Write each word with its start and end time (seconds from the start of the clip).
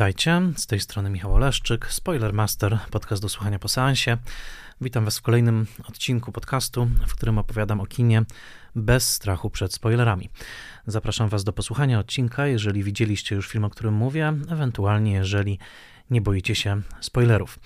Witajcie, 0.00 0.42
z 0.56 0.66
tej 0.66 0.80
strony 0.80 1.10
Michał 1.10 1.34
Oleszczyk, 1.34 1.86
Spoilermaster, 1.92 2.78
podcast 2.90 3.22
do 3.22 3.28
słuchania 3.28 3.58
po 3.58 3.68
seansie. 3.68 4.16
Witam 4.80 5.04
Was 5.04 5.18
w 5.18 5.22
kolejnym 5.22 5.66
odcinku 5.88 6.32
podcastu, 6.32 6.88
w 7.06 7.12
którym 7.12 7.38
opowiadam 7.38 7.80
o 7.80 7.86
kinie 7.86 8.22
bez 8.74 9.10
strachu 9.10 9.50
przed 9.50 9.74
spoilerami. 9.74 10.30
Zapraszam 10.86 11.28
Was 11.28 11.44
do 11.44 11.52
posłuchania 11.52 11.98
odcinka, 11.98 12.46
jeżeli 12.46 12.84
widzieliście 12.84 13.34
już 13.34 13.48
film, 13.48 13.64
o 13.64 13.70
którym 13.70 13.94
mówię, 13.94 14.32
ewentualnie 14.50 15.12
jeżeli 15.12 15.58
nie 16.10 16.20
boicie 16.20 16.54
się 16.54 16.82
spoilerów. 17.00 17.58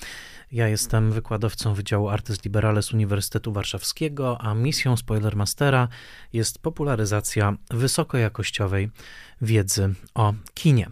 Ja 0.53 0.69
jestem 0.69 1.13
wykładowcą 1.13 1.75
Wydziału 1.75 2.09
Artys 2.09 2.45
Liberales 2.45 2.93
Uniwersytetu 2.93 3.53
Warszawskiego, 3.53 4.41
a 4.41 4.55
misją 4.55 4.97
Spoilermastera 4.97 5.89
jest 6.33 6.59
popularyzacja 6.59 7.57
wysokojakościowej 7.71 8.91
wiedzy 9.43 9.95
o 10.15 10.35
kinie. 10.55 10.91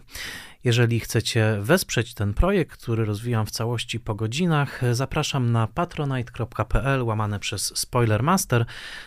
Jeżeli 0.63 0.99
chcecie 0.99 1.57
wesprzeć 1.61 2.13
ten 2.13 2.33
projekt, 2.33 2.81
który 2.81 3.05
rozwijam 3.05 3.45
w 3.45 3.51
całości 3.51 3.99
po 3.99 4.15
godzinach, 4.15 4.81
zapraszam 4.91 5.51
na 5.51 5.67
patronite.pl 5.67 7.03
łamane 7.03 7.39
przez 7.39 7.77
Spoilermaster. 7.77 8.65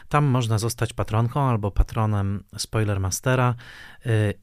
Tam 0.08 0.24
można 0.24 0.58
zostać 0.58 0.92
patronką 0.92 1.40
albo 1.40 1.70
patronem 1.70 2.44
Spoilermastera 2.56 3.54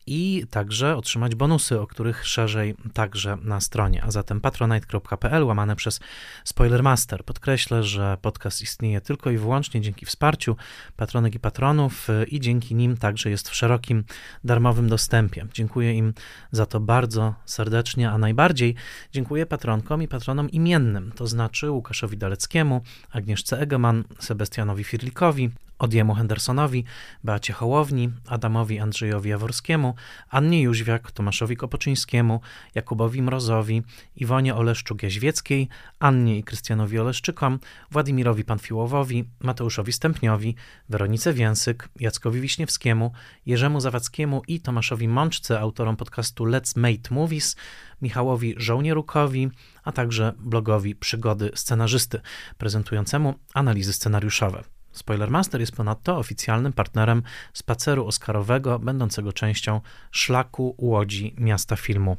i 0.08 0.46
także 0.50 0.98
otrzymać 0.98 1.36
bonusy, 1.36 1.80
o 1.80 1.88
których 1.88 2.28
szerzej 2.28 2.76
także 2.94 3.38
na 3.42 3.62
stronie. 3.62 4.04
A 4.04 4.12
zatem 4.12 4.42
patronite.pl 4.42 5.44
łamane 5.44 5.76
przez 5.76 6.00
Spoilermaster. 6.44 7.26
Podkreślę, 7.26 7.84
że 7.84 8.18
podcast 8.22 8.62
istnieje 8.62 9.02
tylko 9.02 9.32
i 9.32 9.38
wyłącznie 9.38 9.82
dzięki 9.82 10.06
wsparciu 10.06 10.56
patronek 10.98 11.36
i 11.36 11.40
patronów 11.40 12.10
y, 12.10 12.24
i 12.24 12.40
dzięki 12.40 12.76
nim 12.76 12.98
także 12.98 13.30
jest 13.30 13.50
w 13.50 13.56
szerokim 13.56 14.04
darmowym 14.44 14.90
dostępie. 14.90 15.46
Dziękuję 15.54 15.94
im 15.94 16.14
za 16.52 16.66
to 16.66 16.80
bardzo 16.80 17.36
serdecznie, 17.46 18.12
a 18.12 18.18
najbardziej 18.18 18.76
dziękuję 19.12 19.46
patronkom 19.46 20.04
i 20.04 20.08
patronom 20.08 20.50
imiennym, 20.50 21.12
to 21.16 21.28
znaczy 21.28 21.72
Łukaszowi 21.72 22.18
Daleckiemu, 22.18 22.82
Agnieszce 23.12 23.60
Egeman, 23.60 24.04
Sebastianowi 24.20 24.84
Firlikowi, 24.84 25.50
Odiemu 25.84 26.14
Hendersonowi, 26.14 26.84
Beacie 27.24 27.54
Hołowni, 27.54 28.10
Adamowi 28.28 28.80
Andrzejowi 28.80 29.30
Jaworskiemu, 29.30 29.94
Annie 30.30 30.62
Jóźwiak, 30.62 31.12
Tomaszowi 31.12 31.58
Kopoczyńskiemu, 31.58 32.42
Jakubowi 32.76 33.22
Mrozowi, 33.22 33.84
Iwonie 34.16 34.56
Oleszczuk-Jaźwieckiej, 34.56 35.68
Annie 36.00 36.38
i 36.38 36.44
Krystianowi 36.44 37.00
Oleszczykom, 37.00 37.60
Władimirowi 37.92 38.44
Panfiłowowi, 38.44 39.30
Mateuszowi 39.40 39.94
Stępniowi, 39.94 40.56
Weronice 40.90 41.34
Więsyk, 41.34 41.90
Jackowi 42.00 42.42
Wiśniewskiemu, 42.42 43.12
Jerzemu 43.46 43.80
Zawadzkiemu 43.80 44.42
i 44.48 44.60
Tomaszowi 44.60 45.08
Mączce, 45.08 45.60
autorom 45.60 45.96
podcastu 45.96 46.46
Let's 46.46 46.78
Mate 46.78 47.16
Movies, 47.16 47.56
Michałowi 48.02 48.54
Żołnierukowi, 48.58 49.50
a 49.84 49.92
także 49.92 50.34
blogowi 50.40 50.96
Przygody 50.96 51.52
Scenarzysty, 51.56 52.22
prezentującemu 52.58 53.34
analizy 53.54 53.94
scenariuszowe. 53.94 54.73
Spoilermaster 54.94 55.60
jest 55.60 55.76
ponadto 55.76 56.18
oficjalnym 56.18 56.74
partnerem 56.74 57.24
spaceru 57.54 58.08
oscarowego, 58.08 58.80
będącego 58.80 59.34
częścią 59.34 59.82
szlaku 60.12 60.76
Łodzi 60.78 61.36
Miasta 61.38 61.76
Filmu 61.76 62.18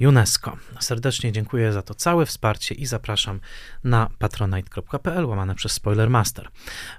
UNESCO. 0.00 0.56
Serdecznie 0.80 1.32
dziękuję 1.32 1.72
za 1.72 1.82
to 1.82 1.94
całe 1.94 2.26
wsparcie 2.26 2.74
i 2.74 2.86
zapraszam 2.86 3.40
na 3.84 4.10
patronite.pl 4.18 5.26
łamane 5.26 5.54
przez 5.54 5.72
Spoilermaster. 5.72 6.48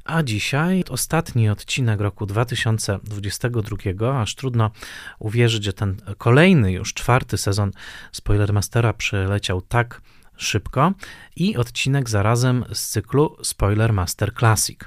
A 0.05 0.23
dzisiaj 0.23 0.83
ostatni 0.89 1.49
odcinek 1.49 1.99
roku 1.99 2.25
2022, 2.25 4.21
aż 4.21 4.35
trudno 4.35 4.71
uwierzyć, 5.19 5.63
że 5.63 5.73
ten 5.73 6.01
kolejny 6.17 6.71
już 6.71 6.93
czwarty 6.93 7.37
sezon 7.37 7.71
Spoilermastera 8.11 8.93
przyleciał 8.93 9.61
tak 9.61 10.01
szybko 10.41 10.91
i 11.35 11.57
odcinek 11.57 12.09
zarazem 12.09 12.65
z 12.73 12.87
cyklu 12.87 13.37
Spoiler 13.43 13.93
Master 13.93 14.33
Classic. 14.33 14.79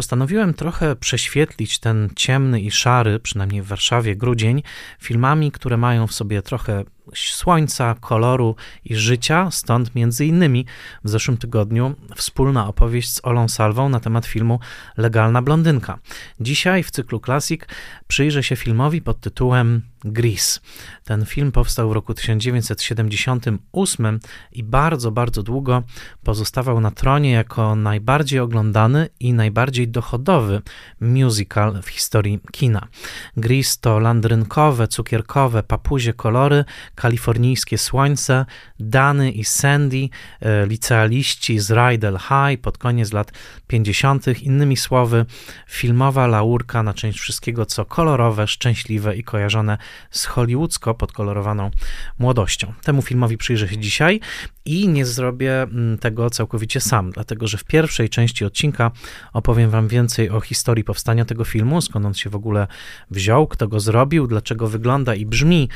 Postanowiłem 0.00 0.54
trochę 0.54 0.96
prześwietlić 0.96 1.78
ten 1.78 2.10
ciemny 2.16 2.60
i 2.60 2.70
szary, 2.70 3.18
przynajmniej 3.18 3.62
w 3.62 3.66
Warszawie, 3.66 4.16
grudzień 4.16 4.62
filmami, 5.00 5.52
które 5.52 5.76
mają 5.76 6.06
w 6.06 6.12
sobie 6.12 6.42
trochę 6.42 6.84
słońca, 7.14 7.94
koloru 8.00 8.56
i 8.84 8.96
życia, 8.96 9.50
stąd 9.50 9.94
między 9.94 10.26
innymi 10.26 10.66
w 11.04 11.08
zeszłym 11.08 11.36
tygodniu 11.36 11.94
wspólna 12.16 12.68
opowieść 12.68 13.12
z 13.12 13.20
Olą 13.24 13.48
Salwą 13.48 13.88
na 13.88 14.00
temat 14.00 14.26
filmu 14.26 14.60
Legalna 14.96 15.42
Blondynka. 15.42 15.98
Dzisiaj 16.40 16.82
w 16.82 16.90
cyklu 16.90 17.20
Classic 17.20 17.62
przyjrzę 18.06 18.42
się 18.42 18.56
filmowi 18.56 19.02
pod 19.02 19.20
tytułem 19.20 19.82
Grease. 20.04 20.60
Ten 21.04 21.26
film 21.26 21.52
powstał 21.52 21.88
w 21.88 21.92
roku 21.92 22.14
1978 22.14 24.20
i 24.52 24.62
bardzo, 24.62 25.10
bardzo 25.10 25.42
długo 25.42 25.82
pozostawał 26.24 26.80
na 26.80 26.90
tronie 26.90 27.30
jako 27.30 27.74
najbardziej 27.74 28.40
oglądany 28.40 29.08
i 29.20 29.32
najbardziej 29.32 29.88
dochodowy 29.90 30.62
musical 31.00 31.82
w 31.82 31.88
historii 31.88 32.40
kina. 32.52 32.88
Grease 33.36 33.76
to 33.80 33.98
landrynkowe, 33.98 34.88
cukierkowe, 34.88 35.62
papuzie 35.62 36.12
kolory, 36.12 36.64
kalifornijskie 36.94 37.78
słońce, 37.78 38.46
Dany 38.80 39.30
i 39.30 39.44
Sandy, 39.44 40.08
e, 40.40 40.66
licealiści 40.66 41.58
z 41.58 41.70
Rydell 41.70 42.18
High 42.18 42.60
pod 42.62 42.78
koniec 42.78 43.12
lat 43.12 43.32
50., 43.66 44.42
innymi 44.42 44.76
słowy, 44.76 45.26
filmowa 45.68 46.26
laurka 46.26 46.82
na 46.82 46.94
część 46.94 47.18
wszystkiego, 47.18 47.66
co 47.66 47.84
kolorowe, 47.84 48.46
szczęśliwe 48.46 49.16
i 49.16 49.24
kojarzone 49.24 49.78
z 50.10 50.24
hollywoodzko 50.24 50.94
podkolorowaną 50.94 51.70
młodością. 52.18 52.72
Temu 52.82 53.02
filmowi 53.02 53.36
przyjrzę 53.36 53.68
się 53.68 53.78
dzisiaj 53.78 54.20
i 54.64 54.88
nie 54.88 55.06
zrobię 55.06 55.62
mm, 55.62 55.98
tego 55.98 56.30
całkowicie 56.30 56.80
sam, 56.80 57.10
dlatego 57.10 57.46
że 57.46 57.58
w 57.58 57.64
pierwszej 57.64 58.08
części 58.08 58.44
odcinka 58.44 58.90
opowiem 59.32 59.70
Wam 59.70 59.79
więcej 59.88 60.30
o 60.30 60.40
historii 60.40 60.84
powstania 60.84 61.24
tego 61.24 61.44
filmu, 61.44 61.80
skąd 61.80 62.06
on 62.06 62.14
się 62.14 62.30
w 62.30 62.34
ogóle 62.34 62.66
wziął, 63.10 63.46
kto 63.46 63.68
go 63.68 63.80
zrobił, 63.80 64.26
dlaczego 64.26 64.68
wygląda 64.68 65.14
i 65.14 65.26
brzmi 65.26 65.68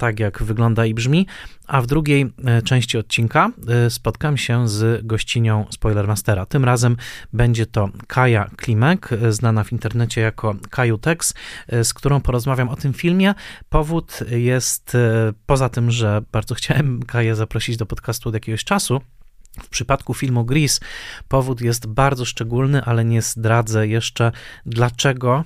tak, 0.00 0.20
jak 0.20 0.42
wygląda 0.42 0.86
i 0.86 0.94
brzmi, 0.94 1.26
a 1.66 1.82
w 1.82 1.86
drugiej 1.86 2.32
e, 2.44 2.62
części 2.62 2.98
odcinka 2.98 3.50
e, 3.68 3.90
spotkam 3.90 4.36
się 4.36 4.68
z 4.68 5.06
gościnią 5.06 5.66
Spoilermastera. 5.70 6.46
Tym 6.46 6.64
razem 6.64 6.96
będzie 7.32 7.66
to 7.66 7.88
Kaja 8.06 8.50
Klimek, 8.56 9.12
e, 9.12 9.32
znana 9.32 9.64
w 9.64 9.72
internecie 9.72 10.20
jako 10.20 10.54
Kaju 10.70 10.98
Tex, 10.98 11.34
z 11.82 11.94
którą 11.94 12.20
porozmawiam 12.20 12.68
o 12.68 12.76
tym 12.76 12.92
filmie. 12.92 13.34
Powód 13.68 14.20
jest, 14.30 14.96
poza 15.46 15.68
tym, 15.68 15.90
że 15.90 16.22
bardzo 16.32 16.54
chciałem 16.54 17.02
Kaję 17.02 17.36
zaprosić 17.36 17.76
do 17.76 17.86
podcastu 17.86 18.28
od 18.28 18.34
jakiegoś 18.34 18.64
czasu, 18.64 19.00
w 19.62 19.68
przypadku 19.68 20.14
filmu 20.14 20.44
Gris 20.44 20.80
powód 21.28 21.60
jest 21.60 21.86
bardzo 21.86 22.24
szczególny, 22.24 22.84
ale 22.84 23.04
nie 23.04 23.22
zdradzę 23.22 23.88
jeszcze, 23.88 24.32
dlaczego 24.66 25.44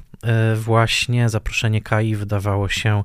właśnie 0.56 1.28
zaproszenie 1.28 1.80
Kai 1.80 2.16
wydawało 2.16 2.68
się 2.68 3.04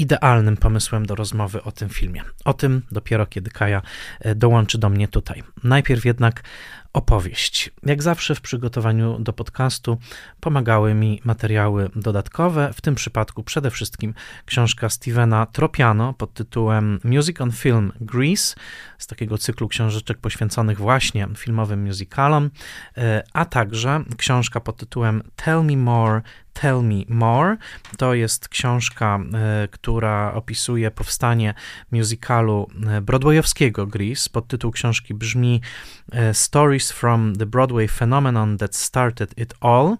idealnym 0.00 0.56
pomysłem 0.56 1.06
do 1.06 1.14
rozmowy 1.14 1.62
o 1.62 1.72
tym 1.72 1.88
filmie. 1.88 2.22
O 2.44 2.54
tym 2.54 2.82
dopiero 2.92 3.26
kiedy 3.26 3.50
Kaja 3.50 3.82
e, 4.20 4.34
dołączy 4.34 4.78
do 4.78 4.88
mnie 4.88 5.08
tutaj. 5.08 5.42
Najpierw 5.64 6.04
jednak 6.04 6.42
opowieść. 6.92 7.70
Jak 7.82 8.02
zawsze 8.02 8.34
w 8.34 8.40
przygotowaniu 8.40 9.18
do 9.18 9.32
podcastu 9.32 9.98
pomagały 10.40 10.94
mi 10.94 11.20
materiały 11.24 11.90
dodatkowe, 11.96 12.72
w 12.72 12.80
tym 12.80 12.94
przypadku 12.94 13.42
przede 13.42 13.70
wszystkim 13.70 14.14
książka 14.46 14.88
Stevena 14.88 15.46
Tropiano 15.46 16.12
pod 16.12 16.34
tytułem 16.34 17.00
Music 17.04 17.40
on 17.40 17.52
Film 17.52 17.92
Grease, 18.00 18.54
z 18.98 19.06
takiego 19.06 19.38
cyklu 19.38 19.68
książeczek 19.68 20.18
poświęconych 20.18 20.78
właśnie 20.78 21.28
filmowym 21.36 21.84
musicalom, 21.84 22.50
e, 22.96 23.22
a 23.32 23.44
także 23.44 24.04
książka 24.16 24.60
pod 24.60 24.76
tytułem 24.76 25.22
Tell 25.36 25.64
Me 25.64 25.76
More 25.76 26.22
Tell 26.52 26.82
Me 26.82 27.04
More. 27.08 27.56
To 27.98 28.14
jest 28.14 28.48
książka, 28.48 29.18
e, 29.34 29.68
która 29.68 30.32
opisuje 30.34 30.90
powstanie 30.90 31.54
musicalu 31.92 32.68
e, 32.86 33.00
broadwayowskiego 33.00 33.86
Grease. 33.86 34.30
Podtytuł 34.30 34.70
książki 34.70 35.14
brzmi 35.14 35.60
Stories 36.32 36.92
from 36.92 37.36
the 37.36 37.46
Broadway 37.46 37.88
Phenomenon 37.88 38.58
That 38.58 38.76
Started 38.76 39.38
It 39.38 39.54
All. 39.60 39.96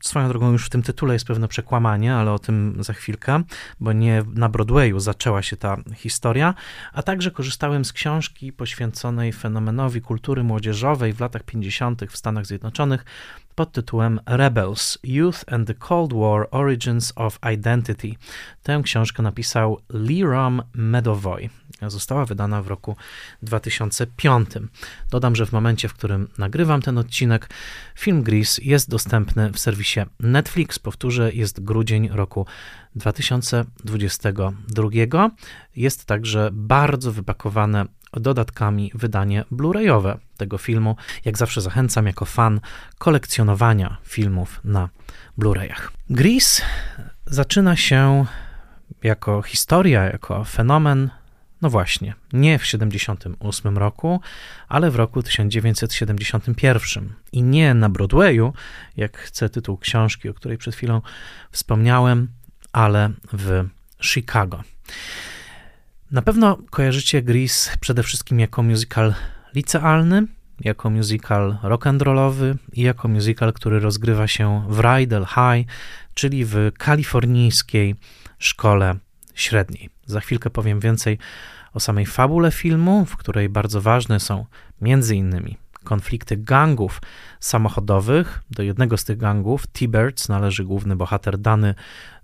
Swoją 0.00 0.28
drogą 0.28 0.52
już 0.52 0.66
w 0.66 0.70
tym 0.70 0.82
tytule 0.82 1.12
jest 1.12 1.26
pewne 1.26 1.48
przekłamanie, 1.48 2.14
ale 2.14 2.32
o 2.32 2.38
tym 2.38 2.76
za 2.80 2.92
chwilkę, 2.92 3.42
bo 3.80 3.92
nie 3.92 4.24
na 4.34 4.48
Broadwayu 4.48 5.00
zaczęła 5.00 5.42
się 5.42 5.56
ta 5.56 5.76
historia, 5.94 6.54
a 6.92 7.02
także 7.02 7.30
korzystałem 7.30 7.84
z 7.84 7.92
książki 7.92 8.52
poświęconej 8.52 9.32
fenomenowi 9.32 10.00
kultury 10.00 10.44
młodzieżowej 10.44 11.12
w 11.12 11.20
latach 11.20 11.42
50. 11.42 12.04
w 12.10 12.16
Stanach 12.16 12.46
Zjednoczonych 12.46 13.04
pod 13.54 13.72
tytułem 13.72 14.20
Rebels 14.26 14.98
Youth 15.02 15.52
and 15.52 15.66
the 15.66 15.74
Cold 15.74 16.12
War 16.12 16.48
Origins 16.50 17.12
of 17.16 17.38
Identity. 17.54 18.14
Tę 18.62 18.80
książkę 18.84 19.22
napisał 19.22 19.80
Liram 19.94 20.62
Medovoy. 20.74 21.50
Została 21.86 22.24
wydana 22.24 22.62
w 22.62 22.66
roku 22.66 22.96
2005. 23.42 24.48
Dodam, 25.10 25.36
że 25.36 25.46
w 25.46 25.52
momencie, 25.52 25.88
w 25.88 25.94
którym 25.94 26.28
nagrywam 26.38 26.82
ten 26.82 26.98
odcinek, 26.98 27.50
film 27.98 28.22
Grease 28.22 28.62
jest 28.62 28.90
dostępny 28.90 29.52
w 29.52 29.58
serwisie 29.58 30.00
Netflix. 30.20 30.78
Powtórzę, 30.78 31.32
jest 31.32 31.64
grudzień 31.64 32.08
roku 32.08 32.46
2022. 32.96 35.30
Jest 35.76 36.04
także 36.04 36.50
bardzo 36.52 37.12
wypakowane 37.12 37.84
dodatkami 38.12 38.92
wydanie 38.94 39.44
Blu-rayowe 39.52 40.16
tego 40.36 40.58
filmu. 40.58 40.96
Jak 41.24 41.38
zawsze 41.38 41.60
zachęcam 41.60 42.06
jako 42.06 42.24
fan 42.24 42.60
kolekcjonowania 42.98 43.96
filmów 44.04 44.60
na 44.64 44.88
Blu-rayach. 45.38 45.90
Grease 46.10 46.62
zaczyna 47.26 47.76
się 47.76 48.26
jako 49.02 49.42
historia, 49.42 50.04
jako 50.04 50.44
fenomen, 50.44 51.10
no 51.62 51.70
właśnie, 51.70 52.14
nie 52.32 52.58
w 52.58 52.66
78 52.66 53.78
roku, 53.78 54.20
ale 54.68 54.90
w 54.90 54.96
roku 54.96 55.22
1971 55.22 57.12
i 57.32 57.42
nie 57.42 57.74
na 57.74 57.88
Broadwayu, 57.88 58.52
jak 58.96 59.18
chce 59.18 59.48
tytuł 59.48 59.78
książki, 59.78 60.28
o 60.28 60.34
której 60.34 60.58
przed 60.58 60.74
chwilą 60.74 61.02
wspomniałem, 61.50 62.28
ale 62.72 63.10
w 63.32 63.64
Chicago. 64.02 64.62
Na 66.10 66.22
pewno 66.22 66.58
kojarzycie 66.70 67.22
Grease 67.22 67.76
przede 67.80 68.02
wszystkim 68.02 68.40
jako 68.40 68.62
musical 68.62 69.14
licealny, 69.54 70.26
jako 70.60 70.90
musical 70.90 71.58
rock'n'rollowy 71.62 72.54
i 72.72 72.82
jako 72.82 73.08
musical, 73.08 73.52
który 73.52 73.80
rozgrywa 73.80 74.28
się 74.28 74.64
w 74.68 74.80
Rydell 74.80 75.26
High, 75.26 75.68
czyli 76.14 76.44
w 76.44 76.56
kalifornijskiej 76.78 77.94
szkole 78.38 78.96
średniej. 79.40 79.90
Za 80.06 80.20
chwilkę 80.20 80.50
powiem 80.50 80.80
więcej 80.80 81.18
o 81.72 81.80
samej 81.80 82.06
fabule 82.06 82.50
filmu, 82.50 83.04
w 83.04 83.16
której 83.16 83.48
bardzo 83.48 83.80
ważne 83.80 84.20
są 84.20 84.46
między 84.80 85.16
innymi 85.16 85.56
konflikty 85.84 86.36
gangów 86.36 87.00
samochodowych. 87.40 88.42
Do 88.50 88.62
jednego 88.62 88.96
z 88.96 89.04
tych 89.04 89.18
gangów, 89.18 89.66
T-Birds, 89.66 90.28
należy 90.28 90.64
główny 90.64 90.96
bohater 90.96 91.38
Dany 91.38 91.74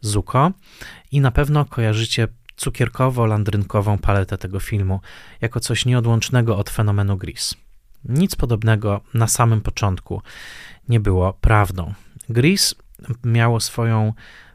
Zuko 0.01 0.53
i 1.13 1.21
na 1.21 1.31
pewno 1.31 1.65
kojarzycie 1.65 2.29
cukierkowo-landrynkową 2.57 3.99
paletę 3.99 4.39
tego 4.39 4.61
filmu 4.61 5.01
jako 5.41 5.61
coś 5.61 5.87
nieodłącznego 5.87 6.59
od 6.59 6.71
fenomenu 6.71 7.17
Gris. 7.17 7.55
Nic 8.05 8.37
podobnego 8.37 9.01
na 9.15 9.29
samym 9.29 9.61
początku 9.61 10.23
nie 10.89 11.01
było 11.01 11.33
prawdą. 11.33 11.95
Gris 12.29 12.75
miało 13.25 13.61
swoją 13.61 14.13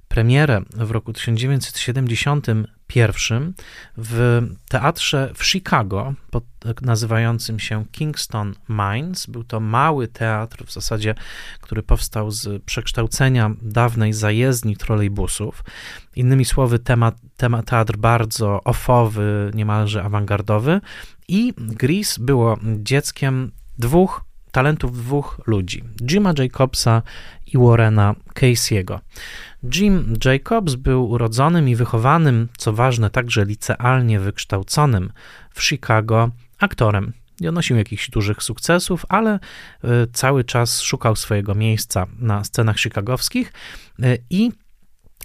premierę 0.10 0.62
w 0.76 0.92
roku 0.92 1.14
1971 1.14 3.54
w 3.98 4.42
teatrze 4.70 5.32
w 5.36 5.46
Chicago, 5.46 6.14
pod, 6.32 6.44
nazywającym 6.82 7.60
się 7.60 7.86
Kingston 7.92 8.56
Mines. 8.70 9.26
Był 9.26 9.44
to 9.44 9.60
mały 9.60 10.08
teatr, 10.08 10.66
w 10.66 10.72
zasadzie, 10.72 11.16
który 11.62 11.84
powstał 11.84 12.32
z 12.32 12.64
przekształcenia 12.64 13.52
dawnej 13.62 14.14
zajezdni 14.14 14.78
trolejbusów. 14.78 15.64
Innymi 16.16 16.46
słowy, 16.46 16.80
temat, 16.80 17.16
temat, 17.38 17.66
teatr 17.66 17.98
bardzo 17.98 18.64
ofowy, 18.64 19.52
niemalże 19.54 20.04
awangardowy. 20.04 20.82
I 21.28 21.54
Gris 21.58 22.18
było 22.18 22.58
dzieckiem 22.64 23.52
dwóch 23.78 24.30
talentów 24.52 24.98
dwóch 24.98 25.42
ludzi: 25.48 25.84
Jima 26.02 26.34
Jacobsa 26.38 27.02
i 27.48 27.58
Warrena 27.58 28.16
Casey'ego. 28.34 29.00
Jim 29.64 30.14
Jacobs 30.26 30.76
był 30.76 31.10
urodzonym 31.10 31.70
i 31.70 31.76
wychowanym, 31.76 32.50
co 32.58 32.74
ważne, 32.74 33.10
także 33.10 33.46
licealnie 33.46 34.20
wykształconym 34.20 35.12
w 35.54 35.64
Chicago 35.64 36.30
aktorem. 36.60 37.14
Nie 37.40 37.50
odnosił 37.50 37.78
jakichś 37.78 38.10
dużych 38.10 38.44
sukcesów, 38.44 39.06
ale 39.10 39.32
e, 39.32 39.40
cały 40.14 40.44
czas 40.44 40.82
szukał 40.82 41.16
swojego 41.16 41.56
miejsca 41.56 42.08
na 42.20 42.44
scenach 42.44 42.78
chicagowskich 42.78 43.54
e, 44.04 44.18
i 44.30 44.52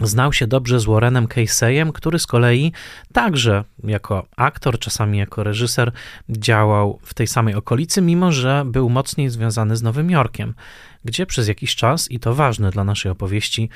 Znał 0.03 0.33
się 0.33 0.47
dobrze 0.47 0.81
z 0.81 0.85
Warrenem 0.85 1.27
Caseyem, 1.27 1.93
który 1.93 2.19
z 2.19 2.27
kolei 2.27 2.73
także 3.13 3.65
jako 3.85 4.27
aktor, 4.37 4.79
czasami 4.79 5.19
jako 5.19 5.45
reżyser 5.45 5.93
działał 6.29 6.99
w 7.03 7.15
tej 7.15 7.27
samej 7.27 7.55
okolicy, 7.55 8.03
mimo 8.03 8.33
że 8.33 8.65
był 8.67 8.91
mocniej 8.91 9.31
związany 9.31 9.77
z 9.77 9.83
Nowym 9.83 10.11
Jorkiem, 10.11 10.55
gdzie 11.05 11.27
przez 11.27 11.49
jakiś 11.49 11.77
czas, 11.77 12.11
i 12.11 12.21
to 12.21 12.35
ważne 12.35 12.71
dla 12.71 12.85
naszej 12.85 13.13
opowieści, 13.13 13.69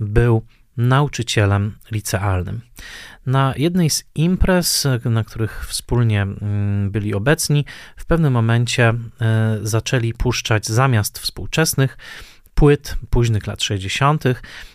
był 0.00 0.42
nauczycielem 0.76 1.76
licealnym. 1.90 2.60
Na 3.26 3.54
jednej 3.56 3.90
z 3.90 4.04
imprez, 4.14 4.86
na 5.04 5.24
których 5.24 5.66
wspólnie 5.68 6.22
mm, 6.22 6.90
byli 6.90 7.14
obecni, 7.14 7.64
w 7.96 8.04
pewnym 8.04 8.32
momencie 8.32 8.94
e, 9.20 9.58
zaczęli 9.62 10.14
puszczać 10.14 10.66
zamiast 10.66 11.18
współczesnych 11.18 11.98
płyt 12.54 12.96
późnych 13.10 13.46
lat 13.46 13.62
60., 13.62 14.24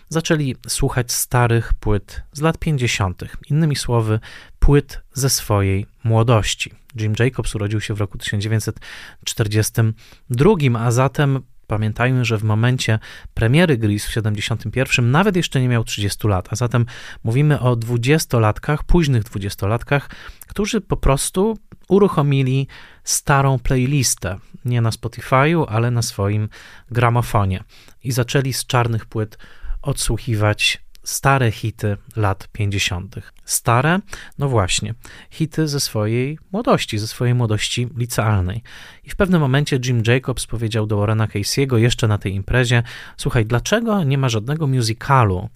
zaczęli 0.10 0.56
słuchać 0.68 1.12
starych 1.12 1.74
płyt 1.74 2.22
z 2.34 2.42
lat 2.42 2.58
50., 2.58 3.24
innymi 3.50 3.76
słowy, 3.76 4.20
płyt 4.60 5.02
ze 5.14 5.30
swojej 5.30 5.86
młodości. 6.04 6.72
Jim 6.96 7.14
Jacobs 7.20 7.56
urodził 7.56 7.82
się 7.82 7.94
w 7.94 8.00
roku 8.00 8.18
1942, 8.18 10.80
a 10.80 10.92
zatem 10.92 11.42
Pamiętajmy, 11.70 12.26
że 12.26 12.38
w 12.38 12.44
momencie 12.44 13.00
premiery 13.34 13.78
Gris 13.78 14.06
w 14.06 14.12
71 14.12 15.12
nawet 15.12 15.36
jeszcze 15.36 15.62
nie 15.62 15.70
miał 15.70 15.84
30 15.84 16.28
lat, 16.28 16.48
a 16.52 16.56
zatem 16.56 16.86
mówimy 17.24 17.60
o 17.60 17.76
dwudziestolatkach, 17.76 18.84
późnych 18.84 19.24
dwudziestolatkach, 19.24 20.10
którzy 20.48 20.82
po 20.82 20.98
prostu 20.98 21.58
uruchomili 21.90 22.68
starą 23.04 23.60
playlistę, 23.60 24.38
nie 24.66 24.82
na 24.82 24.90
Spotify'u, 24.90 25.66
ale 25.68 25.92
na 25.92 26.02
swoim 26.02 26.50
gramofonie. 26.92 27.64
I 28.04 28.12
zaczęli 28.12 28.54
z 28.54 28.66
czarnych 28.66 29.06
płyt 29.06 29.38
odsłuchiwać 29.82 30.84
stare 31.04 31.52
hity 31.52 31.98
lat 32.16 32.48
50. 32.52 33.16
Stare, 33.46 34.00
no 34.38 34.50
właśnie, 34.50 34.94
hity 35.30 35.68
ze 35.68 35.80
swojej 35.80 36.40
młodości, 36.52 36.98
ze 36.98 37.08
swojej 37.08 37.36
młodości 37.36 37.88
licealnej. 37.98 38.64
I 39.04 39.10
w 39.10 39.16
pewnym 39.16 39.42
momencie 39.42 39.80
Jim 39.86 40.04
Jacobs 40.08 40.48
powiedział 40.48 40.88
do 40.88 40.98
Warrena 40.98 41.28
Casey'ego 41.28 41.76
jeszcze 41.78 42.08
na 42.08 42.18
tej 42.18 42.36
imprezie: 42.36 42.84
Słuchaj, 43.18 43.46
dlaczego 43.46 44.04
nie 44.04 44.18
ma 44.18 44.30
żadnego 44.30 44.68
musicalu 44.68 45.50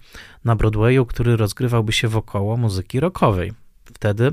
na 0.44 0.56
Broadwayu, 0.56 1.06
który 1.06 1.36
rozgrywałby 1.36 1.92
się 1.92 2.08
wokoło 2.08 2.56
muzyki 2.56 3.00
rockowej? 3.00 3.52
Wtedy 3.84 4.32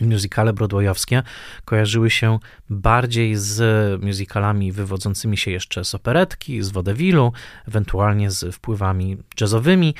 musicale 0.00 0.52
broadwayowskie 0.52 1.22
kojarzyły 1.64 2.10
się 2.10 2.38
bardziej 2.70 3.36
z 3.36 4.02
musicalami 4.02 4.72
wywodzącymi 4.72 5.36
się 5.36 5.50
jeszcze 5.50 5.84
z 5.84 5.94
operetki, 5.94 6.62
z 6.62 6.70
waudevillu, 6.70 7.32
ewentualnie 7.68 8.30
z 8.30 8.54
wpływami 8.54 9.16
jazzowymi, 9.40 9.94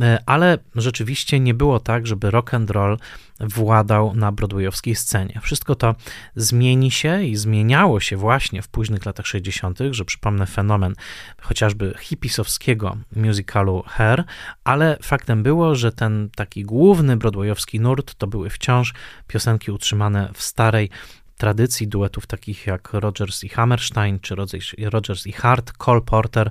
e, 0.00 0.18
ale 0.26 0.58
rzeczywiście 0.74 1.40
nie 1.40 1.54
było 1.54 1.80
tak, 1.80 2.06
żeby 2.06 2.30
rock 2.30 2.54
and 2.54 2.70
roll 2.70 2.98
władał 3.40 4.14
na 4.14 4.32
broadwayowskiej 4.32 4.94
scenie. 4.94 5.40
Wszystko 5.42 5.74
to 5.74 5.94
zmieni 6.36 6.90
się 6.90 7.22
i 7.22 7.36
zmieniało 7.36 8.00
się 8.00 8.16
właśnie 8.16 8.62
w 8.62 8.68
późnych 8.68 9.06
latach 9.06 9.26
60., 9.26 9.78
że 9.90 10.04
przypomnę 10.04 10.46
fenomen 10.46 10.94
chociażby 11.40 11.94
hipisowskiego 12.00 12.96
musicalu 13.16 13.82
Hair, 13.86 14.24
ale 14.64 14.98
faktem 15.02 15.42
było, 15.42 15.74
że 15.74 15.92
ten 15.92 16.30
taki 16.36 16.62
główny 16.62 17.16
broadwayowski 17.16 17.80
nurt 17.80 18.14
to 18.14 18.26
były 18.26 18.50
wciąż 18.50 18.94
piosenki 19.26 19.70
utrzymane 19.70 20.30
w 20.34 20.42
starej 20.42 20.90
tradycji 21.36 21.88
duetów 21.88 22.26
takich 22.26 22.66
jak 22.66 22.92
Rogers 22.92 23.44
i 23.44 23.48
Hammerstein, 23.48 24.20
czy 24.20 24.34
Rogers 24.78 25.26
i 25.26 25.32
Hart, 25.32 25.72
Cole 25.72 26.00
Porter 26.00 26.50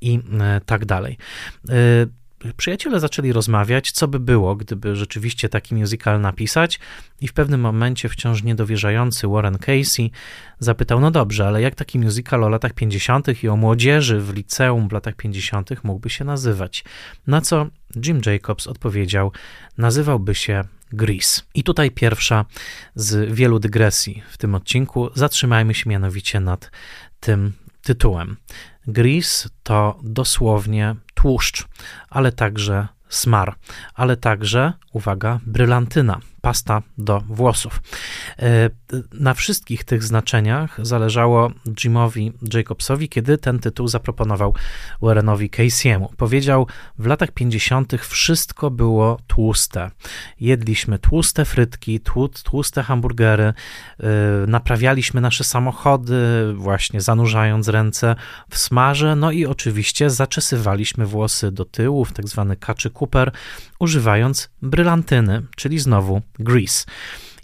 i 0.00 0.20
e, 0.40 0.60
tak 0.66 0.84
dalej. 0.84 1.18
Przyjaciele 2.56 3.00
zaczęli 3.00 3.32
rozmawiać, 3.32 3.92
co 3.92 4.08
by 4.08 4.20
było, 4.20 4.56
gdyby 4.56 4.96
rzeczywiście 4.96 5.48
taki 5.48 5.74
musical 5.74 6.20
napisać, 6.20 6.80
i 7.20 7.28
w 7.28 7.32
pewnym 7.32 7.60
momencie 7.60 8.08
wciąż 8.08 8.42
niedowierzający 8.42 9.28
Warren 9.28 9.58
Casey 9.58 10.10
zapytał: 10.58 11.00
No 11.00 11.10
dobrze, 11.10 11.46
ale 11.46 11.62
jak 11.62 11.74
taki 11.74 11.98
musical 11.98 12.44
o 12.44 12.48
latach 12.48 12.72
50. 12.72 13.42
i 13.44 13.48
o 13.48 13.56
młodzieży 13.56 14.20
w 14.20 14.34
liceum 14.34 14.88
w 14.88 14.92
latach 14.92 15.14
50. 15.14 15.84
mógłby 15.84 16.10
się 16.10 16.24
nazywać? 16.24 16.84
Na 17.26 17.40
co 17.40 17.66
Jim 18.06 18.20
Jacobs 18.26 18.66
odpowiedział: 18.66 19.32
Nazywałby 19.78 20.34
się 20.34 20.64
Grease. 20.92 21.42
I 21.54 21.62
tutaj 21.62 21.90
pierwsza 21.90 22.44
z 22.94 23.34
wielu 23.34 23.58
dygresji 23.58 24.22
w 24.30 24.38
tym 24.38 24.54
odcinku. 24.54 25.10
Zatrzymajmy 25.14 25.74
się 25.74 25.90
mianowicie 25.90 26.40
nad 26.40 26.70
tym 27.20 27.52
tytułem. 27.82 28.36
Grease 28.86 29.48
to 29.62 29.98
dosłownie 30.02 30.94
tłuszcz, 31.14 31.64
ale 32.10 32.32
także 32.32 32.88
smar, 33.08 33.54
ale 33.94 34.16
także, 34.16 34.72
uwaga, 34.92 35.40
brylantyna. 35.46 36.20
Pasta 36.40 36.82
do 36.98 37.20
włosów. 37.20 37.82
E, 38.38 38.70
na 39.12 39.34
wszystkich 39.34 39.84
tych 39.84 40.02
znaczeniach 40.02 40.86
zależało 40.86 41.50
Jimowi 41.76 42.32
Jacobsowi, 42.54 43.08
kiedy 43.08 43.38
ten 43.38 43.58
tytuł 43.58 43.88
zaproponował 43.88 44.54
Warrenowi 45.02 45.50
Casey'emu. 45.50 46.08
Powiedział, 46.16 46.66
w 46.98 47.06
latach 47.06 47.30
50. 47.30 47.92
wszystko 48.00 48.70
było 48.70 49.18
tłuste. 49.26 49.90
Jedliśmy 50.40 50.98
tłuste 50.98 51.44
frytki, 51.44 52.00
tłuste 52.44 52.82
hamburgery, 52.82 53.44
e, 53.44 53.54
naprawialiśmy 54.46 55.20
nasze 55.20 55.44
samochody, 55.44 56.52
właśnie 56.54 57.00
zanurzając 57.00 57.68
ręce 57.68 58.16
w 58.50 58.58
smarze, 58.58 59.16
no 59.16 59.30
i 59.30 59.46
oczywiście 59.46 60.10
zaczesywaliśmy 60.10 61.06
włosy 61.06 61.52
do 61.52 61.64
tyłu 61.64 62.04
w 62.04 62.12
tak 62.12 62.28
zwany 62.28 62.56
kaczy 62.56 62.90
Cooper, 62.90 63.32
używając 63.78 64.50
brylantyny, 64.62 65.42
czyli 65.56 65.78
znowu 65.78 66.22
grease. 66.38 66.84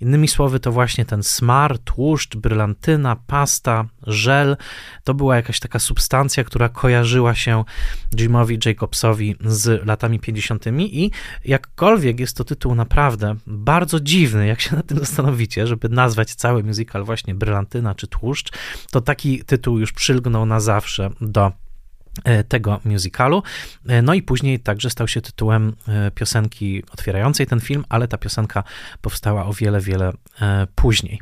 Innymi 0.01 0.29
słowy, 0.29 0.61
to 0.61 0.73
właśnie 0.73 1.05
ten 1.05 1.23
smar, 1.23 1.79
tłuszcz, 1.79 2.37
brylantyna, 2.37 3.17
pasta, 3.27 3.85
żel 4.07 4.57
to 5.05 5.15
była 5.15 5.37
jakaś 5.37 5.61
taka 5.61 5.79
substancja, 5.79 6.45
która 6.45 6.69
kojarzyła 6.69 7.35
się 7.35 7.65
Jimowi 8.17 8.59
Jacobsowi 8.67 9.37
z 9.41 9.87
latami 9.87 10.21
50. 10.21 10.65
i 10.79 11.11
jakkolwiek 11.45 12.21
jest 12.21 12.37
to 12.37 12.45
tytuł 12.45 12.75
naprawdę 12.75 13.37
bardzo 13.47 14.01
dziwny, 14.01 14.47
jak 14.47 14.61
się 14.61 14.77
na 14.77 14.83
tym 14.83 14.99
zastanowicie, 14.99 15.67
żeby 15.67 15.89
nazwać 15.89 16.35
cały 16.35 16.63
musical 16.63 17.05
właśnie 17.05 17.35
brylantyna 17.35 17.95
czy 17.95 18.07
tłuszcz, 18.07 18.53
to 18.91 19.01
taki 19.01 19.45
tytuł 19.45 19.79
już 19.79 19.93
przylgnął 19.93 20.47
na 20.47 20.61
zawsze 20.61 21.11
do 21.21 21.53
tego 22.49 22.81
musicalu. 22.85 23.43
E, 23.87 24.03
no 24.03 24.15
i 24.15 24.23
później 24.23 24.61
także 24.61 24.91
stał 24.91 25.09
się 25.09 25.21
tytułem 25.21 25.77
e, 25.89 26.11
piosenki 26.11 26.83
otwierającej 26.93 27.47
ten 27.47 27.61
film, 27.61 27.85
ale 27.89 28.09
ta 28.09 28.19
piosenka 28.19 28.65
powstała 29.01 29.47
o 29.47 29.53
wiele, 29.53 29.81
wiele 29.81 30.13
później. 30.75 31.21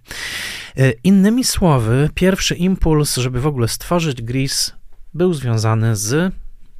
Innymi 1.05 1.45
słowy, 1.45 2.11
pierwszy 2.15 2.55
impuls, 2.55 3.17
żeby 3.17 3.41
w 3.41 3.47
ogóle 3.47 3.69
stworzyć 3.69 4.23
Grease, 4.23 4.73
był 5.15 5.35
związany 5.35 5.97
z 5.97 6.35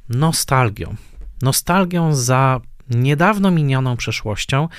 nostalgią. 0.09 0.95
Nostalgią 1.41 2.15
za 2.15 2.61
niedawno 2.89 3.51
minioną 3.51 3.97
przeszłością. 3.97 4.69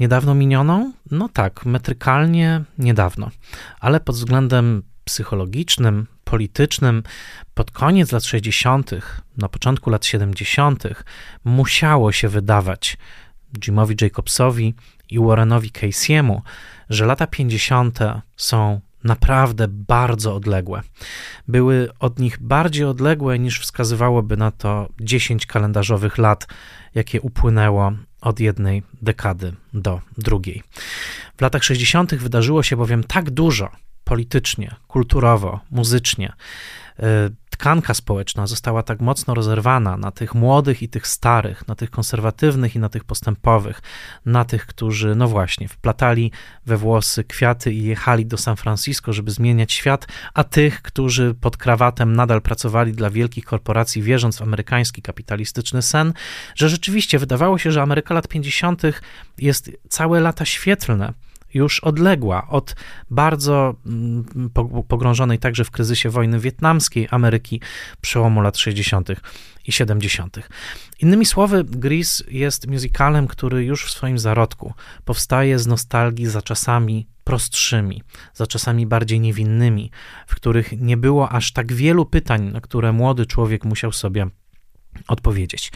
Niedawno 0.00 0.34
minioną? 0.34 0.92
No 1.10 1.28
tak, 1.28 1.66
metrykalnie 1.66 2.62
niedawno, 2.78 3.30
ale 3.80 4.00
pod 4.00 4.16
względem 4.16 4.82
psychologicznym, 5.04 6.06
politycznym 6.32 7.02
pod 7.54 7.70
koniec 7.70 8.12
lat 8.12 8.24
60., 8.24 8.90
na 9.36 9.48
początku 9.48 9.90
lat 9.90 10.06
70., 10.06 10.84
musiało 11.44 12.12
się 12.12 12.28
wydawać 12.28 12.96
Jimowi 13.58 13.96
Jacobsowi 14.00 14.74
i 15.10 15.18
Warrenowi 15.18 15.70
Casey'emu, 15.70 16.40
że 16.90 17.06
lata 17.06 17.26
50. 17.26 17.98
są 18.36 18.80
naprawdę 19.04 19.68
bardzo 19.68 20.34
odległe. 20.34 20.82
Były 21.48 21.88
od 21.98 22.18
nich 22.18 22.38
bardziej 22.40 22.84
odległe 22.84 23.38
niż 23.38 23.60
wskazywałoby 23.60 24.36
na 24.36 24.50
to 24.50 24.88
10 25.00 25.46
kalendarzowych 25.46 26.18
lat, 26.18 26.46
jakie 26.94 27.20
upłynęło 27.20 27.92
od 28.20 28.40
jednej 28.40 28.82
dekady 29.02 29.52
do 29.74 30.00
drugiej. 30.18 30.62
W 31.36 31.40
latach 31.40 31.64
60. 31.64 32.14
wydarzyło 32.14 32.62
się 32.62 32.76
bowiem 32.76 33.04
tak 33.04 33.30
dużo 33.30 33.70
politycznie, 34.12 34.74
kulturowo, 34.88 35.60
muzycznie. 35.70 36.32
E, 36.98 37.30
tkanka 37.50 37.94
społeczna 37.94 38.46
została 38.46 38.82
tak 38.82 39.00
mocno 39.00 39.34
rozerwana 39.34 39.96
na 39.96 40.10
tych 40.10 40.34
młodych 40.34 40.82
i 40.82 40.88
tych 40.88 41.06
starych, 41.06 41.68
na 41.68 41.74
tych 41.74 41.90
konserwatywnych 41.90 42.76
i 42.76 42.78
na 42.78 42.88
tych 42.88 43.04
postępowych, 43.04 43.82
na 44.26 44.44
tych, 44.44 44.66
którzy, 44.66 45.14
no 45.14 45.28
właśnie, 45.28 45.68
wplatali 45.68 46.32
we 46.66 46.76
włosy 46.76 47.24
kwiaty 47.24 47.72
i 47.72 47.84
jechali 47.84 48.26
do 48.26 48.36
San 48.36 48.56
Francisco, 48.56 49.12
żeby 49.12 49.30
zmieniać 49.30 49.72
świat, 49.72 50.06
a 50.34 50.44
tych, 50.44 50.82
którzy 50.82 51.34
pod 51.40 51.56
krawatem 51.56 52.16
nadal 52.16 52.42
pracowali 52.42 52.92
dla 52.92 53.10
wielkich 53.10 53.44
korporacji, 53.44 54.02
wierząc 54.02 54.38
w 54.38 54.42
amerykański 54.42 55.02
kapitalistyczny 55.02 55.82
sen, 55.82 56.12
że 56.54 56.68
rzeczywiście 56.68 57.18
wydawało 57.18 57.58
się, 57.58 57.72
że 57.72 57.82
Ameryka 57.82 58.14
lat 58.14 58.28
50. 58.28 58.82
jest 59.38 59.70
całe 59.88 60.20
lata 60.20 60.44
świetlne 60.44 61.12
już 61.54 61.80
odległa 61.80 62.48
od 62.48 62.76
bardzo 63.10 63.74
mm, 63.86 64.24
pogrążonej 64.88 65.38
także 65.38 65.64
w 65.64 65.70
kryzysie 65.70 66.10
wojny 66.10 66.40
wietnamskiej 66.40 67.08
Ameryki 67.10 67.60
przełomu 68.00 68.40
lat 68.40 68.56
60. 68.58 69.08
i 69.66 69.72
70. 69.72 70.38
Innymi 71.00 71.26
słowy, 71.26 71.64
Grease 71.64 72.24
jest 72.30 72.66
musicalem, 72.66 73.26
który 73.26 73.64
już 73.64 73.84
w 73.84 73.90
swoim 73.90 74.18
zarodku 74.18 74.72
powstaje 75.04 75.58
z 75.58 75.66
nostalgii 75.66 76.26
za 76.26 76.42
czasami 76.42 77.06
prostszymi, 77.24 78.02
za 78.34 78.46
czasami 78.46 78.86
bardziej 78.86 79.20
niewinnymi, 79.20 79.90
w 80.26 80.34
których 80.34 80.80
nie 80.80 80.96
było 80.96 81.28
aż 81.28 81.52
tak 81.52 81.72
wielu 81.72 82.06
pytań, 82.06 82.50
na 82.52 82.60
które 82.60 82.92
młody 82.92 83.26
człowiek 83.26 83.64
musiał 83.64 83.92
sobie 83.92 84.26
odpowiedzieć. 85.08 85.72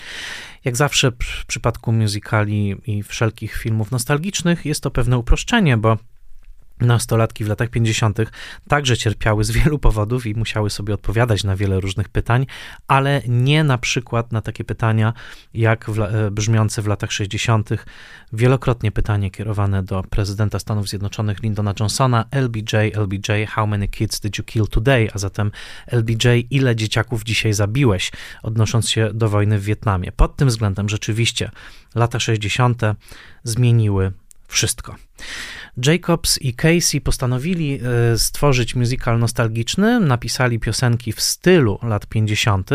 Jak 0.65 0.77
zawsze 0.77 1.11
w 1.11 1.47
przypadku 1.47 1.93
musicali 1.93 2.77
i 2.87 3.03
wszelkich 3.03 3.57
filmów 3.57 3.91
nostalgicznych 3.91 4.67
jest 4.67 4.83
to 4.83 4.91
pewne 4.91 5.19
uproszczenie, 5.19 5.77
bo 5.77 5.97
Nastolatki 6.81 7.45
w 7.45 7.49
latach 7.49 7.71
50. 7.71 8.19
także 8.69 8.97
cierpiały 8.97 9.45
z 9.45 9.51
wielu 9.51 9.79
powodów 9.79 10.27
i 10.27 10.35
musiały 10.35 10.71
sobie 10.71 10.95
odpowiadać 10.95 11.45
na 11.45 11.57
wiele 11.57 11.81
różnych 11.81 12.09
pytań, 12.09 12.47
ale 12.89 13.23
nie 13.29 13.65
na 13.65 13.79
przykład 13.79 14.33
na 14.33 14.41
takie 14.41 14.65
pytania, 14.65 15.13
jak 15.55 15.91
w, 15.91 16.01
e, 16.01 16.31
brzmiące 16.31 16.83
w 16.83 16.87
latach 16.87 17.13
60. 17.13 17.71
wielokrotnie 18.33 18.93
pytanie 18.93 19.31
kierowane 19.31 19.83
do 19.83 20.03
prezydenta 20.03 20.59
Stanów 20.59 20.89
Zjednoczonych 20.89 21.43
Lyndona 21.43 21.75
Johnsona: 21.81 22.25
LBJ, 22.31 22.77
LBJ, 22.95 23.33
how 23.49 23.67
many 23.67 23.89
kids 23.89 24.21
did 24.21 24.39
you 24.39 24.45
kill 24.45 24.67
today? 24.67 25.09
A 25.15 25.19
zatem 25.19 25.51
LBJ, 25.87 26.29
ile 26.51 26.77
dzieciaków 26.77 27.25
dzisiaj 27.25 27.53
zabiłeś, 27.53 28.13
odnosząc 28.43 28.91
się 28.91 29.11
do 29.15 29.29
wojny 29.29 29.59
w 29.59 29.65
Wietnamie. 29.65 30.13
Pod 30.13 30.37
tym 30.37 30.49
względem 30.49 30.89
rzeczywiście 30.89 31.51
lata 31.95 32.21
60. 32.21 32.83
zmieniły 33.45 34.13
wszystko. 34.49 34.97
Jacobs 35.87 36.39
i 36.43 36.55
Casey 36.55 37.01
postanowili 37.01 37.81
e, 38.13 38.19
stworzyć 38.19 38.75
musical 38.75 39.19
nostalgiczny, 39.19 40.01
napisali 40.01 40.59
piosenki 40.59 41.13
w 41.13 41.21
stylu 41.21 41.79
lat 41.83 42.07
50. 42.07 42.71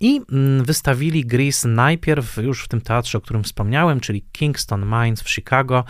i 0.00 0.20
mm, 0.32 0.64
wystawili 0.64 1.26
Grease 1.26 1.68
najpierw 1.68 2.36
już 2.36 2.64
w 2.64 2.68
tym 2.68 2.80
teatrze, 2.80 3.18
o 3.18 3.20
którym 3.20 3.44
wspomniałem, 3.44 4.00
czyli 4.00 4.22
Kingston 4.32 4.86
Mines 4.86 5.22
w 5.22 5.30
Chicago, 5.30 5.84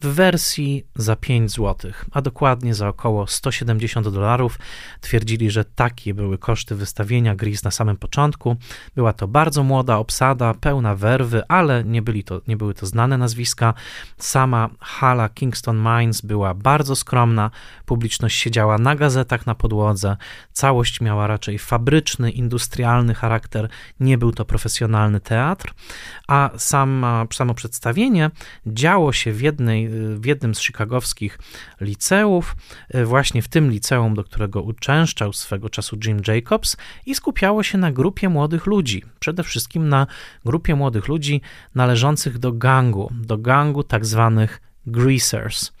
w 0.00 0.06
wersji 0.06 0.86
za 0.96 1.16
5 1.16 1.50
zł, 1.50 1.92
a 2.12 2.22
dokładnie 2.22 2.74
za 2.74 2.88
około 2.88 3.26
170 3.26 4.08
dolarów. 4.08 4.58
Twierdzili, 5.00 5.50
że 5.50 5.64
takie 5.64 6.14
były 6.14 6.38
koszty 6.38 6.74
wystawienia 6.74 7.34
Gris 7.34 7.64
na 7.64 7.70
samym 7.70 7.96
początku. 7.96 8.56
Była 8.94 9.12
to 9.12 9.28
bardzo 9.28 9.62
młoda 9.62 9.96
obsada, 9.96 10.54
pełna 10.54 10.94
werwy, 10.94 11.42
ale 11.48 11.84
nie, 11.84 12.02
byli 12.02 12.24
to, 12.24 12.40
nie 12.48 12.56
były 12.56 12.74
to 12.74 12.86
znane 12.86 13.18
nazwiska. 13.18 13.74
Sama 14.18 14.70
hala 14.80 15.28
Kingston 15.28 15.82
Mines 15.82 16.20
była 16.20 16.54
bardzo 16.54 16.96
skromna, 16.96 17.50
publiczność 17.86 18.40
siedziała 18.40 18.78
na 18.78 18.96
gazetach 18.96 19.46
na 19.46 19.54
podłodze, 19.54 20.16
całość 20.52 21.00
miała 21.00 21.26
raczej 21.26 21.58
fabryczny, 21.58 22.30
industrialny 22.30 23.14
charakter, 23.14 23.68
nie 24.00 24.18
był 24.18 24.32
to 24.32 24.44
profesjonalny 24.44 25.20
teatr, 25.20 25.74
a 26.28 26.50
sama, 26.56 27.26
samo 27.32 27.54
przedstawienie 27.54 28.30
działo 28.66 29.12
się 29.12 29.32
w 29.32 29.40
jednej 29.40 29.85
w 29.88 30.26
jednym 30.26 30.54
z 30.54 30.60
chicagowskich 30.60 31.38
liceów, 31.80 32.56
e, 32.88 33.04
właśnie 33.04 33.42
w 33.42 33.48
tym 33.48 33.70
liceum, 33.70 34.14
do 34.14 34.24
którego 34.24 34.62
uczęszczał 34.62 35.32
swego 35.32 35.70
czasu 35.70 35.96
Jim 36.04 36.20
Jacobs 36.28 36.76
i 37.06 37.14
skupiało 37.14 37.62
się 37.62 37.78
na 37.78 37.92
grupie 37.92 38.28
młodych 38.28 38.66
ludzi, 38.66 39.02
przede 39.20 39.42
wszystkim 39.42 39.88
na 39.88 40.06
grupie 40.44 40.74
młodych 40.74 41.08
ludzi 41.08 41.40
należących 41.74 42.38
do 42.38 42.52
gangu, 42.52 43.12
do 43.14 43.38
gangu 43.38 43.82
tak 43.82 44.06
zwanych 44.06 44.60
greasers. 44.86 45.72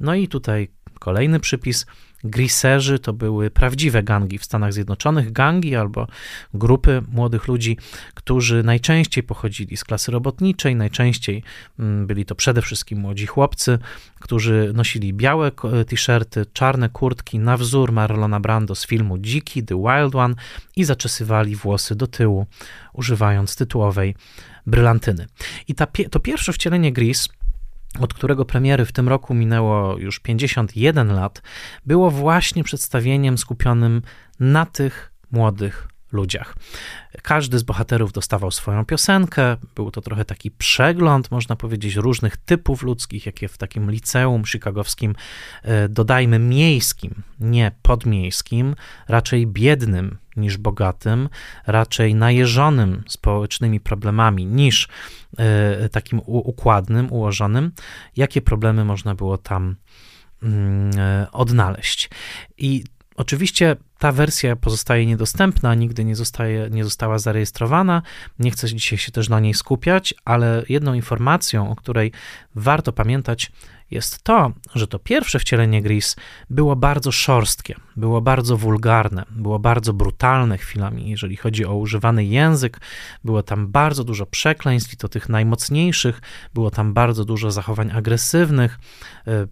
No 0.00 0.14
i 0.14 0.28
tutaj 0.28 0.68
kolejny 0.98 1.40
przypis– 1.40 1.86
Griserzy 2.24 2.98
to 2.98 3.12
były 3.12 3.50
prawdziwe 3.50 4.02
gangi 4.02 4.38
w 4.38 4.44
Stanach 4.44 4.72
Zjednoczonych, 4.72 5.32
gangi 5.32 5.76
albo 5.76 6.06
grupy 6.54 7.02
młodych 7.12 7.48
ludzi, 7.48 7.76
którzy 8.14 8.62
najczęściej 8.62 9.24
pochodzili 9.24 9.76
z 9.76 9.84
klasy 9.84 10.12
robotniczej, 10.12 10.76
najczęściej 10.76 11.42
mm, 11.78 12.06
byli 12.06 12.24
to 12.24 12.34
przede 12.34 12.62
wszystkim 12.62 12.98
młodzi 12.98 13.26
chłopcy, 13.26 13.78
którzy 14.20 14.72
nosili 14.74 15.12
białe 15.12 15.52
t-shirty, 15.88 16.46
czarne 16.52 16.88
kurtki 16.88 17.38
na 17.38 17.56
wzór 17.56 17.92
Marlona 17.92 18.40
Brando 18.40 18.74
z 18.74 18.86
filmu 18.86 19.18
Dziki, 19.18 19.62
The 19.62 19.82
Wild 19.82 20.14
One 20.14 20.34
i 20.76 20.84
zaczesywali 20.84 21.56
włosy 21.56 21.94
do 21.94 22.06
tyłu, 22.06 22.46
używając 22.92 23.56
tytułowej 23.56 24.14
brylantyny. 24.66 25.26
I 25.68 25.74
ta, 25.74 25.86
to 26.10 26.20
pierwsze 26.20 26.52
wcielenie 26.52 26.92
Gris 26.92 27.28
od 28.00 28.14
którego 28.14 28.44
premiery 28.44 28.84
w 28.84 28.92
tym 28.92 29.08
roku 29.08 29.34
minęło 29.34 29.98
już 29.98 30.20
51 30.20 31.12
lat, 31.12 31.42
było 31.86 32.10
właśnie 32.10 32.64
przedstawieniem 32.64 33.38
skupionym 33.38 34.02
na 34.40 34.66
tych 34.66 35.12
młodych 35.30 35.88
ludziach. 36.14 36.56
Każdy 37.22 37.58
z 37.58 37.62
bohaterów 37.62 38.12
dostawał 38.12 38.50
swoją 38.50 38.84
piosenkę. 38.84 39.56
Był 39.74 39.90
to 39.90 40.00
trochę 40.00 40.24
taki 40.24 40.50
przegląd, 40.50 41.30
można 41.30 41.56
powiedzieć, 41.56 41.94
różnych 41.94 42.36
typów 42.36 42.82
ludzkich, 42.82 43.26
jakie 43.26 43.48
w 43.48 43.58
takim 43.58 43.90
liceum 43.90 44.44
chicagowskim, 44.44 45.14
e, 45.62 45.88
dodajmy 45.88 46.38
miejskim, 46.38 47.22
nie 47.40 47.72
podmiejskim, 47.82 48.74
raczej 49.08 49.46
biednym 49.46 50.18
niż 50.36 50.56
bogatym, 50.56 51.28
raczej 51.66 52.14
najeżonym 52.14 53.02
społecznymi 53.06 53.80
problemami 53.80 54.46
niż 54.46 54.88
e, 55.38 55.88
takim 55.88 56.20
układnym, 56.26 57.12
ułożonym, 57.12 57.72
jakie 58.16 58.42
problemy 58.42 58.84
można 58.84 59.14
było 59.14 59.38
tam 59.38 59.76
mm, 60.42 60.90
e, 60.98 61.26
odnaleźć. 61.32 62.10
I 62.58 62.84
Oczywiście 63.16 63.76
ta 63.98 64.12
wersja 64.12 64.56
pozostaje 64.56 65.06
niedostępna, 65.06 65.74
nigdy 65.74 66.04
nie, 66.04 66.16
zostaje, 66.16 66.68
nie 66.70 66.84
została 66.84 67.18
zarejestrowana. 67.18 68.02
Nie 68.38 68.50
chcę 68.50 68.68
dzisiaj 68.68 68.98
się 68.98 69.12
też 69.12 69.28
na 69.28 69.40
niej 69.40 69.54
skupiać, 69.54 70.14
ale 70.24 70.62
jedną 70.68 70.94
informacją, 70.94 71.70
o 71.70 71.76
której 71.76 72.12
warto 72.54 72.92
pamiętać, 72.92 73.52
jest 73.94 74.22
to, 74.22 74.52
że 74.74 74.86
to 74.86 74.98
pierwsze 74.98 75.38
wcielenie 75.38 75.82
Gris 75.82 76.16
było 76.50 76.76
bardzo 76.76 77.12
szorstkie, 77.12 77.74
było 77.96 78.20
bardzo 78.20 78.56
wulgarne, 78.56 79.24
było 79.30 79.58
bardzo 79.58 79.92
brutalne 79.92 80.58
chwilami, 80.58 81.10
jeżeli 81.10 81.36
chodzi 81.36 81.66
o 81.66 81.74
używany 81.74 82.24
język. 82.24 82.80
Było 83.24 83.42
tam 83.42 83.68
bardzo 83.68 84.04
dużo 84.04 84.26
przekleństw 84.26 84.92
i 84.92 84.96
to 84.96 85.08
tych 85.08 85.28
najmocniejszych, 85.28 86.20
było 86.54 86.70
tam 86.70 86.94
bardzo 86.94 87.24
dużo 87.24 87.50
zachowań 87.50 87.90
agresywnych. 87.90 88.78
E, 89.26 89.46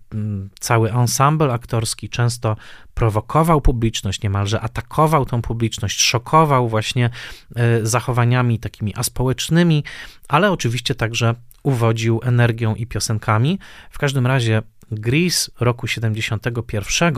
cały 0.61 0.93
ensemble 0.93 1.53
aktorski 1.53 2.09
często 2.09 2.57
prowokował 2.95 3.61
publiczność, 3.61 4.23
niemalże 4.23 4.61
atakował 4.61 5.27
tą 5.27 5.43
publiczność, 5.43 6.01
szokował 6.01 6.69
właśnie 6.69 7.11
e, 7.57 7.87
zachowaniami 7.87 8.59
takimi 8.59 8.95
aspołecznymi, 8.95 9.85
ale 10.29 10.53
oczywiście 10.53 10.95
także 10.95 11.35
uwodził 11.62 12.21
energią 12.25 12.75
i 12.75 12.87
piosenkami. 12.87 13.59
W 13.90 13.99
każdym 13.99 14.26
razie 14.26 14.62
Grease 14.90 15.50
roku 15.61 15.87
71 15.87 17.14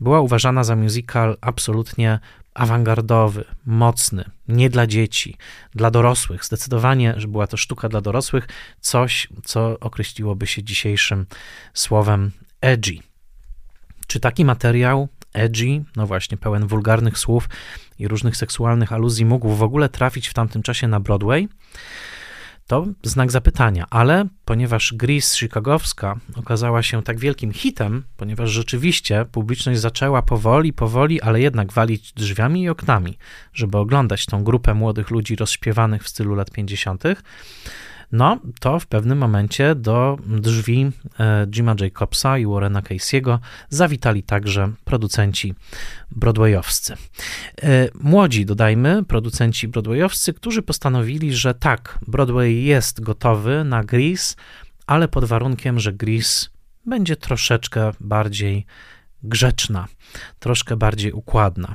była 0.00 0.20
uważana 0.20 0.64
za 0.64 0.76
musical 0.76 1.36
absolutnie 1.40 2.18
awangardowy, 2.54 3.44
mocny, 3.66 4.24
nie 4.48 4.70
dla 4.70 4.86
dzieci, 4.86 5.36
dla 5.74 5.90
dorosłych. 5.90 6.44
Zdecydowanie, 6.44 7.14
że 7.16 7.28
była 7.28 7.46
to 7.46 7.56
sztuka 7.56 7.88
dla 7.88 8.00
dorosłych, 8.00 8.48
coś, 8.80 9.28
co 9.44 9.80
określiłoby 9.80 10.46
się 10.46 10.62
dzisiejszym 10.62 11.26
słowem 11.74 12.30
edgy. 12.60 12.98
Czy 14.06 14.20
taki 14.20 14.44
materiał 14.44 15.08
edgy, 15.32 15.84
no 15.96 16.06
właśnie, 16.06 16.36
pełen 16.36 16.66
wulgarnych 16.66 17.18
słów 17.18 17.48
i 17.98 18.08
różnych 18.08 18.36
seksualnych 18.36 18.92
aluzji 18.92 19.24
mógł 19.24 19.48
w 19.48 19.62
ogóle 19.62 19.88
trafić 19.88 20.28
w 20.28 20.34
tamtym 20.34 20.62
czasie 20.62 20.88
na 20.88 21.00
Broadway? 21.00 21.48
To 22.66 22.86
znak 23.02 23.30
zapytania, 23.30 23.86
ale 23.90 24.26
ponieważ 24.44 24.94
Gris 24.96 25.34
chicagowska 25.34 26.20
okazała 26.36 26.82
się 26.82 27.02
tak 27.02 27.18
wielkim 27.18 27.52
hitem, 27.52 28.04
ponieważ 28.16 28.50
rzeczywiście 28.50 29.24
publiczność 29.32 29.80
zaczęła 29.80 30.22
powoli, 30.22 30.72
powoli, 30.72 31.20
ale 31.20 31.40
jednak 31.40 31.72
walić 31.72 32.12
drzwiami 32.12 32.62
i 32.62 32.68
oknami, 32.68 33.18
żeby 33.52 33.78
oglądać 33.78 34.26
tą 34.26 34.44
grupę 34.44 34.74
młodych 34.74 35.10
ludzi 35.10 35.36
rozśpiewanych 35.36 36.02
w 36.02 36.08
stylu 36.08 36.34
lat 36.34 36.50
50., 36.50 37.02
no, 38.12 38.38
to 38.60 38.80
w 38.80 38.86
pewnym 38.86 39.18
momencie 39.18 39.74
do 39.74 40.18
drzwi 40.26 40.90
e, 41.20 41.46
Jima 41.46 41.74
Jacobsa 41.80 42.38
i 42.38 42.46
Warrena 42.46 42.82
Casey'ego 42.82 43.38
zawitali 43.68 44.22
także 44.22 44.72
producenci 44.84 45.54
broadwayowscy. 46.10 46.94
E, 47.62 47.88
młodzi, 48.00 48.46
dodajmy, 48.46 49.04
producenci 49.04 49.68
broadwayowscy, 49.68 50.32
którzy 50.32 50.62
postanowili, 50.62 51.34
że 51.34 51.54
tak, 51.54 51.98
Broadway 52.08 52.64
jest 52.64 53.00
gotowy 53.00 53.64
na 53.64 53.84
Grease, 53.84 54.36
ale 54.86 55.08
pod 55.08 55.24
warunkiem, 55.24 55.80
że 55.80 55.92
Grease 55.92 56.48
będzie 56.86 57.16
troszeczkę 57.16 57.90
bardziej 58.00 58.66
grzeczna, 59.22 59.88
troszkę 60.38 60.76
bardziej 60.76 61.12
układna. 61.12 61.74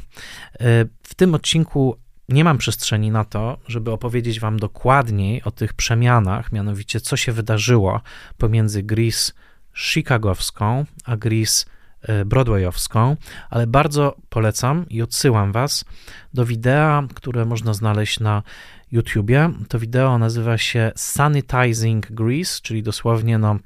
E, 0.54 0.86
w 1.04 1.16
tym 1.16 1.36
odcinku 1.36 1.98
nie 2.30 2.44
mam 2.44 2.58
przestrzeni 2.58 3.12
na 3.12 3.26
to, 3.26 3.58
żeby 3.68 3.92
opowiedzieć 3.92 4.40
Wam 4.40 4.60
dokładniej 4.60 5.44
o 5.44 5.52
tych 5.52 5.74
przemianach, 5.74 6.52
mianowicie 6.52 7.02
co 7.02 7.18
się 7.18 7.32
wydarzyło 7.32 8.02
pomiędzy 8.38 8.84
Gris 8.84 9.34
chicagowską 9.74 10.86
a 11.06 11.18
Gris 11.18 11.66
e, 12.02 12.26
broadwayowską, 12.26 13.16
ale 13.50 13.68
bardzo 13.68 14.16
polecam 14.30 14.86
i 14.90 15.02
odsyłam 15.02 15.52
Was 15.52 15.86
do 16.34 16.46
wideo, 16.46 17.04
które 17.16 17.46
można 17.46 17.74
znaleźć 17.74 18.20
na 18.20 18.44
YouTubie. 18.92 19.52
To 19.68 19.80
wideo 19.80 20.18
nazywa 20.18 20.58
się 20.58 20.92
Sanitizing 20.96 22.12
Grease, 22.12 22.62
czyli 22.62 22.84
dosłownie 22.84 23.38
no, 23.38 23.60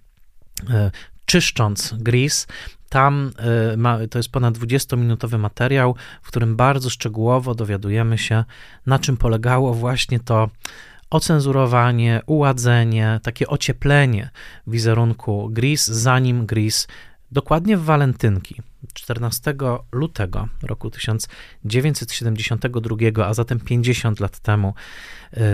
e, 0.70 0.92
czyszcząc 1.26 1.94
Grease. 1.98 2.48
Tam 2.94 3.32
y, 3.74 3.78
ma, 3.78 3.98
to 4.10 4.20
jest 4.20 4.32
ponad 4.32 4.58
20-minutowy 4.58 5.40
materiał, 5.40 5.96
w 6.22 6.28
którym 6.28 6.56
bardzo 6.56 6.90
szczegółowo 6.90 7.56
dowiadujemy 7.56 8.18
się, 8.18 8.44
na 8.86 9.00
czym 9.00 9.18
polegało 9.18 9.74
właśnie 9.74 10.20
to 10.20 10.50
ocenzurowanie, 11.10 12.22
uładzenie, 12.26 13.20
takie 13.24 13.48
ocieplenie 13.48 14.30
wizerunku 14.68 15.50
Gris, 15.52 15.88
zanim 15.88 16.46
Gris 16.46 16.88
dokładnie 17.32 17.78
w 17.78 17.84
walentynki 17.84 18.62
14 18.94 19.56
lutego 19.92 20.48
roku 20.64 20.90
1972, 20.90 23.26
a 23.26 23.34
zatem 23.34 23.60
50 23.60 24.20
lat 24.20 24.40
temu, 24.40 24.74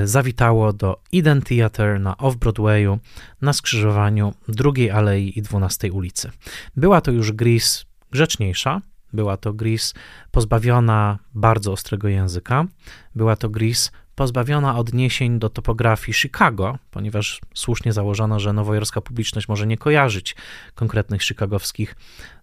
zawitało 0.04 0.74
do 0.74 1.02
Eden 1.14 1.42
Theatre 1.42 2.00
na 2.00 2.18
Off-Broadwayu 2.18 3.00
na 3.42 3.54
skrzyżowaniu 3.54 4.34
drugiej 4.48 4.92
alei 4.92 5.40
i 5.40 5.42
12 5.42 5.92
ulicy. 5.92 6.32
Była 6.76 7.02
to 7.02 7.12
już 7.12 7.32
Gris 7.32 7.86
grzeczniejsza, 8.12 8.82
była 9.14 9.38
to 9.38 9.54
Gris 9.54 9.94
pozbawiona 10.32 11.20
bardzo 11.36 11.72
ostrego 11.72 12.08
języka, 12.08 12.66
była 13.16 13.36
to 13.36 13.50
Gris 13.50 13.92
pozbawiona 14.20 14.78
odniesień 14.78 15.40
do 15.40 15.50
topografii 15.50 16.14
Chicago, 16.14 16.78
ponieważ 16.92 17.42
słusznie 17.54 17.94
założono, 17.94 18.40
że 18.40 18.54
nowojorska 18.54 19.02
publiczność 19.02 19.48
może 19.48 19.68
nie 19.68 19.78
kojarzyć 19.78 20.36
konkretnych 20.76 21.22
chicagowskich 21.24 21.96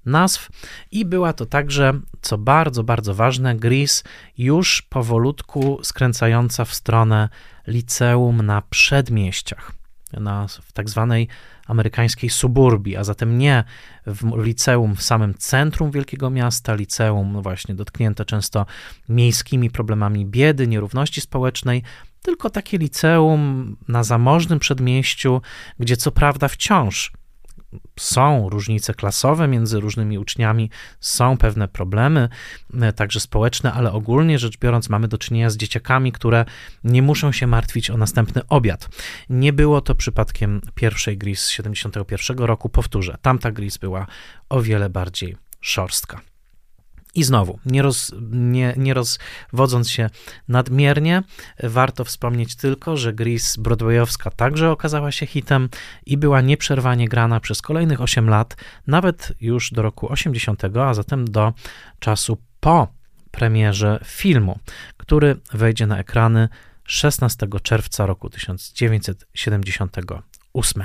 nazw. 0.06 0.48
I 0.90 1.04
była 1.04 1.32
to 1.32 1.46
także, 1.46 1.92
co 2.20 2.38
bardzo, 2.38 2.84
bardzo 2.84 3.14
ważne, 3.14 3.56
Gris 3.56 4.04
już 4.38 4.82
powolutku 4.82 5.78
skręcająca 5.82 6.64
w 6.64 6.74
stronę 6.74 7.28
liceum 7.66 8.42
na 8.46 8.62
przedmieściach, 8.70 9.72
na, 10.12 10.46
w 10.48 10.72
tak 10.72 10.88
zwanej 10.88 11.28
amerykańskiej 11.66 12.30
suburbii, 12.30 12.96
a 12.96 13.04
zatem 13.04 13.38
nie 13.38 13.64
w 14.06 14.44
liceum 14.44 14.96
w 14.96 15.02
samym 15.02 15.34
centrum 15.34 15.90
wielkiego 15.90 16.30
miasta, 16.30 16.74
liceum 16.74 17.42
właśnie 17.42 17.74
dotknięte 17.74 18.24
często 18.24 18.66
miejskimi 19.08 19.70
problemami 19.70 20.26
biedy, 20.26 20.66
nierówności 20.66 21.20
społecznej, 21.20 21.82
tylko 22.22 22.50
takie 22.50 22.78
liceum 22.78 23.76
na 23.88 24.04
zamożnym 24.04 24.58
przedmieściu, 24.58 25.42
gdzie 25.78 25.96
co 25.96 26.12
prawda 26.12 26.48
wciąż 26.48 27.12
są 27.98 28.48
różnice 28.48 28.94
klasowe 28.94 29.48
między 29.48 29.80
różnymi 29.80 30.18
uczniami, 30.18 30.70
są 31.00 31.36
pewne 31.36 31.68
problemy, 31.68 32.28
e, 32.80 32.92
także 32.92 33.20
społeczne, 33.20 33.72
ale 33.72 33.92
ogólnie 33.92 34.38
rzecz 34.38 34.58
biorąc, 34.58 34.88
mamy 34.88 35.08
do 35.08 35.18
czynienia 35.18 35.50
z 35.50 35.56
dzieciakami, 35.56 36.12
które 36.12 36.44
nie 36.84 37.02
muszą 37.02 37.32
się 37.32 37.46
martwić 37.46 37.90
o 37.90 37.96
następny 37.96 38.42
obiad. 38.48 38.88
Nie 39.30 39.52
było 39.52 39.80
to 39.80 39.94
przypadkiem 39.94 40.60
pierwszej 40.74 41.18
gry 41.18 41.36
z 41.36 41.48
71 41.48 42.38
roku. 42.38 42.68
Powtórzę, 42.68 43.18
tamta 43.22 43.52
gris 43.52 43.78
była 43.78 44.06
o 44.48 44.62
wiele 44.62 44.90
bardziej 44.90 45.36
szorstka. 45.60 46.20
I 47.16 47.24
znowu, 47.24 47.58
nie, 47.66 47.82
roz, 47.82 48.12
nie, 48.30 48.74
nie 48.76 48.94
rozwodząc 48.94 49.90
się 49.90 50.10
nadmiernie, 50.48 51.22
warto 51.62 52.04
wspomnieć 52.04 52.56
tylko, 52.56 52.96
że 52.96 53.12
Gris 53.12 53.56
Broadwayowska 53.56 54.30
także 54.30 54.70
okazała 54.70 55.12
się 55.12 55.26
hitem 55.26 55.68
i 56.06 56.16
była 56.16 56.40
nieprzerwanie 56.40 57.08
grana 57.08 57.40
przez 57.40 57.62
kolejnych 57.62 58.00
8 58.00 58.28
lat, 58.28 58.56
nawet 58.86 59.32
już 59.40 59.70
do 59.70 59.82
roku 59.82 60.12
80, 60.12 60.62
a 60.64 60.94
zatem 60.94 61.24
do 61.24 61.52
czasu 61.98 62.38
po 62.60 62.88
premierze 63.30 64.00
filmu, 64.04 64.58
który 64.96 65.36
wejdzie 65.52 65.86
na 65.86 65.98
ekrany 65.98 66.48
16 66.84 67.46
czerwca 67.62 68.06
roku 68.06 68.30
1978. 68.30 70.82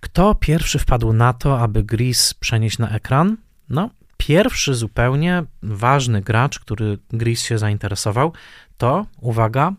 Kto 0.00 0.34
pierwszy 0.34 0.78
wpadł 0.78 1.12
na 1.12 1.32
to, 1.32 1.60
aby 1.60 1.82
Gris 1.82 2.34
przenieść 2.34 2.78
na 2.78 2.90
ekran? 2.90 3.36
No, 3.68 3.90
Pierwszy 4.26 4.74
zupełnie 4.74 5.44
ważny 5.62 6.20
gracz, 6.20 6.58
który 6.58 6.98
Gris 7.10 7.42
się 7.42 7.58
zainteresował, 7.58 8.32
to, 8.76 9.06
uwaga, 9.20 9.72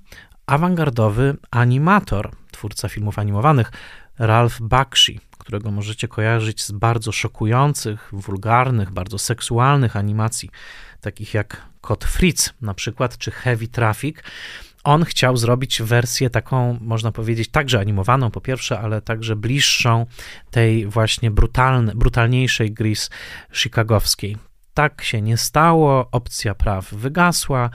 awangardowy 0.45 1.37
animator, 1.51 2.31
twórca 2.51 2.89
filmów 2.89 3.19
animowanych, 3.19 3.71
Ralph 4.19 4.61
Bakshi, 4.61 5.19
którego 5.37 5.71
możecie 5.71 6.07
kojarzyć 6.07 6.63
z 6.63 6.71
bardzo 6.71 7.11
szokujących, 7.11 8.09
wulgarnych, 8.11 8.91
bardzo 8.91 9.17
seksualnych 9.17 9.95
animacji 9.95 10.49
takich 11.01 11.33
jak 11.33 11.61
Kod 11.81 12.03
Fritz 12.03 12.53
na 12.61 12.73
przykład, 12.73 13.17
czy 13.17 13.31
Heavy 13.31 13.67
Traffic, 13.67 14.23
on 14.85 15.05
chciał 15.05 15.37
zrobić 15.37 15.81
wersję 15.81 16.29
taką, 16.29 16.77
można 16.81 17.11
powiedzieć, 17.11 17.49
także 17.49 17.79
animowaną 17.79 18.31
po 18.31 18.41
pierwsze, 18.41 18.79
ale 18.79 19.01
także 19.01 19.35
bliższą 19.35 20.05
tej 20.51 20.85
właśnie 20.85 21.31
brutalne, 21.31 21.95
brutalniejszej 21.95 22.71
Gris 22.71 23.09
chicagowskiej. 23.53 24.37
Tak 24.75 25.03
się 25.03 25.21
nie 25.21 25.37
stało, 25.37 26.07
opcja 26.11 26.55
praw 26.55 26.93
wygasła, 26.93 27.69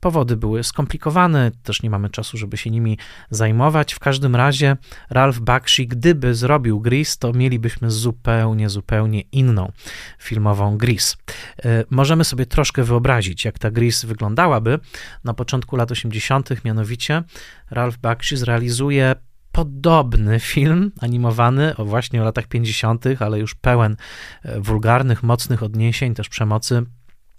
powody 0.00 0.36
były 0.36 0.64
skomplikowane, 0.64 1.50
też 1.62 1.82
nie 1.82 1.90
mamy 1.90 2.10
czasu, 2.10 2.36
żeby 2.36 2.56
się 2.56 2.70
nimi 2.70 2.98
zajmować. 3.30 3.94
W 3.94 3.98
każdym 3.98 4.36
razie 4.36 4.76
Ralph 5.10 5.38
Bakshi, 5.38 5.86
gdyby 5.86 6.34
zrobił 6.34 6.80
Gris, 6.80 7.18
to 7.18 7.32
mielibyśmy 7.32 7.90
zupełnie, 7.90 8.68
zupełnie 8.68 9.20
inną 9.20 9.72
filmową 10.18 10.76
Gris. 10.76 11.16
E, 11.64 11.84
możemy 11.90 12.24
sobie 12.24 12.46
troszkę 12.46 12.84
wyobrazić, 12.84 13.44
jak 13.44 13.58
ta 13.58 13.70
Gris 13.70 14.04
wyglądałaby 14.04 14.78
na 15.24 15.34
początku 15.34 15.76
lat 15.76 15.90
80., 15.90 16.64
mianowicie 16.64 17.22
Ralph 17.70 17.98
Bakshi 17.98 18.36
zrealizuje 18.36 19.14
podobny 19.56 20.40
film 20.40 20.92
animowany 21.00 21.76
o 21.76 21.84
właśnie 21.84 22.22
o 22.22 22.24
latach 22.24 22.46
50., 22.46 23.04
ale 23.20 23.38
już 23.38 23.54
pełen 23.54 23.96
e, 24.42 24.60
wulgarnych, 24.60 25.22
mocnych 25.22 25.62
odniesień, 25.62 26.14
też 26.14 26.28
przemocy 26.28 26.82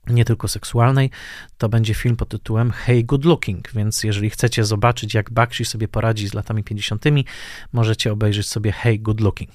nie 0.09 0.25
tylko 0.25 0.47
seksualnej, 0.47 1.09
to 1.57 1.69
będzie 1.69 1.93
film 1.93 2.15
pod 2.15 2.29
tytułem 2.29 2.71
Hey 2.71 3.03
Good 3.03 3.25
Looking, 3.25 3.71
więc 3.71 4.03
jeżeli 4.03 4.29
chcecie 4.29 4.65
zobaczyć, 4.65 5.13
jak 5.13 5.31
Bakshi 5.31 5.65
sobie 5.65 5.87
poradzi 5.87 6.27
z 6.27 6.33
latami 6.33 6.63
50., 6.63 7.05
możecie 7.73 8.11
obejrzeć 8.11 8.49
sobie 8.49 8.71
Hey 8.71 8.99
Good 8.99 9.21
Looking. 9.21 9.51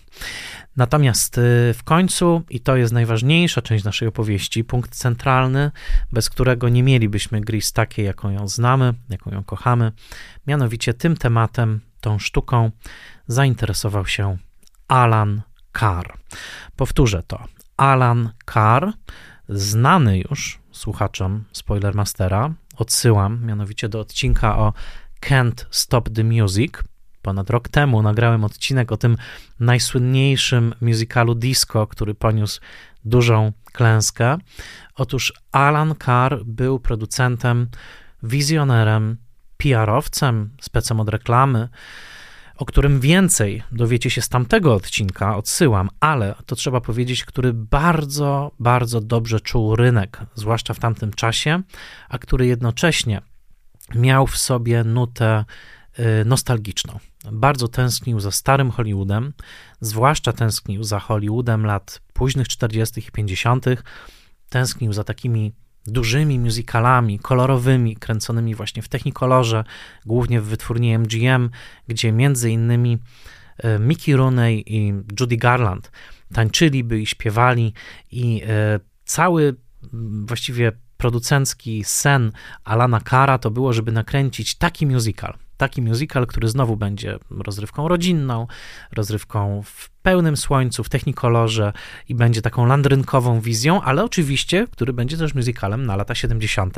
Natomiast 0.76 1.38
y, 1.38 1.40
w 1.74 1.80
końcu, 1.84 2.42
i 2.50 2.60
to 2.60 2.76
jest 2.76 2.92
najważniejsza 2.92 3.62
część 3.62 3.84
naszej 3.84 4.08
opowieści, 4.08 4.64
punkt 4.64 4.90
centralny, 4.90 5.70
bez 6.12 6.30
którego 6.30 6.68
nie 6.68 6.82
mielibyśmy 6.82 7.40
Gris 7.40 7.72
takiej, 7.72 8.06
jaką 8.06 8.30
ją 8.30 8.48
znamy, 8.48 8.94
jaką 9.08 9.30
ją 9.30 9.44
kochamy, 9.44 9.92
mianowicie 10.46 10.94
tym 10.94 11.16
tematem, 11.16 11.80
tą 12.00 12.18
sztuką 12.18 12.70
zainteresował 13.26 14.06
się 14.06 14.36
Alan 14.88 15.42
Carr. 15.78 16.18
Powtórzę 16.76 17.22
to. 17.22 17.44
Alan 17.76 18.32
Carr, 18.54 18.92
znany 19.52 20.18
już 20.18 20.58
słuchaczom 20.72 21.44
Spoilermastera, 21.52 22.54
odsyłam 22.76 23.46
mianowicie 23.46 23.88
do 23.88 24.00
odcinka 24.00 24.58
o 24.58 24.72
Can't 25.20 25.64
Stop 25.70 26.10
the 26.10 26.24
Music. 26.24 26.72
Ponad 27.22 27.50
rok 27.50 27.68
temu 27.68 28.02
nagrałem 28.02 28.44
odcinek 28.44 28.92
o 28.92 28.96
tym 28.96 29.16
najsłynniejszym 29.60 30.74
musicalu 30.80 31.34
disco, 31.34 31.86
który 31.86 32.14
poniósł 32.14 32.60
dużą 33.04 33.52
klęskę. 33.72 34.38
Otóż 34.94 35.32
Alan 35.52 35.94
Carr 36.04 36.44
był 36.44 36.80
producentem, 36.80 37.68
wizjonerem, 38.22 39.16
PR-owcem, 39.58 40.48
specem 40.60 41.00
od 41.00 41.08
reklamy, 41.08 41.68
o 42.62 42.64
którym 42.64 43.00
więcej 43.00 43.62
dowiecie 43.72 44.10
się 44.10 44.22
z 44.22 44.28
tamtego 44.28 44.74
odcinka, 44.74 45.36
odsyłam, 45.36 45.90
ale 46.00 46.34
to 46.46 46.56
trzeba 46.56 46.80
powiedzieć, 46.80 47.24
który 47.24 47.52
bardzo, 47.52 48.50
bardzo 48.58 49.00
dobrze 49.00 49.40
czuł 49.40 49.76
rynek, 49.76 50.20
zwłaszcza 50.34 50.74
w 50.74 50.78
tamtym 50.78 51.12
czasie, 51.12 51.62
a 52.08 52.18
który 52.18 52.46
jednocześnie 52.46 53.22
miał 53.94 54.26
w 54.26 54.36
sobie 54.36 54.84
nutę 54.84 55.44
y, 55.98 56.24
nostalgiczną. 56.24 56.98
Bardzo 57.32 57.68
tęsknił 57.68 58.20
za 58.20 58.30
starym 58.30 58.70
Hollywoodem, 58.70 59.32
zwłaszcza 59.80 60.32
tęsknił 60.32 60.84
za 60.84 60.98
Hollywoodem 60.98 61.66
lat 61.66 62.00
późnych 62.12 62.48
40. 62.48 63.00
i 63.00 63.12
50., 63.12 63.64
tęsknił 64.48 64.92
za 64.92 65.04
takimi 65.04 65.52
dużymi 65.86 66.38
musicalami, 66.38 67.18
kolorowymi, 67.18 67.96
kręconymi 67.96 68.54
właśnie 68.54 68.82
w 68.82 68.88
technikolorze, 68.88 69.64
głównie 70.06 70.40
w 70.40 70.44
wytwórni 70.44 70.98
MGM, 70.98 71.50
gdzie 71.88 72.12
między 72.12 72.50
innymi 72.50 72.98
e, 73.58 73.78
Mickey 73.78 74.16
Rooney 74.16 74.64
i 74.66 74.92
Judy 75.20 75.36
Garland 75.36 75.90
tańczyliby 76.34 77.00
i 77.00 77.06
śpiewali 77.06 77.72
i 78.10 78.42
e, 78.46 78.80
cały 79.04 79.56
właściwie 80.26 80.72
producencki 80.96 81.84
sen 81.84 82.32
Alana 82.64 83.00
Cara 83.00 83.38
to 83.38 83.50
było, 83.50 83.72
żeby 83.72 83.92
nakręcić 83.92 84.54
taki 84.54 84.86
musical, 84.86 85.34
taki 85.62 85.82
musical, 85.82 86.26
który 86.26 86.48
znowu 86.48 86.76
będzie 86.76 87.18
rozrywką 87.30 87.88
rodzinną, 87.88 88.46
rozrywką 88.92 89.62
w 89.64 89.90
pełnym 89.90 90.36
słońcu, 90.36 90.84
w 90.84 90.88
technikolorze 90.88 91.72
i 92.08 92.14
będzie 92.14 92.42
taką 92.42 92.66
landrynkową 92.66 93.40
wizją, 93.40 93.82
ale 93.82 94.04
oczywiście, 94.04 94.66
który 94.70 94.92
będzie 94.92 95.16
też 95.16 95.34
musicalem 95.34 95.86
na 95.86 95.96
lata 95.96 96.14
70. 96.14 96.76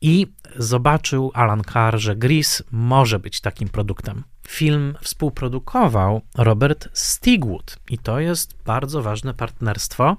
I 0.00 0.26
zobaczył 0.56 1.30
Alan 1.34 1.62
Carr, 1.72 1.98
że 1.98 2.16
Gris 2.16 2.62
może 2.70 3.18
być 3.18 3.40
takim 3.40 3.68
produktem. 3.68 4.22
Film 4.48 4.94
współprodukował 5.00 6.20
Robert 6.34 6.88
Stigwood 6.92 7.78
i 7.90 7.98
to 7.98 8.20
jest 8.20 8.54
bardzo 8.64 9.02
ważne 9.02 9.34
partnerstwo. 9.34 10.16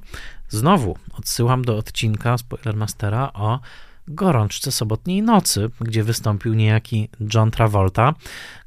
Znowu 0.49 0.97
odsyłam 1.17 1.65
do 1.65 1.77
odcinka 1.77 2.38
Spoilermastera 2.38 3.33
o 3.33 3.59
Gorączce 4.08 4.72
Sobotniej 4.72 5.22
Nocy, 5.22 5.70
gdzie 5.82 6.04
wystąpił 6.04 6.54
niejaki 6.54 7.10
John 7.34 7.52
Travolta. 7.52 8.13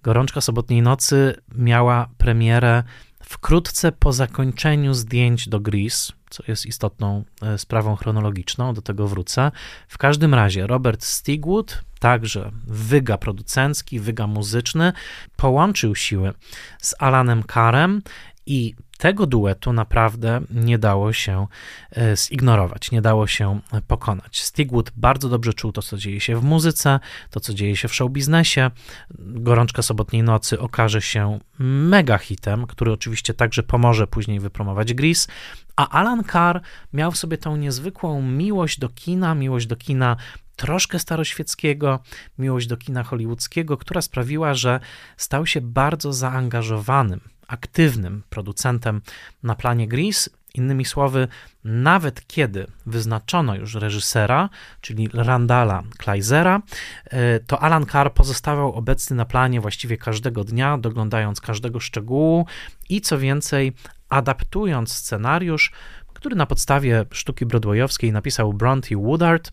Gorączka 0.02 0.40
Sobotniej 0.40 0.82
Nocy 0.82 1.34
miała 1.54 2.08
premierę 2.18 2.82
wkrótce 3.22 3.92
po 3.92 4.12
zakończeniu 4.12 4.94
zdjęć 4.94 5.48
do 5.48 5.60
Grease, 5.60 6.12
co 6.30 6.42
jest 6.48 6.66
istotną 6.66 7.24
e, 7.42 7.58
sprawą 7.58 7.96
chronologiczną, 7.96 8.74
do 8.74 8.82
tego 8.82 9.08
wrócę. 9.08 9.52
W 9.88 9.98
każdym 9.98 10.34
razie 10.34 10.66
Robert 10.66 11.04
Stigwood, 11.04 11.84
także 12.00 12.52
wyga 12.66 13.18
producencki, 13.18 14.00
wyga 14.00 14.26
muzyczny, 14.26 14.92
połączył 15.36 15.94
siły 15.94 16.32
z 16.82 16.94
Alanem 16.98 17.42
Carem 17.54 18.02
i 18.46 18.74
tego 18.98 19.26
duetu 19.26 19.72
naprawdę 19.72 20.40
nie 20.50 20.78
dało 20.78 21.12
się 21.12 21.46
e, 21.96 22.16
zignorować, 22.16 22.90
nie 22.90 23.02
dało 23.02 23.26
się 23.26 23.60
pokonać. 23.86 24.42
Stigwood 24.42 24.90
bardzo 24.96 25.28
dobrze 25.28 25.54
czuł 25.54 25.72
to, 25.72 25.82
co 25.82 25.96
dzieje 25.96 26.20
się 26.20 26.40
w 26.40 26.44
muzyce, 26.44 27.00
to, 27.30 27.40
co 27.40 27.54
dzieje 27.54 27.76
się 27.76 27.88
w 27.88 27.94
showbiznesie. 27.94 28.70
Gorączka 29.18 29.82
sobotniej 29.82 30.22
nocy 30.22 30.60
okaże 30.60 31.02
się 31.02 31.38
mega 31.58 32.18
hitem, 32.18 32.66
który 32.66 32.92
oczywiście 32.92 33.34
także 33.34 33.62
pomoże 33.62 34.06
później 34.06 34.40
wypromować 34.40 34.94
Gris, 34.94 35.28
a 35.76 35.88
Alan 35.88 36.24
Carr 36.24 36.60
miał 36.92 37.12
w 37.12 37.16
sobie 37.16 37.38
tą 37.38 37.56
niezwykłą 37.56 38.22
miłość 38.22 38.78
do 38.78 38.88
kina, 38.88 39.34
miłość 39.34 39.66
do 39.66 39.76
kina 39.76 40.16
troszkę 40.56 40.98
staroświeckiego, 40.98 42.00
miłość 42.38 42.66
do 42.66 42.76
kina 42.76 43.02
hollywoodzkiego, 43.02 43.76
która 43.76 44.02
sprawiła, 44.02 44.54
że 44.54 44.80
stał 45.16 45.46
się 45.46 45.60
bardzo 45.60 46.12
zaangażowanym 46.12 47.20
aktywnym 47.48 48.22
producentem 48.30 49.00
na 49.42 49.54
planie 49.54 49.88
Gris. 49.88 50.30
Innymi 50.54 50.84
słowy, 50.84 51.28
nawet 51.64 52.26
kiedy 52.26 52.66
wyznaczono 52.86 53.54
już 53.54 53.74
reżysera, 53.74 54.48
czyli 54.80 55.08
Randala 55.12 55.82
Kleisera, 55.98 56.62
e, 57.04 57.40
to 57.40 57.60
Alan 57.60 57.86
Carr 57.86 58.12
pozostawał 58.12 58.72
obecny 58.72 59.16
na 59.16 59.24
planie 59.24 59.60
właściwie 59.60 59.96
każdego 59.96 60.44
dnia, 60.44 60.78
doglądając 60.78 61.40
każdego 61.40 61.80
szczegółu 61.80 62.46
i 62.88 63.00
co 63.00 63.18
więcej, 63.18 63.72
adaptując 64.08 64.92
scenariusz, 64.92 65.72
który 66.14 66.36
na 66.36 66.46
podstawie 66.46 67.04
sztuki 67.10 67.46
broadwayowskiej 67.46 68.12
napisał 68.12 68.52
Bronte 68.52 68.96
Woodard, 68.96 69.52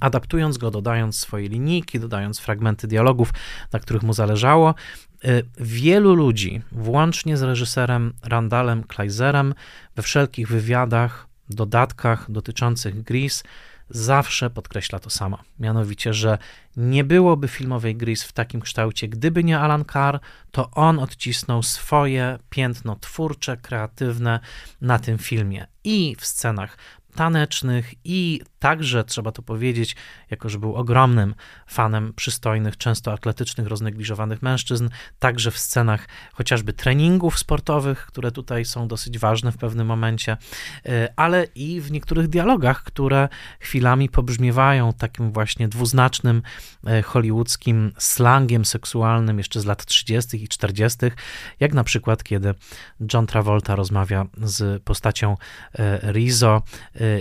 adaptując 0.00 0.58
go, 0.58 0.70
dodając 0.70 1.18
swoje 1.18 1.48
linijki, 1.48 2.00
dodając 2.00 2.40
fragmenty 2.40 2.88
dialogów, 2.88 3.30
na 3.72 3.78
których 3.78 4.02
mu 4.02 4.12
zależało. 4.12 4.74
Y, 5.24 5.42
wielu 5.60 6.14
ludzi, 6.14 6.62
włącznie 6.72 7.36
z 7.36 7.42
reżyserem 7.42 8.12
Randalem 8.22 8.84
Kleiserem, 8.84 9.54
we 9.96 10.02
wszelkich 10.02 10.48
wywiadach, 10.48 11.26
dodatkach 11.50 12.30
dotyczących 12.30 13.02
Gris, 13.02 13.42
zawsze 13.90 14.50
podkreśla 14.50 14.98
to 14.98 15.10
samo. 15.10 15.38
Mianowicie, 15.58 16.14
że 16.14 16.38
nie 16.76 17.04
byłoby 17.04 17.48
filmowej 17.48 17.96
Gris 17.96 18.22
w 18.22 18.32
takim 18.32 18.60
kształcie, 18.60 19.08
gdyby 19.08 19.44
nie 19.44 19.58
Alan 19.58 19.84
Carr, 19.84 20.20
to 20.50 20.70
on 20.70 20.98
odcisnął 20.98 21.62
swoje 21.62 22.38
piętno 22.50 22.96
twórcze, 22.96 23.56
kreatywne 23.56 24.40
na 24.80 24.98
tym 24.98 25.18
filmie. 25.18 25.66
I 25.84 26.16
w 26.18 26.26
scenach 26.26 26.78
tanecznych 27.14 27.94
i 28.04 28.40
także, 28.62 29.04
trzeba 29.04 29.32
to 29.32 29.42
powiedzieć, 29.42 29.96
jako 30.30 30.48
że 30.48 30.58
był 30.58 30.74
ogromnym 30.74 31.34
fanem 31.66 32.12
przystojnych, 32.16 32.76
często 32.76 33.12
atletycznych, 33.12 33.66
roznegliżowanych 33.66 34.42
mężczyzn, 34.42 34.88
także 35.18 35.50
w 35.50 35.58
scenach 35.58 36.08
chociażby 36.32 36.72
treningów 36.72 37.38
sportowych, 37.38 38.06
które 38.06 38.30
tutaj 38.30 38.64
są 38.64 38.88
dosyć 38.88 39.18
ważne 39.18 39.52
w 39.52 39.56
pewnym 39.56 39.86
momencie, 39.86 40.36
e, 40.86 41.12
ale 41.16 41.44
i 41.54 41.80
w 41.80 41.90
niektórych 41.90 42.28
dialogach, 42.28 42.82
które 42.82 43.28
chwilami 43.60 44.08
pobrzmiewają 44.08 44.92
takim 44.92 45.32
właśnie 45.32 45.68
dwuznacznym 45.68 46.42
e, 46.86 47.02
hollywoodzkim 47.02 47.92
slangiem 47.98 48.64
seksualnym 48.64 49.38
jeszcze 49.38 49.60
z 49.60 49.64
lat 49.64 49.84
30. 49.84 50.44
i 50.44 50.48
40., 50.48 50.98
jak 51.60 51.74
na 51.74 51.84
przykład 51.84 52.24
kiedy 52.24 52.54
John 53.12 53.26
Travolta 53.26 53.76
rozmawia 53.76 54.26
z 54.42 54.82
postacią 54.82 55.36
e, 55.78 56.12
Rizzo 56.12 56.62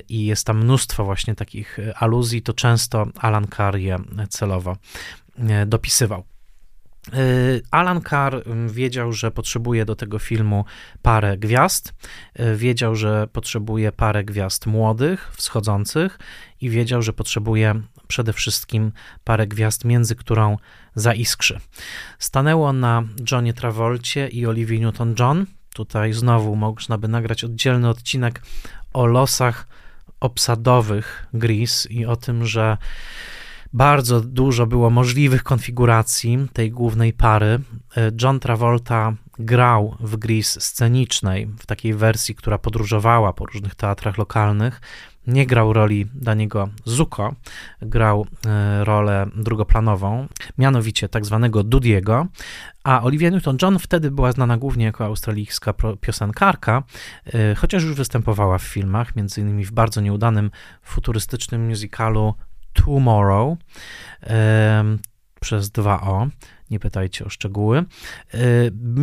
i 0.10 0.25
jest 0.25 0.47
tam 0.47 0.63
mnóstwo 0.63 1.06
właśnie 1.06 1.31
właśnie 1.32 1.36
takich 1.36 1.80
aluzji, 1.96 2.41
to 2.41 2.54
często 2.54 3.08
Alan 3.20 3.48
Carr 3.48 3.78
je 3.78 3.98
celowo 4.30 4.78
dopisywał. 5.65 6.24
Alan 7.72 8.02
Carr 8.02 8.44
wiedział, 8.67 9.13
że 9.13 9.32
potrzebuje 9.32 9.86
do 9.86 9.96
tego 9.96 10.20
filmu 10.20 10.65
parę 11.02 11.38
gwiazd, 11.38 11.94
wiedział, 12.56 12.96
że 12.96 13.28
potrzebuje 13.28 13.91
parę 13.91 14.24
gwiazd 14.24 14.65
młodych, 14.65 15.32
wschodzących 15.36 16.20
i 16.62 16.70
wiedział, 16.70 17.02
że 17.02 17.13
potrzebuje 17.13 17.82
przede 18.08 18.34
wszystkim 18.34 18.91
parę 19.24 19.48
gwiazd, 19.48 19.86
między 19.86 20.15
którą 20.15 20.58
zaiskrzy. 20.96 21.60
Stanęło 22.20 22.74
na 22.74 23.04
Johnie 23.32 23.54
Travolcie 23.54 24.28
i 24.28 24.46
Olivia 24.46 24.80
Newton-John. 24.80 25.46
Tutaj 25.74 26.13
znowu 26.13 26.56
można 26.56 26.98
by 26.98 27.08
nagrać 27.08 27.44
oddzielny 27.44 27.89
odcinek 27.89 28.41
o 28.94 29.06
losach 29.06 29.67
obsadowych 30.21 31.27
Gris 31.34 31.88
i 31.89 32.05
o 32.05 32.15
tym, 32.15 32.45
że 32.45 32.77
bardzo 33.73 34.21
dużo 34.21 34.67
było 34.67 34.89
możliwych 34.89 35.43
konfiguracji 35.43 36.47
tej 36.53 36.71
głównej 36.71 37.13
pary. 37.13 37.60
John 38.21 38.39
Travolta 38.39 39.13
grał 39.39 39.97
w 39.99 40.17
Gris 40.17 40.62
scenicznej, 40.63 41.47
w 41.60 41.65
takiej 41.65 41.93
wersji, 41.93 42.36
która 42.36 42.57
podróżowała 42.57 43.34
po 43.34 43.45
różnych 43.45 43.75
teatrach 43.75 44.17
lokalnych 44.17 44.81
nie 45.27 45.45
grał 45.45 45.73
roli 45.73 46.05
Daniego 46.13 46.69
Zuko, 46.86 47.36
grał 47.81 48.27
e, 48.45 48.86
rolę 48.86 49.27
drugoplanową, 49.36 50.27
mianowicie 50.57 51.10
tak 51.10 51.25
zwanego 51.25 51.63
Dudiego, 51.63 52.27
a 52.84 53.03
Olivia 53.03 53.29
Newton-John 53.29 53.79
wtedy 53.79 54.12
była 54.12 54.31
znana 54.31 54.57
głównie 54.57 54.86
jako 54.86 55.05
australijska 55.05 55.73
piosenkarka, 56.01 56.84
e, 57.25 57.55
chociaż 57.55 57.84
już 57.84 57.95
występowała 57.95 58.57
w 58.57 58.63
filmach, 58.63 59.15
między 59.15 59.41
innymi 59.41 59.65
w 59.65 59.71
bardzo 59.71 60.01
nieudanym 60.01 60.51
futurystycznym 60.84 61.67
musicalu 61.67 62.34
Tomorrow 62.73 63.57
e, 64.23 64.97
przez 65.41 65.71
2O 65.71 66.29
nie 66.71 66.79
pytajcie 66.79 67.25
o 67.25 67.29
szczegóły. 67.29 67.86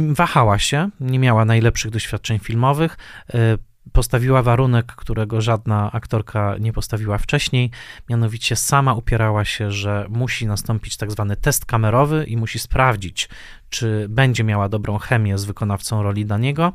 Wahała 0.08 0.58
się, 0.58 0.90
nie 1.00 1.18
miała 1.18 1.44
najlepszych 1.44 1.90
doświadczeń 1.90 2.38
filmowych, 2.38 2.96
postawiła 3.92 4.42
warunek, 4.42 4.86
którego 4.86 5.40
żadna 5.40 5.92
aktorka 5.92 6.56
nie 6.60 6.72
postawiła 6.72 7.18
wcześniej, 7.18 7.70
mianowicie 8.08 8.56
sama 8.56 8.94
upierała 8.94 9.44
się, 9.44 9.70
że 9.70 10.06
musi 10.08 10.46
nastąpić 10.46 10.96
tak 10.96 11.10
zwany 11.10 11.36
test 11.36 11.66
kamerowy 11.66 12.24
i 12.24 12.36
musi 12.36 12.58
sprawdzić, 12.58 13.28
czy 13.70 14.06
będzie 14.08 14.44
miała 14.44 14.68
dobrą 14.68 14.98
chemię 14.98 15.38
z 15.38 15.44
wykonawcą 15.44 16.02
roli 16.02 16.26
Daniego. 16.26 16.72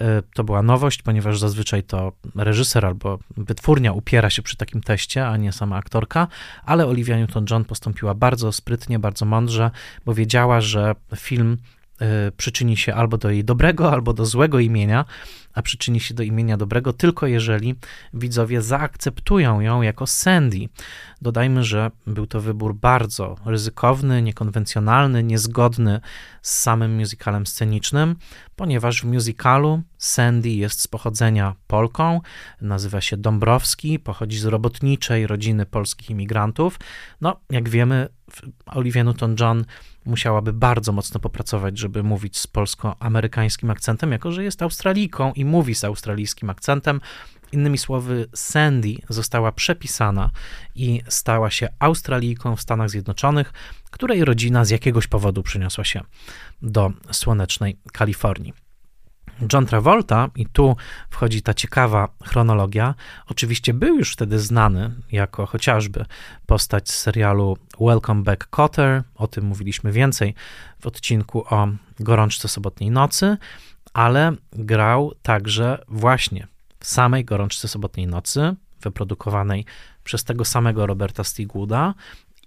E, 0.00 0.22
to 0.34 0.44
była 0.44 0.62
nowość, 0.62 1.02
ponieważ 1.02 1.38
zazwyczaj 1.38 1.82
to 1.82 2.12
reżyser 2.34 2.86
albo 2.86 3.18
wytwórnia 3.36 3.92
upiera 3.92 4.30
się 4.30 4.42
przy 4.42 4.56
takim 4.56 4.80
teście, 4.80 5.28
a 5.28 5.36
nie 5.36 5.52
sama 5.52 5.76
aktorka, 5.76 6.28
ale 6.64 6.86
Olivia 6.86 7.16
Newton-John 7.16 7.64
postąpiła 7.64 8.14
bardzo 8.14 8.52
sprytnie, 8.52 8.98
bardzo 8.98 9.24
mądrze, 9.24 9.70
bo 10.04 10.14
wiedziała, 10.14 10.60
że 10.60 10.94
film 11.16 11.58
e, 12.00 12.32
przyczyni 12.32 12.76
się 12.76 12.94
albo 12.94 13.18
do 13.18 13.30
jej 13.30 13.44
dobrego, 13.44 13.92
albo 13.92 14.12
do 14.12 14.26
złego 14.26 14.60
imienia, 14.60 15.04
a 15.56 15.62
przyczyni 15.62 16.00
się 16.00 16.14
do 16.14 16.22
imienia 16.22 16.56
dobrego 16.56 16.92
tylko 16.92 17.26
jeżeli 17.26 17.74
widzowie 18.14 18.62
zaakceptują 18.62 19.60
ją 19.60 19.82
jako 19.82 20.06
Sandy. 20.06 20.68
Dodajmy, 21.22 21.64
że 21.64 21.90
był 22.06 22.26
to 22.26 22.40
wybór 22.40 22.74
bardzo 22.74 23.36
ryzykowny, 23.44 24.22
niekonwencjonalny, 24.22 25.22
niezgodny 25.22 26.00
z 26.42 26.58
samym 26.62 26.96
musicalem 26.96 27.46
scenicznym, 27.46 28.16
ponieważ 28.56 29.02
w 29.02 29.04
musicalu 29.04 29.82
Sandy 29.98 30.48
jest 30.48 30.80
z 30.80 30.88
pochodzenia 30.88 31.54
Polką, 31.66 32.20
nazywa 32.60 33.00
się 33.00 33.16
Dąbrowski, 33.16 33.98
pochodzi 33.98 34.38
z 34.38 34.44
robotniczej 34.44 35.26
rodziny 35.26 35.66
polskich 35.66 36.10
imigrantów. 36.10 36.78
No, 37.20 37.40
jak 37.50 37.68
wiemy, 37.68 38.08
Olivia 38.66 39.04
Newton-John 39.04 39.64
musiałaby 40.04 40.52
bardzo 40.52 40.92
mocno 40.92 41.20
popracować, 41.20 41.78
żeby 41.78 42.02
mówić 42.02 42.38
z 42.38 42.46
polsko-amerykańskim 42.46 43.70
akcentem, 43.70 44.12
jako 44.12 44.32
że 44.32 44.44
jest 44.44 44.62
Australijką 44.62 45.32
i 45.32 45.44
mówi 45.46 45.74
z 45.74 45.84
australijskim 45.84 46.50
akcentem. 46.50 47.00
Innymi 47.52 47.78
słowy, 47.78 48.28
Sandy 48.34 48.94
została 49.08 49.52
przepisana 49.52 50.30
i 50.74 51.02
stała 51.08 51.50
się 51.50 51.68
Australijką 51.78 52.56
w 52.56 52.60
Stanach 52.60 52.90
Zjednoczonych, 52.90 53.52
której 53.90 54.24
rodzina 54.24 54.64
z 54.64 54.70
jakiegoś 54.70 55.06
powodu 55.06 55.42
przyniosła 55.42 55.84
się 55.84 56.00
do 56.62 56.92
słonecznej 57.10 57.78
Kalifornii. 57.92 58.66
John 59.52 59.66
Travolta, 59.66 60.28
i 60.36 60.46
tu 60.46 60.76
wchodzi 61.10 61.42
ta 61.42 61.54
ciekawa 61.54 62.08
chronologia, 62.24 62.94
oczywiście 63.26 63.74
był 63.74 63.98
już 63.98 64.12
wtedy 64.12 64.38
znany 64.38 64.90
jako 65.12 65.46
chociażby 65.46 66.04
postać 66.46 66.90
z 66.90 67.00
serialu 67.00 67.56
Welcome 67.80 68.22
Back 68.22 68.48
Cotter, 68.56 69.02
o 69.14 69.26
tym 69.26 69.44
mówiliśmy 69.44 69.92
więcej 69.92 70.34
w 70.80 70.86
odcinku 70.86 71.44
o 71.54 71.68
gorączce 72.00 72.48
sobotniej 72.48 72.90
nocy, 72.90 73.36
ale 73.96 74.32
grał 74.52 75.12
także 75.22 75.84
właśnie 75.88 76.46
w 76.80 76.86
samej 76.86 77.24
gorączce 77.24 77.68
sobotniej 77.68 78.06
nocy, 78.06 78.54
wyprodukowanej 78.80 79.64
przez 80.04 80.24
tego 80.24 80.44
samego 80.44 80.86
Roberta 80.86 81.24
Stigwooda. 81.24 81.94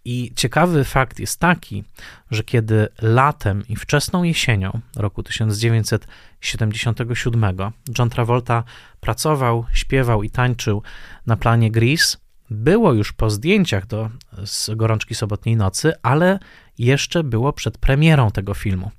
I 0.06 0.32
ciekawy 0.36 0.84
fakt 0.84 1.20
jest 1.20 1.40
taki, 1.40 1.84
że 2.32 2.44
kiedy 2.44 2.88
latem 3.02 3.64
i 3.70 3.76
wczesną 3.76 4.24
jesienią 4.24 4.80
roku 4.96 5.24
1977 5.24 7.56
John 8.00 8.10
Travolta 8.10 8.64
pracował, 9.00 9.66
śpiewał 9.74 10.24
i 10.24 10.30
tańczył 10.30 10.84
na 11.26 11.38
planie 11.38 11.72
Grease, 11.72 12.18
było 12.50 12.94
już 12.94 13.14
po 13.14 13.30
zdjęciach 13.30 13.88
do 13.88 14.10
z 14.46 14.70
gorączki 14.76 15.16
sobotniej 15.16 15.56
nocy, 15.56 15.94
ale 16.02 16.40
jeszcze 16.80 17.24
było 17.24 17.54
przed 17.54 17.78
premierą 17.78 18.32
tego 18.32 18.54
filmu. 18.54 18.92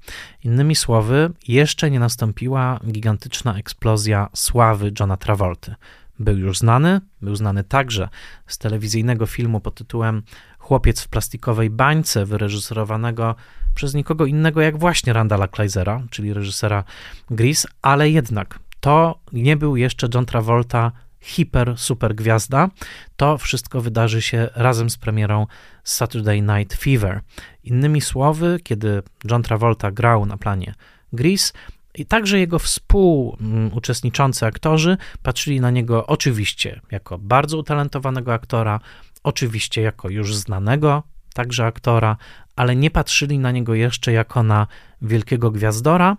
Innymi 0.45 0.77
słowy, 0.77 1.31
jeszcze 1.49 1.91
nie 1.91 2.01
nastąpiła 2.01 2.81
gigantyczna 2.87 3.57
eksplozja 3.57 4.29
sławy 4.35 4.93
Johna 5.01 5.17
Travolty. 5.17 5.75
Był 6.19 6.39
już 6.39 6.59
znany, 6.59 7.01
był 7.23 7.37
znany 7.37 7.65
także 7.65 8.09
z 8.47 8.59
telewizyjnego 8.59 9.27
filmu 9.27 9.61
pod 9.61 9.75
tytułem 9.75 10.23
Chłopiec 10.59 11.01
w 11.03 11.09
plastikowej 11.09 11.71
bańce, 11.71 12.27
wyreżyserowanego 12.27 13.35
przez 13.75 13.95
nikogo 13.95 14.27
innego 14.27 14.61
jak 14.61 14.79
właśnie 14.79 15.13
Randala 15.13 15.49
Kleisera, 15.49 16.03
czyli 16.11 16.33
reżysera 16.33 16.85
Gris, 17.31 17.67
ale 17.83 18.11
jednak 18.11 18.59
to 18.81 19.19
nie 19.33 19.57
był 19.57 19.77
jeszcze 19.77 20.09
John 20.15 20.27
Travolta 20.27 20.93
hiper, 21.21 21.75
super 21.77 22.15
gwiazda. 22.15 22.69
To 23.17 23.39
wszystko 23.39 23.81
wydarzy 23.81 24.23
się 24.23 24.49
razem 24.55 24.91
z 24.91 24.97
premierą 24.97 25.47
Saturday 25.85 26.43
Night 26.43 26.75
Fever. 26.75 27.21
Innymi 27.65 28.01
słowy, 28.01 28.61
kiedy 28.63 29.03
John 29.31 29.43
Travolta 29.43 29.91
grał 29.91 30.27
na 30.27 30.37
planie 30.37 30.75
Grease, 31.13 31.53
i 31.95 32.07
także 32.07 32.39
jego 32.39 32.59
współuczestniczący 32.59 34.47
aktorzy 34.47 34.97
patrzyli 35.23 35.61
na 35.61 35.71
niego 35.71 36.07
oczywiście 36.07 36.81
jako 36.91 37.19
bardzo 37.19 37.59
utalentowanego 37.59 38.33
aktora, 38.35 38.81
oczywiście 39.23 39.83
jako 39.83 40.09
już 40.09 40.37
znanego 40.37 41.03
także 41.35 41.67
aktora, 41.67 42.17
ale 42.57 42.77
nie 42.77 42.91
patrzyli 42.91 43.39
na 43.39 43.51
niego 43.51 43.75
jeszcze 43.75 44.13
jako 44.13 44.43
na 44.43 44.67
wielkiego 45.03 45.51
gwiazdora, 45.51 46.17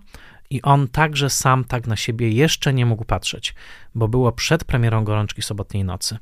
i 0.52 0.62
on 0.62 0.88
także 0.88 1.30
sam 1.30 1.64
tak 1.64 1.88
na 1.88 1.96
siebie 1.96 2.30
jeszcze 2.30 2.74
nie 2.74 2.86
mógł 2.86 3.06
patrzeć, 3.06 3.56
bo 3.96 4.08
było 4.08 4.32
przed 4.32 4.64
premierą 4.64 5.04
Gorączki 5.04 5.42
Sobotniej 5.42 5.84
Nocy. 5.84 6.18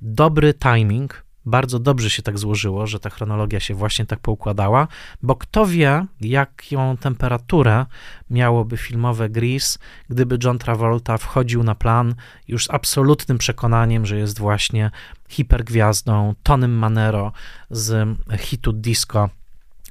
Dobry 0.00 0.54
timing, 0.54 1.24
bardzo 1.44 1.78
dobrze 1.78 2.10
się 2.10 2.22
tak 2.22 2.38
złożyło, 2.38 2.86
że 2.86 3.00
ta 3.00 3.10
chronologia 3.10 3.60
się 3.60 3.74
właśnie 3.74 4.06
tak 4.06 4.20
poukładała, 4.20 4.88
bo 5.22 5.36
kto 5.36 5.66
wie, 5.66 6.06
jaką 6.20 6.96
temperaturę 6.96 7.86
miałoby 8.30 8.76
filmowe 8.76 9.28
Grease, 9.28 9.78
gdyby 10.08 10.38
John 10.44 10.58
Travolta 10.58 11.18
wchodził 11.18 11.62
na 11.62 11.74
plan 11.74 12.14
już 12.48 12.64
z 12.64 12.70
absolutnym 12.70 13.38
przekonaniem, 13.38 14.06
że 14.06 14.18
jest 14.18 14.38
właśnie 14.38 14.90
hipergwiazdą 15.28 16.34
Tonym 16.42 16.72
Manero 16.78 17.32
z 17.70 18.18
hitu 18.38 18.72
disco 18.72 19.30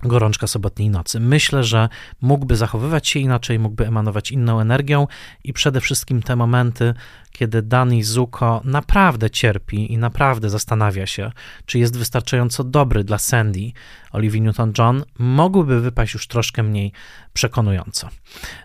gorączka 0.04 0.48
sobotniej 0.48 0.90
nocy. 0.90 1.20
Myślę, 1.20 1.64
że 1.64 1.90
mógłby 2.22 2.56
zachowywać 2.56 3.08
się 3.08 3.20
inaczej, 3.20 3.60
mógłby 3.60 3.88
emanować 3.88 4.32
inną 4.32 4.60
energią 4.60 5.08
i 5.44 5.54
przede 5.54 5.82
wszystkim 5.82 6.22
te 6.22 6.36
momenty, 6.36 6.94
kiedy 7.32 7.62
Danny 7.62 8.04
Zuko 8.04 8.62
naprawdę 8.64 9.30
cierpi 9.30 9.94
i 9.94 9.98
naprawdę 9.98 10.50
zastanawia 10.50 11.06
się, 11.06 11.32
czy 11.66 11.80
jest 11.80 11.98
wystarczająco 11.98 12.64
dobry 12.64 13.04
dla 13.04 13.18
Sandy, 13.18 13.72
Olivia 14.12 14.42
Newton-John, 14.42 15.04
mogłyby 15.20 15.82
wypaść 15.82 16.14
już 16.14 16.28
troszkę 16.28 16.64
mniej 16.64 16.92
przekonująco. 17.34 18.10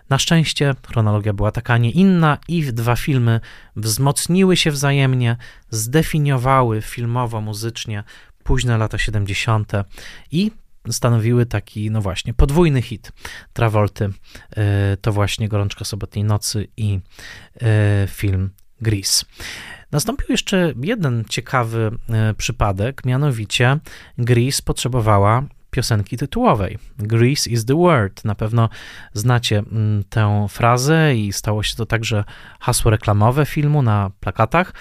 Na 0.09 0.19
szczęście 0.19 0.75
chronologia 0.87 1.33
była 1.33 1.51
taka, 1.51 1.73
a 1.73 1.77
nie 1.77 1.91
inna 1.91 2.37
i 2.47 2.73
dwa 2.73 2.95
filmy 2.95 3.39
wzmocniły 3.75 4.57
się 4.57 4.71
wzajemnie, 4.71 5.37
zdefiniowały 5.69 6.81
filmowo, 6.81 7.41
muzycznie 7.41 8.03
późne 8.43 8.77
lata 8.77 8.97
70. 8.97 9.71
i 10.31 10.51
stanowiły 10.93 11.45
taki, 11.45 11.91
no 11.91 12.01
właśnie, 12.01 12.33
podwójny 12.33 12.81
hit 12.81 13.11
Travolty. 13.53 14.09
E, 14.57 14.97
to 14.97 15.11
właśnie 15.11 15.49
Gorączka 15.49 15.85
Sobotniej 15.85 16.25
Nocy 16.25 16.67
i 16.77 16.99
e, 17.61 18.07
film 18.07 18.49
Grease. 18.81 19.25
Nastąpił 19.91 20.25
jeszcze 20.29 20.73
jeden 20.81 21.23
ciekawy 21.29 21.91
e, 22.09 22.33
przypadek, 22.33 23.05
mianowicie 23.05 23.79
Grease 24.17 24.61
potrzebowała 24.65 25.43
piosenki 25.71 26.17
tytułowej. 26.17 26.77
Grease 26.97 27.49
is 27.49 27.65
the 27.65 27.75
word. 27.75 28.25
Na 28.25 28.35
pewno 28.35 28.69
znacie 29.13 29.57
mm, 29.57 30.03
tę 30.09 30.45
frazę 30.49 31.15
i 31.15 31.33
stało 31.33 31.63
się 31.63 31.75
to 31.75 31.85
także 31.85 32.23
hasło 32.59 32.91
reklamowe 32.91 33.45
filmu 33.45 33.81
na 33.81 34.11
plakatach, 34.19 34.73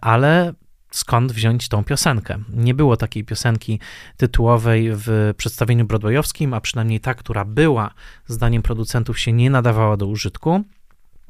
ale 0.00 0.54
skąd 0.94 1.32
wziąć 1.32 1.68
tą 1.68 1.84
piosenkę. 1.84 2.38
Nie 2.48 2.74
było 2.74 2.96
takiej 2.96 3.24
piosenki 3.24 3.80
tytułowej 4.16 4.90
w 4.92 5.34
przedstawieniu 5.36 5.84
broadwayowskim, 5.84 6.54
a 6.54 6.60
przynajmniej 6.60 7.00
ta, 7.00 7.14
która 7.14 7.44
była, 7.44 7.90
zdaniem 8.26 8.62
producentów, 8.62 9.18
się 9.18 9.32
nie 9.32 9.50
nadawała 9.50 9.96
do 9.96 10.06
użytku. 10.06 10.64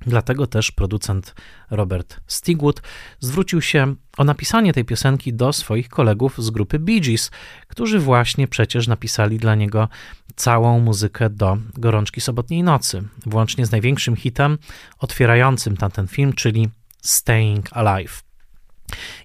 Dlatego 0.07 0.47
też 0.47 0.71
producent 0.71 1.35
Robert 1.71 2.21
Stigwood 2.27 2.83
zwrócił 3.21 3.61
się 3.61 3.95
o 4.19 4.25
napisanie 4.25 4.73
tej 4.73 4.85
piosenki 4.85 5.35
do 5.35 5.53
swoich 5.53 5.89
kolegów 5.89 6.45
z 6.45 6.51
grupy 6.51 6.79
Bee 6.79 7.01
Gees, 7.01 7.31
którzy 7.69 7.99
właśnie 7.99 8.49
przecież 8.49 8.87
napisali 8.87 9.39
dla 9.39 9.55
niego 9.55 9.89
całą 10.37 10.81
muzykę 10.81 11.31
do 11.31 11.59
Gorączki 11.75 12.21
Sobotniej 12.21 12.63
Nocy, 12.63 13.03
włącznie 13.27 13.67
z 13.67 13.71
największym 13.71 14.17
hitem 14.17 14.59
otwierającym 14.99 15.77
tamten 15.77 16.07
film, 16.07 16.33
czyli 16.33 16.69
Staying 17.03 17.77
Alive. 17.77 18.24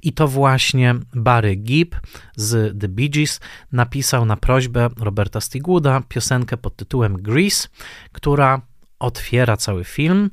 I 0.03 0.13
to 0.13 0.27
właśnie 0.27 0.95
Barry 1.15 1.55
Gibb 1.55 1.95
z 2.35 2.79
The 2.81 2.87
Bee 2.87 3.09
Gees 3.09 3.39
napisał 3.71 4.25
na 4.25 4.37
prośbę 4.37 4.89
Roberta 4.99 5.41
Stigwooda 5.41 6.01
piosenkę 6.09 6.57
pod 6.57 6.75
tytułem 6.75 7.21
Grease, 7.21 7.67
która 8.11 8.61
otwiera 8.99 9.57
cały 9.57 9.83
film. 9.83 10.29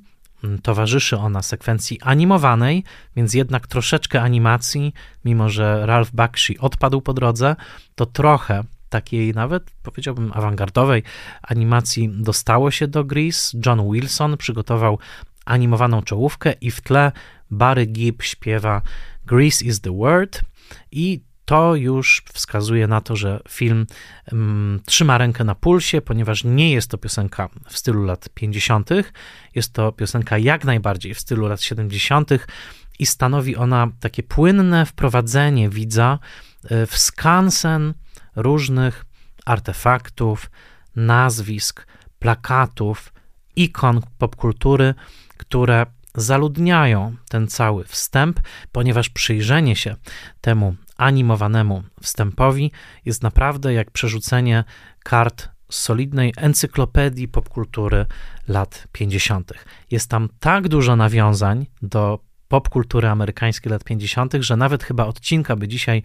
Towarzyszy 0.62 1.16
ona 1.16 1.42
sekwencji 1.42 2.00
animowanej, 2.00 2.84
więc 3.16 3.34
jednak 3.34 3.66
troszeczkę 3.66 4.22
animacji, 4.22 4.94
mimo 5.24 5.48
że 5.48 5.86
Ralph 5.86 6.10
Bakshi 6.10 6.58
odpadł 6.58 7.00
po 7.00 7.14
drodze, 7.14 7.56
to 7.94 8.06
trochę 8.06 8.64
takiej 8.88 9.34
nawet 9.34 9.70
powiedziałbym 9.82 10.32
awangardowej 10.34 11.02
animacji 11.42 12.10
dostało 12.12 12.70
się 12.70 12.88
do 12.88 13.04
Grease. 13.04 13.58
John 13.66 13.92
Wilson 13.92 14.36
przygotował 14.36 14.98
animowaną 15.46 16.02
czołówkę 16.02 16.52
i 16.52 16.70
w 16.70 16.80
tle 16.80 17.12
Barry 17.50 17.86
Gibb 17.86 18.22
śpiewa 18.22 18.82
Grease 19.26 19.64
is 19.64 19.80
the 19.80 19.96
word 19.96 20.40
i 20.92 21.20
to 21.46 21.74
już 21.74 22.22
wskazuje 22.32 22.86
na 22.86 23.00
to, 23.00 23.16
że 23.16 23.40
film 23.48 23.86
um, 24.32 24.80
trzyma 24.86 25.18
rękę 25.18 25.44
na 25.44 25.54
pulsie, 25.54 26.00
ponieważ 26.00 26.44
nie 26.44 26.72
jest 26.72 26.90
to 26.90 26.98
piosenka 26.98 27.48
w 27.68 27.78
stylu 27.78 28.04
lat 28.04 28.28
50., 28.34 28.90
jest 29.54 29.72
to 29.72 29.92
piosenka 29.92 30.38
jak 30.38 30.64
najbardziej 30.64 31.14
w 31.14 31.20
stylu 31.20 31.48
lat 31.48 31.62
70. 31.62 32.30
i 32.98 33.06
stanowi 33.06 33.56
ona 33.56 33.88
takie 34.00 34.22
płynne 34.22 34.86
wprowadzenie 34.86 35.68
widza 35.68 36.18
e, 36.64 36.86
w 36.86 36.98
skansen 36.98 37.94
różnych 38.36 39.04
artefaktów, 39.44 40.50
nazwisk, 40.96 41.86
plakatów, 42.18 43.12
ikon 43.56 44.00
popkultury, 44.18 44.94
które 45.48 45.86
zaludniają 46.14 47.16
ten 47.28 47.48
cały 47.48 47.84
wstęp, 47.84 48.40
ponieważ 48.72 49.08
przyjrzenie 49.08 49.76
się 49.76 49.96
temu 50.40 50.76
animowanemu 50.96 51.82
wstępowi 52.02 52.72
jest 53.04 53.22
naprawdę 53.22 53.74
jak 53.74 53.90
przerzucenie 53.90 54.64
kart 55.04 55.48
solidnej 55.70 56.32
encyklopedii 56.36 57.28
popkultury 57.28 58.06
lat 58.48 58.88
50. 58.92 59.52
Jest 59.90 60.10
tam 60.10 60.28
tak 60.40 60.68
dużo 60.68 60.96
nawiązań 60.96 61.66
do 61.82 62.18
popkultury 62.48 63.08
amerykańskiej 63.08 63.72
lat 63.72 63.84
50., 63.84 64.34
że 64.40 64.56
nawet 64.56 64.84
chyba 64.84 65.06
odcinka 65.06 65.56
by 65.56 65.68
dzisiaj 65.68 66.02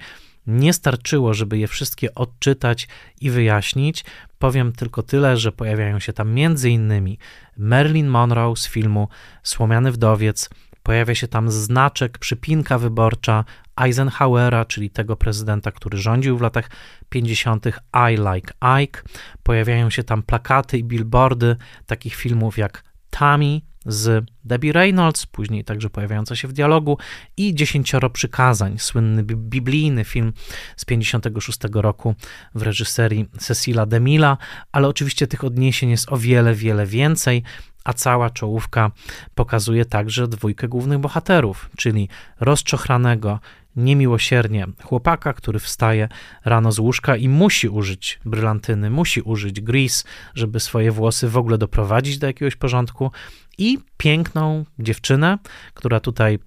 nie 0.48 0.74
starczyło, 0.74 1.34
żeby 1.34 1.58
je 1.58 1.68
wszystkie 1.68 2.16
odczytać 2.16 2.88
i 3.22 3.30
wyjaśnić. 3.30 4.06
Powiem 4.40 4.74
tylko 4.74 5.04
tyle, 5.04 5.38
że 5.38 5.52
pojawiają 5.52 6.00
się 6.00 6.14
tam 6.14 6.36
m.in. 6.38 7.18
Marilyn 7.58 8.08
Monroe 8.08 8.56
z 8.56 8.68
filmu 8.68 9.08
Słomiany 9.44 9.92
Wdowiec, 9.92 10.50
pojawia 10.84 11.16
się 11.16 11.28
tam 11.28 11.52
znaczek, 11.52 12.18
przypinka 12.18 12.78
wyborcza 12.78 13.46
Eisenhowera, 13.82 14.66
czyli 14.66 14.90
tego 14.90 15.16
prezydenta, 15.16 15.72
który 15.72 15.98
rządził 15.98 16.38
w 16.38 16.42
latach 16.42 16.70
50. 17.10 17.66
I 18.12 18.16
Like 18.34 18.54
Ike. 18.82 19.02
Pojawiają 19.44 19.90
się 19.90 20.04
tam 20.04 20.24
plakaty 20.24 20.78
i 20.78 20.84
billboardy 20.84 21.56
takich 21.86 22.16
filmów 22.16 22.58
jak 22.58 22.84
Tammy, 23.10 23.62
z 23.86 24.26
Debbie 24.46 24.74
Reynolds, 24.74 25.26
później 25.26 25.64
także 25.64 25.90
pojawiająca 25.90 26.36
się 26.36 26.48
w 26.48 26.54
dialogu, 26.54 26.98
i 27.38 27.56
Dziesięcioro 27.56 28.10
Przykazań, 28.10 28.80
słynny 28.80 29.24
biblijny 29.24 30.04
film 30.04 30.34
z 30.78 30.86
56 30.86 31.60
roku 31.74 32.16
w 32.56 32.62
reżyserii 32.62 33.26
Cecila 33.40 33.86
DeMilla, 33.86 34.38
ale 34.72 34.88
oczywiście 34.88 35.28
tych 35.28 35.44
odniesień 35.44 35.90
jest 35.90 36.12
o 36.12 36.18
wiele, 36.18 36.56
wiele 36.56 36.86
więcej, 36.86 37.44
a 37.84 37.94
cała 37.94 38.30
czołówka 38.30 38.92
pokazuje 39.36 39.86
także 39.86 40.28
dwójkę 40.28 40.68
głównych 40.68 41.00
bohaterów, 41.00 41.70
czyli 41.78 42.10
rozczochranego, 42.40 43.40
niemiłosiernie 43.76 44.68
chłopaka, 44.84 45.34
który 45.34 45.60
wstaje 45.60 46.10
rano 46.46 46.72
z 46.72 46.80
łóżka 46.80 47.16
i 47.16 47.30
musi 47.30 47.70
użyć 47.70 48.20
brylantyny, 48.26 48.90
musi 48.90 49.22
użyć 49.22 49.62
grease, 49.62 50.04
żeby 50.36 50.60
swoje 50.60 50.92
włosy 50.92 51.30
w 51.30 51.38
ogóle 51.38 51.58
doprowadzić 51.58 52.18
do 52.18 52.28
jakiegoś 52.28 52.56
porządku, 52.56 53.12
i 53.58 53.78
piękną 53.98 54.66
dziewczynę, 54.80 55.38
która 55.74 56.00
tutaj 56.00 56.40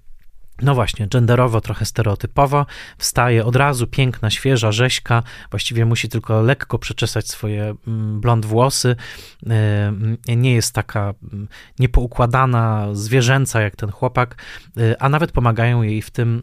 no 0.63 0.75
właśnie, 0.75 1.07
genderowo, 1.09 1.61
trochę 1.61 1.85
stereotypowo, 1.85 2.67
wstaje 2.99 3.45
od 3.45 3.57
razu 3.57 3.87
piękna, 3.87 4.31
świeża 4.31 4.73
rzeźka, 4.73 5.23
właściwie 5.51 5.85
musi 5.85 6.09
tylko 6.09 6.43
lekko 6.43 6.79
przeczesać 6.79 7.29
swoje 7.29 7.75
mm, 7.87 8.21
blond 8.21 8.47
włosy, 8.47 8.97
y, 10.29 10.37
nie 10.37 10.55
jest 10.55 10.75
taka 10.75 11.15
mm, 11.33 11.49
niepoukładana, 11.79 12.89
zwierzęca 12.93 13.61
jak 13.61 13.77
ten 13.77 13.91
chłopak, 13.91 14.43
y, 14.79 14.99
a 14.99 15.09
nawet 15.09 15.33
pomagają 15.33 15.83
jej 15.83 16.03
w 16.03 16.11
tym 16.11 16.43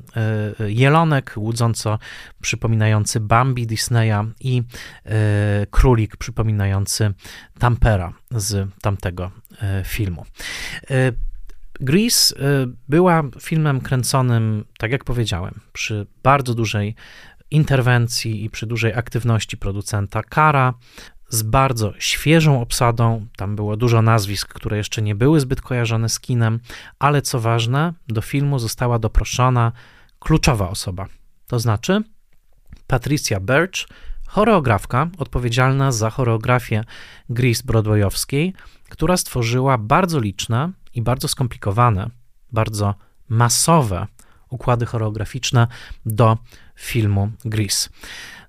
y, 0.60 0.74
jelonek 0.74 1.34
łudząco 1.38 2.00
przypominający 2.42 3.20
Bambi 3.20 3.68
Disneya 3.68 4.24
i 4.40 4.64
królik 5.72 6.18
przypominający 6.18 7.14
Tampera 7.60 8.14
z 8.32 8.70
tamtego 8.82 9.32
filmu. 9.84 10.26
Grease 11.82 12.36
y, 12.36 12.38
była 12.90 13.24
filmem 13.40 13.82
kręconym, 13.82 14.66
tak 14.78 14.92
jak 14.92 15.04
powiedziałem, 15.04 15.60
przy 15.74 16.08
bardzo 16.24 16.54
dużej 16.54 16.96
interwencji 17.52 18.44
i 18.44 18.50
przy 18.50 18.68
dużej 18.68 18.94
aktywności 18.94 19.58
producenta 19.58 20.24
Kara, 20.24 20.74
z 21.30 21.44
bardzo 21.44 21.94
świeżą 22.00 22.62
obsadą. 22.62 23.28
Tam 23.38 23.56
było 23.56 23.78
dużo 23.78 24.02
nazwisk, 24.02 24.54
które 24.54 24.78
jeszcze 24.78 25.02
nie 25.02 25.16
były 25.16 25.40
zbyt 25.40 25.62
kojarzone 25.62 26.10
z 26.10 26.20
kinem, 26.20 26.60
ale 27.00 27.22
co 27.22 27.40
ważne, 27.40 27.94
do 28.08 28.22
filmu 28.22 28.60
została 28.60 29.00
doproszona 29.00 29.72
kluczowa 30.20 30.70
osoba. 30.70 31.08
To 31.48 31.60
znaczy 31.60 32.04
Patricia 32.88 33.40
Birch, 33.40 33.88
choreografka 34.28 35.08
odpowiedzialna 35.18 35.92
za 35.92 36.10
choreografię 36.10 36.84
Grease 37.30 37.64
Broadwayowskiej, 37.66 38.54
która 38.90 39.18
stworzyła 39.18 39.78
bardzo 39.78 40.20
liczne 40.20 40.72
i 40.94 41.02
bardzo 41.02 41.28
skomplikowane, 41.28 42.10
bardzo 42.52 42.96
masowe 43.30 44.08
układy 44.50 44.86
choreograficzne 44.86 45.68
do 46.06 46.38
filmu 46.76 47.32
Grease. 47.46 47.90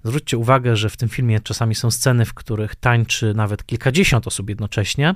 Zwróćcie 0.05 0.39
uwagę, 0.39 0.77
że 0.77 0.91
w 0.91 0.97
tym 0.97 1.09
filmie 1.09 1.41
czasami 1.41 1.75
są 1.75 1.91
sceny, 1.91 2.25
w 2.25 2.35
których 2.35 2.75
tańczy 2.75 3.35
nawet 3.35 3.67
kilkadziesiąt 3.67 4.27
osób 4.27 4.49
jednocześnie. 4.49 5.15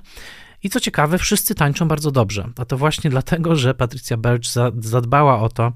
I 0.63 0.71
co 0.71 0.81
ciekawe, 0.81 1.19
wszyscy 1.19 1.55
tańczą 1.55 1.89
bardzo 1.89 2.11
dobrze. 2.11 2.49
A 2.57 2.65
to 2.65 2.77
właśnie 2.77 3.11
dlatego, 3.11 3.57
że 3.57 3.75
Patricia 3.75 4.17
Birch 4.17 4.47
zadbała 4.79 5.41
o 5.41 5.49
to, 5.49 5.73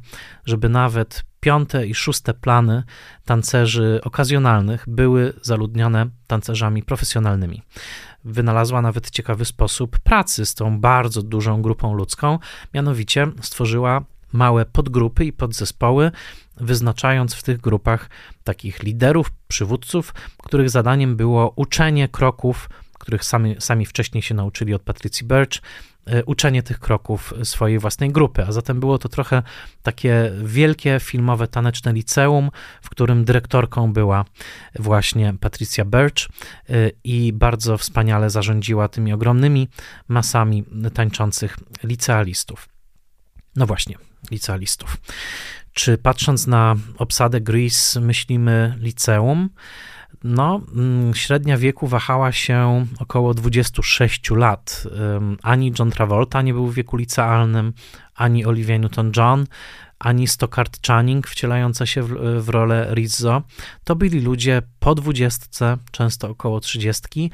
żeby 0.47 0.69
nawet 0.69 1.25
piąte 1.41 1.87
i 1.87 1.95
szóste 1.95 2.35
plany 2.35 2.83
tancerzy 3.25 4.01
okazjonalnych 4.05 4.85
były 4.89 5.33
zaludnione 5.43 6.07
tancerzami 6.27 6.83
profesjonalnymi 6.83 7.63
wynalazła 8.25 8.83
nawet 8.83 9.11
ciekawy 9.11 9.45
sposób 9.45 9.99
pracy 9.99 10.47
z 10.47 10.55
tą 10.55 10.81
bardzo 10.81 11.23
dużą 11.23 11.63
grupą 11.63 11.95
ludzką, 11.95 12.39
mianowicie 12.75 13.27
stworzyła 13.43 14.05
małe 14.33 14.65
podgrupy 14.65 15.25
i 15.25 15.33
podzespoły, 15.33 16.11
wyznaczając 16.57 17.35
w 17.35 17.43
tych 17.43 17.61
grupach 17.61 18.11
takich 18.45 18.83
liderów, 18.83 19.31
przywódców, 19.49 20.15
których 20.39 20.71
zadaniem 20.71 21.17
było 21.17 21.53
uczenie 21.57 22.09
kroków, 22.09 22.71
których 22.93 23.25
sami, 23.25 23.57
sami 23.59 23.87
wcześniej 23.87 24.23
się 24.23 24.35
nauczyli 24.35 24.75
od 24.75 24.83
Patricji 24.83 25.27
Birch, 25.27 25.63
uczenie 26.27 26.63
tych 26.63 26.79
kroków 26.79 27.35
swojej 27.45 27.79
własnej 27.79 28.11
grupy. 28.11 28.45
A 28.45 28.53
zatem 28.53 28.81
było 28.81 28.99
to 28.99 29.09
trochę 29.09 29.43
takie 29.83 30.33
wielkie 30.45 31.01
filmowe 31.01 31.49
taneczne 31.49 31.93
liceum, 31.93 32.51
w 32.83 32.91
którym 32.91 33.25
dyrektorką 33.25 33.93
była 33.93 34.25
właśnie 34.79 35.35
Patricia 35.41 35.85
Birch 35.85 36.29
e, 36.69 36.91
i 37.05 37.33
bardzo 37.33 37.79
wspaniale 37.79 38.31
zarządziła 38.31 38.89
tymi 38.89 39.13
ogromnymi 39.13 39.69
masami 40.09 40.65
tańczących 40.95 41.57
licealistów. 41.85 42.69
No 43.57 43.67
właśnie, 43.67 43.97
licealistów. 44.31 44.97
Czy 45.73 45.99
patrząc 45.99 46.47
na 46.47 46.77
obsadę 46.99 47.41
Grease 47.41 48.01
myślimy 48.01 48.75
liceum? 48.79 49.51
No, 50.25 50.61
mm, 50.75 51.15
średnia 51.15 51.59
wieku 51.59 51.87
wahała 51.87 52.33
się 52.33 52.87
około 52.99 53.35
26 53.35 54.31
lat. 54.31 54.85
Ani 55.43 55.73
John 55.79 55.91
Travolta 55.91 56.43
nie 56.43 56.55
był 56.55 56.67
w 56.67 56.75
wieku 56.75 56.97
licealnym, 56.97 57.73
ani 58.15 58.45
Olivia 58.45 58.79
Newton-John, 58.79 59.47
ani 59.99 60.29
Stockard 60.29 60.87
Channing 60.87 61.29
wcielająca 61.29 61.87
się 61.87 62.03
w, 62.03 62.09
w 62.45 62.49
rolę 62.49 62.89
Rizzo. 62.95 63.43
To 63.85 63.97
byli 63.97 64.21
ludzie 64.21 64.63
po 64.79 64.95
dwudziestce, 64.95 65.79
często 65.91 66.29
około 66.29 66.61
trzydziestki. 66.61 67.31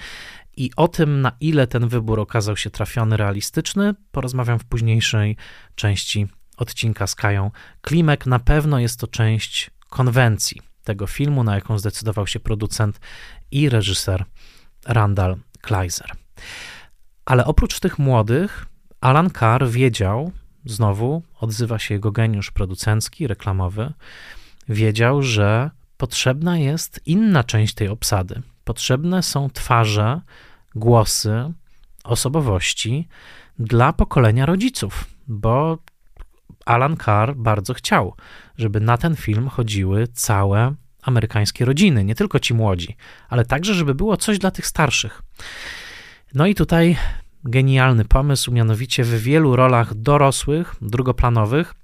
I 0.56 0.70
o 0.76 0.88
tym, 0.88 1.20
na 1.20 1.32
ile 1.40 1.66
ten 1.66 1.88
wybór 1.88 2.20
okazał 2.20 2.56
się 2.56 2.70
trafiony, 2.70 3.16
realistyczny, 3.16 3.94
porozmawiam 4.10 4.58
w 4.58 4.64
późniejszej 4.64 5.36
części 5.74 6.26
odcinka 6.56 7.06
z 7.06 7.14
Kają. 7.14 7.50
Klimek 7.80 8.26
na 8.26 8.38
pewno 8.38 8.78
jest 8.78 9.00
to 9.00 9.06
część 9.06 9.70
konwencji 9.88 10.75
tego 10.86 11.06
filmu, 11.06 11.44
na 11.44 11.54
jaką 11.54 11.78
zdecydował 11.78 12.26
się 12.26 12.40
producent 12.40 13.00
i 13.50 13.68
reżyser 13.68 14.24
Randall 14.86 15.36
Kleiser. 15.60 16.12
Ale 17.24 17.44
oprócz 17.44 17.80
tych 17.80 17.98
młodych, 17.98 18.66
Alan 19.00 19.30
Carr 19.30 19.68
wiedział, 19.68 20.32
znowu 20.64 21.22
odzywa 21.40 21.78
się 21.78 21.94
jego 21.94 22.12
geniusz 22.12 22.50
producencki, 22.50 23.26
reklamowy, 23.26 23.92
wiedział, 24.68 25.22
że 25.22 25.70
potrzebna 25.96 26.58
jest 26.58 27.00
inna 27.06 27.44
część 27.44 27.74
tej 27.74 27.88
obsady. 27.88 28.42
Potrzebne 28.64 29.22
są 29.22 29.50
twarze, 29.50 30.20
głosy, 30.74 31.52
osobowości 32.04 33.08
dla 33.58 33.92
pokolenia 33.92 34.46
rodziców, 34.46 35.04
bo 35.28 35.78
Alan 36.64 36.96
Carr 36.96 37.34
bardzo 37.36 37.74
chciał, 37.74 38.14
żeby 38.58 38.80
na 38.80 38.98
ten 38.98 39.16
film 39.16 39.48
chodziły 39.48 40.08
całe 40.08 40.74
amerykańskie 41.02 41.64
rodziny, 41.64 42.04
nie 42.04 42.14
tylko 42.14 42.40
ci 42.40 42.54
młodzi, 42.54 42.96
ale 43.28 43.44
także, 43.44 43.74
żeby 43.74 43.94
było 43.94 44.16
coś 44.16 44.38
dla 44.38 44.50
tych 44.50 44.66
starszych. 44.66 45.22
No 46.34 46.46
i 46.46 46.54
tutaj 46.54 46.96
genialny 47.44 48.04
pomysł, 48.04 48.52
mianowicie 48.52 49.04
w 49.04 49.22
wielu 49.22 49.56
rolach 49.56 49.94
dorosłych, 49.94 50.74
drugoplanowych 50.80 51.74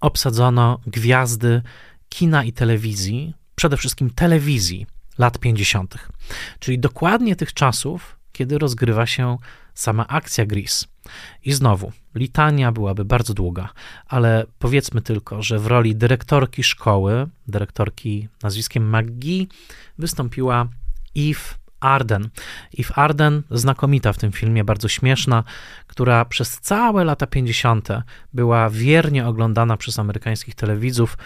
obsadzono 0.00 0.80
gwiazdy 0.86 1.62
kina 2.08 2.44
i 2.44 2.52
telewizji, 2.52 3.34
przede 3.54 3.76
wszystkim 3.76 4.10
telewizji 4.10 4.86
lat 5.18 5.38
50., 5.38 5.94
czyli 6.58 6.78
dokładnie 6.78 7.36
tych 7.36 7.54
czasów, 7.54 8.18
kiedy 8.32 8.58
rozgrywa 8.58 9.06
się 9.06 9.36
sama 9.74 10.06
akcja 10.06 10.46
Gris. 10.46 10.88
I 11.44 11.52
znowu, 11.52 11.92
litania 12.14 12.72
byłaby 12.72 13.04
bardzo 13.04 13.34
długa, 13.34 13.68
ale 14.06 14.46
powiedzmy 14.58 15.02
tylko, 15.02 15.42
że 15.42 15.58
w 15.58 15.66
roli 15.66 15.96
dyrektorki 15.96 16.62
szkoły, 16.62 17.26
dyrektorki 17.48 18.28
nazwiskiem 18.42 18.96
McGee, 18.96 19.48
wystąpiła 19.98 20.68
Eve 21.16 21.56
Arden. 21.80 22.28
Eve 22.78 22.94
Arden, 22.94 23.42
znakomita 23.50 24.12
w 24.12 24.18
tym 24.18 24.32
filmie, 24.32 24.64
bardzo 24.64 24.88
śmieszna, 24.88 25.44
która 25.86 26.24
przez 26.24 26.60
całe 26.60 27.04
lata 27.04 27.26
50. 27.26 27.88
była 28.32 28.70
wiernie 28.70 29.26
oglądana 29.26 29.76
przez 29.76 29.98
amerykańskich 29.98 30.54
telewidzów 30.54 31.18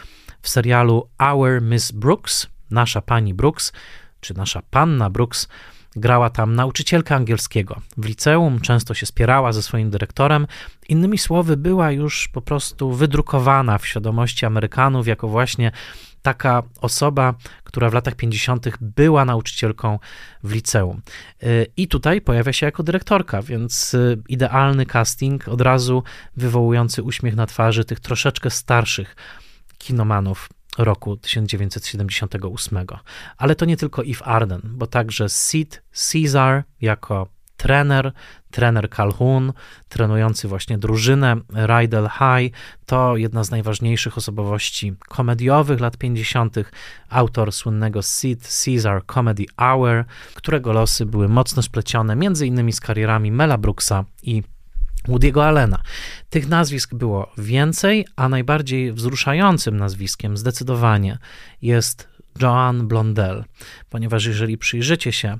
w 0.43 0.49
serialu 0.49 1.09
Our 1.19 1.63
Miss 1.63 1.93
Brooks, 1.93 2.47
nasza 2.71 3.01
pani 3.01 3.35
Brooks, 3.35 3.73
czy 4.21 4.35
nasza 4.35 4.63
panna 4.71 5.11
Brooks, 5.11 5.49
Grała 5.97 6.31
tam 6.31 6.55
nauczycielka 6.55 7.17
angielskiego. 7.17 7.81
W 7.97 8.05
liceum 8.05 8.61
często 8.61 8.95
się 8.95 9.07
spierała 9.07 9.53
ze 9.53 9.63
swoim 9.63 9.91
dyrektorem. 9.91 10.47
Innymi 10.89 11.19
słowy, 11.19 11.57
była 11.57 11.91
już 11.91 12.29
po 12.29 12.41
prostu 12.41 12.93
wydrukowana 12.93 13.79
w 13.79 13.87
świadomości 13.87 14.47
Amerykanów 14.47 15.07
jako 15.07 15.29
właśnie 15.29 15.73
taka 16.23 16.63
osoba, 16.81 17.35
która 17.65 17.91
w 17.91 17.95
latach 17.95 18.15
50. 18.15 18.67
była 18.81 19.25
nauczycielką 19.25 19.99
w 20.43 20.53
liceum. 20.53 21.03
I 21.77 21.89
tutaj 21.89 22.21
pojawia 22.21 22.53
się 22.53 22.67
jako 22.67 22.83
dyrektorka, 22.83 23.43
więc 23.43 23.97
idealny 24.29 24.87
casting, 24.87 25.49
od 25.49 25.61
razu 25.61 26.03
wywołujący 26.37 27.03
uśmiech 27.03 27.37
na 27.37 27.47
twarzy 27.47 27.85
tych 27.85 28.01
troszeczkę 28.01 28.51
starszych 28.51 29.17
kinomanów 29.79 30.49
roku 30.85 31.17
1978. 31.17 32.87
Ale 33.37 33.55
to 33.55 33.65
nie 33.65 33.77
tylko 33.77 34.03
Eve 34.03 34.25
Arden, 34.25 34.61
bo 34.65 34.87
także 34.87 35.29
Sid 35.29 35.83
Caesar 36.13 36.65
jako 36.81 37.27
trener, 37.57 38.13
trener 38.51 38.91
Calhoun, 38.91 39.53
trenujący 39.89 40.49
właśnie 40.49 40.79
drużynę 40.79 41.37
Rydell 41.49 42.09
High, 42.09 42.55
to 42.87 43.17
jedna 43.17 43.45
z 43.45 43.51
najważniejszych 43.51 44.19
osobowości 44.19 44.95
komediowych 45.09 45.81
lat 45.81 45.97
50., 45.97 46.57
autor 47.09 47.53
słynnego 47.53 48.03
Sid 48.03 48.49
Caesar 48.65 49.07
Comedy 49.07 49.45
Hour, 49.57 50.05
którego 50.35 50.73
losy 50.73 51.07
były 51.07 51.29
mocno 51.29 51.63
splecione 51.63 52.17
między 52.17 52.47
innymi 52.47 52.73
z 52.73 52.81
karierami 52.81 53.33
Mela 53.33 53.59
Brooksa 53.59 54.05
i 54.23 54.43
Woody'ego 55.09 55.45
Allena. 55.45 55.83
Tych 56.31 56.49
nazwisk 56.49 56.95
było 56.95 57.33
więcej, 57.39 58.07
a 58.17 58.29
najbardziej 58.29 58.93
wzruszającym 58.93 59.77
nazwiskiem 59.77 60.37
zdecydowanie 60.37 61.19
jest 61.63 62.09
Joan 62.43 62.89
Blondell, 62.89 63.45
ponieważ 63.91 64.25
jeżeli 64.27 64.59
przyjrzycie 64.59 65.13
się 65.13 65.39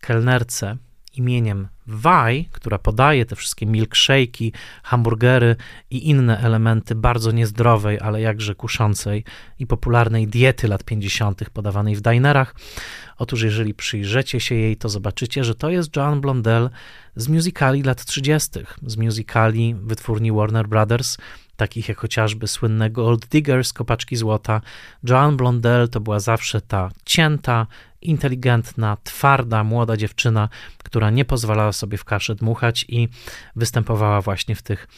kelnerce 0.00 0.76
imieniem 1.14 1.68
Waj, 1.86 2.48
która 2.52 2.78
podaje 2.78 3.26
te 3.26 3.36
wszystkie 3.36 3.66
milkshake'i, 3.66 4.52
hamburgery 4.82 5.56
i 5.90 6.08
inne 6.08 6.38
elementy 6.38 6.94
bardzo 6.94 7.32
niezdrowej, 7.32 8.00
ale 8.00 8.20
jakże 8.20 8.54
kuszącej 8.54 9.24
i 9.58 9.66
popularnej 9.66 10.28
diety 10.28 10.68
lat 10.68 10.84
50. 10.84 11.50
podawanej 11.50 11.96
w 11.96 12.00
dinerach. 12.00 12.54
Otóż 13.18 13.42
jeżeli 13.42 13.74
przyjrzycie 13.74 14.40
się 14.40 14.54
jej, 14.54 14.76
to 14.76 14.88
zobaczycie, 14.88 15.44
że 15.44 15.54
to 15.54 15.70
jest 15.70 15.96
Joan 15.96 16.20
Blondell 16.20 16.70
z 17.16 17.28
musicali 17.28 17.82
lat 17.82 18.04
30., 18.04 18.50
z 18.86 18.96
musicali 18.96 19.74
wytwórni 19.74 20.32
Warner 20.32 20.68
Brothers, 20.68 21.18
takich 21.56 21.88
jak 21.88 21.98
chociażby 21.98 22.46
słynne 22.46 22.90
Gold 22.90 23.26
Diggers, 23.26 23.72
Kopaczki 23.72 24.16
Złota. 24.16 24.60
Joan 25.08 25.36
Blondell 25.36 25.88
to 25.88 26.00
była 26.00 26.20
zawsze 26.20 26.60
ta 26.60 26.90
cięta, 27.04 27.66
inteligentna, 28.02 28.96
twarda, 29.04 29.64
młoda 29.64 29.96
dziewczyna, 29.96 30.48
która 30.78 31.10
nie 31.10 31.24
pozwalała 31.24 31.72
sobie 31.72 31.98
w 31.98 32.04
kaszę 32.04 32.34
dmuchać 32.34 32.84
i 32.88 33.08
występowała 33.56 34.20
właśnie 34.20 34.54
w 34.54 34.62
tych 34.62 34.88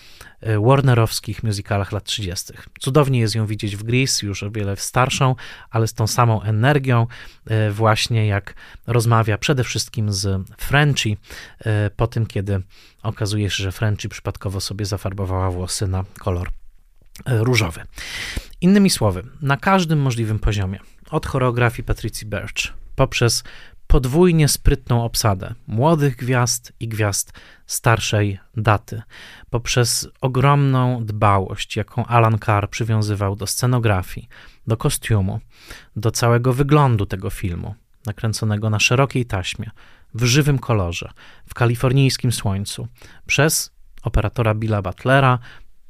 e, 0.40 0.60
warnerowskich 0.60 1.42
musicalach 1.42 1.92
lat 1.92 2.04
30. 2.04 2.52
Cudownie 2.80 3.20
jest 3.20 3.34
ją 3.34 3.46
widzieć 3.46 3.76
w 3.76 3.82
Grease, 3.82 4.26
już 4.26 4.42
o 4.42 4.50
wiele 4.50 4.76
starszą, 4.76 5.34
ale 5.70 5.86
z 5.86 5.94
tą 5.94 6.06
samą 6.06 6.42
energią, 6.42 7.06
e, 7.46 7.70
właśnie 7.70 8.26
jak 8.26 8.54
rozmawia 8.86 9.38
przede 9.38 9.64
wszystkim 9.64 10.12
z 10.12 10.48
Frenchie 10.58 11.16
e, 11.60 11.90
po 11.90 12.06
tym, 12.06 12.26
kiedy 12.26 12.62
okazuje 13.02 13.50
się, 13.50 13.62
że 13.62 13.72
Frenchie 13.72 14.10
przypadkowo 14.10 14.60
sobie 14.60 14.84
zafarbowała 14.84 15.50
włosy 15.50 15.86
na 15.86 16.04
kolor 16.18 16.50
różowy. 17.26 17.80
Innymi 18.60 18.90
słowy, 18.90 19.22
na 19.42 19.56
każdym 19.56 19.98
możliwym 19.98 20.38
poziomie, 20.38 20.80
od 21.10 21.26
choreografii 21.26 21.84
Patricji 21.84 22.26
Birch 22.26 22.83
poprzez 22.96 23.44
podwójnie 23.86 24.48
sprytną 24.48 25.04
obsadę 25.04 25.54
młodych 25.66 26.16
gwiazd 26.16 26.72
i 26.80 26.88
gwiazd 26.88 27.32
starszej 27.66 28.38
daty, 28.56 29.02
poprzez 29.50 30.08
ogromną 30.20 31.04
dbałość, 31.04 31.76
jaką 31.76 32.06
Alan 32.06 32.38
Carr 32.38 32.70
przywiązywał 32.70 33.36
do 33.36 33.46
scenografii, 33.46 34.28
do 34.66 34.76
kostiumu, 34.76 35.40
do 35.96 36.10
całego 36.10 36.52
wyglądu 36.52 37.06
tego 37.06 37.30
filmu, 37.30 37.74
nakręconego 38.06 38.70
na 38.70 38.78
szerokiej 38.78 39.26
taśmie, 39.26 39.70
w 40.14 40.24
żywym 40.24 40.58
kolorze, 40.58 41.10
w 41.46 41.54
kalifornijskim 41.54 42.32
słońcu, 42.32 42.88
przez 43.26 43.74
operatora 44.02 44.54
Billa 44.54 44.82
Butlera, 44.82 45.38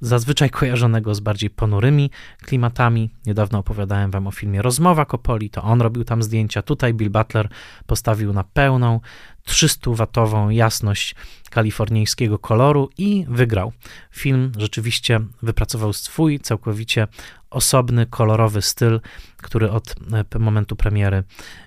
zazwyczaj 0.05 0.51
kojarzonego 0.51 1.15
z 1.15 1.21
bardziej 1.21 1.51
ponurymi 1.51 2.11
klimatami. 2.43 3.11
Niedawno 3.27 3.59
opowiadałem 3.59 4.11
wam 4.11 4.27
o 4.27 4.31
filmie 4.31 4.63
Rozmowa 4.63 5.05
Kopoli, 5.05 5.51
to 5.51 5.63
on 5.63 5.81
robił 5.81 6.05
tam 6.05 6.23
zdjęcia. 6.23 6.63
Tutaj 6.63 6.95
Bill 6.95 7.11
Butler 7.11 7.49
postawił 7.87 8.33
na 8.33 8.45
pełną 8.45 9.01
300-watową 9.49 10.49
jasność 10.49 11.15
kalifornijskiego 11.51 12.39
koloru 12.39 12.91
i 12.99 13.27
wygrał. 13.29 13.73
Film 14.11 14.53
rzeczywiście 14.59 15.21
wypracował 15.43 15.93
swój 15.93 16.41
całkowicie 16.41 17.09
osobny, 17.51 18.07
kolorowy 18.07 18.63
styl, 18.63 19.01
który 19.37 19.71
od 19.71 19.95
e, 20.35 20.39
momentu 20.39 20.77
premiery 20.77 21.23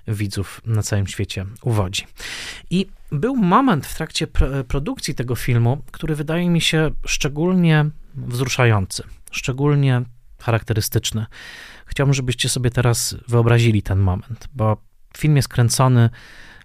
widzów 0.08 0.60
na 0.66 0.82
całym 0.82 1.06
świecie 1.06 1.46
uwodzi. 1.62 2.06
I 2.70 2.86
był 3.12 3.36
moment 3.36 3.86
w 3.86 3.94
trakcie 3.94 4.26
produkcji 4.68 5.14
tego 5.14 5.34
filmu, 5.34 5.82
który 5.92 6.14
wydaje 6.14 6.50
mi 6.50 6.60
się 6.60 6.90
szczególnie 7.06 7.90
wzruszający, 8.26 9.02
szczególnie 9.30 10.02
charakterystyczny. 10.40 11.26
Chciałbym, 11.86 12.14
żebyście 12.14 12.48
sobie 12.48 12.70
teraz 12.70 13.16
wyobrazili 13.28 13.82
ten 13.82 13.98
moment, 13.98 14.48
bo 14.54 14.76
film 15.16 15.36
jest 15.36 15.48
kręcony 15.48 16.10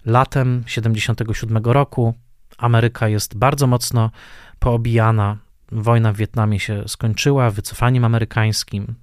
latem 0.06 0.64
77 0.68 1.58
roku. 1.58 2.14
Ameryka 2.58 3.08
jest 3.08 3.38
bardzo 3.38 3.68
mocno 3.68 4.12
poobijana 4.60 5.38
wojna 5.72 6.14
w 6.14 6.18
Wietnamie 6.18 6.60
się 6.60 6.84
skończyła 6.88 7.50
wycofaniem 7.50 8.06
amerykańskim, 8.06 8.96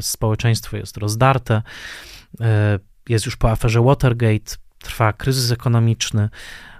społeczeństwo 0.00 0.76
jest 0.76 0.96
rozdarte, 0.96 1.62
jest 3.08 3.26
już 3.26 3.36
po 3.36 3.50
aferze 3.50 3.82
Watergate, 3.82 4.56
trwa 4.78 5.12
kryzys 5.12 5.50
ekonomiczny. 5.50 6.28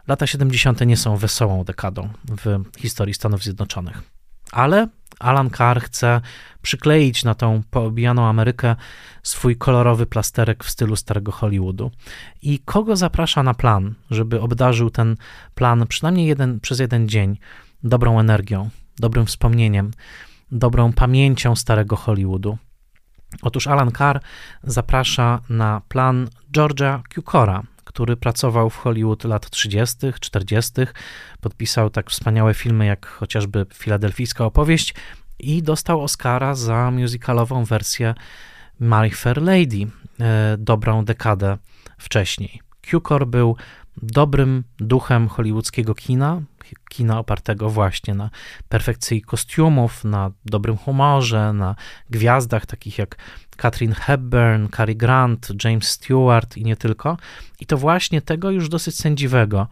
Lata 0.08 0.26
70. 0.26 0.86
nie 0.86 0.96
są 0.96 1.16
wesołą 1.16 1.64
dekadą 1.64 2.08
w 2.24 2.62
historii 2.78 3.14
Stanów 3.14 3.42
Zjednoczonych. 3.42 4.02
Ale 4.52 4.88
Alan 5.20 5.50
Carr 5.50 5.80
chce 5.80 6.20
przykleić 6.62 7.24
na 7.24 7.34
tą 7.34 7.62
poobijaną 7.70 8.26
Amerykę 8.26 8.76
swój 9.22 9.56
kolorowy 9.56 10.06
plasterek 10.06 10.64
w 10.64 10.70
stylu 10.70 10.96
starego 10.96 11.32
Hollywoodu. 11.32 11.90
I 12.42 12.58
kogo 12.58 12.96
zaprasza 12.96 13.42
na 13.42 13.54
plan, 13.54 13.94
żeby 14.10 14.40
obdarzył 14.40 14.90
ten 14.90 15.16
plan 15.54 15.86
przynajmniej 15.86 16.26
jeden, 16.26 16.60
przez 16.60 16.78
jeden 16.78 17.08
dzień 17.08 17.38
dobrą 17.84 18.20
energią, 18.20 18.70
dobrym 18.98 19.26
wspomnieniem, 19.26 19.90
dobrą 20.52 20.92
pamięcią 20.92 21.56
starego 21.56 21.96
Hollywoodu? 21.96 22.58
Otóż 23.42 23.66
Alan 23.66 23.92
Carr 23.92 24.20
zaprasza 24.62 25.40
na 25.48 25.82
plan 25.88 26.28
George'a 26.52 27.00
Cukora, 27.14 27.62
który 27.84 28.16
pracował 28.16 28.70
w 28.70 28.76
Hollywood 28.76 29.24
lat 29.24 29.50
30., 29.50 29.96
40., 30.20 30.72
podpisał 31.40 31.90
tak 31.90 32.10
wspaniałe 32.10 32.54
filmy 32.54 32.86
jak 32.86 33.06
chociażby 33.06 33.66
Filadelfijska 33.74 34.44
opowieść 34.44 34.94
i 35.38 35.62
dostał 35.62 36.02
Oscara 36.02 36.54
za 36.54 36.90
musicalową 36.90 37.64
wersję 37.64 38.14
My 38.80 39.10
Fair 39.10 39.42
Lady, 39.42 39.86
e, 40.20 40.56
dobrą 40.58 41.04
dekadę 41.04 41.58
wcześniej. 41.98 42.60
Cukor 42.90 43.26
był 43.26 43.56
dobrym 44.02 44.64
duchem 44.78 45.28
hollywoodzkiego 45.28 45.94
kina, 45.94 46.42
kina 46.90 47.18
opartego 47.18 47.70
właśnie 47.70 48.14
na 48.14 48.30
perfekcji 48.68 49.22
kostiumów, 49.22 50.04
na 50.04 50.30
dobrym 50.44 50.76
humorze, 50.76 51.52
na 51.52 51.74
gwiazdach 52.10 52.66
takich 52.66 52.98
jak 52.98 53.16
Katrin 53.56 53.92
Hepburn, 53.92 54.68
Cary 54.68 54.94
Grant, 54.94 55.48
James 55.64 55.88
Stewart 55.88 56.56
i 56.56 56.64
nie 56.64 56.76
tylko. 56.76 57.16
I 57.60 57.66
to 57.66 57.76
właśnie 57.76 58.22
tego 58.22 58.50
już 58.50 58.68
dosyć 58.68 58.96
sędziwego 58.96 59.66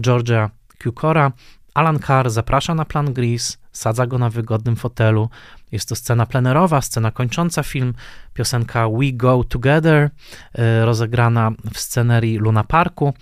Georgia 0.00 0.50
Cukora 0.82 1.32
Alan 1.74 1.98
Carr 1.98 2.30
zaprasza 2.30 2.74
na 2.74 2.84
plan 2.84 3.12
Grease, 3.12 3.56
sadza 3.72 4.06
go 4.06 4.18
na 4.18 4.30
wygodnym 4.30 4.76
fotelu. 4.76 5.28
Jest 5.72 5.88
to 5.88 5.96
scena 5.96 6.26
plenerowa, 6.26 6.80
scena 6.80 7.10
kończąca 7.10 7.62
film, 7.62 7.94
piosenka 8.34 8.88
We 8.88 9.12
Go 9.12 9.44
Together, 9.44 10.10
e, 10.54 10.84
rozegrana 10.84 11.50
w 11.74 11.78
scenerii 11.80 12.38
Luna 12.38 12.64
Parku 12.64 13.12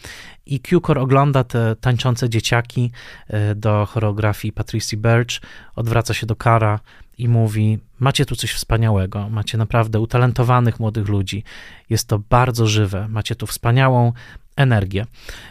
i 0.46 0.60
Cukor 0.60 0.98
ogląda 0.98 1.44
te 1.44 1.76
tańczące 1.76 2.28
dzieciaki 2.28 2.92
e, 3.28 3.54
do 3.54 3.86
choreografii 3.86 4.52
Patricia 4.52 4.96
Birch, 4.96 5.40
odwraca 5.76 6.14
się 6.14 6.26
do 6.26 6.36
Kara 6.36 6.80
i 7.18 7.28
mówi: 7.28 7.78
Macie 7.98 8.26
tu 8.26 8.36
coś 8.36 8.52
wspaniałego, 8.52 9.28
macie 9.28 9.58
naprawdę 9.58 10.00
utalentowanych 10.00 10.80
młodych 10.80 11.08
ludzi, 11.08 11.44
jest 11.90 12.08
to 12.08 12.18
bardzo 12.18 12.66
żywe, 12.66 13.08
macie 13.08 13.34
tu 13.34 13.46
wspaniałą 13.46 14.12
energię. 14.56 15.06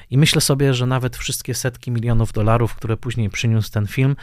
I 0.10 0.18
myślę 0.18 0.42
sobie, 0.42 0.74
że 0.74 0.86
nawet 0.86 1.18
wszystkie 1.18 1.54
setki 1.54 1.92
milionów 1.92 2.34
dolarów, 2.34 2.76
które 2.76 2.98
później 2.98 3.30
przyniósł 3.30 3.72
ten 3.72 3.88
film, 3.88 4.16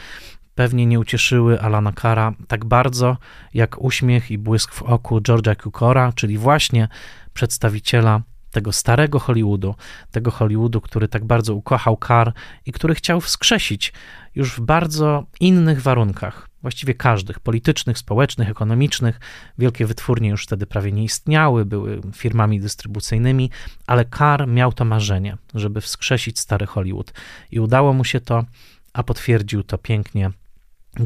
pewnie 0.55 0.85
nie 0.85 0.99
ucieszyły 0.99 1.61
Alana 1.61 1.91
Kara 1.91 2.33
tak 2.47 2.65
bardzo, 2.65 3.17
jak 3.53 3.81
uśmiech 3.81 4.31
i 4.31 4.37
błysk 4.37 4.73
w 4.73 4.83
oku 4.83 5.19
George'a 5.19 5.63
Cukora, 5.63 6.13
czyli 6.15 6.37
właśnie 6.37 6.87
przedstawiciela 7.33 8.21
tego 8.51 8.71
starego 8.71 9.19
Hollywoodu, 9.19 9.75
tego 10.11 10.31
Hollywoodu, 10.31 10.81
który 10.81 11.07
tak 11.07 11.25
bardzo 11.25 11.55
ukochał 11.55 11.97
Carr 12.07 12.33
i 12.65 12.71
który 12.71 12.95
chciał 12.95 13.21
wskrzesić 13.21 13.93
już 14.35 14.51
w 14.55 14.59
bardzo 14.59 15.25
innych 15.39 15.81
warunkach, 15.81 16.44
właściwie 16.65 16.93
każdych, 16.93 17.39
politycznych, 17.39 17.97
społecznych, 17.97 18.49
ekonomicznych. 18.49 19.19
Wielkie 19.57 19.85
wytwórnie 19.85 20.29
już 20.29 20.43
wtedy 20.43 20.65
prawie 20.65 20.91
nie 20.91 21.03
istniały, 21.03 21.65
były 21.65 22.01
firmami 22.15 22.61
dystrybucyjnymi, 22.61 23.51
ale 23.87 24.05
Carr 24.05 24.47
miał 24.47 24.73
to 24.73 24.85
marzenie, 24.85 25.37
żeby 25.53 25.81
wskrzesić 25.81 26.39
stary 26.39 26.65
Hollywood 26.65 27.13
i 27.51 27.59
udało 27.59 27.93
mu 27.93 28.03
się 28.03 28.21
to, 28.21 28.45
a 28.93 29.03
potwierdził 29.03 29.63
to 29.63 29.77
pięknie 29.77 30.31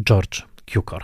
George 0.03 0.41
Cukor. 0.74 1.03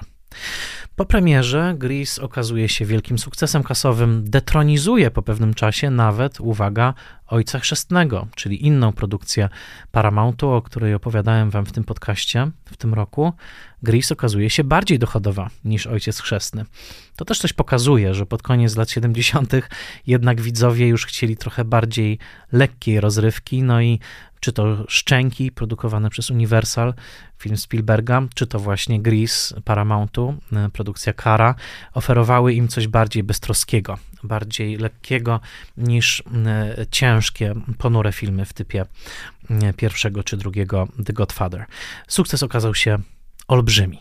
Po 0.96 1.06
premierze 1.06 1.76
Grease 1.78 2.22
okazuje 2.22 2.70
się 2.70 2.86
wielkim 2.86 3.20
sukcesem 3.20 3.64
kasowym, 3.64 4.30
detronizuje 4.30 5.12
po 5.12 5.22
pewnym 5.22 5.54
czasie 5.54 5.90
nawet, 5.90 6.40
uwaga, 6.40 6.94
Ojca 7.28 7.60
Chrzestnego, 7.60 8.28
czyli 8.36 8.66
inną 8.66 8.94
produkcję 8.94 9.50
Paramountu, 9.92 10.50
o 10.50 10.62
której 10.62 10.94
opowiadałem 10.94 11.50
wam 11.50 11.66
w 11.66 11.72
tym 11.72 11.84
podcaście 11.84 12.52
w 12.66 12.78
tym 12.78 12.94
roku. 12.94 13.34
Grease 13.84 14.14
okazuje 14.14 14.50
się 14.50 14.64
bardziej 14.64 15.00
dochodowa 15.00 15.50
niż 15.66 15.88
Ojciec 15.88 16.22
Chrzestny. 16.22 16.66
To 17.16 17.26
też 17.26 17.40
coś 17.40 17.54
pokazuje, 17.54 18.14
że 18.14 18.26
pod 18.26 18.44
koniec 18.44 18.76
lat 18.76 18.90
70. 18.90 19.54
jednak 20.08 20.42
widzowie 20.42 20.88
już 20.88 21.06
chcieli 21.06 21.38
trochę 21.38 21.66
bardziej 21.66 22.20
lekkiej 22.52 23.00
rozrywki, 23.00 23.64
no 23.64 23.82
i 23.82 24.00
czy 24.40 24.54
to 24.54 24.78
Szczęki 24.88 25.52
produkowane 25.52 26.10
przez 26.10 26.30
Universal, 26.30 26.94
film 27.38 27.58
Spielberga, 27.58 28.22
czy 28.36 28.48
to 28.48 28.60
właśnie 28.60 29.02
Grease 29.02 29.62
Paramountu, 29.62 30.36
e, 30.54 30.70
produkcja 30.86 31.14
Kara, 31.14 31.56
oferowały 31.94 32.54
im 32.54 32.68
coś 32.68 32.88
bardziej 32.88 33.24
beztroskiego, 33.24 33.98
bardziej 34.24 34.78
lekkiego 34.78 35.40
niż 35.78 36.24
e, 36.46 36.86
ciężkie, 36.92 37.54
ponure 37.78 38.12
filmy 38.12 38.46
w 38.46 38.54
typie 38.54 38.86
e, 39.50 39.74
pierwszego 39.74 40.24
czy 40.24 40.38
drugiego 40.38 40.88
The 41.06 41.14
Godfather. 41.14 41.66
Sukces 42.08 42.44
okazał 42.44 42.76
się 42.76 42.98
olbrzymi. 43.48 44.00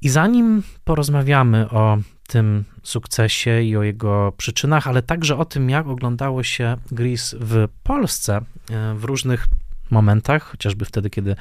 I 0.00 0.08
zanim 0.08 0.62
porozmawiamy 0.84 1.70
o 1.70 1.98
tym 2.28 2.64
sukcesie 2.82 3.62
i 3.62 3.76
o 3.76 3.82
jego 3.82 4.32
przyczynach, 4.36 4.86
ale 4.86 5.02
także 5.02 5.36
o 5.36 5.44
tym, 5.44 5.70
jak 5.70 5.86
oglądało 5.86 6.42
się 6.42 6.76
Gris 6.90 7.34
w 7.40 7.68
Polsce 7.82 8.36
e, 8.36 8.94
w 8.94 9.04
różnych 9.04 9.46
momentach, 9.90 10.42
chociażby 10.42 10.84
wtedy, 10.84 11.10
kiedy 11.10 11.36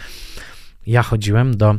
ja 0.87 1.03
chodziłem 1.03 1.57
do 1.57 1.75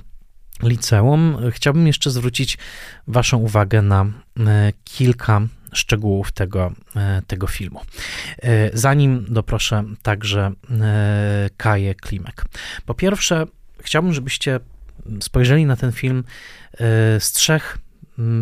liceum, 0.62 1.36
chciałbym 1.50 1.86
jeszcze 1.86 2.10
zwrócić 2.10 2.58
Waszą 3.06 3.38
uwagę 3.38 3.82
na 3.82 4.06
e, 4.38 4.72
kilka 4.84 5.40
szczegółów 5.72 6.32
tego, 6.32 6.72
e, 6.96 7.22
tego 7.26 7.46
filmu. 7.46 7.80
Zanim 8.72 9.26
doproszę 9.28 9.84
także 10.02 10.52
Kaję 11.56 11.94
Klimek. 11.94 12.44
Po 12.86 12.94
pierwsze, 12.94 13.46
chciałbym, 13.80 14.12
żebyście 14.12 14.60
spojrzeli 15.20 15.66
na 15.66 15.76
ten 15.76 15.92
film 15.92 16.24
z 17.18 17.32
trzech 17.32 17.78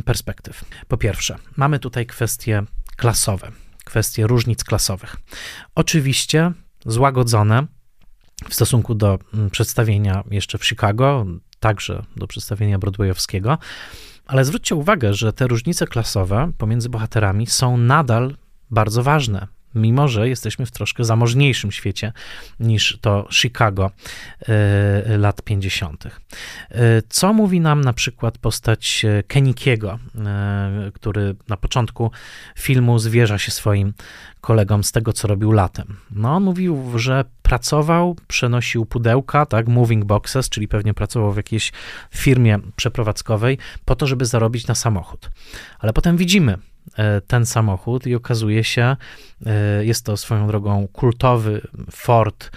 perspektyw. 0.05 0.65
Po 0.89 0.97
pierwsze, 0.97 1.37
mamy 1.57 1.79
tutaj 1.79 2.07
kwestie 2.07 2.63
klasowe, 2.97 3.53
kwestie 3.85 4.27
różnic 4.27 4.65
klasowych. 4.65 5.17
Oczywiście 5.75 6.53
złagodzone 6.87 7.67
w 8.49 8.55
stosunku 8.55 8.95
do 8.95 9.19
mm, 9.35 9.51
przedstawienia 9.51 10.25
jeszcze 10.31 10.59
w 10.59 10.65
Chicago, 10.67 11.27
także 11.61 12.03
do 12.17 12.27
przedstawienia 12.27 12.79
broadwayowskiego, 12.79 13.59
ale 14.27 14.45
zwróćcie 14.45 14.75
uwagę, 14.75 15.15
że 15.15 15.33
te 15.33 15.47
różnice 15.47 15.87
klasowe 15.87 16.53
pomiędzy 16.59 16.89
bohaterami 16.89 17.47
są 17.47 17.77
nadal 17.77 18.37
bardzo 18.71 19.03
ważne 19.03 19.56
mimo 19.77 20.09
że 20.09 20.29
jesteśmy 20.29 20.67
w 20.67 20.71
troszkę 20.71 21.05
zamożniejszym 21.05 21.73
świecie 21.73 22.13
niż 22.61 22.99
to 23.01 23.29
Chicago 23.33 23.91
e, 24.49 25.19
lat 25.19 25.43
50. 25.43 26.05
E, 26.05 26.11
co 27.09 27.33
mówi 27.33 27.61
nam 27.61 27.81
na 27.81 27.93
przykład 27.93 28.39
postać 28.39 29.05
e, 29.05 29.23
Kenikiego, 29.23 29.99
który 30.95 31.35
na 31.49 31.57
początku 31.57 32.11
filmu 32.59 32.99
zwierza 32.99 33.39
się 33.39 33.51
swoim 33.51 33.93
kolegom 34.41 34.85
z 34.85 34.93
tego, 34.93 35.13
co 35.13 35.29
robił 35.29 35.53
latem. 35.53 35.97
No, 36.11 36.37
on 36.37 36.43
mówił, 36.43 36.99
że 36.99 37.25
pracował, 37.43 38.17
przenosił 38.27 38.87
pudełka, 38.87 39.47
tak, 39.47 39.69
moving 39.69 40.05
boxes, 40.05 40.49
czyli 40.49 40.69
pewnie 40.69 40.95
pracował 40.95 41.33
w 41.33 41.37
jakiejś 41.37 41.73
firmie 42.15 42.59
przeprowadzkowej 42.77 43.59
po 43.85 43.97
to, 43.97 44.07
żeby 44.07 44.25
zarobić 44.27 44.67
na 44.67 44.75
samochód. 44.75 45.31
Ale 45.79 45.93
potem 45.93 46.17
widzimy, 46.17 46.59
ten 47.27 47.47
samochód 47.47 48.07
i 48.07 48.15
okazuje 48.15 48.65
się, 48.65 48.97
e, 49.47 49.85
jest 49.85 50.05
to 50.05 50.17
swoją 50.17 50.47
drogą 50.47 50.89
kultowy 50.93 51.61
Ford 51.91 52.51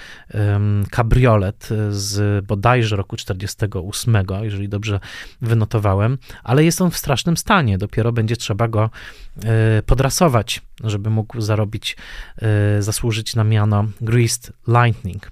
kabriolet 0.91 1.69
z 1.89 2.45
bodajże 2.45 2.95
roku 2.95 3.15
48, 3.17 4.17
jeżeli 4.41 4.69
dobrze 4.69 4.99
wynotowałem, 5.41 6.17
ale 6.43 6.63
jest 6.63 6.81
on 6.81 6.91
w 6.91 6.97
strasznym 6.97 7.37
stanie. 7.37 7.77
Dopiero 7.77 8.11
będzie 8.11 8.35
trzeba 8.35 8.67
go 8.67 8.89
e, 9.43 9.81
podrasować, 9.85 10.61
żeby 10.83 11.09
mógł 11.09 11.41
zarobić, 11.41 11.97
zasłużyć 12.79 13.35
na 13.35 13.43
miano 13.43 13.85
Greased 14.01 14.51
Lightning, 14.67 15.31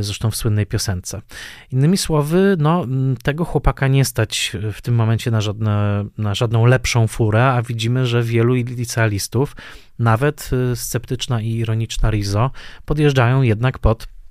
zresztą 0.00 0.30
w 0.30 0.36
słynnej 0.36 0.66
piosence. 0.66 1.22
Innymi 1.70 1.96
słowy, 1.96 2.56
no, 2.58 2.86
tego 3.22 3.44
chłopaka 3.44 3.88
nie 3.88 4.04
stać 4.04 4.56
w 4.72 4.82
tym 4.82 4.94
momencie 4.94 5.30
na, 5.30 5.40
żadne, 5.40 6.04
na 6.18 6.34
żadną 6.34 6.66
lepszą 6.66 7.06
furę, 7.06 7.52
a 7.52 7.62
widzimy, 7.62 8.06
że 8.06 8.22
wielu 8.22 8.54
licealistów, 8.54 9.56
nawet 9.98 10.50
y, 10.72 10.76
sceptyczna 10.76 11.40
i 11.40 11.50
ironiczna 11.50 12.10
Rizo, 12.10 12.50
podjeżdżają 12.84 13.42
jednak 13.42 13.78
pod 13.78 14.06
E, 14.06 14.06
e, 14.06 14.21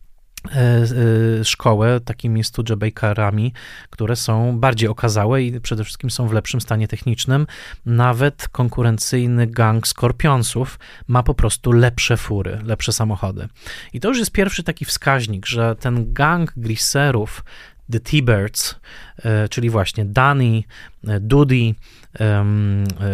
szkołę 1.44 2.00
takimi 2.00 2.44
Studebakerami, 2.44 3.54
które 3.90 4.16
są 4.16 4.60
bardziej 4.60 4.90
okazałe 4.90 5.44
i 5.44 5.62
przede 5.62 5.84
wszystkim 5.84 6.10
są 6.10 6.28
w 6.28 6.34
lepszym 6.34 6.62
stanie 6.62 6.88
technicznym. 6.88 7.48
Nawet 7.86 8.48
konkurencyjny 8.48 9.48
gang 9.48 9.88
Skorpionsów 9.88 10.80
ma 11.08 11.24
po 11.24 11.34
prostu 11.34 11.72
lepsze 11.72 12.18
fury, 12.18 12.60
lepsze 12.64 12.94
samochody. 12.94 13.48
I 13.94 14.00
to 14.00 14.08
już 14.08 14.20
jest 14.20 14.32
pierwszy 14.32 14.64
taki 14.64 14.86
wskaźnik, 14.86 15.46
że 15.46 15.76
ten 15.76 16.14
gang 16.14 16.54
griserów, 16.58 17.44
The 17.92 18.00
T-Birds, 18.00 18.76
e, 19.24 19.50
czyli 19.50 19.70
właśnie 19.70 20.06
Danny, 20.06 20.64
Dudy, 21.04 21.76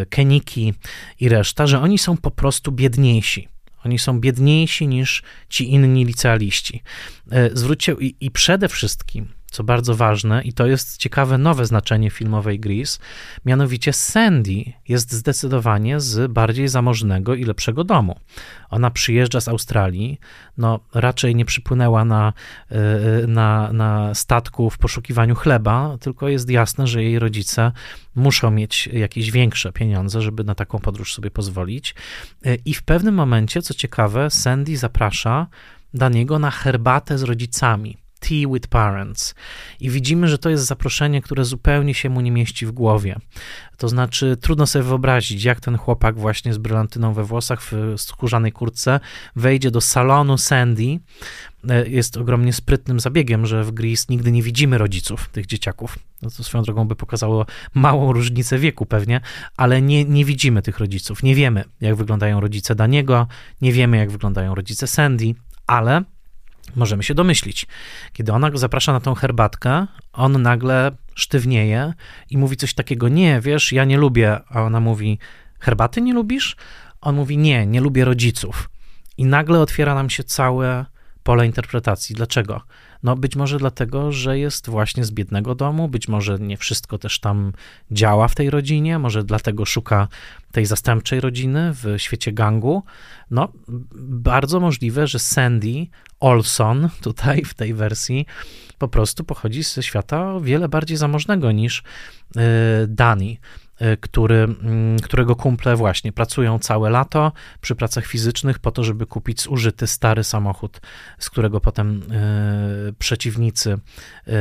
Keniki 0.10 0.74
i 1.20 1.30
reszta, 1.30 1.68
że 1.68 1.82
oni 1.82 1.98
są 1.98 2.18
po 2.18 2.32
prostu 2.32 2.72
biedniejsi. 2.72 3.57
Oni 3.88 4.00
są 4.00 4.20
biedniejsi 4.20 4.88
niż 4.88 5.24
ci 5.50 5.72
inni 5.72 6.06
licealiści. 6.06 6.84
E, 7.32 7.50
zwróćcie 7.54 7.96
i, 8.00 8.16
i 8.22 8.32
przede 8.32 8.68
wszystkim, 8.68 9.28
co 9.52 9.64
bardzo 9.64 9.96
ważne, 9.96 10.42
i 10.44 10.54
to 10.54 10.68
jest 10.68 10.98
ciekawe 10.98 11.38
nowe 11.38 11.66
znaczenie 11.66 12.10
filmowej 12.10 12.60
Grease, 12.60 13.00
mianowicie 13.46 13.94
Sandy 13.94 14.64
jest 14.88 15.12
zdecydowanie 15.12 16.00
z 16.00 16.32
bardziej 16.32 16.68
zamożnego 16.68 17.36
i 17.36 17.46
lepszego 17.46 17.84
domu. 17.84 18.20
Ona 18.70 18.92
przyjeżdża 18.92 19.42
z 19.42 19.48
Australii, 19.48 20.20
no 20.58 20.80
raczej 20.94 21.36
nie 21.36 21.46
przypłynęła 21.46 22.06
na, 22.06 22.34
e, 22.70 23.28
na, 23.28 23.74
na 23.74 24.16
statku 24.16 24.70
w 24.70 24.78
poszukiwaniu 24.78 25.36
chleba, 25.36 25.98
tylko 26.00 26.30
jest 26.30 26.50
jasne, 26.50 26.88
że 26.88 27.04
jej 27.04 27.20
rodzice 27.20 27.72
muszą 28.16 28.52
mieć 28.52 28.88
jakieś 28.88 29.32
większe 29.32 29.72
pieniądze, 29.72 30.22
żeby 30.22 30.44
na 30.44 30.56
taką 30.56 30.80
podróż 30.80 31.14
sobie 31.14 31.32
pozwolić. 31.32 31.96
E, 32.46 32.56
I 32.56 32.74
w 32.74 32.84
pewnym 32.84 33.16
momencie, 33.16 33.62
co 33.62 33.74
ciekawe, 33.74 34.30
Sandy 34.30 34.78
zaprasza 34.78 35.48
Daniego 35.94 36.40
na 36.40 36.52
herbatę 36.52 37.18
z 37.18 37.24
rodzicami. 37.24 38.07
Tea 38.20 38.48
with 38.54 38.68
Parents. 38.68 39.36
I 39.80 39.90
widzimy, 39.90 40.28
że 40.28 40.38
to 40.38 40.50
jest 40.50 40.66
zaproszenie, 40.66 41.22
które 41.22 41.46
zupełnie 41.46 41.94
się 41.94 42.10
mu 42.10 42.22
nie 42.22 42.32
mieści 42.32 42.66
w 42.66 42.72
głowie. 42.72 43.16
To 43.78 43.90
znaczy, 43.90 44.38
trudno 44.42 44.68
sobie 44.68 44.84
wyobrazić, 44.84 45.44
jak 45.44 45.60
ten 45.60 45.78
chłopak 45.78 46.20
właśnie 46.20 46.54
z 46.54 46.58
brylantyną 46.58 47.14
we 47.14 47.24
włosach, 47.24 47.62
w 47.62 47.94
skórzanej 47.98 48.52
kurtce, 48.52 49.00
wejdzie 49.36 49.72
do 49.72 49.82
salonu 49.82 50.38
Sandy. 50.38 51.00
E, 51.70 51.88
jest 51.88 52.18
ogromnie 52.18 52.54
sprytnym 52.54 53.00
zabiegiem, 53.00 53.46
że 53.46 53.64
w 53.64 53.72
Grease 53.72 54.06
nigdy 54.10 54.32
nie 54.32 54.44
widzimy 54.44 54.78
rodziców 54.78 55.30
tych 55.30 55.46
dzieciaków. 55.46 56.00
No 56.22 56.30
to 56.30 56.44
swoją 56.44 56.64
drogą 56.64 56.88
by 56.88 56.96
pokazało 56.96 57.46
małą 57.74 58.14
różnicę 58.14 58.58
wieku 58.60 58.86
pewnie, 58.86 59.22
ale 59.58 59.82
nie, 59.82 60.06
nie 60.06 60.26
widzimy 60.26 60.62
tych 60.62 60.80
rodziców. 60.80 61.24
Nie 61.24 61.36
wiemy, 61.36 61.64
jak 61.82 61.96
wyglądają 61.96 62.40
rodzice 62.40 62.76
Daniego, 62.76 63.28
nie 63.62 63.72
wiemy, 63.72 63.98
jak 63.98 64.12
wyglądają 64.12 64.56
rodzice 64.56 64.88
Sandy, 64.88 65.36
ale 65.68 66.04
Możemy 66.76 67.04
się 67.04 67.14
domyślić. 67.14 67.68
Kiedy 68.14 68.34
ona 68.34 68.52
go 68.52 68.58
zaprasza 68.58 68.94
na 68.94 69.00
tą 69.00 69.16
herbatkę, 69.16 69.88
on 70.14 70.42
nagle 70.42 70.92
sztywnieje 71.16 71.94
i 72.30 72.38
mówi 72.38 72.58
coś 72.58 72.74
takiego: 72.74 73.10
Nie, 73.10 73.42
wiesz, 73.42 73.72
ja 73.72 73.86
nie 73.86 73.98
lubię. 73.98 74.40
A 74.50 74.62
ona 74.62 74.80
mówi: 74.80 75.20
Herbaty 75.60 76.02
nie 76.02 76.14
lubisz? 76.14 76.56
On 77.02 77.16
mówi: 77.16 77.38
Nie, 77.38 77.66
nie 77.66 77.82
lubię 77.82 78.06
rodziców. 78.06 78.70
I 79.18 79.26
nagle 79.26 79.60
otwiera 79.60 79.96
nam 79.96 80.10
się 80.10 80.24
całe 80.24 80.86
pole 81.24 81.46
interpretacji. 81.46 82.16
Dlaczego? 82.16 82.62
No 83.04 83.16
być 83.16 83.36
może 83.36 83.58
dlatego, 83.58 84.12
że 84.12 84.40
jest 84.40 84.70
właśnie 84.70 85.06
z 85.06 85.12
biednego 85.12 85.56
domu, 85.56 85.88
być 85.88 86.08
może 86.08 86.40
nie 86.40 86.58
wszystko 86.58 86.98
też 86.98 87.20
tam 87.20 87.54
działa 87.92 88.28
w 88.28 88.36
tej 88.36 88.50
rodzinie, 88.50 89.00
może 89.00 89.24
dlatego 89.24 89.66
szuka 89.66 90.08
tej 90.52 90.66
zastępczej 90.66 91.22
rodziny 91.22 91.74
w 91.74 91.96
świecie 91.98 92.32
gangu. 92.32 92.84
No, 93.32 93.52
bardzo 94.00 94.60
możliwe, 94.60 95.08
że 95.08 95.20
Sandy 95.20 95.88
Olson 96.20 96.90
tutaj 97.02 97.44
w 97.44 97.54
tej 97.54 97.74
wersji 97.74 98.26
po 98.78 98.88
prostu 98.88 99.24
pochodzi 99.24 99.64
ze 99.64 99.84
świata 99.84 100.34
o 100.34 100.42
wiele 100.42 100.70
bardziej 100.70 100.98
zamożnego 100.98 101.52
niż 101.52 101.80
y, 101.80 102.42
Dani. 102.88 103.40
Y, 103.82 103.98
który, 103.98 104.36
mm, 104.36 105.00
którego 105.00 105.36
kumple 105.36 105.76
właśnie 105.76 106.12
pracują 106.12 106.60
całe 106.60 106.90
lato 106.90 107.32
przy 107.62 107.76
pracach 107.76 108.06
fizycznych 108.06 108.60
po 108.60 108.72
to, 108.72 108.84
żeby 108.84 109.06
kupić 109.06 109.42
zużyty 109.42 109.88
stary 109.88 110.24
samochód, 110.24 110.82
z 111.20 111.30
którego 111.30 111.62
potem 111.62 112.02
y, 112.90 112.94
przeciwnicy 113.00 113.72
y, 113.72 114.32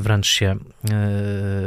wręcz 0.00 0.26
się 0.26 0.56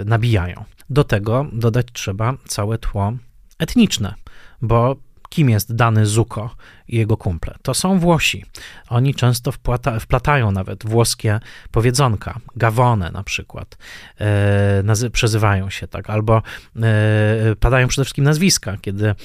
nabijają. 0.06 0.64
Do 0.90 1.04
tego 1.04 1.46
dodać 1.54 1.88
trzeba 1.94 2.34
całe 2.48 2.78
tło 2.78 3.14
etniczne, 3.60 4.14
bo 4.62 4.96
kim 5.30 5.50
jest 5.50 5.76
dany 5.76 6.06
Zuko 6.06 6.56
i 6.88 6.98
jego 6.98 7.18
kumple? 7.18 7.56
To 7.62 7.74
są 7.74 8.00
Włosi. 8.00 8.46
Oni 8.90 9.16
często 9.16 9.52
wplata, 9.52 10.00
wplatają 10.00 10.52
nawet 10.52 10.86
włoskie 10.86 11.40
powiedzonka, 11.72 12.40
gawone 12.56 13.12
na 13.12 13.24
przykład, 13.24 13.78
e, 14.20 14.84
nazy- 14.84 15.10
przezywają 15.10 15.70
się 15.70 15.88
tak, 15.88 16.10
albo 16.10 16.42
e, 16.76 17.56
padają 17.60 17.88
przede 17.88 18.06
wszystkim 18.06 18.24
nazwiska, 18.24 18.78
kiedy 18.82 19.08
e, 19.08 19.16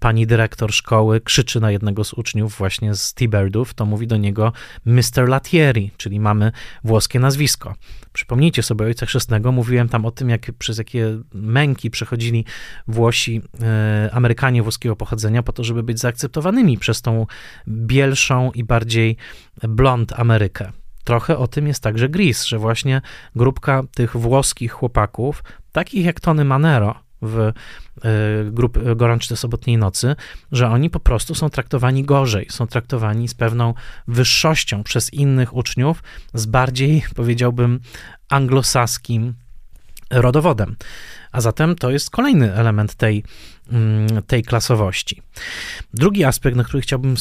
pani 0.00 0.26
dyrektor 0.26 0.72
szkoły 0.72 1.20
krzyczy 1.20 1.60
na 1.60 1.70
jednego 1.70 2.04
z 2.04 2.12
uczniów 2.12 2.58
właśnie 2.58 2.94
z 2.94 3.14
Tiberdów, 3.14 3.74
to 3.74 3.86
mówi 3.86 4.06
do 4.06 4.16
niego 4.16 4.52
Mr. 4.84 5.28
Latieri, 5.28 5.90
czyli 5.96 6.20
mamy 6.20 6.52
włoskie 6.84 7.20
nazwisko. 7.20 7.74
Przypomnijcie 8.12 8.62
sobie 8.62 8.84
Ojca 8.84 9.06
Chrzestnego, 9.06 9.52
mówiłem 9.52 9.88
tam 9.88 10.04
o 10.04 10.10
tym, 10.10 10.30
jak 10.30 10.52
przez 10.58 10.78
jakie 10.78 11.18
męki 11.34 11.90
przechodzili 11.90 12.44
Włosi, 12.88 13.42
e, 13.62 14.10
Amerykanie 14.12 14.62
włoskiego 14.62 14.96
pochodzenia 14.96 15.42
po 15.42 15.52
to, 15.52 15.64
żeby 15.64 15.82
być 15.82 16.00
zaakceptowanymi 16.00 16.75
przez 16.76 17.02
tą 17.02 17.26
bielszą 17.68 18.52
i 18.52 18.64
bardziej 18.64 19.16
blond 19.62 20.12
Amerykę. 20.12 20.72
Trochę 21.04 21.38
o 21.38 21.48
tym 21.48 21.66
jest 21.66 21.82
także 21.82 22.08
Gris, 22.08 22.44
że 22.44 22.58
właśnie 22.58 23.02
grupka 23.36 23.82
tych 23.94 24.16
włoskich 24.16 24.72
chłopaków, 24.72 25.44
takich 25.72 26.04
jak 26.04 26.20
Tony 26.20 26.44
Manero 26.44 26.94
w 27.22 27.38
y, 27.38 27.52
grup 28.52 28.78
Gorączce 28.96 29.36
Sobotniej 29.36 29.78
Nocy, 29.78 30.16
że 30.52 30.68
oni 30.68 30.90
po 30.90 31.00
prostu 31.00 31.34
są 31.34 31.50
traktowani 31.50 32.04
gorzej, 32.04 32.46
są 32.50 32.66
traktowani 32.66 33.28
z 33.28 33.34
pewną 33.34 33.74
wyższością 34.08 34.82
przez 34.82 35.14
innych 35.14 35.56
uczniów, 35.56 36.02
z 36.34 36.46
bardziej, 36.46 37.04
powiedziałbym, 37.14 37.80
anglosaskim 38.28 39.34
rodowodem. 40.10 40.76
A 41.32 41.40
zatem 41.40 41.76
to 41.76 41.90
jest 41.90 42.10
kolejny 42.10 42.54
element 42.54 42.94
tej, 42.94 43.24
tej 44.26 44.42
klasowości. 44.42 45.22
Drugi 45.94 46.24
aspekt, 46.24 46.56
na 46.56 46.64
który 46.64 46.82
chciałbym 46.82 47.14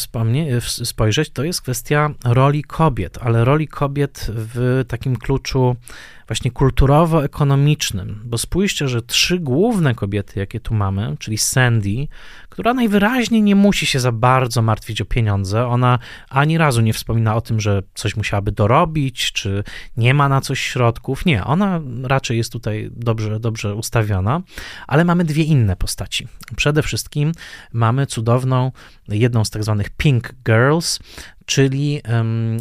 spojrzeć, 0.83 1.29
to 1.29 1.43
jest 1.43 1.61
kwestia 1.61 2.09
roli 2.25 2.63
kobiet, 2.63 3.17
ale 3.21 3.45
roli 3.45 3.67
kobiet 3.67 4.27
w 4.29 4.85
takim 4.87 5.15
kluczu 5.15 5.75
właśnie 6.27 6.51
kulturowo-ekonomicznym, 6.51 8.15
bo 8.25 8.37
spójrzcie, 8.37 8.87
że 8.87 9.01
trzy 9.01 9.39
główne 9.39 9.95
kobiety, 9.95 10.39
jakie 10.39 10.59
tu 10.59 10.73
mamy, 10.73 11.15
czyli 11.19 11.37
Sandy, 11.37 12.07
która 12.49 12.73
najwyraźniej 12.73 13.41
nie 13.41 13.55
musi 13.55 13.85
się 13.85 13.99
za 13.99 14.11
bardzo 14.11 14.61
martwić 14.61 15.01
o 15.01 15.05
pieniądze, 15.05 15.67
ona 15.67 15.99
ani 16.29 16.57
razu 16.57 16.81
nie 16.81 16.93
wspomina 16.93 17.35
o 17.35 17.41
tym, 17.41 17.59
że 17.59 17.83
coś 17.93 18.15
musiałaby 18.15 18.51
dorobić, 18.51 19.31
czy 19.31 19.63
nie 19.97 20.13
ma 20.13 20.29
na 20.29 20.41
coś 20.41 20.59
środków, 20.59 21.25
nie, 21.25 21.43
ona 21.43 21.81
raczej 22.03 22.37
jest 22.37 22.51
tutaj 22.51 22.89
dobrze, 22.91 23.39
dobrze 23.39 23.75
ustawiona, 23.75 24.41
ale 24.87 25.05
mamy 25.05 25.23
dwie 25.23 25.43
inne 25.43 25.75
postaci. 25.75 26.27
Przede 26.55 26.83
wszystkim 26.83 27.31
mamy 27.73 28.07
cudowną, 28.07 28.71
jedną 29.07 29.45
z 29.45 29.49
tak 29.49 29.63
zwanych 29.63 29.89
Pink 29.89 30.33
Girls, 30.45 30.99
czyli 31.45 32.01
um, 32.09 32.57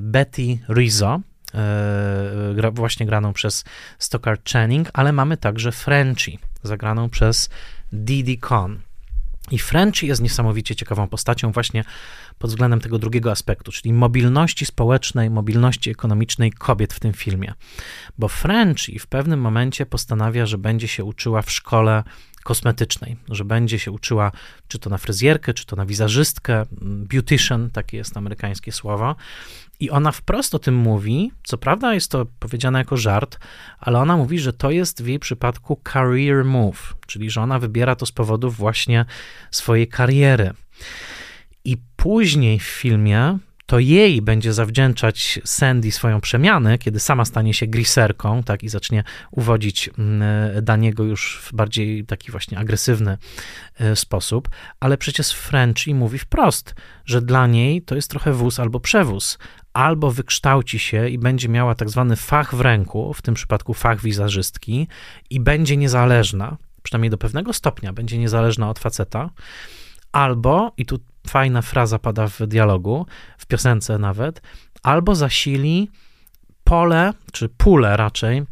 Betty 0.00 0.58
Rizzo, 0.68 1.20
E, 1.56 2.70
właśnie 2.72 3.06
graną 3.06 3.32
przez 3.32 3.64
Stockard 3.98 4.50
Channing, 4.52 4.88
ale 4.92 5.12
mamy 5.12 5.36
także 5.36 5.72
Frenchie, 5.72 6.38
zagraną 6.62 7.08
przez 7.08 7.50
Didi 7.92 8.38
Con. 8.38 8.80
I 9.50 9.58
Frenchie 9.58 10.08
jest 10.08 10.22
niesamowicie 10.22 10.76
ciekawą 10.76 11.08
postacią 11.08 11.52
właśnie 11.52 11.84
pod 12.38 12.50
względem 12.50 12.80
tego 12.80 12.98
drugiego 12.98 13.30
aspektu, 13.30 13.72
czyli 13.72 13.92
mobilności 13.92 14.66
społecznej, 14.66 15.30
mobilności 15.30 15.90
ekonomicznej 15.90 16.52
kobiet 16.52 16.94
w 16.94 17.00
tym 17.00 17.12
filmie. 17.12 17.52
Bo 18.18 18.28
Frenchie 18.28 18.98
w 18.98 19.06
pewnym 19.06 19.40
momencie 19.40 19.86
postanawia, 19.86 20.46
że 20.46 20.58
będzie 20.58 20.88
się 20.88 21.04
uczyła 21.04 21.42
w 21.42 21.50
szkole 21.50 22.02
kosmetycznej, 22.46 23.16
że 23.28 23.44
będzie 23.44 23.78
się 23.78 23.90
uczyła 23.90 24.32
czy 24.68 24.78
to 24.78 24.90
na 24.90 24.98
fryzjerkę, 24.98 25.54
czy 25.54 25.66
to 25.66 25.76
na 25.76 25.86
wizerzystkę, 25.86 26.64
beautician, 26.80 27.70
takie 27.70 27.96
jest 27.96 28.16
amerykańskie 28.16 28.72
słowo. 28.72 29.16
I 29.80 29.90
ona 29.90 30.12
wprost 30.12 30.54
o 30.54 30.58
tym 30.58 30.74
mówi. 30.74 31.32
Co 31.44 31.58
prawda 31.58 31.94
jest 31.94 32.10
to 32.10 32.26
powiedziane 32.38 32.78
jako 32.78 32.96
żart, 32.96 33.38
ale 33.78 33.98
ona 33.98 34.16
mówi, 34.16 34.38
że 34.38 34.52
to 34.52 34.70
jest 34.70 35.02
w 35.02 35.06
jej 35.06 35.18
przypadku 35.18 35.80
career 35.92 36.44
move, 36.44 36.94
czyli 37.06 37.30
że 37.30 37.40
ona 37.40 37.58
wybiera 37.58 37.96
to 37.96 38.06
z 38.06 38.12
powodów 38.12 38.56
właśnie 38.56 39.04
swojej 39.50 39.88
kariery. 39.88 40.52
I 41.66 41.76
później 41.96 42.58
w 42.58 42.62
filmie 42.62 43.38
to 43.66 43.78
jej 43.78 44.22
będzie 44.22 44.52
zawdzięczać 44.52 45.40
Sandy 45.44 45.92
swoją 45.92 46.20
przemianę, 46.20 46.78
kiedy 46.78 47.00
sama 47.00 47.24
stanie 47.24 47.54
się 47.54 47.66
griserką, 47.66 48.42
tak, 48.42 48.62
i 48.62 48.68
zacznie 48.68 49.04
uwodzić 49.30 49.90
mm, 49.98 50.64
Daniego 50.64 51.04
już 51.04 51.40
w 51.42 51.54
bardziej 51.54 52.04
taki 52.04 52.30
właśnie 52.30 52.58
agresywny 52.58 53.18
e, 53.78 53.96
sposób, 53.96 54.48
ale 54.80 54.98
przecież 54.98 55.32
Frenchy 55.32 55.94
mówi 55.94 56.18
wprost, 56.18 56.74
że 57.04 57.22
dla 57.22 57.46
niej 57.46 57.82
to 57.82 57.94
jest 57.94 58.10
trochę 58.10 58.32
wóz 58.32 58.60
albo 58.60 58.80
przewóz, 58.80 59.38
albo 59.72 60.10
wykształci 60.10 60.78
się 60.78 61.08
i 61.08 61.18
będzie 61.18 61.48
miała 61.48 61.74
tak 61.74 61.90
zwany 61.90 62.16
fach 62.16 62.54
w 62.54 62.60
ręku, 62.60 63.14
w 63.14 63.22
tym 63.22 63.34
przypadku 63.34 63.74
fach 63.74 64.02
wizerzystki, 64.02 64.88
i 65.30 65.40
będzie 65.40 65.76
niezależna, 65.76 66.56
przynajmniej 66.82 67.10
do 67.10 67.18
pewnego 67.18 67.52
stopnia, 67.52 67.92
będzie 67.92 68.18
niezależna 68.18 68.70
od 68.70 68.78
faceta, 68.78 69.30
albo, 70.12 70.72
i 70.76 70.86
tu 70.86 70.98
fajna 71.26 71.62
fraza 71.62 71.98
pada 71.98 72.28
w 72.28 72.40
dialogu, 72.46 73.06
w 73.38 73.46
piosence 73.46 73.98
nawet, 73.98 74.42
albo 74.82 75.14
zasili 75.14 75.90
pole, 76.64 77.12
czy 77.32 77.48
pulę 77.48 77.96
raczej, 77.96 78.42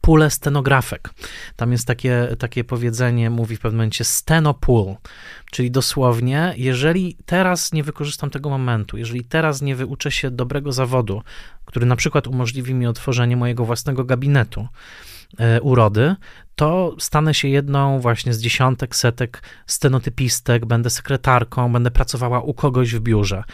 pulę 0.00 0.30
stenografek. 0.30 1.10
Tam 1.56 1.72
jest 1.72 1.86
takie, 1.86 2.28
takie 2.38 2.64
powiedzenie, 2.64 3.30
mówi 3.30 3.56
w 3.56 3.60
pewnym 3.60 3.76
momencie 3.76 4.04
stenopool, 4.04 4.94
czyli 5.50 5.70
dosłownie, 5.70 6.54
jeżeli 6.56 7.16
teraz 7.26 7.72
nie 7.72 7.82
wykorzystam 7.82 8.30
tego 8.30 8.50
momentu, 8.50 8.98
jeżeli 8.98 9.24
teraz 9.24 9.62
nie 9.62 9.76
wyuczę 9.76 10.10
się 10.10 10.30
dobrego 10.30 10.72
zawodu, 10.72 11.22
który 11.64 11.86
na 11.86 11.96
przykład 11.96 12.26
umożliwi 12.26 12.74
mi 12.74 12.86
otworzenie 12.86 13.36
mojego 13.36 13.64
własnego 13.64 14.04
gabinetu, 14.04 14.68
urody, 15.62 16.16
to 16.54 16.96
stanę 16.98 17.34
się 17.34 17.48
jedną 17.48 18.00
właśnie 18.00 18.34
z 18.34 18.40
dziesiątek, 18.40 18.96
setek 18.96 19.42
stenotypistek, 19.66 20.66
będę 20.66 20.90
sekretarką, 20.90 21.72
będę 21.72 21.90
pracowała 21.90 22.40
u 22.40 22.54
kogoś 22.54 22.94
w 22.94 23.00
biurze. 23.00 23.44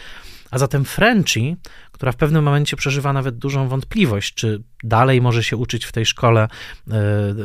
A 0.53 0.57
zatem 0.57 0.85
Frenchie, 0.85 1.55
która 1.91 2.11
w 2.11 2.15
pewnym 2.15 2.43
momencie 2.43 2.77
przeżywa 2.77 3.13
nawet 3.13 3.37
dużą 3.37 3.67
wątpliwość, 3.67 4.33
czy 4.33 4.63
dalej 4.83 5.21
może 5.21 5.43
się 5.43 5.57
uczyć 5.57 5.85
w 5.85 5.91
tej 5.91 6.05
szkole, 6.05 6.47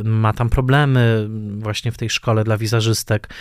y, 0.02 0.04
ma 0.04 0.32
tam 0.32 0.50
problemy 0.50 1.28
właśnie 1.58 1.92
w 1.92 1.98
tej 1.98 2.10
szkole 2.10 2.44
dla 2.44 2.56
wizerzystek 2.56 3.34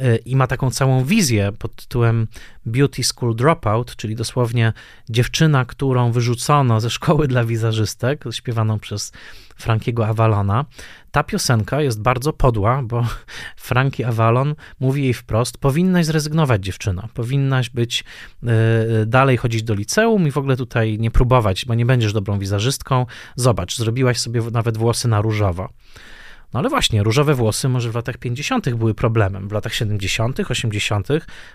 y, 0.00 0.16
i 0.16 0.36
ma 0.36 0.46
taką 0.46 0.70
całą 0.70 1.04
wizję 1.04 1.52
pod 1.58 1.76
tytułem 1.76 2.26
Beauty 2.66 3.04
School 3.04 3.36
Dropout, 3.36 3.96
czyli 3.96 4.16
dosłownie 4.16 4.72
dziewczyna, 5.08 5.64
którą 5.64 6.12
wyrzucono 6.12 6.80
ze 6.80 6.90
szkoły 6.90 7.28
dla 7.28 7.44
wizerzystek, 7.44 8.24
śpiewaną 8.30 8.78
przez 8.78 9.12
Frankiego 9.54 10.06
Avalona. 10.06 10.64
Ta 11.10 11.22
piosenka 11.22 11.80
jest 11.80 12.02
bardzo 12.02 12.32
podła, 12.32 12.82
bo 12.82 13.06
Frankie 13.56 14.08
Avalon 14.08 14.54
mówi 14.80 15.02
jej 15.02 15.14
wprost: 15.14 15.58
Powinnaś 15.58 16.06
zrezygnować, 16.06 16.64
dziewczyna. 16.64 17.08
Powinnaś 17.14 17.70
być 17.70 18.04
y, 18.42 19.06
dalej 19.06 19.36
chodzić 19.36 19.62
do 19.62 19.74
liceum 19.74 20.28
i 20.28 20.30
w 20.30 20.38
ogóle 20.38 20.56
tutaj 20.56 20.98
nie 20.98 21.10
próbować, 21.10 21.64
bo 21.64 21.74
nie 21.74 21.86
będziesz 21.86 22.12
dobrą 22.12 22.38
wizerzystką. 22.38 23.06
Zobacz, 23.36 23.76
zrobiłaś 23.76 24.18
sobie 24.18 24.42
nawet 24.52 24.76
włosy 24.76 25.08
na 25.08 25.20
różowo. 25.20 25.68
No 26.54 26.60
ale 26.60 26.68
właśnie, 26.68 27.02
różowe 27.02 27.34
włosy 27.34 27.68
może 27.68 27.90
w 27.90 27.94
latach 27.94 28.16
50. 28.16 28.74
były 28.74 28.94
problemem. 28.94 29.48
W 29.48 29.52
latach 29.52 29.74
70., 29.74 30.40
80. 30.50 31.08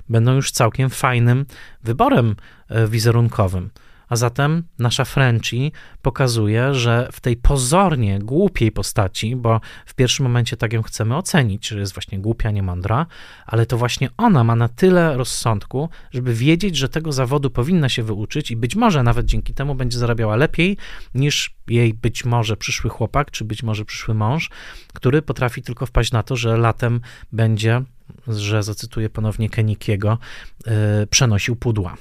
będą 0.10 0.34
już 0.34 0.52
całkiem 0.52 0.90
fajnym 0.90 1.46
wyborem 1.84 2.36
e, 2.70 2.88
wizerunkowym. 2.88 3.70
A 4.10 4.16
zatem 4.16 4.64
nasza 4.80 5.06
Frenchie 5.06 5.72
pokazuje, 6.02 6.74
że 6.74 7.10
w 7.12 7.20
tej 7.20 7.38
pozornie 7.38 8.20
głupiej 8.20 8.72
postaci, 8.72 9.36
bo 9.36 9.62
w 9.86 9.94
pierwszym 9.94 10.24
momencie 10.24 10.58
tak 10.58 10.74
ją 10.74 10.82
chcemy 10.82 11.16
ocenić, 11.18 11.68
że 11.68 11.80
jest 11.80 11.94
właśnie 11.94 12.20
głupia, 12.20 12.52
nie 12.52 12.64
mądra, 12.64 13.06
ale 13.46 13.66
to 13.66 13.78
właśnie 13.78 14.10
ona 14.18 14.44
ma 14.44 14.56
na 14.56 14.70
tyle 14.70 15.18
rozsądku, 15.18 15.90
żeby 16.12 16.34
wiedzieć, 16.34 16.78
że 16.78 16.90
tego 16.90 17.12
zawodu 17.12 17.50
powinna 17.50 17.90
się 17.90 18.04
wyuczyć 18.04 18.52
i 18.52 18.56
być 18.56 18.76
może 18.76 19.04
nawet 19.04 19.26
dzięki 19.26 19.54
temu 19.54 19.76
będzie 19.76 20.00
zarabiała 20.00 20.36
lepiej 20.36 20.78
niż 21.14 21.56
jej 21.68 21.94
być 21.94 22.26
może 22.26 22.58
przyszły 22.58 22.90
chłopak, 22.90 23.32
czy 23.32 23.46
być 23.46 23.64
może 23.64 23.86
przyszły 23.86 24.14
mąż, 24.14 24.50
który 24.94 25.22
potrafi 25.22 25.62
tylko 25.62 25.86
wpaść 25.86 26.12
na 26.12 26.24
to, 26.24 26.36
że 26.36 26.58
latem 26.58 27.02
będzie, 27.32 27.82
że 28.28 28.64
zacytuję 28.64 29.10
ponownie 29.10 29.50
Kenikiego, 29.50 30.18
yy, 30.66 30.74
przenosił 31.10 31.56
pudła. 31.56 31.96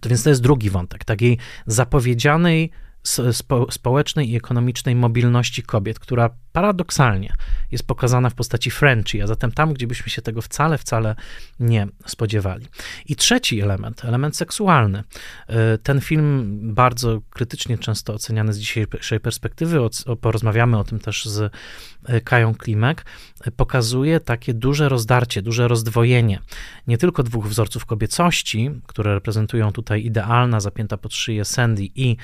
To 0.00 0.08
więc 0.08 0.22
to 0.22 0.28
jest 0.28 0.42
drugi 0.42 0.70
wątek, 0.70 1.04
takiej 1.04 1.38
zapowiedzianej 1.66 2.70
spo, 3.32 3.66
społecznej 3.70 4.30
i 4.30 4.36
ekonomicznej 4.36 4.94
mobilności 4.94 5.62
kobiet, 5.62 5.98
która 5.98 6.30
paradoksalnie 6.52 7.32
jest 7.70 7.86
pokazana 7.86 8.30
w 8.30 8.34
postaci 8.34 8.70
Frenchie, 8.70 9.22
a 9.22 9.26
zatem 9.26 9.52
tam, 9.52 9.74
gdzie 9.74 9.86
byśmy 9.86 10.10
się 10.10 10.22
tego 10.22 10.42
wcale, 10.42 10.78
wcale 10.78 11.16
nie 11.60 11.86
spodziewali. 12.06 12.66
I 13.06 13.16
trzeci 13.16 13.60
element, 13.60 14.04
element 14.04 14.36
seksualny. 14.36 15.04
E, 15.46 15.78
ten 15.78 16.00
film 16.00 16.58
bardzo 16.74 17.20
krytycznie 17.30 17.78
często 17.78 18.14
oceniany 18.14 18.52
z 18.52 18.58
dzisiejszej 18.58 19.20
perspektywy, 19.20 19.78
porozmawiamy 20.20 20.78
o 20.78 20.84
tym 20.84 20.98
też 20.98 21.24
z 21.24 21.52
e, 22.04 22.20
Kają 22.20 22.54
Klimek, 22.54 23.04
e, 23.44 23.50
pokazuje 23.50 24.20
takie 24.20 24.54
duże 24.54 24.88
rozdarcie, 24.88 25.42
duże 25.42 25.68
rozdwojenie 25.68 26.40
nie 26.86 26.98
tylko 26.98 27.22
dwóch 27.22 27.48
wzorców 27.48 27.86
kobiecości, 27.86 28.70
które 28.86 29.14
reprezentują 29.14 29.72
tutaj 29.72 30.04
idealna, 30.04 30.60
zapięta 30.60 30.96
pod 30.96 31.14
szyję 31.14 31.44
Sandy 31.44 31.82
i 31.94 32.16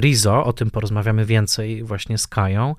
Rizo, 0.00 0.44
o 0.44 0.52
tym 0.52 0.70
porozmawiamy 0.70 1.26
więcej 1.26 1.84
właśnie 1.84 2.18
z 2.18 2.26
Kają, 2.26 2.74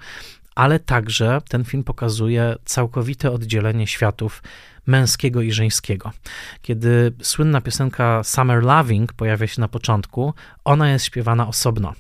ale 0.55 0.79
także 0.79 1.41
ten 1.49 1.63
film 1.63 1.83
pokazuje 1.83 2.55
całkowite 2.65 3.31
oddzielenie 3.31 3.87
światów 3.87 4.43
męskiego 4.87 5.41
i 5.41 5.51
żeńskiego. 5.51 6.11
Kiedy 6.61 7.13
słynna 7.21 7.61
piosenka 7.61 8.23
Summer 8.23 8.63
Loving 8.63 9.13
pojawia 9.13 9.47
się 9.47 9.61
na 9.61 9.67
początku, 9.67 10.33
ona 10.63 10.89
jest 10.91 11.05
śpiewana 11.05 11.47
osobno. 11.47 11.93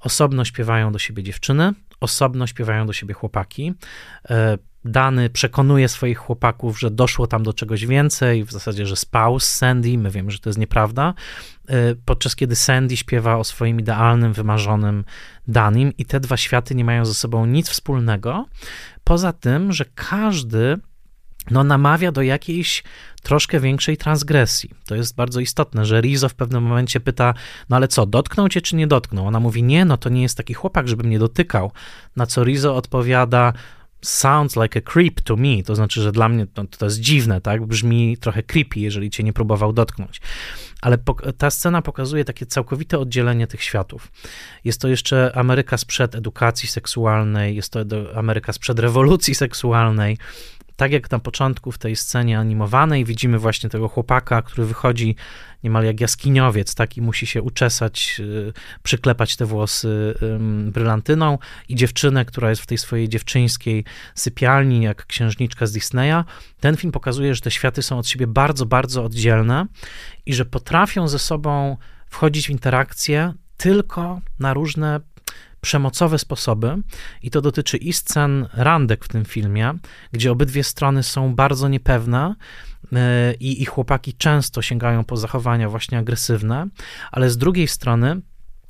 Osobno 0.00 0.44
śpiewają 0.44 0.92
do 0.92 0.98
siebie 0.98 1.22
dziewczyny, 1.22 1.72
osobno 2.00 2.46
śpiewają 2.46 2.86
do 2.86 2.92
siebie 2.92 3.14
chłopaki. 3.14 3.74
Dany 4.84 5.30
przekonuje 5.30 5.88
swoich 5.88 6.18
chłopaków, 6.18 6.80
że 6.80 6.90
doszło 6.90 7.26
tam 7.26 7.42
do 7.42 7.52
czegoś 7.52 7.86
więcej, 7.86 8.44
w 8.44 8.52
zasadzie, 8.52 8.86
że 8.86 8.96
spał 8.96 9.40
z 9.40 9.48
Sandy. 9.48 9.98
My 9.98 10.10
wiemy, 10.10 10.30
że 10.30 10.38
to 10.38 10.48
jest 10.48 10.58
nieprawda. 10.58 11.14
E, 11.68 11.94
podczas 12.04 12.36
kiedy 12.36 12.56
Sandy 12.56 12.96
śpiewa 12.96 13.36
o 13.36 13.44
swoim 13.44 13.80
idealnym, 13.80 14.32
wymarzonym 14.32 15.04
Danim, 15.48 15.92
i 15.98 16.04
te 16.04 16.20
dwa 16.20 16.36
światy 16.36 16.74
nie 16.74 16.84
mają 16.84 17.04
ze 17.04 17.14
sobą 17.14 17.46
nic 17.46 17.68
wspólnego, 17.68 18.46
poza 19.04 19.32
tym, 19.32 19.72
że 19.72 19.84
każdy 19.94 20.78
no, 21.50 21.64
namawia 21.64 22.12
do 22.12 22.22
jakiejś 22.22 22.82
troszkę 23.22 23.60
większej 23.60 23.96
transgresji. 23.96 24.70
To 24.86 24.94
jest 24.94 25.14
bardzo 25.14 25.40
istotne, 25.40 25.84
że 25.84 26.00
Rizo 26.00 26.28
w 26.28 26.34
pewnym 26.34 26.62
momencie 26.62 27.00
pyta, 27.00 27.34
no 27.68 27.76
ale 27.76 27.88
co, 27.88 28.06
dotknął 28.06 28.48
cię 28.48 28.60
czy 28.60 28.76
nie 28.76 28.86
dotknął? 28.86 29.26
Ona 29.26 29.40
mówi, 29.40 29.62
nie, 29.62 29.84
no 29.84 29.96
to 29.96 30.08
nie 30.08 30.22
jest 30.22 30.36
taki 30.36 30.54
chłopak, 30.54 30.88
żeby 30.88 31.04
mnie 31.04 31.18
dotykał. 31.18 31.72
Na 32.16 32.26
co 32.26 32.44
Rizo 32.44 32.76
odpowiada, 32.76 33.52
sounds 34.02 34.56
like 34.56 34.78
a 34.78 34.82
creep 34.82 35.20
to 35.20 35.36
me, 35.36 35.62
to 35.62 35.74
znaczy, 35.74 36.02
że 36.02 36.12
dla 36.12 36.28
mnie 36.28 36.46
to, 36.46 36.64
to 36.64 36.84
jest 36.86 37.00
dziwne, 37.00 37.40
tak? 37.40 37.66
Brzmi 37.66 38.16
trochę 38.16 38.42
creepy, 38.42 38.80
jeżeli 38.80 39.10
cię 39.10 39.22
nie 39.22 39.32
próbował 39.32 39.72
dotknąć. 39.72 40.20
Ale 40.80 40.98
ta 41.38 41.50
scena 41.50 41.82
pokazuje 41.82 42.24
takie 42.24 42.46
całkowite 42.46 42.98
oddzielenie 42.98 43.46
tych 43.46 43.62
światów. 43.62 44.12
Jest 44.64 44.80
to 44.80 44.88
jeszcze 44.88 45.36
Ameryka 45.36 45.76
sprzed 45.76 46.14
edukacji 46.14 46.68
seksualnej, 46.68 47.56
jest 47.56 47.72
to 47.72 47.80
Ameryka 48.14 48.52
sprzed 48.52 48.78
rewolucji 48.78 49.34
seksualnej, 49.34 50.18
tak 50.82 50.92
jak 50.92 51.10
na 51.10 51.18
początku 51.18 51.72
w 51.72 51.78
tej 51.78 51.96
scenie 51.96 52.38
animowanej 52.38 53.04
widzimy 53.04 53.38
właśnie 53.38 53.70
tego 53.70 53.88
chłopaka, 53.88 54.42
który 54.42 54.66
wychodzi 54.66 55.16
niemal 55.64 55.84
jak 55.84 56.00
jaskiniowiec, 56.00 56.74
tak, 56.74 56.96
i 56.96 57.02
musi 57.02 57.26
się 57.26 57.42
uczesać, 57.42 58.16
y, 58.20 58.52
przyklepać 58.82 59.36
te 59.36 59.46
włosy 59.46 60.14
brylantyną 60.66 61.38
i 61.68 61.74
dziewczynę, 61.74 62.24
która 62.24 62.50
jest 62.50 62.62
w 62.62 62.66
tej 62.66 62.78
swojej 62.78 63.08
dziewczyńskiej 63.08 63.84
sypialni, 64.14 64.82
jak 64.82 65.06
księżniczka 65.06 65.66
z 65.66 65.72
Disneya. 65.72 66.24
Ten 66.60 66.76
film 66.76 66.92
pokazuje, 66.92 67.34
że 67.34 67.40
te 67.40 67.50
światy 67.50 67.82
są 67.82 67.98
od 67.98 68.08
siebie 68.08 68.26
bardzo, 68.26 68.66
bardzo 68.66 69.04
oddzielne 69.04 69.66
i 70.26 70.34
że 70.34 70.44
potrafią 70.44 71.08
ze 71.08 71.18
sobą 71.18 71.76
wchodzić 72.06 72.46
w 72.46 72.50
interakcję 72.50 73.32
tylko 73.56 74.20
na 74.38 74.54
różne 74.54 75.00
przemocowe 75.62 76.18
sposoby 76.18 76.76
i 77.22 77.30
to 77.30 77.40
dotyczy 77.40 77.76
i 77.76 77.92
scen 77.92 78.48
randek 78.52 79.04
w 79.04 79.08
tym 79.08 79.24
filmie, 79.24 79.74
gdzie 80.12 80.32
obydwie 80.32 80.64
strony 80.64 81.02
są 81.02 81.34
bardzo 81.34 81.68
niepewne 81.68 82.34
e, 82.92 83.34
i, 83.34 83.62
i 83.62 83.64
chłopaki 83.64 84.14
często 84.14 84.62
sięgają 84.62 85.04
po 85.04 85.16
zachowania 85.16 85.68
właśnie 85.68 85.98
agresywne, 85.98 86.66
ale 87.12 87.30
z 87.30 87.38
drugiej 87.38 87.68
strony 87.68 88.20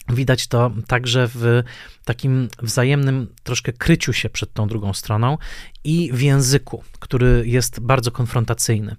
Widać 0.08 0.46
to 0.46 0.70
także 0.86 1.28
w 1.34 1.62
takim 2.04 2.48
wzajemnym 2.62 3.34
troszkę 3.42 3.72
kryciu 3.72 4.12
się 4.12 4.30
przed 4.30 4.52
tą 4.52 4.68
drugą 4.68 4.92
stroną 4.92 5.38
i 5.84 6.10
w 6.12 6.20
języku, 6.20 6.84
który 6.98 7.42
jest 7.46 7.80
bardzo 7.80 8.10
konfrontacyjny. 8.10 8.96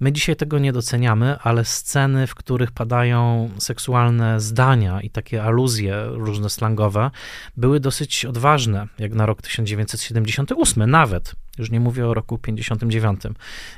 My 0.00 0.12
dzisiaj 0.12 0.36
tego 0.36 0.58
nie 0.58 0.72
doceniamy, 0.72 1.38
ale 1.38 1.64
sceny, 1.64 2.26
w 2.26 2.34
których 2.34 2.72
padają 2.72 3.50
seksualne 3.58 4.40
zdania 4.40 5.00
i 5.00 5.10
takie 5.10 5.42
aluzje 5.42 6.04
różne 6.10 6.50
slangowe, 6.50 7.10
były 7.56 7.80
dosyć 7.80 8.24
odważne, 8.24 8.88
jak 8.98 9.12
na 9.12 9.26
rok 9.26 9.42
1978 9.42 10.90
nawet 10.90 11.34
Już 11.58 11.70
nie 11.70 11.80
mówię 11.80 12.06
o 12.06 12.14
roku 12.14 12.38
59, 12.38 13.20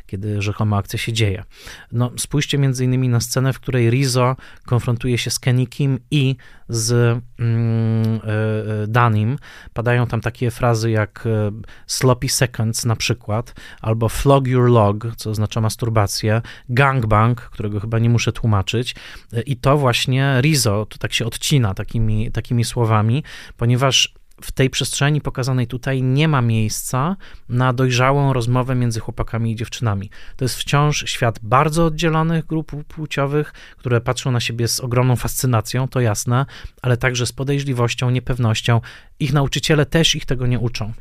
kiedy 0.07 0.43
rzekoma 0.43 0.77
akcja 0.77 0.99
się 0.99 1.13
dzieje. 1.13 1.45
No, 1.93 2.11
spójrzcie 2.17 2.59
między 2.59 2.85
innymi 2.85 3.09
na 3.09 3.21
scenę, 3.21 3.53
w 3.53 3.61
której 3.61 3.91
Rizzo 3.91 4.37
konfrontuje 4.67 5.19
się 5.19 5.31
z 5.31 5.39
Kenikiem 5.39 5.99
i 6.11 6.37
z 6.69 6.93
mm, 7.39 8.15
e, 8.17 8.87
Danim. 8.87 9.39
Padają 9.73 10.07
tam 10.07 10.21
takie 10.21 10.51
frazy 10.51 10.91
jak 10.91 11.25
e, 11.27 11.51
sloppy 11.87 12.29
seconds 12.29 12.85
na 12.85 12.97
przykład, 12.97 13.55
albo 13.81 14.09
flog 14.09 14.47
your 14.47 14.71
log, 14.71 15.07
co 15.17 15.31
oznacza 15.31 15.61
masturbację, 15.61 16.43
gangbang, 16.69 17.41
którego 17.41 17.81
chyba 17.81 17.99
nie 17.99 18.11
muszę 18.11 18.33
tłumaczyć. 18.33 18.95
E, 19.33 19.43
I 19.43 19.57
to 19.57 19.79
właśnie 19.79 20.41
Rizzo 20.41 20.87
to 20.87 20.99
tak 20.99 21.13
się 21.13 21.27
odcina 21.27 21.75
takimi, 21.75 22.33
takimi 22.33 22.65
słowami, 22.65 23.25
ponieważ 23.57 24.15
w 24.45 24.53
tej 24.53 24.71
przestrzeni 24.71 25.21
pokazanej 25.21 25.67
tutaj 25.67 26.03
nie 26.03 26.29
ma 26.29 26.43
miejsca 26.43 27.17
na 27.49 27.73
dojrzałą 27.73 28.33
rozmowę 28.33 28.75
między 28.75 29.01
chłopakami 29.01 29.53
i 29.53 29.57
dziewczynami. 29.57 30.11
To 30.37 30.45
jest 30.45 30.57
wciąż 30.57 31.05
świat 31.07 31.39
bardzo 31.43 31.85
oddzielonych 31.85 32.47
grup 32.47 32.85
płciowych, 32.85 33.53
które 33.77 34.01
patrzą 34.01 34.31
na 34.31 34.41
siebie 34.41 34.69
z 34.69 34.81
ogromną 34.81 35.17
fascynacją, 35.17 35.89
to 35.89 36.01
jasne, 36.01 36.47
ale 36.83 36.97
także 36.97 37.27
z 37.27 37.33
podejrzliwością, 37.33 38.11
niepewnością. 38.11 38.81
Ich 39.21 39.33
nauczyciele 39.33 39.87
też 39.87 40.15
ich 40.15 40.27
tego 40.27 40.47
nie 40.47 40.59
uczą. 40.59 40.93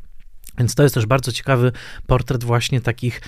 Więc 0.57 0.75
to 0.75 0.83
jest 0.83 0.95
też 0.95 1.05
bardzo 1.05 1.31
ciekawy 1.31 1.71
portret 2.07 2.43
właśnie 2.43 2.81
takich 2.81 3.21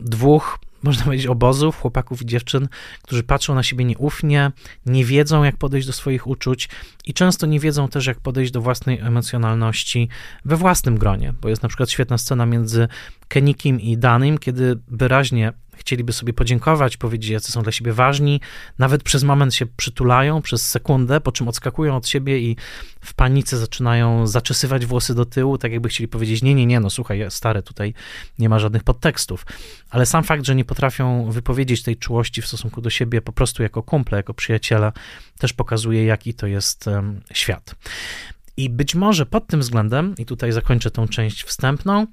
dwóch 0.00 0.58
można 0.82 1.04
powiedzieć, 1.04 1.26
obozów, 1.26 1.80
chłopaków 1.80 2.22
i 2.22 2.26
dziewczyn, 2.26 2.68
którzy 3.02 3.22
patrzą 3.22 3.54
na 3.54 3.62
siebie 3.62 3.84
nieufnie, 3.84 4.52
nie 4.86 5.04
wiedzą, 5.04 5.44
jak 5.44 5.56
podejść 5.56 5.86
do 5.86 5.92
swoich 5.92 6.26
uczuć 6.26 6.68
i 7.04 7.14
często 7.14 7.46
nie 7.46 7.60
wiedzą 7.60 7.88
też, 7.88 8.06
jak 8.06 8.20
podejść 8.20 8.52
do 8.52 8.60
własnej 8.60 8.98
emocjonalności 8.98 10.08
we 10.44 10.56
własnym 10.56 10.98
gronie, 10.98 11.34
bo 11.40 11.48
jest 11.48 11.62
na 11.62 11.68
przykład 11.68 11.90
świetna 11.90 12.18
scena 12.18 12.46
między 12.46 12.88
Kenikiem 13.30 13.80
i 13.80 13.98
Danym, 13.98 14.38
kiedy 14.38 14.78
wyraźnie 14.88 15.52
chcieliby 15.76 16.12
sobie 16.12 16.32
podziękować, 16.32 16.96
powiedzieć, 16.96 17.30
jacy 17.30 17.52
są 17.52 17.62
dla 17.62 17.72
siebie 17.72 17.92
ważni, 17.92 18.40
nawet 18.78 19.02
przez 19.02 19.22
moment 19.22 19.54
się 19.54 19.66
przytulają, 19.66 20.42
przez 20.42 20.68
sekundę, 20.68 21.20
po 21.20 21.32
czym 21.32 21.48
odskakują 21.48 21.96
od 21.96 22.08
siebie 22.08 22.38
i 22.38 22.56
w 23.00 23.14
panice 23.14 23.58
zaczynają 23.58 24.26
zaczesywać 24.26 24.86
włosy 24.86 25.14
do 25.14 25.24
tyłu, 25.24 25.58
tak 25.58 25.72
jakby 25.72 25.88
chcieli 25.88 26.08
powiedzieć, 26.08 26.42
nie, 26.42 26.54
nie, 26.54 26.66
nie, 26.66 26.80
no 26.80 26.90
słuchaj, 26.90 27.26
stary, 27.28 27.62
tutaj 27.62 27.94
nie 28.38 28.48
ma 28.48 28.58
żadnych 28.58 28.84
podtekstów. 28.84 29.46
Ale 29.90 30.06
sam 30.06 30.24
fakt, 30.24 30.44
że 30.44 30.54
nie 30.54 30.64
potrafią 30.64 31.30
wypowiedzieć 31.30 31.82
tej 31.82 31.96
czułości 31.96 32.42
w 32.42 32.46
stosunku 32.46 32.80
do 32.80 32.90
siebie 32.90 33.22
po 33.22 33.32
prostu 33.32 33.62
jako 33.62 33.82
kumple, 33.82 34.16
jako 34.16 34.34
przyjaciele, 34.34 34.92
też 35.38 35.52
pokazuje, 35.52 36.04
jaki 36.04 36.34
to 36.34 36.46
jest 36.46 36.86
um, 36.86 37.20
świat. 37.32 37.74
I 38.60 38.70
być 38.70 38.94
może 38.94 39.26
pod 39.26 39.46
tym 39.46 39.60
względem, 39.60 40.14
i 40.18 40.26
tutaj 40.26 40.52
zakończę 40.52 40.90
tą 40.90 41.08
część 41.08 41.42
wstępną, 41.42 42.06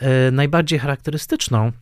yy, 0.00 0.08
najbardziej 0.32 0.78
charakterystyczną 0.78 1.72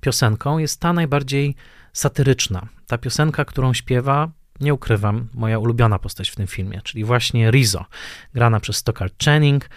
piosenką 0.00 0.58
jest 0.58 0.80
ta 0.80 0.92
najbardziej 0.92 1.54
satyryczna. 1.92 2.68
Ta 2.86 2.98
piosenka, 2.98 3.44
którą 3.44 3.72
śpiewa, 3.74 4.30
nie 4.60 4.74
ukrywam, 4.74 5.28
moja 5.34 5.58
ulubiona 5.58 5.98
postać 5.98 6.30
w 6.30 6.36
tym 6.36 6.46
filmie, 6.46 6.80
czyli 6.84 7.04
właśnie 7.04 7.50
Rizzo, 7.50 7.84
grana 8.34 8.60
przez 8.60 8.76
Stockard 8.76 9.24
Channing. 9.24 9.68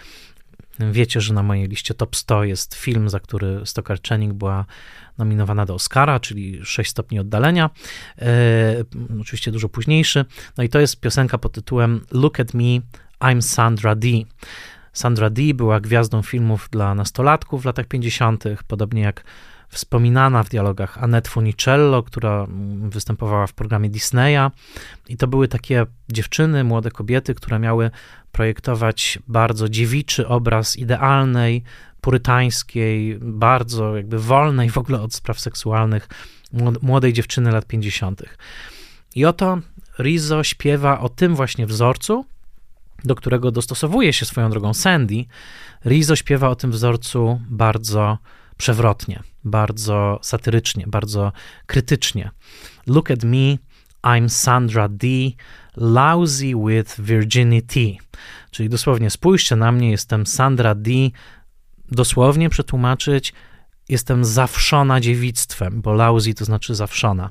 Wiecie, 0.78 1.20
że 1.20 1.34
na 1.34 1.42
mojej 1.42 1.68
liście 1.68 1.94
top 1.94 2.16
100 2.16 2.44
jest 2.44 2.74
film, 2.74 3.08
za 3.08 3.20
który 3.20 3.66
Stockard 3.66 4.08
Channing 4.08 4.34
była 4.34 4.64
nominowana 5.18 5.66
do 5.66 5.74
Oscara, 5.74 6.20
czyli 6.20 6.60
6 6.64 6.90
stopni 6.90 7.18
oddalenia, 7.18 7.70
e, 8.18 8.84
oczywiście 9.20 9.50
dużo 9.50 9.68
późniejszy. 9.68 10.24
No 10.56 10.64
i 10.64 10.68
to 10.68 10.80
jest 10.80 11.00
piosenka 11.00 11.38
pod 11.38 11.52
tytułem 11.52 12.00
Look 12.12 12.40
at 12.40 12.54
Me, 12.54 12.80
I'm 13.20 13.42
Sandra 13.42 13.94
Dee. 13.94 14.26
Sandra 14.92 15.30
Dee 15.30 15.54
była 15.54 15.80
gwiazdą 15.80 16.22
filmów 16.22 16.68
dla 16.70 16.94
nastolatków 16.94 17.62
w 17.62 17.64
latach 17.64 17.86
50., 17.86 18.44
podobnie 18.66 19.02
jak 19.02 19.24
wspominana 19.68 20.42
w 20.42 20.48
dialogach 20.48 21.02
Annette 21.02 21.30
Funicello, 21.30 22.02
która 22.02 22.46
występowała 22.88 23.46
w 23.46 23.52
programie 23.52 23.90
Disneya. 23.90 24.50
I 25.08 25.16
to 25.16 25.26
były 25.26 25.48
takie 25.48 25.86
dziewczyny, 26.08 26.64
młode 26.64 26.90
kobiety, 26.90 27.34
które 27.34 27.58
miały 27.58 27.90
projektować 28.32 29.18
bardzo 29.28 29.68
dziewiczy 29.68 30.28
obraz 30.28 30.76
idealnej, 30.76 31.62
purytańskiej, 32.00 33.18
bardzo 33.20 33.96
jakby 33.96 34.18
wolnej 34.18 34.70
w 34.70 34.78
ogóle 34.78 35.00
od 35.00 35.14
spraw 35.14 35.40
seksualnych 35.40 36.08
młodej 36.82 37.12
dziewczyny 37.12 37.52
lat 37.52 37.66
50. 37.66 38.22
I 39.14 39.24
oto 39.24 39.58
Rizzo 39.98 40.44
śpiewa 40.44 41.00
o 41.00 41.08
tym 41.08 41.34
właśnie 41.34 41.66
wzorcu, 41.66 42.24
do 43.04 43.14
którego 43.14 43.50
dostosowuje 43.50 44.12
się 44.12 44.26
swoją 44.26 44.50
drogą 44.50 44.74
Sandy. 44.74 45.24
Rizzo 45.84 46.16
śpiewa 46.16 46.48
o 46.48 46.56
tym 46.56 46.70
wzorcu 46.70 47.40
bardzo 47.48 48.18
przewrotnie, 48.56 49.22
bardzo 49.44 50.18
satyrycznie, 50.22 50.84
bardzo 50.86 51.32
krytycznie. 51.66 52.30
Look 52.86 53.10
at 53.10 53.24
me, 53.24 53.58
I'm 54.02 54.28
Sandra 54.28 54.88
D, 54.88 55.06
lousy 55.76 56.52
with 56.66 57.00
virginity. 57.00 57.96
Czyli 58.50 58.68
dosłownie 58.68 59.10
spójrzcie 59.10 59.56
na 59.56 59.72
mnie, 59.72 59.90
jestem 59.90 60.26
Sandra 60.26 60.74
D, 60.74 60.90
dosłownie 61.90 62.50
przetłumaczyć, 62.50 63.32
jestem 63.88 64.24
zawszona 64.24 65.00
dziewictwem, 65.00 65.82
bo 65.82 65.92
lousy 65.92 66.34
to 66.34 66.44
znaczy 66.44 66.74
zawszona. 66.74 67.30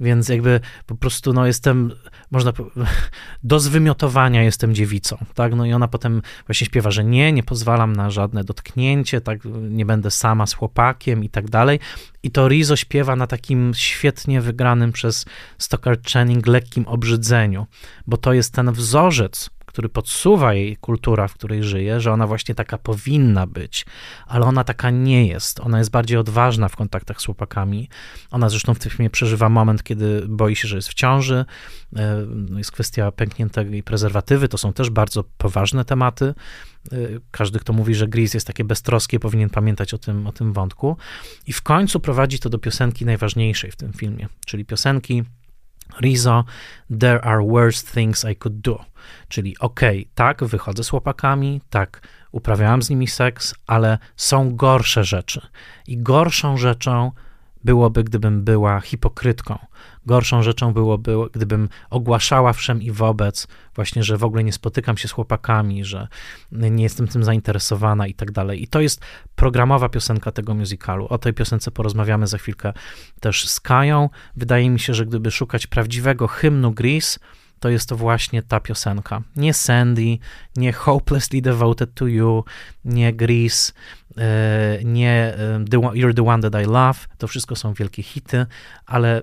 Więc 0.00 0.28
jakby 0.28 0.60
po 0.86 0.94
prostu 0.94 1.32
no 1.32 1.46
jestem, 1.46 1.92
można 2.30 2.52
do 3.42 3.60
zwymiotowania 3.60 4.42
jestem 4.42 4.74
dziewicą, 4.74 5.16
tak? 5.34 5.54
No 5.54 5.66
i 5.66 5.72
ona 5.72 5.88
potem 5.88 6.22
właśnie 6.46 6.66
śpiewa, 6.66 6.90
że 6.90 7.04
nie, 7.04 7.32
nie 7.32 7.42
pozwalam 7.42 7.96
na 7.96 8.10
żadne 8.10 8.44
dotknięcie, 8.44 9.20
tak, 9.20 9.38
nie 9.70 9.86
będę 9.86 10.10
sama 10.10 10.46
z 10.46 10.54
chłopakiem 10.54 11.24
i 11.24 11.28
tak 11.28 11.50
dalej. 11.50 11.80
I 12.22 12.30
to 12.30 12.48
Rizo 12.48 12.76
śpiewa 12.76 13.16
na 13.16 13.26
takim 13.26 13.72
świetnie 13.74 14.40
wygranym 14.40 14.92
przez 14.92 15.24
Stockard 15.58 16.10
Channing 16.10 16.46
lekkim 16.46 16.86
obrzydzeniu, 16.86 17.66
bo 18.06 18.16
to 18.16 18.32
jest 18.32 18.52
ten 18.52 18.72
wzorzec, 18.72 19.50
który 19.74 19.88
podsuwa 19.88 20.54
jej 20.54 20.76
kultura, 20.76 21.28
w 21.28 21.34
której 21.34 21.62
żyje, 21.62 22.00
że 22.00 22.12
ona 22.12 22.26
właśnie 22.26 22.54
taka 22.54 22.78
powinna 22.78 23.46
być, 23.46 23.86
ale 24.26 24.46
ona 24.46 24.64
taka 24.64 24.90
nie 24.90 25.26
jest. 25.26 25.60
Ona 25.60 25.78
jest 25.78 25.90
bardziej 25.90 26.18
odważna 26.18 26.68
w 26.68 26.76
kontaktach 26.76 27.20
z 27.20 27.24
chłopakami. 27.24 27.88
Ona 28.30 28.48
zresztą 28.48 28.74
w 28.74 28.78
tym 28.78 28.90
filmie 28.90 29.10
przeżywa 29.10 29.48
moment, 29.48 29.82
kiedy 29.82 30.22
boi 30.28 30.56
się, 30.56 30.68
że 30.68 30.76
jest 30.76 30.88
w 30.88 30.94
ciąży. 30.94 31.44
E, 31.96 32.26
no, 32.26 32.58
jest 32.58 32.72
kwestia 32.72 33.12
pękniętej 33.12 33.82
prezerwatywy. 33.82 34.48
To 34.48 34.58
są 34.58 34.72
też 34.72 34.90
bardzo 34.90 35.24
poważne 35.38 35.84
tematy. 35.84 36.34
E, 36.92 36.96
każdy, 37.30 37.58
kto 37.58 37.72
mówi, 37.72 37.94
że 37.94 38.08
Gris 38.08 38.34
jest 38.34 38.46
takie 38.46 38.64
beztroskie, 38.64 39.20
powinien 39.20 39.50
pamiętać 39.50 39.94
o 39.94 39.98
tym, 39.98 40.26
o 40.26 40.32
tym 40.32 40.52
wątku. 40.52 40.96
I 41.46 41.52
w 41.52 41.62
końcu 41.62 42.00
prowadzi 42.00 42.38
to 42.38 42.50
do 42.50 42.58
piosenki 42.58 43.04
najważniejszej 43.04 43.70
w 43.70 43.76
tym 43.76 43.92
filmie, 43.92 44.28
czyli 44.46 44.64
piosenki 44.64 45.24
Rizzo, 46.00 46.44
there 47.00 47.24
are 47.24 47.42
worse 47.42 47.82
things 47.94 48.24
I 48.24 48.36
could 48.36 48.60
do. 48.60 48.93
Czyli 49.28 49.58
okej, 49.58 50.00
okay, 50.00 50.12
tak, 50.14 50.44
wychodzę 50.44 50.84
z 50.84 50.88
chłopakami, 50.88 51.60
tak, 51.70 52.08
uprawiałam 52.32 52.82
z 52.82 52.90
nimi 52.90 53.06
seks, 53.06 53.54
ale 53.66 53.98
są 54.16 54.56
gorsze 54.56 55.04
rzeczy. 55.04 55.40
I 55.86 55.98
gorszą 55.98 56.56
rzeczą 56.56 57.12
byłoby, 57.64 58.04
gdybym 58.04 58.44
była 58.44 58.80
hipokrytką. 58.80 59.58
Gorszą 60.06 60.42
rzeczą 60.42 60.72
byłoby, 60.72 61.16
gdybym 61.32 61.68
ogłaszała 61.90 62.52
wszem 62.52 62.82
i 62.82 62.90
wobec, 62.90 63.48
właśnie, 63.74 64.02
że 64.02 64.16
w 64.16 64.24
ogóle 64.24 64.44
nie 64.44 64.52
spotykam 64.52 64.96
się 64.96 65.08
z 65.08 65.12
chłopakami, 65.12 65.84
że 65.84 66.08
nie 66.52 66.82
jestem 66.82 67.08
tym 67.08 67.24
zainteresowana 67.24 68.06
i 68.06 68.14
tak 68.14 68.32
dalej. 68.32 68.62
I 68.62 68.68
to 68.68 68.80
jest 68.80 69.00
programowa 69.36 69.88
piosenka 69.88 70.32
tego 70.32 70.54
musicalu. 70.54 71.06
O 71.06 71.18
tej 71.18 71.32
piosence 71.32 71.70
porozmawiamy 71.70 72.26
za 72.26 72.38
chwilkę 72.38 72.72
też 73.20 73.48
z 73.48 73.60
Kają. 73.60 74.10
Wydaje 74.36 74.70
mi 74.70 74.80
się, 74.80 74.94
że 74.94 75.06
gdyby 75.06 75.30
szukać 75.30 75.66
prawdziwego 75.66 76.26
hymnu 76.26 76.72
Grease, 76.72 77.18
to 77.64 77.70
jest 77.70 77.88
to 77.88 77.96
właśnie 77.96 78.42
ta 78.42 78.60
piosenka. 78.60 79.22
Nie 79.36 79.54
Sandy, 79.54 80.18
nie 80.56 80.72
Hopelessly 80.72 81.42
Devoted 81.42 81.94
to 81.94 82.06
You, 82.06 82.44
nie 82.84 83.12
Grease, 83.12 83.72
e, 84.16 84.78
nie 84.84 85.34
e, 85.38 85.64
You're 85.70 86.14
the 86.14 86.26
One 86.26 86.50
That 86.50 86.62
I 86.62 86.66
Love. 86.66 86.98
To 87.18 87.28
wszystko 87.28 87.56
są 87.56 87.74
wielkie 87.74 88.02
hity, 88.02 88.46
ale 88.86 89.22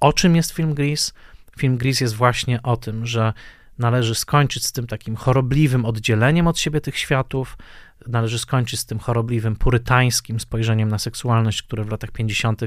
o 0.00 0.12
czym 0.12 0.36
jest 0.36 0.50
film 0.50 0.74
Grease? 0.74 1.12
Film 1.58 1.76
Grease 1.76 2.04
jest 2.04 2.14
właśnie 2.14 2.62
o 2.62 2.76
tym, 2.76 3.06
że 3.06 3.32
należy 3.78 4.14
skończyć 4.14 4.66
z 4.66 4.72
tym 4.72 4.86
takim 4.86 5.16
chorobliwym 5.16 5.84
oddzieleniem 5.84 6.46
od 6.46 6.58
siebie 6.58 6.80
tych 6.80 6.98
światów, 6.98 7.56
należy 8.06 8.38
skończyć 8.38 8.80
z 8.80 8.86
tym 8.86 8.98
chorobliwym, 8.98 9.56
purytańskim 9.56 10.40
spojrzeniem 10.40 10.88
na 10.88 10.98
seksualność, 10.98 11.62
które 11.62 11.84
w 11.84 11.90
latach 11.90 12.10
50. 12.10 12.62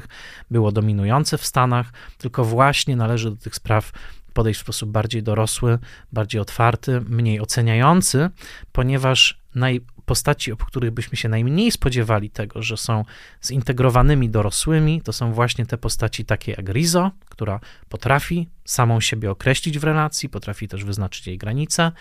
było 0.51 0.71
dominujące 0.71 1.37
w 1.37 1.45
Stanach, 1.45 1.93
tylko 2.17 2.45
właśnie 2.45 2.95
należy 2.95 3.29
do 3.29 3.37
tych 3.37 3.55
spraw 3.55 3.91
podejść 4.33 4.59
w 4.59 4.63
sposób 4.63 4.89
bardziej 4.89 5.23
dorosły, 5.23 5.79
bardziej 6.11 6.41
otwarty, 6.41 7.01
mniej 7.01 7.39
oceniający, 7.39 8.29
ponieważ 8.71 9.43
naj, 9.55 9.81
postaci, 10.05 10.51
o 10.51 10.57
których 10.57 10.91
byśmy 10.91 11.17
się 11.17 11.29
najmniej 11.29 11.71
spodziewali 11.71 12.29
tego, 12.29 12.61
że 12.61 12.77
są 12.77 13.05
zintegrowanymi 13.45 14.29
dorosłymi, 14.29 15.01
to 15.01 15.13
są 15.13 15.33
właśnie 15.33 15.65
te 15.65 15.77
postaci 15.77 16.25
takie 16.25 16.51
jak 16.51 16.69
Rizo, 16.69 17.11
która 17.25 17.59
potrafi 17.89 18.47
samą 18.65 18.99
siebie 18.99 19.31
określić 19.31 19.79
w 19.79 19.83
relacji, 19.83 20.29
potrafi 20.29 20.67
też 20.67 20.83
wyznaczyć 20.83 21.27
jej 21.27 21.37
granice, 21.37 21.91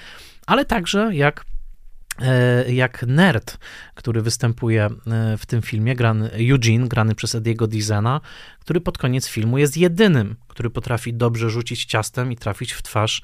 ale 0.46 0.64
także 0.64 1.10
jak 1.14 1.44
jak 2.68 3.04
nerd, 3.06 3.58
który 3.94 4.22
występuje 4.22 4.84
e, 4.84 5.36
w 5.36 5.46
tym 5.46 5.62
filmie, 5.62 5.96
grany 5.96 6.30
Eugene, 6.30 6.88
grany 6.88 7.14
przez 7.14 7.34
Ediego 7.34 7.66
Dizena, 7.66 8.20
który 8.60 8.80
pod 8.80 8.98
koniec 8.98 9.28
filmu 9.28 9.58
jest 9.58 9.76
jedynym, 9.76 10.36
który 10.48 10.70
potrafi 10.70 11.14
dobrze 11.14 11.50
rzucić 11.50 11.84
ciastem 11.84 12.32
i 12.32 12.36
trafić 12.36 12.72
w 12.72 12.82
twarz 12.82 13.22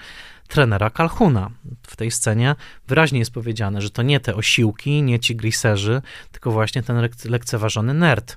trenera 0.49 0.91
Calhuna. 0.91 1.51
W 1.87 1.97
tej 1.97 2.11
scenie 2.11 2.55
wyraźnie 2.89 3.19
jest 3.19 3.31
powiedziane, 3.31 3.81
że 3.81 3.91
to 3.91 4.03
nie 4.03 4.21
te 4.21 4.35
osiłki, 4.35 5.03
nie 5.03 5.21
ci 5.21 5.37
griserzy, 5.37 6.03
tylko 6.33 6.51
właśnie 6.51 6.83
ten 6.83 7.09
lekceważony 7.25 7.95
nerd 7.95 8.37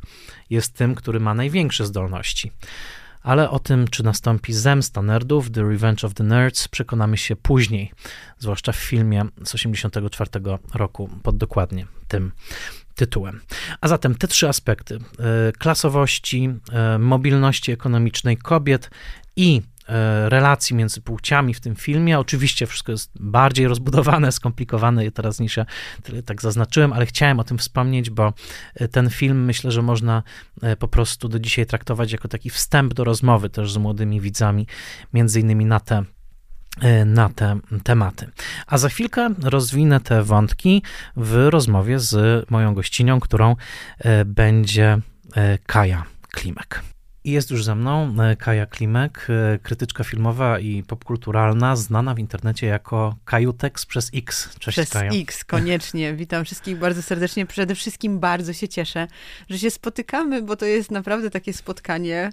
jest 0.50 0.74
tym, 0.74 0.96
który 0.96 1.20
ma 1.20 1.34
największe 1.34 1.86
zdolności. 1.86 2.52
Ale 3.24 3.50
o 3.50 3.60
tym, 3.60 3.88
czy 3.88 4.04
nastąpi 4.04 4.54
zemsta 4.54 5.02
nerdów, 5.02 5.52
The 5.52 5.64
Revenge 5.64 6.08
of 6.08 6.14
the 6.14 6.24
Nerds, 6.24 6.68
przekonamy 6.68 7.18
się 7.18 7.36
później, 7.36 7.92
zwłaszcza 8.40 8.72
w 8.72 8.76
filmie 8.76 9.22
z 9.24 9.52
1984 9.52 10.30
roku 10.74 11.10
pod 11.24 11.38
dokładnie 11.38 11.88
tym 12.08 12.32
tytułem. 12.96 13.42
A 13.82 13.88
zatem 13.88 14.16
te 14.16 14.28
trzy 14.28 14.50
aspekty: 14.50 14.96
e, 15.20 15.52
klasowości, 15.52 16.50
e, 16.72 16.98
mobilności 17.00 17.72
ekonomicznej 17.72 18.38
kobiet 18.38 18.90
i 19.36 19.62
relacji 20.30 20.76
między 20.76 21.02
płciami 21.02 21.54
w 21.54 21.60
tym 21.60 21.76
filmie. 21.76 22.20
Oczywiście 22.20 22.68
wszystko 22.68 22.92
jest 22.92 23.12
bardziej 23.20 23.68
rozbudowane, 23.68 24.32
skomplikowane 24.32 25.12
teraz 25.12 25.40
niż 25.40 25.58
ja 25.58 25.66
tak 26.26 26.42
zaznaczyłem, 26.42 26.94
ale 26.94 27.06
chciałem 27.06 27.40
o 27.40 27.44
tym 27.44 27.58
wspomnieć, 27.58 28.10
bo 28.10 28.34
e, 28.76 28.88
ten 28.88 29.10
film 29.10 29.46
myślę, 29.46 29.72
że 29.72 29.82
można 29.82 30.24
e, 30.62 30.76
po 30.76 30.88
prostu 30.88 31.30
do 31.30 31.40
dzisiaj 31.40 31.66
traktować 31.66 32.12
jako 32.12 32.28
taki 32.28 32.50
wstęp 32.50 32.94
do 32.94 33.04
rozmowy 33.04 33.50
też 33.50 33.74
z 33.74 33.78
młodymi 33.78 34.22
widzami, 34.22 34.68
między 35.14 35.40
innymi 35.40 35.66
na 35.66 35.80
te 35.80 36.04
na 37.06 37.30
te 37.30 37.60
tematy. 37.84 38.30
A 38.68 38.78
za 38.78 38.90
chwilkę 38.90 39.30
rozwinę 39.44 40.00
te 40.00 40.24
wątki 40.24 40.84
w 41.16 41.48
rozmowie 41.50 42.00
z 42.00 42.46
moją 42.50 42.74
gościnią, 42.74 43.20
którą 43.20 43.56
będzie 44.26 45.00
Kaja 45.66 46.04
Klimek. 46.32 46.84
I 47.24 47.32
jest 47.32 47.52
już 47.52 47.64
ze 47.64 47.76
mną 47.76 48.16
e, 48.20 48.36
Kaja 48.36 48.66
Klimek, 48.66 49.28
e, 49.30 49.60
krytyczka 49.60 50.04
filmowa 50.04 50.60
i 50.60 50.84
popkulturalna, 50.84 51.76
znana 51.76 52.14
w 52.14 52.20
internecie 52.20 52.68
jako 52.68 53.16
Kajutex 53.26 53.86
przez 53.86 54.12
X. 54.14 54.50
Cześć 54.60 54.78
przez 54.78 54.90
Kaja. 54.90 55.12
X, 55.12 55.44
koniecznie. 55.44 56.14
Witam 56.16 56.46
wszystkich 56.46 56.80
bardzo 56.80 57.02
serdecznie. 57.02 57.46
Przede 57.46 57.76
wszystkim 57.76 58.20
bardzo 58.20 58.54
się 58.54 58.68
cieszę, 58.68 59.08
że 59.50 59.60
się 59.60 59.72
spotykamy, 59.72 60.42
bo 60.42 60.56
to 60.56 60.66
jest 60.66 60.92
naprawdę 60.92 61.30
takie 61.30 61.54
spotkanie 61.54 62.30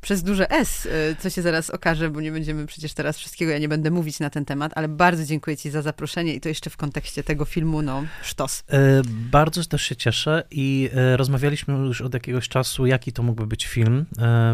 przez 0.00 0.22
duże 0.22 0.50
S, 0.50 0.86
e, 0.86 1.16
co 1.16 1.30
się 1.30 1.42
zaraz 1.42 1.70
okaże, 1.70 2.10
bo 2.10 2.20
nie 2.20 2.32
będziemy 2.32 2.66
przecież 2.66 2.94
teraz 2.94 3.18
wszystkiego, 3.18 3.52
ja 3.52 3.58
nie 3.58 3.68
będę 3.68 3.90
mówić 3.90 4.20
na 4.20 4.30
ten 4.30 4.44
temat, 4.44 4.72
ale 4.74 4.88
bardzo 4.88 5.24
dziękuję 5.24 5.56
ci 5.56 5.70
za 5.70 5.82
zaproszenie 5.82 6.34
i 6.34 6.40
to 6.40 6.48
jeszcze 6.48 6.70
w 6.70 6.76
kontekście 6.76 7.22
tego 7.24 7.44
filmu, 7.44 7.82
no 7.82 8.04
sztos. 8.22 8.64
Bardzo 9.06 9.64
też 9.64 9.82
się 9.82 9.96
cieszę 9.96 10.42
i 10.50 10.90
rozmawialiśmy 11.16 11.74
już 11.74 12.00
od 12.00 12.14
jakiegoś 12.14 12.48
czasu, 12.48 12.86
jaki 12.86 13.12
to 13.12 13.22
mógłby 13.22 13.46
być 13.46 13.66
film 13.66 14.06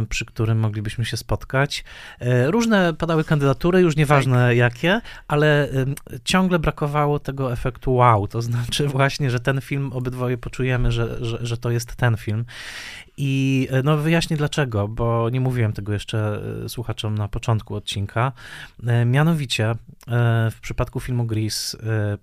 przy 0.08 0.24
którym 0.24 0.58
moglibyśmy 0.58 1.04
się 1.04 1.16
spotkać. 1.16 1.84
E, 2.20 2.50
różne 2.50 2.94
padały 2.94 3.24
kandydatury, 3.24 3.80
już 3.80 3.96
nieważne 3.96 4.48
tak. 4.48 4.56
jakie, 4.56 5.00
ale 5.28 5.68
ciągle 6.24 6.58
brakowało 6.58 7.18
tego 7.18 7.52
efektu 7.52 7.94
wow, 7.94 8.28
to 8.28 8.42
znaczy 8.42 8.88
właśnie, 8.88 9.30
że 9.30 9.40
ten 9.40 9.60
film 9.60 9.92
obydwoje 9.92 10.38
poczujemy, 10.38 10.92
że, 10.92 11.24
że, 11.24 11.38
że 11.46 11.56
to 11.56 11.70
jest 11.70 11.96
ten 11.96 12.16
film. 12.16 12.44
I 13.16 13.68
e, 13.70 13.82
no 13.82 13.96
wyjaśnię 13.96 14.36
dlaczego, 14.36 14.88
bo 14.88 15.30
nie 15.30 15.40
mówiłem 15.40 15.72
tego 15.72 15.92
jeszcze 15.92 16.42
słuchaczom 16.68 17.18
na 17.18 17.28
początku 17.28 17.74
odcinka. 17.74 18.32
Mianowicie 19.06 19.74
w 20.50 20.60
przypadku 20.60 21.00
filmu 21.00 21.24
Gris, 21.24 21.76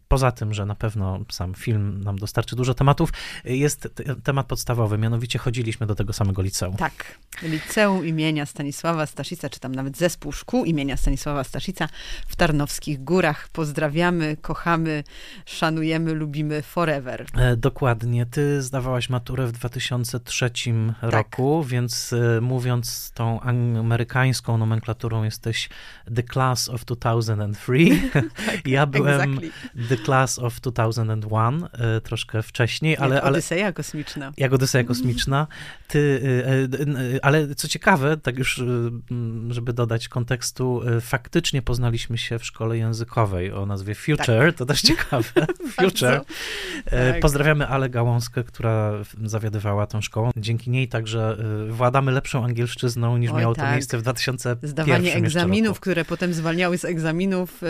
poza 0.07 0.31
tym, 0.31 0.53
że 0.53 0.65
na 0.65 0.75
pewno 0.75 1.19
sam 1.31 1.53
film 1.53 2.03
nam 2.03 2.17
dostarczy 2.19 2.55
dużo 2.55 2.73
tematów, 2.73 3.09
jest 3.45 3.89
temat 4.23 4.47
podstawowy, 4.47 4.97
mianowicie 4.97 5.39
chodziliśmy 5.39 5.87
do 5.87 5.95
tego 5.95 6.13
samego 6.13 6.41
liceum. 6.41 6.75
Tak, 6.75 7.19
Liceum 7.43 8.05
imienia 8.05 8.45
Stanisława 8.45 9.05
Staszica, 9.05 9.49
czy 9.49 9.59
tam 9.59 9.75
nawet 9.75 9.97
zespół 9.97 10.31
szkół 10.31 10.65
imienia 10.65 10.97
Stanisława 10.97 11.43
Staszica 11.43 11.89
w 12.27 12.35
Tarnowskich 12.35 13.03
Górach. 13.03 13.47
Pozdrawiamy, 13.47 14.37
kochamy, 14.41 15.03
szanujemy, 15.45 16.13
lubimy 16.13 16.61
forever. 16.61 17.25
E, 17.37 17.57
dokładnie. 17.57 18.25
Ty 18.25 18.61
zdawałaś 18.61 19.09
maturę 19.09 19.47
w 19.47 19.51
2003 19.51 20.51
tak. 21.01 21.11
roku, 21.11 21.63
więc 21.63 22.13
e, 22.13 22.41
mówiąc 22.41 23.11
tą 23.13 23.41
amerykańską 23.41 24.57
nomenklaturą 24.57 25.23
jesteś 25.23 25.69
the 26.15 26.23
class 26.23 26.69
of 26.69 26.85
2003. 26.85 27.73
tak, 28.13 28.25
ja 28.67 28.85
byłem 28.85 29.33
exactly. 29.33 29.87
the 29.89 29.97
class 29.97 30.39
of 30.39 30.61
2001, 30.61 31.67
e, 31.71 32.01
troszkę 32.01 32.43
wcześniej, 32.43 32.97
ale... 32.97 33.15
Jak 33.15 33.25
Odyseja 33.25 33.73
kosmiczna. 33.73 34.31
Jak 34.37 34.53
Odyseja 34.53 34.83
kosmiczna. 34.83 35.47
Ty, 35.87 36.21
ale 37.21 37.55
co 37.55 37.67
ciekawe, 37.67 38.17
tak 38.17 38.37
już, 38.37 38.57
y, 38.57 38.91
żeby 39.49 39.73
dodać 39.73 40.07
kontekstu, 40.07 40.81
y, 40.97 41.01
faktycznie 41.01 41.61
poznaliśmy 41.61 42.17
się 42.17 42.39
w 42.39 42.45
szkole 42.45 42.77
językowej 42.77 43.53
o 43.53 43.65
nazwie 43.65 43.95
Future, 43.95 44.25
tak. 44.25 44.55
to 44.55 44.65
też 44.65 44.81
ciekawe. 44.81 45.47
Future. 45.81 46.21
Tak. 46.85 47.19
Pozdrawiamy 47.21 47.67
Ale 47.67 47.89
Gałąskę, 47.89 48.43
która 48.43 48.91
zawiadywała 49.23 49.87
tą 49.87 50.01
szkołą. 50.01 50.31
Dzięki 50.37 50.68
niej 50.69 50.87
także 50.87 51.37
y, 51.69 51.71
władamy 51.71 52.11
lepszą 52.11 52.45
angielszczyzną 52.45 53.17
niż 53.17 53.31
Oj, 53.31 53.41
miało 53.41 53.55
tak. 53.55 53.65
to 53.65 53.71
miejsce 53.71 53.97
w 53.97 54.01
2001 54.01 54.69
Zdawanie 54.69 55.15
egzaminów, 55.15 55.79
które 55.79 56.05
potem 56.05 56.33
zwalniały 56.33 56.77
z 56.77 56.85
egzaminów. 56.85 57.61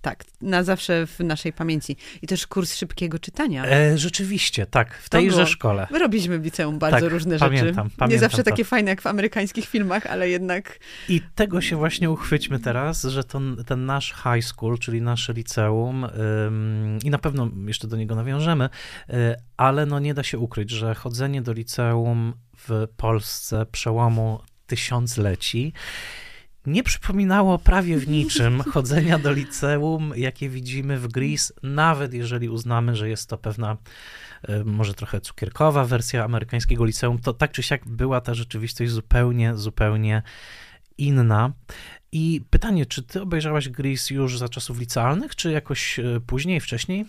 Tak, 0.00 0.24
na 0.40 0.62
zawsze 0.62 1.06
w 1.06 1.20
naszej 1.20 1.52
pamięci. 1.52 1.96
I 2.22 2.26
też 2.26 2.46
kurs 2.46 2.74
szybkiego 2.74 3.18
czytania. 3.18 3.64
E, 3.66 3.98
rzeczywiście, 3.98 4.66
tak, 4.66 4.94
w 4.94 5.08
tejże 5.08 5.46
szkole. 5.46 5.86
My 5.90 5.98
robiliśmy 5.98 6.38
w 6.38 6.44
liceum 6.44 6.78
bardzo 6.78 7.00
tak, 7.00 7.10
różne 7.12 7.38
pamiętam, 7.38 7.66
rzeczy. 7.66 7.76
Pamiętam 7.76 8.10
Nie 8.10 8.18
zawsze 8.18 8.36
to. 8.36 8.50
takie 8.50 8.64
fajne 8.64 8.90
jak 8.90 9.02
w 9.02 9.06
amerykańskich 9.06 9.64
filmach, 9.64 10.06
ale 10.06 10.28
jednak... 10.28 10.78
I 11.08 11.20
tego 11.34 11.60
się 11.60 11.76
właśnie 11.76 12.10
uchwyćmy 12.10 12.58
teraz, 12.60 13.02
że 13.02 13.24
to, 13.24 13.40
ten 13.66 13.86
nasz 13.86 14.14
high 14.14 14.44
school, 14.44 14.78
czyli 14.78 15.02
nasze 15.02 15.32
liceum, 15.32 16.04
ym, 16.04 16.98
i 17.04 17.10
na 17.10 17.18
pewno 17.18 17.50
jeszcze 17.66 17.88
do 17.88 17.96
niego 17.96 18.14
nawiążemy, 18.14 18.68
y, 19.10 19.14
ale 19.56 19.86
no 19.86 19.98
nie 19.98 20.14
da 20.14 20.22
się 20.22 20.38
ukryć, 20.38 20.70
że 20.70 20.94
chodzenie 20.94 21.42
do 21.42 21.52
liceum 21.52 22.27
w 22.68 22.86
Polsce 22.96 23.66
przełomu 23.66 24.40
tysiącleci 24.66 25.72
nie 26.66 26.82
przypominało 26.82 27.58
prawie 27.58 27.98
w 27.98 28.08
niczym 28.08 28.62
chodzenia 28.72 29.18
do 29.18 29.32
liceum, 29.32 30.12
jakie 30.16 30.48
widzimy 30.48 30.98
w 30.98 31.08
Grease, 31.08 31.52
nawet 31.62 32.14
jeżeli 32.14 32.48
uznamy, 32.48 32.96
że 32.96 33.08
jest 33.08 33.28
to 33.28 33.38
pewna 33.38 33.76
e, 34.42 34.64
może 34.64 34.94
trochę 34.94 35.20
cukierkowa 35.20 35.84
wersja 35.84 36.24
amerykańskiego 36.24 36.84
liceum, 36.84 37.18
to 37.18 37.32
tak 37.32 37.52
czy 37.52 37.62
siak 37.62 37.88
była 37.88 38.20
ta 38.20 38.34
rzeczywistość 38.34 38.90
zupełnie, 38.90 39.56
zupełnie 39.56 40.22
inna. 40.98 41.52
I 42.12 42.40
pytanie, 42.50 42.86
czy 42.86 43.02
ty 43.02 43.22
obejrzałaś 43.22 43.68
Grease 43.68 44.14
już 44.14 44.38
za 44.38 44.48
czasów 44.48 44.78
licealnych, 44.78 45.36
czy 45.36 45.52
jakoś 45.52 45.98
e, 45.98 46.20
później, 46.26 46.60
wcześniej? 46.60 47.06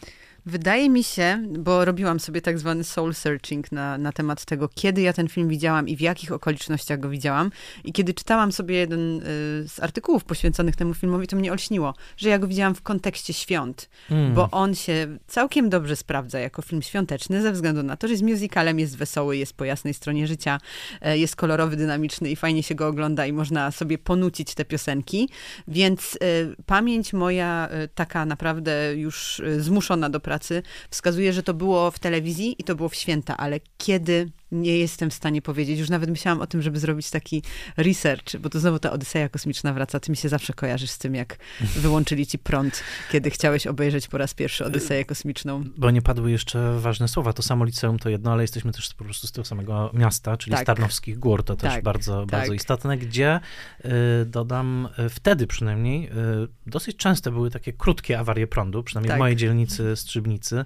Wydaje 0.50 0.89
mi 0.89 1.04
się, 1.04 1.43
bo 1.60 1.86
robiłam 1.86 2.20
sobie 2.20 2.41
tak 2.41 2.60
zwany 2.60 2.84
soul 2.84 3.14
searching 3.14 3.72
na, 3.72 3.97
na 3.97 4.12
temat 4.12 4.45
tego, 4.45 4.70
kiedy 4.76 5.02
ja 5.02 5.14
ten 5.14 5.28
film 5.28 5.50
widziałam 5.50 5.88
i 5.88 5.95
w 5.95 6.02
jakich 6.02 6.32
okolicznościach 6.32 7.00
go 7.00 7.10
widziałam. 7.10 7.52
I 7.84 7.93
kiedy 7.93 8.14
czytałam 8.14 8.52
sobie 8.52 8.76
jeden 8.76 9.20
y, 9.20 9.24
z 9.68 9.80
artykułów 9.80 10.24
poświęconych 10.24 10.76
temu 10.76 10.93
filmowi, 10.93 11.28
to 11.28 11.36
mnie 11.36 11.52
olśniło, 11.52 11.93
że 12.18 12.30
ja 12.30 12.39
go 12.39 12.47
widziałam 12.47 12.76
w 12.76 12.82
kontekście 12.82 13.34
świąt, 13.34 13.89
mm. 14.12 14.34
bo 14.34 14.50
on 14.52 14.76
się 14.76 15.18
całkiem 15.28 15.70
dobrze 15.70 15.95
sprawdza 15.95 16.39
jako 16.39 16.62
film 16.62 16.82
świąteczny, 16.82 17.41
ze 17.41 17.52
względu 17.52 17.84
na 17.84 17.97
to, 17.97 18.08
że 18.08 18.18
z 18.18 18.22
musicalem 18.22 18.80
jest 18.80 18.97
wesoły, 18.97 19.38
jest 19.38 19.54
po 19.54 19.66
jasnej 19.66 19.93
stronie 19.93 20.28
życia, 20.28 20.60
y, 21.08 21.18
jest 21.18 21.36
kolorowy, 21.36 21.76
dynamiczny 21.76 22.30
i 22.30 22.36
fajnie 22.36 22.64
się 22.64 22.76
go 22.76 22.88
ogląda 22.88 23.26
i 23.26 23.34
można 23.34 23.72
sobie 23.72 23.97
ponucić 23.97 24.54
te 24.56 24.66
piosenki. 24.66 25.30
Więc 25.68 26.16
y, 26.16 26.56
pamięć 26.66 27.14
moja 27.14 27.70
y, 27.84 27.88
taka 27.95 28.26
naprawdę 28.26 28.95
już 28.95 29.41
zmuszona 29.60 30.10
do 30.10 30.20
pracy, 30.20 30.39
wskazuje, 30.90 31.34
że 31.34 31.44
to 31.44 31.54
było 31.54 31.92
w 31.92 32.00
telewizji 32.00 32.56
i 32.60 32.64
to 32.64 32.76
było 32.76 32.90
w 32.90 32.96
święta, 32.96 33.38
ale 33.38 33.60
kiedy 33.78 34.32
nie 34.52 34.78
jestem 34.78 35.10
w 35.10 35.14
stanie 35.14 35.41
powiedzieć. 35.41 35.80
Już 35.80 35.89
nawet 35.89 36.10
myślałam 36.10 36.41
o 36.41 36.47
tym, 36.47 36.62
żeby 36.62 36.80
zrobić 36.80 37.10
taki 37.10 37.43
research, 37.78 38.38
bo 38.39 38.50
to 38.50 38.60
znowu 38.60 38.80
ta 38.80 38.91
Odyseja 38.91 39.30
kosmiczna 39.30 39.74
wraca. 39.74 40.00
Ty 40.00 40.12
mi 40.12 40.18
się 40.18 40.30
zawsze 40.30 40.54
kojarzysz 40.54 40.89
z 40.89 40.97
tym, 40.97 41.16
jak 41.16 41.38
wyłączyli 41.84 42.28
ci 42.28 42.39
prąd, 42.39 42.84
kiedy 43.12 43.30
chciałeś 43.30 43.68
obejrzeć 43.68 44.08
po 44.08 44.18
raz 44.18 44.34
pierwszy 44.34 44.66
Odyseję 44.66 45.06
kosmiczną. 45.06 45.64
Bo 45.78 45.91
nie 45.91 46.02
padły 46.02 46.32
jeszcze 46.32 46.80
ważne 46.80 47.08
słowa. 47.08 47.34
To 47.34 47.41
samo 47.41 47.66
liceum 47.66 48.00
to 48.00 48.10
jedno, 48.10 48.32
ale 48.32 48.43
jesteśmy 48.43 48.72
też 48.72 48.93
po 48.93 49.04
prostu 49.04 49.28
z 49.28 49.32
tego 49.32 49.45
samego 49.45 49.91
miasta, 49.93 50.38
czyli 50.38 50.56
tak. 50.56 50.62
Starnowskich 50.62 51.20
Gór. 51.20 51.43
To 51.43 51.56
też 51.56 51.74
tak, 51.74 51.84
bardzo, 51.84 52.20
tak. 52.20 52.30
bardzo 52.30 52.54
istotne, 52.54 52.97
gdzie 52.97 53.39
y, 53.86 53.89
dodam, 54.26 54.89
y, 55.06 55.10
wtedy 55.10 55.47
przynajmniej 55.47 56.06
y, 56.06 56.12
dosyć 56.68 56.97
częste 56.97 57.32
były 57.32 57.52
takie 57.52 57.74
krótkie 57.74 58.20
awarie 58.20 58.47
prądu, 58.47 58.84
przynajmniej 58.84 59.10
w 59.10 59.12
tak. 59.12 59.20
mojej 59.20 59.36
dzielnicy 59.36 59.95
Strzybnicy. 59.95 60.66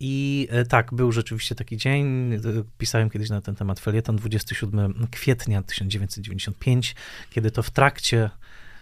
I 0.00 0.48
tak, 0.68 0.94
był 0.94 1.12
rzeczywiście 1.12 1.54
taki 1.54 1.76
dzień, 1.76 2.32
pisałem 2.78 3.10
kiedyś 3.10 3.30
na 3.30 3.40
ten 3.40 3.54
temat 3.54 3.80
felieton 3.80 4.16
27 4.16 5.06
kwietnia 5.10 5.62
1995, 5.62 6.94
kiedy 7.30 7.50
to 7.50 7.62
w 7.62 7.70
trakcie 7.70 8.30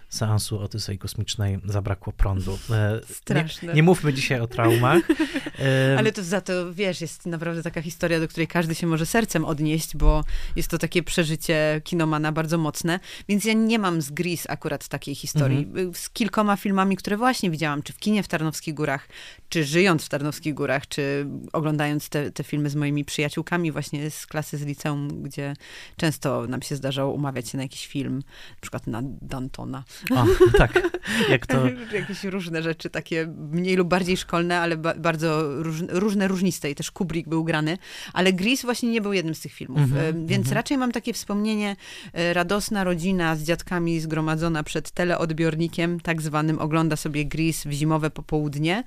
seansu 0.09 0.59
Otysei 0.59 0.97
Kosmicznej 0.97 1.59
zabrakło 1.65 2.13
prądu. 2.13 2.59
E, 2.69 2.99
Straszne. 3.13 3.67
Nie, 3.67 3.73
nie 3.73 3.83
mówmy 3.83 4.13
dzisiaj 4.13 4.39
o 4.39 4.47
traumach. 4.47 5.03
Ale 5.97 6.11
to 6.11 6.23
za 6.23 6.41
to, 6.41 6.73
wiesz, 6.73 7.01
jest 7.01 7.25
naprawdę 7.25 7.63
taka 7.63 7.81
historia, 7.81 8.19
do 8.19 8.27
której 8.27 8.47
każdy 8.47 8.75
się 8.75 8.87
może 8.87 9.05
sercem 9.05 9.45
odnieść, 9.45 9.97
bo 9.97 10.23
jest 10.55 10.69
to 10.69 10.77
takie 10.77 11.03
przeżycie 11.03 11.81
kinomana 11.83 12.31
bardzo 12.31 12.57
mocne, 12.57 12.99
więc 13.29 13.45
ja 13.45 13.53
nie 13.53 13.79
mam 13.79 14.01
z 14.01 14.11
Gris 14.11 14.45
akurat 14.49 14.87
takiej 14.87 15.15
historii. 15.15 15.59
Mhm. 15.59 15.93
Z 15.93 16.09
kilkoma 16.09 16.55
filmami, 16.55 16.97
które 16.97 17.17
właśnie 17.17 17.51
widziałam, 17.51 17.83
czy 17.83 17.93
w 17.93 17.97
kinie 17.97 18.23
w 18.23 18.27
Tarnowskich 18.27 18.73
Górach, 18.73 19.07
czy 19.49 19.63
żyjąc 19.63 20.05
w 20.05 20.09
Tarnowskich 20.09 20.53
Górach, 20.53 20.87
czy 20.87 21.27
oglądając 21.53 22.09
te, 22.09 22.31
te 22.31 22.43
filmy 22.43 22.69
z 22.69 22.75
moimi 22.75 23.05
przyjaciółkami 23.05 23.71
właśnie 23.71 24.11
z 24.11 24.27
klasy 24.27 24.57
z 24.57 24.61
liceum, 24.61 25.23
gdzie 25.23 25.53
często 25.97 26.47
nam 26.47 26.61
się 26.61 26.75
zdarzało 26.75 27.13
umawiać 27.13 27.49
się 27.49 27.57
na 27.57 27.63
jakiś 27.63 27.87
film, 27.87 28.15
na 28.49 28.61
przykład 28.61 28.87
na 28.87 29.01
Dantona. 29.03 29.83
O, 30.11 30.25
tak, 30.57 30.89
jak 31.29 31.47
to... 31.47 31.57
Jakieś 31.99 32.23
różne 32.23 32.63
rzeczy, 32.63 32.89
takie 32.89 33.27
mniej 33.51 33.75
lub 33.75 33.87
bardziej 33.87 34.17
szkolne, 34.17 34.59
ale 34.59 34.77
ba 34.77 34.93
bardzo 34.93 35.63
róż, 35.63 35.83
różne, 35.89 36.27
różniste 36.27 36.71
i 36.71 36.75
też 36.75 36.91
Kubrick 36.91 37.29
był 37.29 37.43
grany, 37.43 37.77
ale 38.13 38.33
Gris 38.33 38.61
właśnie 38.61 38.91
nie 38.91 39.01
był 39.01 39.13
jednym 39.13 39.35
z 39.35 39.39
tych 39.39 39.53
filmów, 39.53 39.79
mm 39.79 39.91
-hmm, 39.91 40.27
więc 40.27 40.45
mm 40.45 40.51
-hmm. 40.51 40.55
raczej 40.55 40.77
mam 40.77 40.91
takie 40.91 41.13
wspomnienie, 41.13 41.75
e, 42.13 42.33
radosna 42.33 42.83
rodzina 42.83 43.35
z 43.35 43.43
dziadkami 43.43 43.99
zgromadzona 43.99 44.63
przed 44.63 44.91
teleodbiornikiem, 44.91 45.99
tak 45.99 46.21
zwanym, 46.21 46.59
ogląda 46.59 46.95
sobie 46.95 47.25
Gris 47.25 47.63
w 47.63 47.71
zimowe 47.71 48.09
popołudnie. 48.09 48.83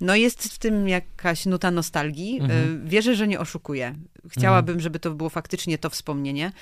No 0.00 0.16
jest 0.16 0.54
w 0.54 0.58
tym 0.58 0.88
jakaś 0.88 1.46
nuta 1.46 1.70
nostalgii. 1.70 2.40
Mhm. 2.40 2.88
Wierzę, 2.88 3.14
że 3.14 3.28
nie 3.28 3.40
oszukuję. 3.40 3.94
Chciałabym, 4.30 4.72
mhm. 4.72 4.80
żeby 4.80 4.98
to 4.98 5.10
było 5.10 5.30
faktycznie 5.30 5.78
to 5.78 5.90
wspomnienie, 5.90 6.52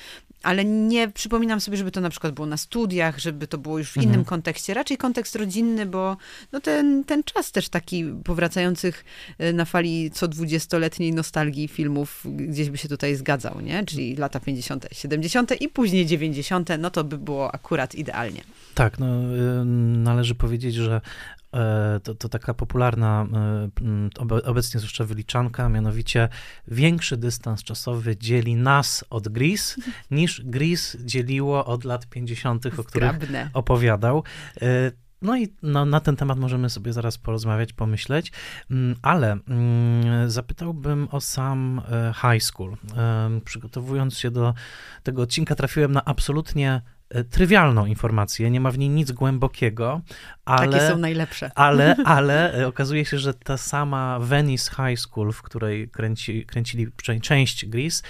ale 0.42 0.64
nie 0.64 1.08
przypominam 1.08 1.60
sobie, 1.60 1.76
żeby 1.76 1.90
to 1.90 2.00
na 2.00 2.10
przykład 2.10 2.34
było 2.34 2.46
na 2.46 2.56
studiach, 2.56 3.18
żeby 3.18 3.46
to 3.46 3.58
było 3.58 3.78
już 3.78 3.90
w 3.90 3.96
innym 3.96 4.08
mhm. 4.08 4.24
kontekście. 4.24 4.74
Raczej 4.74 4.96
kontekst 4.96 5.36
rodzinny, 5.36 5.86
bo 5.86 6.16
no 6.52 6.60
ten, 6.60 7.04
ten 7.04 7.22
czas 7.22 7.52
też 7.52 7.68
taki 7.68 8.04
powracających 8.24 9.04
e, 9.38 9.52
na 9.52 9.64
fali 9.64 10.10
co 10.10 10.28
dwudziestoletniej 10.28 11.12
nostalgii 11.12 11.68
filmów 11.68 12.24
gdzieś 12.24 12.70
by 12.70 12.78
się 12.78 12.88
tutaj 12.88 13.14
zgadzał, 13.16 13.60
nie? 13.60 13.84
Czyli 13.84 14.16
lata 14.16 14.40
50., 14.40 14.86
70. 14.92 15.60
i 15.60 15.68
później 15.68 16.06
90., 16.06 16.68
no 16.78 16.90
to 16.90 17.04
by 17.04 17.18
było 17.18 17.54
akurat 17.54 17.94
idealnie. 17.94 18.40
Tak, 18.74 18.98
no 18.98 19.06
należy 19.94 20.34
powiedzieć, 20.34 20.74
że 20.74 21.00
E, 21.43 21.43
to, 22.02 22.14
to 22.14 22.28
taka 22.28 22.54
popularna 22.54 23.26
e, 24.22 24.44
obecnie 24.44 24.80
zwłaszcza 24.80 25.04
wyliczanka, 25.04 25.68
mianowicie 25.68 26.28
większy 26.68 27.16
dystans 27.16 27.62
czasowy 27.62 28.16
dzieli 28.16 28.56
nas 28.56 29.04
od 29.10 29.28
Gris, 29.28 29.76
niż 30.10 30.42
Gris 30.44 30.96
dzieliło 31.00 31.64
od 31.64 31.84
lat 31.84 32.06
50., 32.06 32.66
o 32.66 32.84
których 32.84 33.12
opowiadał. 33.52 34.22
E, 34.62 34.92
no 35.22 35.36
i 35.36 35.48
no, 35.62 35.84
na 35.84 36.00
ten 36.00 36.16
temat 36.16 36.38
możemy 36.38 36.70
sobie 36.70 36.92
zaraz 36.92 37.18
porozmawiać, 37.18 37.72
pomyśleć, 37.72 38.32
mm, 38.70 38.96
ale 39.02 39.32
mm, 39.32 40.30
zapytałbym 40.30 41.08
o 41.10 41.20
sam 41.20 41.82
high 42.14 42.42
school. 42.42 42.76
Przygotowując 43.44 44.18
się 44.18 44.30
do 44.30 44.54
tego 45.02 45.22
odcinka, 45.22 45.54
trafiłem 45.54 45.92
na 45.92 46.04
absolutnie 46.04 46.82
E, 46.84 46.93
trywialną 47.30 47.86
informację, 47.86 48.50
nie 48.50 48.60
ma 48.60 48.70
w 48.70 48.78
niej 48.78 48.88
nic 48.88 49.12
głębokiego, 49.12 50.00
ale... 50.44 50.72
Takie 50.72 50.88
są 50.88 50.98
najlepsze. 50.98 51.50
Ale, 51.54 51.96
ale 52.04 52.54
e, 52.54 52.66
okazuje 52.66 53.04
się, 53.04 53.18
że 53.18 53.34
ta 53.34 53.56
sama 53.56 54.18
Venice 54.20 54.70
High 54.70 54.98
School, 55.00 55.32
w 55.32 55.42
której 55.42 55.88
kręci, 55.88 56.46
kręcili 56.46 56.86
część 57.22 57.66
Gris, 57.66 58.02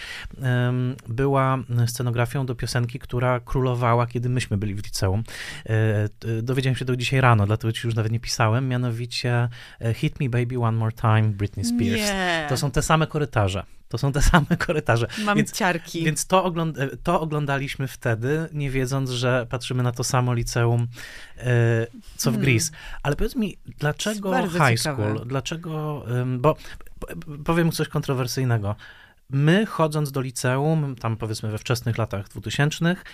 była 1.08 1.58
scenografią 1.86 2.46
do 2.46 2.54
piosenki, 2.54 2.98
która 2.98 3.40
królowała, 3.40 4.06
kiedy 4.06 4.28
myśmy 4.28 4.56
byli 4.56 4.74
w 4.74 4.84
liceum. 4.84 5.22
E, 5.66 6.42
dowiedziałem 6.42 6.76
się 6.76 6.84
tego 6.84 6.96
dzisiaj 6.96 7.20
rano, 7.20 7.46
dlatego 7.46 7.72
ci 7.72 7.86
już 7.86 7.96
nawet 7.96 8.12
nie 8.12 8.20
pisałem, 8.20 8.68
mianowicie 8.68 9.48
Hit 9.94 10.20
Me 10.20 10.28
Baby 10.28 10.58
One 10.58 10.78
More 10.78 10.92
Time, 10.92 11.22
Britney 11.22 11.64
Spears. 11.64 12.02
Nie. 12.02 12.46
To 12.48 12.56
są 12.56 12.70
te 12.70 12.82
same 12.82 13.06
korytarze. 13.06 13.64
To 13.94 13.98
są 13.98 14.12
te 14.12 14.22
same 14.32 14.56
korytarze. 14.58 15.06
Mam 15.24 15.36
więc, 15.36 15.52
ciarki. 15.52 16.04
Więc 16.04 16.26
to, 16.26 16.44
ogląd 16.44 16.76
to 17.02 17.20
oglądaliśmy 17.20 17.88
wtedy, 17.88 18.48
nie 18.52 18.70
wiedząc, 18.70 19.10
że 19.10 19.46
patrzymy 19.50 19.82
na 19.82 19.92
to 19.92 20.04
samo 20.04 20.34
liceum, 20.34 20.86
e, 21.38 21.86
co 22.16 22.30
w 22.30 22.34
hmm. 22.34 22.42
Gris. 22.42 22.72
Ale 23.02 23.16
powiedz 23.16 23.36
mi, 23.36 23.56
dlaczego 23.78 24.42
high 24.42 24.52
ciekawe. 24.52 24.78
school? 24.78 25.26
Dlaczego, 25.26 26.04
bo 26.38 26.56
powiem 27.44 27.72
coś 27.72 27.88
kontrowersyjnego. 27.88 28.76
My, 29.30 29.66
chodząc 29.66 30.12
do 30.12 30.20
liceum, 30.20 30.96
tam 30.96 31.16
powiedzmy 31.16 31.50
we 31.50 31.58
wczesnych 31.58 31.98
latach 31.98 32.28
dwutysięcznych, 32.28 33.04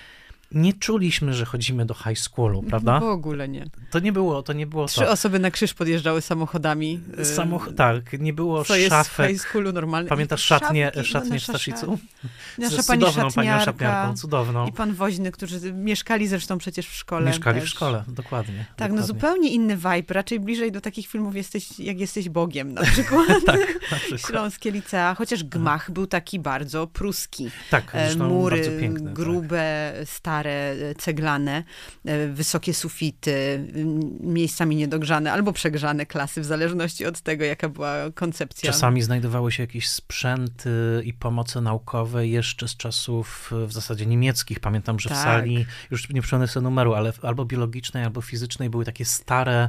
nie 0.52 0.72
czuliśmy, 0.72 1.34
że 1.34 1.44
chodzimy 1.44 1.86
do 1.86 1.94
high 1.94 2.18
schoolu, 2.18 2.62
prawda? 2.62 3.00
W 3.00 3.04
ogóle 3.04 3.48
nie. 3.48 3.66
To 3.90 3.98
nie 3.98 4.12
było, 4.12 4.42
to 4.42 4.52
nie 4.52 4.66
było 4.66 4.86
Trzy 4.86 5.00
to. 5.00 5.10
osoby 5.10 5.38
na 5.38 5.50
krzyż 5.50 5.74
podjeżdżały 5.74 6.20
samochodami. 6.20 7.00
Samoch 7.22 7.68
tak, 7.76 8.12
nie 8.20 8.32
było 8.32 8.64
Co 8.64 8.74
szafek. 8.74 8.82
jest 8.82 9.10
w 9.10 9.16
high 9.16 9.40
schoolu 9.40 9.72
normalne. 9.72 10.08
Pamiętasz 10.08 10.44
szatnie, 10.44 10.92
szatnie 11.04 11.38
w 11.38 11.42
Staszicu? 11.42 11.98
Nasza 12.58 12.82
pani 12.82 13.00
cudowną 13.00 13.30
panią 13.30 13.60
szatniarką, 13.60 14.16
cudowną. 14.16 14.66
I 14.66 14.72
pan 14.72 14.94
woźny, 14.94 15.32
którzy 15.32 15.72
mieszkali 15.72 16.28
zresztą 16.28 16.58
przecież 16.58 16.88
w 16.88 16.94
szkole. 16.94 17.26
Mieszkali 17.26 17.60
też. 17.60 17.68
w 17.68 17.72
szkole, 17.72 18.04
dokładnie. 18.08 18.58
Tak, 18.58 18.68
dokładnie. 18.68 19.00
no 19.00 19.06
zupełnie 19.06 19.50
inny 19.50 19.76
vibe, 19.76 20.14
raczej 20.14 20.40
bliżej 20.40 20.72
do 20.72 20.80
takich 20.80 21.06
filmów 21.06 21.36
jesteś, 21.36 21.78
jak 21.78 22.00
jesteś 22.00 22.28
Bogiem 22.28 22.74
na 22.74 22.82
przykład. 22.82 23.26
tak, 23.46 23.90
na 23.90 23.96
przykład. 23.96 24.20
Śląskie 24.30 24.70
licea, 24.70 25.14
chociaż 25.14 25.44
gmach 25.44 25.90
był 25.90 26.06
taki 26.06 26.38
bardzo 26.38 26.86
pruski. 26.86 27.50
Tak, 27.70 27.90
e, 27.94 28.16
Mury, 28.16 28.78
piękne, 28.80 29.04
tak. 29.04 29.12
grube, 29.12 29.92
tak. 29.98 30.08
stare, 30.08 30.39
ceglane 30.98 31.30
ceglane, 31.30 31.64
e, 32.04 32.28
wysokie 32.28 32.74
sufity, 32.74 33.66
miejscami 34.20 34.76
niedogrzane 34.76 35.32
albo 35.32 35.52
przegrzane 35.52 36.06
klasy, 36.06 36.40
w 36.40 36.44
zależności 36.44 37.06
od 37.06 37.20
tego, 37.20 37.44
jaka 37.44 37.68
była 37.68 37.94
koncepcja. 38.14 38.72
Czasami 38.72 39.02
znajdowały 39.02 39.52
się 39.52 39.62
jakieś 39.62 39.88
sprzęty 39.88 41.02
i 41.04 41.12
pomoce 41.12 41.60
naukowe 41.60 42.26
jeszcze 42.26 42.68
z 42.68 42.76
czasów 42.76 43.50
w 43.66 43.72
zasadzie 43.72 44.06
niemieckich. 44.06 44.60
Pamiętam, 44.60 45.00
że 45.00 45.08
tak. 45.08 45.18
w 45.18 45.22
sali, 45.22 45.66
już 45.90 46.08
nie 46.10 46.22
przypomnę 46.22 46.48
sobie 46.48 46.64
numeru, 46.64 46.94
ale 46.94 47.12
albo 47.22 47.44
biologicznej, 47.44 48.04
albo 48.04 48.20
fizycznej 48.20 48.70
były 48.70 48.84
takie 48.84 49.04
stare 49.04 49.68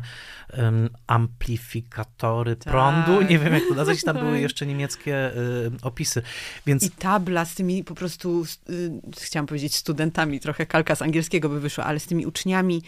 um, 0.57 0.89
amplifikatory 1.07 2.55
tak. 2.55 2.73
prądu. 2.73 3.21
Nie 3.21 3.39
wiem, 3.39 3.53
jak 3.53 3.63
to 3.69 3.75
nazwać. 3.75 4.03
Tam 4.03 4.17
były 4.17 4.39
jeszcze 4.47 4.65
niemieckie 4.65 5.31
y, 5.35 5.71
opisy. 5.81 6.21
Więc... 6.65 6.83
I 6.83 6.91
tabla 6.91 7.45
z 7.45 7.55
tymi 7.55 7.83
po 7.83 7.95
prostu, 7.95 8.45
y, 8.69 8.91
chciałam 9.21 9.47
powiedzieć 9.47 9.75
studentami, 9.75 10.39
trochę 10.39 10.60
kalka 10.65 10.95
z 10.95 11.01
angielskiego, 11.01 11.49
by 11.49 11.59
wyszło, 11.59 11.83
ale 11.83 11.99
z 11.99 12.05
tymi 12.05 12.25
uczniami, 12.25 12.81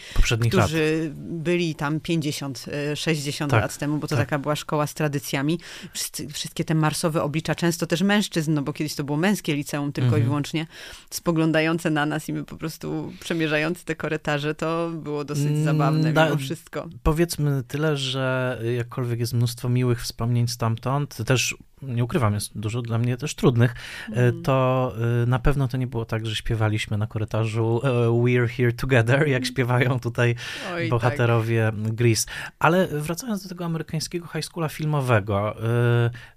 którzy 0.49 1.03
lat. 1.03 1.17
byli 1.17 1.76
tam 1.76 1.99
50, 1.99 2.65
60 2.95 3.51
tak, 3.51 3.61
lat 3.61 3.78
temu, 3.78 3.97
bo 3.97 4.07
to 4.07 4.15
tak. 4.15 4.26
taka 4.26 4.39
była 4.39 4.55
szkoła 4.55 4.88
z 4.88 4.93
tradycjami. 4.93 5.59
Wszyscy, 5.93 6.28
wszystkie 6.28 6.63
te 6.63 6.76
marsowe 6.76 7.24
oblicza, 7.24 7.55
często 7.55 7.88
też 7.88 8.01
mężczyzn, 8.01 8.53
no 8.53 8.61
bo 8.61 8.74
kiedyś 8.74 8.95
to 8.95 9.03
było 9.03 9.17
męskie 9.17 9.55
liceum 9.55 9.91
tylko 9.91 10.05
mhm. 10.05 10.24
i 10.24 10.26
wyłącznie, 10.26 10.67
spoglądające 11.09 11.89
na 11.89 12.05
nas 12.05 12.30
i 12.30 12.34
my 12.34 12.43
po 12.43 12.57
prostu 12.57 13.13
przemierzający 13.19 13.86
te 13.86 13.95
korytarze, 13.95 14.55
to 14.55 14.89
było 14.89 15.26
dosyć 15.26 15.47
mm, 15.47 15.63
zabawne 15.63 16.13
da, 16.13 16.26
mimo 16.26 16.38
wszystko. 16.38 16.89
Powiedzmy 17.03 17.63
tyle, 17.67 17.97
że 17.97 18.61
jakkolwiek 18.78 19.19
jest 19.19 19.34
mnóstwo 19.34 19.69
miłych 19.69 20.01
wspomnień 20.01 20.47
stamtąd, 20.47 21.17
też 21.26 21.55
nie 21.88 22.04
ukrywam, 22.04 22.34
jest 22.34 22.60
dużo 22.60 22.82
dla 22.82 22.98
mnie 22.98 23.18
też 23.18 23.36
trudnych, 23.36 23.76
mm. 24.12 24.42
to 24.44 24.94
e, 25.24 25.26
na 25.26 25.40
pewno 25.40 25.68
to 25.68 25.78
nie 25.78 25.88
było 25.88 26.06
tak, 26.06 26.26
że 26.26 26.36
śpiewaliśmy 26.36 26.98
na 26.98 27.08
korytarzu 27.08 27.82
e, 27.84 27.90
We're 28.08 28.48
Here 28.48 28.74
Together, 28.74 29.20
jak 29.20 29.28
mhm. 29.28 29.46
śpiewają 29.46 30.00
tutaj 30.00 30.36
Oj, 30.74 30.90
bohaterowie 30.90 31.72
tak. 31.84 31.94
Grease. 31.94 32.28
Ale 32.60 32.88
wracając 32.88 33.44
do 33.44 33.50
tego 33.50 33.66
amerykańskiego 33.66 34.28
high 34.28 34.46
schoola 34.46 34.70
filmowego, 34.70 35.56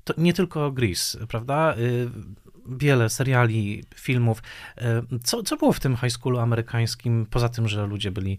to 0.05 0.15
nie 0.19 0.33
tylko 0.33 0.73
Grease, 0.73 1.27
prawda? 1.27 1.75
wiele 2.69 3.11
seriali, 3.11 3.85
filmów. 3.95 4.43
Co, 5.25 5.43
co 5.43 5.57
było 5.57 5.73
w 5.73 5.81
tym 5.81 5.97
high 5.97 6.13
schoolu 6.13 6.39
amerykańskim, 6.39 7.27
poza 7.31 7.49
tym, 7.49 7.69
że 7.69 7.87
ludzie 7.87 8.11
byli, 8.11 8.39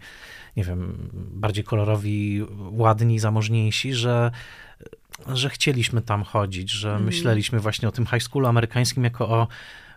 nie 0.58 0.64
wiem, 0.64 1.10
bardziej 1.14 1.64
kolorowi, 1.64 2.46
ładni, 2.72 3.20
zamożniejsi, 3.20 3.94
że 3.94 4.32
że 5.28 5.50
chcieliśmy 5.50 6.02
tam 6.02 6.24
chodzić, 6.24 6.72
że 6.72 6.90
mm. 6.90 7.04
myśleliśmy 7.04 7.60
właśnie 7.60 7.88
o 7.88 7.92
tym 7.92 8.06
high 8.06 8.24
schoolu 8.24 8.48
amerykańskim 8.48 9.04
jako 9.04 9.30
o 9.30 9.48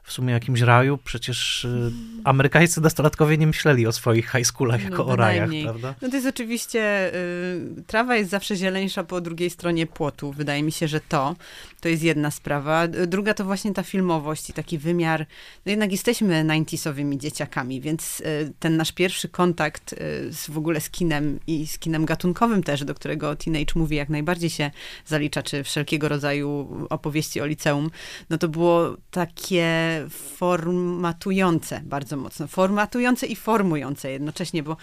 w 0.02 0.12
sumie 0.12 0.32
jakimś 0.32 0.60
raju. 0.60 0.98
Przecież 1.04 1.64
y, 1.64 1.92
amerykańscy 2.24 2.80
nastolatkowie 2.80 3.38
nie 3.38 3.46
myśleli 3.46 3.86
o 3.86 3.92
swoich 3.92 4.30
high 4.30 4.46
schoolach 4.46 4.82
jako 4.84 4.96
no, 4.96 5.06
o 5.06 5.16
rajach, 5.16 5.50
prawda? 5.62 5.94
No 6.02 6.08
to 6.08 6.16
jest 6.16 6.28
oczywiście, 6.28 7.14
y, 7.14 7.82
trawa 7.86 8.16
jest 8.16 8.30
zawsze 8.30 8.56
zieleńsza 8.56 9.04
po 9.04 9.20
drugiej 9.20 9.50
stronie 9.50 9.86
płotu. 9.86 10.32
Wydaje 10.32 10.62
mi 10.62 10.72
się, 10.72 10.88
że 10.88 11.00
to, 11.00 11.36
to 11.80 11.88
jest 11.88 12.02
jedna 12.02 12.30
sprawa. 12.30 12.88
Druga 12.88 13.34
to 13.34 13.44
właśnie 13.44 13.74
ta 13.74 13.82
filmowość 13.82 14.50
i 14.50 14.52
taki 14.52 14.78
wymiar. 14.78 15.26
No 15.66 15.70
jednak 15.70 15.92
jesteśmy 15.92 16.44
90sowymi 16.44 17.18
dzieciakami, 17.18 17.80
więc 17.80 18.20
y, 18.20 18.52
ten 18.58 18.76
nasz 18.76 18.92
pierwszy 18.92 19.28
kontakt 19.28 19.92
y, 19.92 19.96
z, 20.32 20.50
w 20.50 20.58
ogóle 20.58 20.80
z 20.80 20.90
kinem 20.90 21.40
i 21.46 21.66
z 21.66 21.78
kinem 21.78 22.04
gatunkowym 22.04 22.62
też, 22.62 22.84
do 22.84 22.94
którego 22.94 23.36
Teenage 23.36 23.72
Movie 23.74 23.96
jak 23.96 24.08
najbardziej 24.08 24.50
się 24.50 24.70
zalicza, 25.06 25.42
czy 25.42 25.64
wszelkiego 25.64 26.08
rodzaju 26.08 26.68
opowieści 26.90 27.40
o 27.40 27.46
liceum, 27.46 27.90
no 28.30 28.38
to 28.38 28.48
było 28.48 28.96
takie 29.10 29.50
takie 29.50 29.89
formatujące 30.10 31.80
bardzo 31.84 32.16
mocno. 32.16 32.46
Formatujące 32.46 33.26
i 33.26 33.36
formujące 33.36 34.10
jednocześnie, 34.10 34.62
bo 34.62 34.76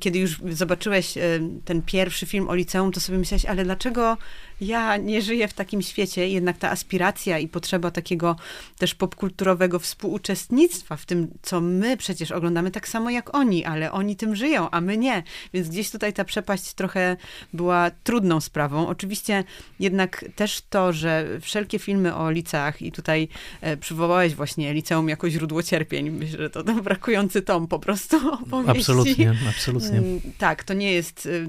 kiedy 0.00 0.18
już 0.18 0.40
zobaczyłeś 0.50 1.14
ten 1.64 1.82
pierwszy 1.82 2.26
film 2.26 2.48
o 2.48 2.54
liceum, 2.54 2.92
to 2.92 3.00
sobie 3.00 3.18
myślałeś, 3.18 3.44
ale 3.44 3.64
dlaczego 3.64 4.16
ja 4.60 4.96
nie 4.96 5.22
żyję 5.22 5.48
w 5.48 5.52
takim 5.52 5.82
świecie, 5.82 6.28
jednak 6.28 6.58
ta 6.58 6.70
aspiracja 6.70 7.38
i 7.38 7.48
potrzeba 7.48 7.90
takiego 7.90 8.36
też 8.78 8.94
popkulturowego 8.94 9.78
współuczestnictwa 9.78 10.96
w 10.96 11.06
tym, 11.06 11.28
co 11.42 11.60
my 11.60 11.96
przecież 11.96 12.32
oglądamy 12.32 12.70
tak 12.70 12.88
samo 12.88 13.10
jak 13.10 13.34
oni, 13.34 13.64
ale 13.64 13.92
oni 13.92 14.16
tym 14.16 14.36
żyją, 14.36 14.70
a 14.70 14.80
my 14.80 14.98
nie. 14.98 15.22
Więc 15.54 15.68
gdzieś 15.68 15.90
tutaj 15.90 16.12
ta 16.12 16.24
przepaść 16.24 16.74
trochę 16.74 17.16
była 17.52 17.90
trudną 18.04 18.40
sprawą. 18.40 18.88
Oczywiście 18.88 19.44
jednak 19.80 20.24
też 20.36 20.62
to, 20.70 20.92
że 20.92 21.26
wszelkie 21.40 21.78
filmy 21.78 22.14
o 22.14 22.30
liceach 22.30 22.82
i 22.82 22.92
tutaj 22.92 23.28
e, 23.60 23.76
przywołałeś 23.76 24.34
właśnie 24.34 24.74
liceum 24.74 25.08
jako 25.08 25.30
źródło 25.30 25.62
cierpień, 25.62 26.10
myślę, 26.10 26.38
że 26.38 26.50
to, 26.50 26.64
to 26.64 26.74
brakujący 26.74 27.42
tom 27.42 27.68
po 27.68 27.78
prostu 27.78 28.16
opowieści. 28.46 28.80
Absolutnie, 28.80 29.34
absolutnie. 29.48 29.98
Mm, 29.98 30.20
tak, 30.38 30.64
to 30.64 30.74
nie 30.74 30.92
jest, 30.92 31.26
y, 31.26 31.48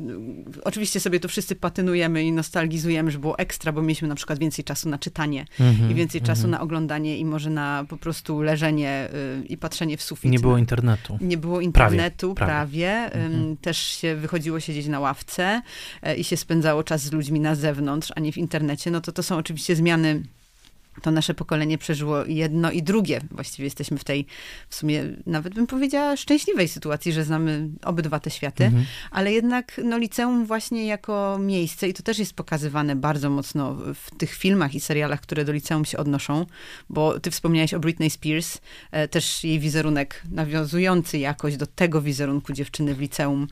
oczywiście 0.63 0.99
sobie 0.99 1.19
to 1.19 1.27
wszyscy 1.27 1.55
patynujemy 1.55 2.23
i 2.23 2.31
nostalgizujemy, 2.31 2.98
że 3.07 3.19
było 3.19 3.37
ekstra, 3.37 3.71
bo 3.71 3.81
mieliśmy 3.81 4.07
na 4.07 4.15
przykład 4.15 4.39
więcej 4.39 4.65
czasu 4.65 4.89
na 4.89 4.97
czytanie 4.97 5.45
mm-hmm, 5.59 5.91
i 5.91 5.93
więcej 5.93 6.21
mm-hmm. 6.21 6.25
czasu 6.25 6.39
mhm. 6.39 6.51
na 6.51 6.61
oglądanie 6.61 7.17
i 7.17 7.25
może 7.25 7.49
na 7.49 7.85
po 7.89 7.97
prostu 7.97 8.41
leżenie 8.41 9.09
y, 9.43 9.45
i 9.47 9.57
patrzenie 9.57 9.97
w 9.97 10.03
sufit. 10.03 10.31
Nie 10.31 10.39
było 10.39 10.57
internetu. 10.57 11.17
Nie 11.21 11.37
było 11.37 11.61
internetu, 11.61 12.33
prawie. 12.33 12.53
prawie. 12.53 13.09
prawie. 13.11 13.29
Mm-hmm. 13.29 13.55
Też 13.61 13.77
się 13.77 14.15
wychodziło 14.15 14.59
siedzieć 14.59 14.87
na 14.87 14.99
ławce 14.99 15.61
e, 16.01 16.15
i 16.15 16.23
się 16.23 16.37
spędzało 16.37 16.83
czas 16.83 17.01
z 17.01 17.11
ludźmi 17.11 17.39
na 17.39 17.55
zewnątrz, 17.55 18.11
a 18.15 18.19
nie 18.19 18.31
w 18.31 18.37
internecie, 18.37 18.91
no 18.91 19.01
to 19.01 19.11
to 19.11 19.23
są 19.23 19.37
oczywiście 19.37 19.75
zmiany 19.75 20.23
to 21.01 21.11
nasze 21.11 21.33
pokolenie 21.33 21.77
przeżyło 21.77 22.25
jedno 22.25 22.71
i 22.71 22.83
drugie. 22.83 23.21
Właściwie 23.31 23.63
jesteśmy 23.65 23.97
w 23.97 24.03
tej, 24.03 24.25
w 24.69 24.75
sumie 24.75 25.03
nawet 25.25 25.53
bym 25.53 25.67
powiedziała, 25.67 26.17
szczęśliwej 26.17 26.67
sytuacji, 26.67 27.13
że 27.13 27.23
znamy 27.23 27.69
obydwa 27.83 28.19
te 28.19 28.29
światy, 28.29 28.65
mhm. 28.65 28.85
ale 29.11 29.33
jednak 29.33 29.81
no, 29.83 29.97
liceum 29.97 30.45
właśnie 30.45 30.85
jako 30.85 31.37
miejsce, 31.41 31.87
i 31.87 31.93
to 31.93 32.03
też 32.03 32.19
jest 32.19 32.33
pokazywane 32.33 32.95
bardzo 32.95 33.29
mocno 33.29 33.75
w 33.75 34.17
tych 34.17 34.33
filmach 34.33 34.75
i 34.75 34.79
serialach, 34.79 35.21
które 35.21 35.45
do 35.45 35.51
liceum 35.51 35.85
się 35.85 35.97
odnoszą, 35.97 36.45
bo 36.89 37.19
ty 37.19 37.31
wspomniałeś 37.31 37.73
o 37.73 37.79
Britney 37.79 38.09
Spears, 38.09 38.57
e, 38.91 39.07
też 39.07 39.43
jej 39.43 39.59
wizerunek 39.59 40.23
nawiązujący 40.31 41.17
jakoś 41.17 41.57
do 41.57 41.67
tego 41.67 42.01
wizerunku 42.01 42.53
dziewczyny 42.53 42.95
w 42.95 42.99
liceum, 42.99 43.47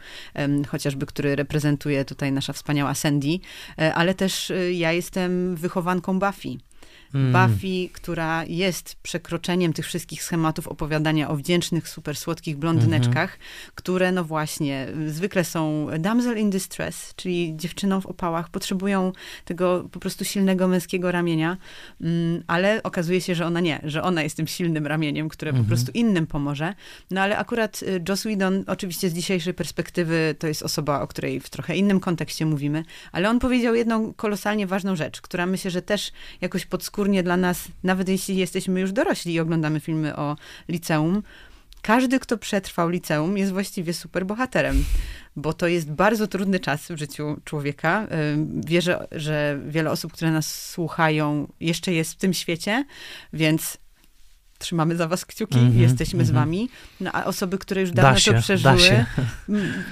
chociażby, 0.68 1.06
który 1.06 1.36
reprezentuje 1.36 2.06
tutaj 2.06 2.32
nasza 2.32 2.53
wspaniała 2.53 2.94
Sandy, 2.95 3.40
e, 3.78 3.94
ale 3.94 4.14
też 4.14 4.52
e, 4.52 4.74
ja 4.74 4.91
jestem 4.91 5.56
wychowanką 5.56 6.19
Buffy. 6.19 6.57
Mm. 7.13 7.34
Buffy, 7.34 7.89
która 7.93 8.45
jest 8.45 8.95
przekroczeniem 9.03 9.73
tych 9.73 9.85
wszystkich 9.85 10.23
schematów 10.23 10.67
opowiadania 10.67 11.29
o 11.29 11.35
wdzięcznych, 11.35 11.89
super 11.89 12.15
słodkich 12.15 12.57
blondyneczkach, 12.57 13.29
mm 13.29 13.38
-hmm. 13.39 13.71
które 13.75 14.11
no 14.11 14.23
właśnie 14.23 14.88
zwykle 15.07 15.43
są 15.43 15.88
damsel 15.99 16.38
in 16.38 16.49
distress, 16.49 17.13
czyli 17.15 17.53
dziewczyną 17.57 18.01
w 18.01 18.05
opałach, 18.05 18.49
potrzebują 18.49 19.11
tego 19.45 19.89
po 19.91 19.99
prostu 19.99 20.25
silnego 20.25 20.67
męskiego 20.67 21.11
ramienia, 21.11 21.57
mm, 22.01 22.43
ale 22.47 22.84
okazuje 22.84 23.21
się, 23.21 23.35
że 23.35 23.45
ona 23.45 23.59
nie, 23.59 23.79
że 23.84 24.03
ona 24.03 24.23
jest 24.23 24.38
tym 24.38 24.47
silnym 24.47 24.88
ramieniem, 24.88 25.29
które 25.29 25.51
mm 25.51 25.61
-hmm. 25.61 25.65
po 25.65 25.73
mhm. 25.73 25.77
prostu 25.77 25.99
innym 25.99 26.27
pomoże. 26.27 26.73
No 27.11 27.21
ale 27.21 27.38
akurat 27.38 27.84
y, 27.84 28.03
Joss 28.09 28.21
Whedon, 28.21 28.63
oczywiście 28.67 29.09
z 29.09 29.13
dzisiejszej 29.13 29.53
perspektywy, 29.53 30.35
to 30.39 30.47
jest 30.47 30.63
osoba, 30.63 31.01
o 31.01 31.07
której 31.07 31.39
w 31.39 31.49
trochę 31.49 31.75
innym 31.75 31.99
kontekście 31.99 32.45
mówimy, 32.45 32.84
ale 33.11 33.29
on 33.29 33.39
powiedział 33.39 33.75
jedną 33.75 34.13
kolosalnie 34.13 34.67
ważną 34.67 34.95
rzecz, 34.95 35.21
która 35.21 35.45
myślę, 35.45 35.71
że 35.71 35.81
też 35.81 36.11
jakoś 36.41 36.65
podskórnie 36.65 36.97
podskórnie 36.98 37.24
dla 37.24 37.38
nas, 37.38 37.68
nawet 37.84 38.10
jeśli 38.10 38.38
jesteśmy 38.38 38.80
już 38.80 38.91
dorośli 38.91 39.34
i 39.34 39.40
oglądamy 39.40 39.80
filmy 39.80 40.15
o 40.15 40.36
liceum, 40.69 41.24
każdy, 41.82 42.19
kto 42.19 42.38
przetrwał 42.38 42.90
liceum, 42.90 43.38
jest 43.38 43.52
właściwie 43.52 43.94
super 43.94 44.26
bohaterem, 44.26 44.86
bo 45.36 45.53
to 45.53 45.68
jest 45.68 45.91
bardzo 45.91 46.28
trudny 46.28 46.60
czas 46.60 46.88
w 46.91 46.98
życiu 46.98 47.38
człowieka. 47.44 48.07
Wierzę, 48.65 49.07
że 49.11 49.60
wiele 49.68 49.91
osób, 49.91 50.14
które 50.14 50.32
nas 50.32 50.69
słuchają, 50.69 51.48
jeszcze 51.60 51.94
jest 51.94 52.14
w 52.14 52.15
tym 52.15 52.34
świecie, 52.34 52.86
więc 53.34 53.78
trzymamy 54.57 54.95
za 54.95 55.07
was 55.07 55.25
kciuki, 55.25 55.59
mm 55.59 55.71
-hmm, 55.71 55.77
jesteśmy 55.77 56.17
mm 56.17 56.25
-hmm. 56.25 56.27
z 56.27 56.29
mhm. 56.29 56.45
wami. 56.45 56.69
No, 57.01 57.11
a 57.13 57.23
osoby, 57.23 57.57
które 57.57 57.81
już 57.81 57.91
dawno 57.91 58.19
się, 58.19 58.34
to 58.34 58.39
przeżyły, 58.39 59.05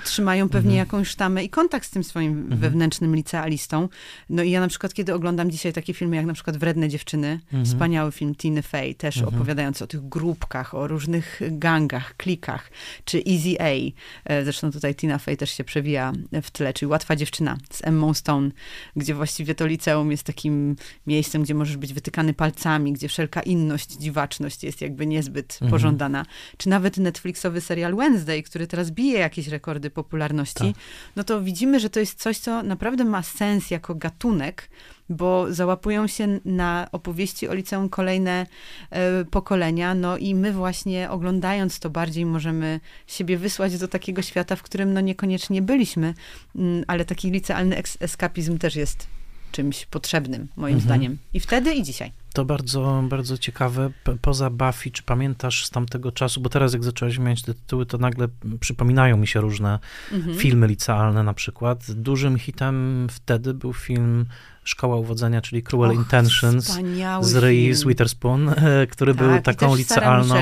trzymają 0.03 0.49
pewnie 0.49 0.71
mm 0.71 0.75
-hmm. 0.75 0.87
jakąś 0.87 1.07
sztamę 1.07 1.43
i 1.43 1.49
kontakt 1.49 1.87
z 1.87 1.89
tym 1.89 2.03
swoim 2.03 2.31
mhm. 2.31 2.61
wewnętrznym 2.61 3.15
licealistą. 3.15 3.89
No 4.29 4.43
i 4.43 4.51
ja 4.51 4.59
na 4.59 4.67
przykład, 4.67 4.93
kiedy 4.93 5.13
oglądam 5.13 5.51
dzisiaj 5.51 5.73
takie 5.73 5.93
filmy, 5.93 6.15
jak 6.15 6.25
na 6.25 6.33
przykład 6.33 6.57
Wredne 6.57 6.89
dziewczyny, 6.89 7.39
mhm. 7.43 7.65
wspaniały 7.65 8.11
film 8.11 8.35
Tiny 8.35 8.61
Fey, 8.61 8.95
też 8.95 9.17
opowiadający 9.17 9.83
o 9.83 9.87
tych 9.87 10.09
grupkach, 10.09 10.75
o 10.75 10.87
różnych 10.87 11.41
gangach, 11.51 12.17
klikach, 12.17 12.71
czy 13.05 13.23
Easy 13.27 13.55
A. 13.59 13.93
E, 14.25 14.43
zresztą 14.43 14.71
tutaj 14.71 14.95
Tina 14.95 15.17
Fey 15.17 15.37
też 15.37 15.51
się 15.51 15.63
przewija 15.63 16.13
w 16.43 16.51
tle, 16.51 16.73
czyli 16.73 16.89
Łatwa 16.89 17.15
dziewczyna 17.15 17.57
z 17.71 17.83
Emmą 17.83 18.13
Stone, 18.13 18.51
gdzie 18.95 19.13
właściwie 19.13 19.55
to 19.55 19.65
liceum 19.65 20.11
jest 20.11 20.23
takim 20.23 20.75
miejscem, 21.07 21.43
gdzie 21.43 21.55
możesz 21.55 21.77
być 21.77 21.93
wytykany 21.93 22.33
palcami, 22.33 22.93
gdzie 22.93 23.07
wszelka 23.07 23.41
inność, 23.41 23.91
dziwaczność 23.91 24.54
jest 24.63 24.81
jakby 24.81 25.05
niezbyt 25.05 25.53
mhm. 25.53 25.71
pożądana. 25.71 26.25
Czy 26.57 26.69
nawet 26.69 26.97
Netflixowy 26.97 27.61
serial 27.61 27.95
Wednesday, 27.95 28.43
który 28.43 28.67
teraz 28.67 28.91
bije 28.91 29.19
jakieś 29.19 29.47
rekordy 29.47 29.89
popularności, 29.89 30.73
tak. 30.73 30.83
no 31.15 31.23
to 31.23 31.41
widzimy, 31.41 31.79
że 31.79 31.89
to 31.89 31.99
jest 31.99 32.21
coś, 32.21 32.37
co 32.37 32.63
naprawdę 32.63 33.05
ma 33.05 33.23
sens 33.23 33.71
jako 33.71 33.95
gatunek, 33.95 34.69
bo 35.09 35.53
załapują 35.53 36.07
się 36.07 36.39
na 36.45 36.87
opowieści 36.91 37.47
o 37.47 37.53
liceum 37.53 37.89
kolejne 37.89 38.45
e, 38.89 39.25
pokolenia, 39.25 39.95
no 39.95 40.17
i 40.17 40.35
my 40.35 40.53
właśnie 40.53 41.09
oglądając 41.09 41.79
to 41.79 41.89
bardziej 41.89 42.25
możemy 42.25 42.79
siebie 43.07 43.37
wysłać 43.37 43.77
do 43.77 43.87
takiego 43.87 44.21
świata, 44.21 44.55
w 44.55 44.63
którym 44.63 44.93
no 44.93 45.01
niekoniecznie 45.01 45.61
byliśmy, 45.61 46.13
mm, 46.55 46.83
ale 46.87 47.05
taki 47.05 47.31
licealny 47.31 47.81
eskapizm 47.99 48.57
też 48.57 48.75
jest 48.75 49.07
czymś 49.51 49.85
potrzebnym, 49.85 50.47
moim 50.55 50.75
mhm. 50.75 50.81
zdaniem. 50.81 51.17
I 51.33 51.39
wtedy, 51.39 51.73
i 51.73 51.83
dzisiaj. 51.83 52.11
To 52.35 52.45
bardzo, 52.45 53.03
bardzo 53.09 53.37
ciekawe. 53.37 53.91
Poza 54.21 54.49
Buffy, 54.49 54.91
czy 54.91 55.03
pamiętasz 55.03 55.65
z 55.65 55.69
tamtego 55.69 56.11
czasu, 56.11 56.41
bo 56.41 56.49
teraz 56.49 56.73
jak 56.73 56.83
zaczęłaś 56.83 57.17
wymieniać 57.17 57.41
te 57.41 57.53
tytuły, 57.53 57.85
to 57.85 57.97
nagle 57.97 58.27
przypominają 58.59 59.17
mi 59.17 59.27
się 59.27 59.41
różne 59.41 59.79
mhm. 60.11 60.37
filmy 60.37 60.67
licealne 60.67 61.23
na 61.23 61.33
przykład. 61.33 61.91
Dużym 61.91 62.37
hitem 62.37 63.07
wtedy 63.11 63.53
był 63.53 63.73
film 63.73 64.25
Szkoła 64.65 64.95
Uwodzenia, 64.95 65.41
czyli 65.41 65.63
Cruel 65.63 65.91
Och, 65.91 65.97
Intentions 65.97 66.79
z 67.21 67.35
Reese 67.35 67.85
Witherspoon, 67.85 68.49
e, 68.49 68.53
który 68.91 69.15
tak, 69.15 69.27
był 69.27 69.41
taką 69.41 69.75
licealną. 69.75 70.35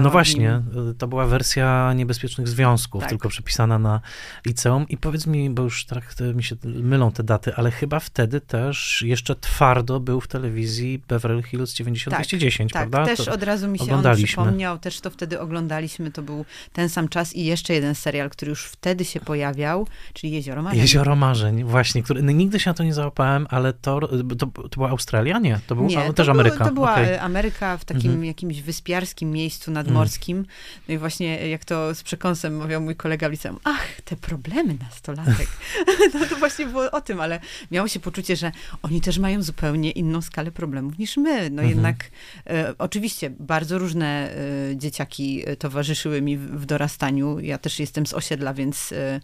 No 0.00 0.10
właśnie, 0.10 0.62
to 0.98 1.08
była 1.08 1.26
wersja 1.26 1.92
Niebezpiecznych 1.92 2.48
Związków, 2.48 3.00
tak. 3.00 3.10
tylko 3.10 3.28
przepisana 3.28 3.78
na 3.78 4.00
liceum. 4.46 4.88
I 4.88 4.96
powiedz 4.96 5.26
mi, 5.26 5.50
bo 5.50 5.62
już 5.62 5.86
tak 5.86 6.14
mi 6.34 6.44
się 6.44 6.56
mylą 6.64 7.12
te 7.12 7.22
daty, 7.22 7.54
ale 7.54 7.70
chyba 7.70 8.00
wtedy 8.00 8.40
też 8.40 9.02
jeszcze 9.06 9.36
twardo 9.36 10.00
był 10.00 10.20
w 10.20 10.28
telewizji 10.28 11.02
Beverly 11.08 11.42
Hills 11.42 11.74
90210, 11.74 12.72
tak, 12.72 12.80
prawda? 12.80 13.06
Tak, 13.06 13.16
też 13.16 13.26
to 13.26 13.32
od 13.32 13.42
razu 13.42 13.68
mi 13.68 13.78
się 13.78 13.94
on 13.94 14.16
przypomniał, 14.16 14.78
też 14.78 15.00
to 15.00 15.10
wtedy 15.10 15.40
oglądaliśmy, 15.40 16.10
to 16.10 16.22
był 16.22 16.44
ten 16.72 16.88
sam 16.88 17.08
czas 17.08 17.36
i 17.36 17.44
jeszcze 17.44 17.74
jeden 17.74 17.94
serial, 17.94 18.30
który 18.30 18.48
już 18.50 18.64
wtedy 18.64 19.04
się 19.04 19.20
pojawiał, 19.20 19.86
czyli 20.12 20.32
Jezioro 20.32 20.62
Marzeń. 20.62 20.80
Jezioro 20.80 21.16
Marzeń, 21.16 21.64
właśnie, 21.64 22.02
który 22.02 22.22
no, 22.22 22.32
nigdy 22.32 22.60
się 22.60 22.70
na 22.70 22.74
to 22.74 22.84
nie 22.84 22.94
załapał 22.94 23.17
ale 23.50 23.72
to, 23.72 24.00
to, 24.38 24.46
to 24.46 24.68
była 24.74 24.90
Australia? 24.90 25.38
Nie, 25.38 25.60
to 25.66 25.74
był 25.74 25.86
nie, 25.86 25.96
to 25.96 26.12
też 26.12 26.26
był, 26.26 26.34
Ameryka. 26.34 26.64
To 26.64 26.72
była 26.72 26.92
okay. 26.92 27.20
Ameryka 27.20 27.76
w 27.76 27.84
takim 27.84 28.10
mhm. 28.10 28.24
jakimś 28.24 28.60
wyspiarskim 28.60 29.30
miejscu 29.30 29.70
nadmorskim. 29.70 30.38
Mhm. 30.38 30.56
No 30.88 30.94
i 30.94 30.98
właśnie 30.98 31.48
jak 31.48 31.64
to 31.64 31.94
z 31.94 32.02
przekąsem 32.02 32.56
mówił 32.56 32.80
mój 32.80 32.96
kolega 32.96 33.28
w 33.28 33.32
liceum, 33.32 33.58
ach, 33.64 34.00
te 34.04 34.16
problemy 34.16 34.76
nastolatek. 34.80 35.48
no 36.14 36.26
to 36.30 36.36
właśnie 36.36 36.66
było 36.66 36.90
o 36.90 37.00
tym, 37.00 37.20
ale 37.20 37.40
miało 37.70 37.88
się 37.88 38.00
poczucie, 38.00 38.36
że 38.36 38.52
oni 38.82 39.00
też 39.00 39.18
mają 39.18 39.42
zupełnie 39.42 39.90
inną 39.90 40.22
skalę 40.22 40.50
problemów 40.50 40.98
niż 40.98 41.16
my. 41.16 41.50
No 41.50 41.62
mhm. 41.62 41.68
jednak 41.68 42.10
e, 42.46 42.74
oczywiście 42.78 43.30
bardzo 43.30 43.78
różne 43.78 44.30
e, 44.70 44.76
dzieciaki 44.76 45.44
towarzyszyły 45.58 46.22
mi 46.22 46.36
w, 46.36 46.60
w 46.60 46.66
dorastaniu. 46.66 47.40
Ja 47.40 47.58
też 47.58 47.80
jestem 47.80 48.06
z 48.06 48.14
osiedla, 48.14 48.54
więc 48.54 48.92
e, 48.92 49.20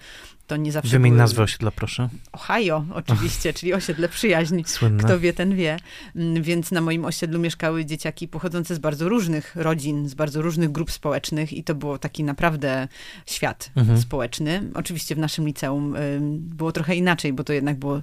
to 0.47 0.57
nie 0.57 0.73
zawsze 0.73 0.91
Wymień 0.91 1.13
były... 1.13 1.19
nazwę 1.19 1.43
osiedla, 1.43 1.71
proszę. 1.71 2.09
Ohio, 2.33 2.85
oczywiście, 2.95 3.53
czyli 3.53 3.75
osiedle 3.75 4.09
przyjaźń. 4.09 4.63
Słynne. 4.67 5.03
Kto 5.03 5.21
wie, 5.21 5.33
ten 5.33 5.57
wie. 5.57 5.77
Mm, 6.17 6.43
więc 6.43 6.71
na 6.71 6.81
moim 6.81 7.05
osiedlu 7.05 7.39
mieszkały 7.41 7.85
dzieciaki 7.85 8.29
pochodzące 8.29 8.75
z 8.75 8.79
bardzo 8.79 9.09
różnych 9.09 9.57
rodzin, 9.57 10.09
z 10.09 10.15
bardzo 10.15 10.43
różnych 10.43 10.73
grup 10.73 10.91
społecznych 10.91 11.53
i 11.53 11.65
to 11.65 11.75
było 11.75 11.99
taki 11.99 12.25
naprawdę 12.25 12.89
świat 13.27 13.71
mhm. 13.77 14.01
społeczny. 14.01 14.63
Oczywiście 14.75 15.15
w 15.15 15.19
naszym 15.19 15.47
liceum 15.47 15.97
było 16.39 16.73
trochę 16.73 16.97
inaczej, 16.97 17.33
bo 17.33 17.45
to 17.45 17.53
jednak 17.53 17.79
było 17.79 18.03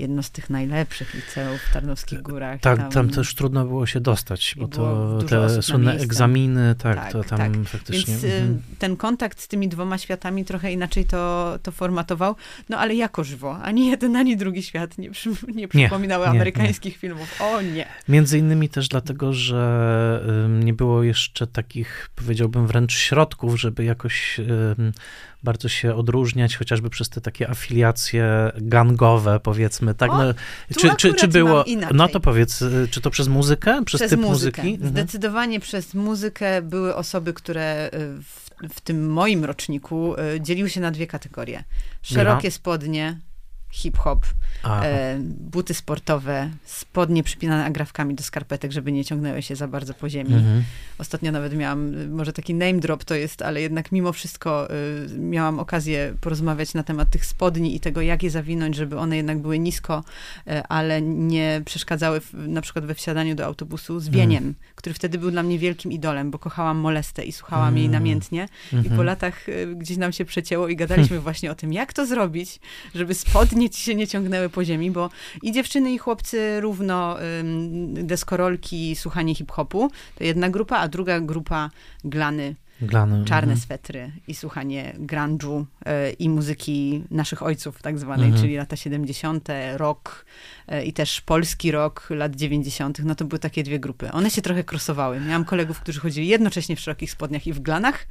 jedno 0.00 0.22
z 0.22 0.30
tych 0.30 0.50
najlepszych 0.50 1.14
liceów 1.14 1.60
w 1.60 1.72
Tarnowskich 1.72 2.22
Górach. 2.22 2.60
Tak, 2.60 2.78
tam, 2.78 2.90
tam 2.90 3.10
też 3.10 3.34
trudno 3.34 3.64
było 3.64 3.86
się 3.86 4.00
dostać, 4.00 4.54
bo 4.58 4.68
to 4.68 5.18
te 5.28 5.62
słynne 5.62 5.94
egzaminy, 5.94 6.74
tak, 6.74 6.96
tak, 6.96 7.12
to 7.12 7.24
tam 7.24 7.38
tak. 7.38 7.64
faktycznie... 7.64 8.14
Więc 8.14 8.24
mhm. 8.24 8.62
ten 8.78 8.96
kontakt 8.96 9.40
z 9.40 9.48
tymi 9.48 9.68
dwoma 9.68 9.98
światami 9.98 10.44
trochę 10.44 10.72
inaczej 10.72 11.04
to, 11.04 11.58
to 11.62 11.72
formatował, 11.72 12.36
no 12.68 12.78
ale 12.78 12.94
jako 12.94 13.24
żywo. 13.24 13.56
Ani 13.62 13.86
jeden, 13.86 14.16
ani 14.16 14.36
drugi 14.36 14.62
świat 14.62 14.98
nie, 14.98 15.10
przy, 15.10 15.30
nie 15.54 15.68
przypominały 15.68 16.24
nie, 16.24 16.30
amerykańskich 16.30 16.94
nie. 16.94 16.98
filmów. 16.98 17.40
O 17.40 17.62
nie. 17.62 17.86
Między 18.08 18.38
innymi 18.38 18.68
też 18.68 18.88
dlatego, 18.88 19.32
że 19.32 19.60
nie 20.48 20.74
było 20.74 21.02
jeszcze 21.02 21.46
takich, 21.46 22.10
powiedziałbym, 22.14 22.66
wręcz 22.66 22.92
środków, 22.92 23.60
żeby 23.60 23.84
jakoś 23.84 24.40
bardzo 25.42 25.68
się 25.68 25.94
odróżniać, 25.94 26.56
chociażby 26.56 26.90
przez 26.90 27.08
te 27.08 27.20
takie 27.20 27.50
afiliacje 27.50 28.52
gangowe, 28.56 29.40
powiedzmy. 29.40 29.94
Tak? 29.94 30.10
O, 30.10 30.18
no, 30.24 30.34
czy, 30.78 30.90
czy, 30.96 31.14
czy 31.14 31.28
było. 31.28 31.64
No 31.94 32.08
to 32.08 32.20
powiedz, 32.20 32.62
y, 32.62 32.88
czy 32.90 33.00
to 33.00 33.10
przez 33.10 33.28
muzykę? 33.28 33.84
Przez, 33.84 34.00
przez 34.00 34.10
typ 34.10 34.20
muzykę. 34.20 34.62
muzyki? 34.62 34.74
Mhm. 34.74 34.90
Zdecydowanie 34.90 35.60
przez 35.60 35.94
muzykę 35.94 36.62
były 36.62 36.94
osoby, 36.94 37.32
które 37.32 37.90
y, 37.94 38.22
w, 38.22 38.50
w 38.74 38.80
tym 38.80 39.12
moim 39.12 39.44
roczniku 39.44 40.14
y, 40.14 40.40
dzieliły 40.40 40.70
się 40.70 40.80
na 40.80 40.90
dwie 40.90 41.06
kategorie. 41.06 41.64
Szerokie 42.02 42.48
Aha. 42.48 42.50
spodnie, 42.50 43.20
hip-hop, 43.70 44.26
e, 44.64 45.18
buty 45.22 45.74
sportowe, 45.74 46.50
spodnie 46.64 47.22
przypinane 47.22 47.64
agrafkami 47.64 48.14
do 48.14 48.22
skarpetek, 48.22 48.72
żeby 48.72 48.92
nie 48.92 49.04
ciągnęły 49.04 49.42
się 49.42 49.56
za 49.56 49.68
bardzo 49.68 49.94
po 49.94 50.08
ziemi. 50.08 50.34
Mhm. 50.34 50.64
Ostatnio 50.98 51.32
nawet 51.32 51.56
miałam, 51.56 52.08
może 52.08 52.32
taki 52.32 52.54
name 52.54 52.78
drop 52.78 53.04
to 53.04 53.14
jest, 53.14 53.42
ale 53.42 53.60
jednak 53.60 53.92
mimo 53.92 54.12
wszystko 54.12 54.68
y, 54.70 55.18
miałam 55.18 55.58
okazję 55.58 56.14
porozmawiać 56.20 56.74
na 56.74 56.82
temat 56.82 57.10
tych 57.10 57.26
spodni 57.26 57.76
i 57.76 57.80
tego, 57.80 58.00
jak 58.00 58.22
je 58.22 58.30
zawinąć, 58.30 58.76
żeby 58.76 58.98
one 58.98 59.16
jednak 59.16 59.38
były 59.38 59.58
nisko, 59.58 60.04
y, 60.48 60.62
ale 60.68 61.02
nie 61.02 61.62
przeszkadzały 61.64 62.20
w, 62.20 62.34
na 62.34 62.60
przykład 62.60 62.84
we 62.84 62.94
wsiadaniu 62.94 63.34
do 63.34 63.44
autobusu 63.44 64.00
z 64.00 64.08
Wieniem, 64.08 64.44
mhm. 64.44 64.54
który 64.74 64.94
wtedy 64.94 65.18
był 65.18 65.30
dla 65.30 65.42
mnie 65.42 65.58
wielkim 65.58 65.92
idolem, 65.92 66.30
bo 66.30 66.38
kochałam 66.38 66.76
Molestę 66.76 67.24
i 67.24 67.32
słuchałam 67.32 67.68
mhm. 67.68 67.78
jej 67.78 67.88
namiętnie 67.88 68.48
i 68.72 68.76
po 68.76 68.88
mhm. 68.88 69.06
latach 69.06 69.48
y, 69.48 69.74
gdzieś 69.76 69.96
nam 69.96 70.12
się 70.12 70.24
przecięło 70.24 70.68
i 70.68 70.76
gadaliśmy 70.76 71.20
właśnie 71.30 71.50
o 71.50 71.54
tym, 71.54 71.72
jak 71.72 71.92
to 71.92 72.06
zrobić, 72.06 72.60
żeby 72.94 73.14
spodnie 73.14 73.59
spodnie 73.60 73.70
ci 73.70 73.82
się 73.82 73.94
nie 73.94 74.06
ciągnęły 74.06 74.48
po 74.48 74.64
ziemi, 74.64 74.90
bo 74.90 75.10
i 75.42 75.52
dziewczyny, 75.52 75.92
i 75.92 75.98
chłopcy 75.98 76.60
równo 76.60 77.16
deskorolki, 77.92 78.96
słuchanie 78.96 79.34
hip-hopu, 79.34 79.90
to 80.14 80.24
jedna 80.24 80.50
grupa, 80.50 80.78
a 80.78 80.88
druga 80.88 81.20
grupa 81.20 81.70
glany. 82.04 82.54
Glany, 82.82 83.24
czarne 83.24 83.52
mhm. 83.52 83.60
swetry 83.60 84.12
i 84.28 84.34
słuchanie 84.34 84.96
grunge'u 84.98 85.64
y, 85.64 86.12
i 86.18 86.28
muzyki 86.28 87.04
naszych 87.10 87.42
ojców 87.42 87.82
tak 87.82 87.98
zwanej, 87.98 88.26
mhm. 88.26 88.42
czyli 88.42 88.56
lata 88.56 88.76
70., 88.76 89.48
rock 89.76 90.24
y, 90.72 90.84
i 90.84 90.92
też 90.92 91.20
polski 91.20 91.72
rock 91.72 92.10
lat 92.10 92.36
90., 92.36 92.98
no 93.04 93.14
to 93.14 93.24
były 93.24 93.38
takie 93.38 93.62
dwie 93.62 93.80
grupy. 93.80 94.12
One 94.12 94.30
się 94.30 94.42
trochę 94.42 94.64
krosowały. 94.64 95.20
Miałam 95.20 95.44
kolegów, 95.44 95.80
którzy 95.80 96.00
chodzili 96.00 96.28
jednocześnie 96.28 96.76
w 96.76 96.80
szerokich 96.80 97.10
spodniach 97.10 97.46
i 97.46 97.52
w 97.52 97.60
glanach, 97.60 98.06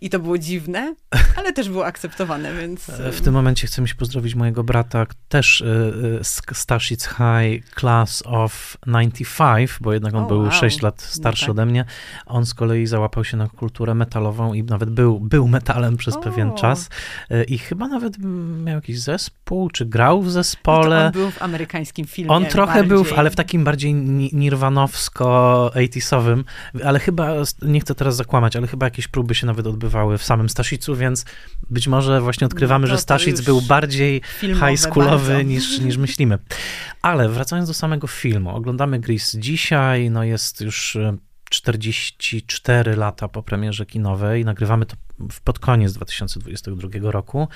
i 0.00 0.10
to 0.10 0.18
było 0.18 0.38
dziwne, 0.38 0.94
ale 1.36 1.52
też 1.52 1.68
było 1.68 1.86
akceptowane, 1.86 2.54
więc... 2.54 2.88
E, 2.88 3.12
w 3.12 3.20
tym 3.20 3.34
momencie 3.34 3.66
chcę 3.66 3.82
mi 3.82 3.88
pozdrowić 3.98 4.34
mojego 4.34 4.64
brata, 4.64 5.06
też 5.28 5.64
z 6.22 6.40
e, 6.50 6.54
Staszic 6.54 7.08
High 7.08 7.64
Class 7.80 8.22
of 8.26 8.76
95, 8.86 9.70
bo 9.80 9.92
jednak 9.92 10.14
on 10.14 10.20
oh, 10.20 10.28
był 10.28 10.42
wow. 10.42 10.52
6 10.52 10.82
lat 10.82 10.96
no 10.96 11.02
starszy 11.14 11.42
no 11.42 11.46
tak. 11.46 11.50
ode 11.50 11.66
mnie. 11.66 11.84
On 12.26 12.46
z 12.46 12.54
kolei 12.54 12.86
załapał 12.86 13.24
się 13.24 13.36
na 13.36 13.48
kulturę 13.48 13.94
metalową 13.94 14.54
i 14.54 14.62
nawet 14.62 14.90
był, 14.90 15.20
był 15.20 15.48
metalem 15.48 15.96
przez 15.96 16.16
oh. 16.16 16.24
pewien 16.24 16.54
czas. 16.54 16.88
E, 17.30 17.44
I 17.44 17.58
chyba 17.58 17.88
nawet 17.88 18.18
miał 18.64 18.74
jakiś 18.74 19.00
zespół, 19.00 19.70
czy 19.70 19.86
grał 19.86 20.22
w 20.22 20.30
zespole. 20.30 21.00
No 21.00 21.06
on 21.06 21.12
był 21.12 21.30
w 21.30 21.42
amerykańskim 21.42 22.06
filmie. 22.06 22.30
On 22.30 22.46
trochę 22.46 22.74
bardziej. 22.74 22.88
był, 22.88 23.04
ale 23.16 23.30
w 23.30 23.36
takim 23.36 23.64
bardziej 23.64 23.94
nirwanowsko-80sowym, 24.32 26.44
ale 26.84 26.98
chyba, 26.98 27.32
nie 27.62 27.80
chcę 27.80 27.94
teraz 27.94 28.16
zakłamać, 28.16 28.56
ale 28.56 28.66
chyba 28.66 28.86
jakieś 28.86 29.08
próby 29.08 29.34
się 29.34 29.46
nawet 29.46 29.66
odbywały 29.66 29.89
w 30.18 30.22
samym 30.22 30.48
Staszicu, 30.48 30.96
więc 30.96 31.24
być 31.70 31.88
może 31.88 32.20
właśnie 32.20 32.46
odkrywamy, 32.46 32.86
no 32.88 32.94
że 32.94 32.98
Staszic 32.98 33.40
był 33.40 33.60
bardziej 33.62 34.22
high 34.40 34.80
schoolowy 34.80 35.44
niż, 35.44 35.78
niż 35.78 35.96
myślimy. 35.96 36.38
Ale 37.02 37.28
wracając 37.28 37.68
do 37.68 37.74
samego 37.74 38.06
filmu, 38.06 38.56
oglądamy 38.56 39.00
Gris 39.00 39.36
dzisiaj, 39.36 40.10
no 40.10 40.24
jest 40.24 40.60
już 40.60 40.96
44 41.50 42.90
e, 42.90 42.96
lata 42.96 43.28
po 43.28 43.42
premierze 43.42 43.86
kinowej, 43.86 44.44
nagrywamy 44.44 44.86
to 44.86 44.96
pod 45.44 45.58
koniec 45.58 45.92
2022 45.92 47.10
roku. 47.10 47.48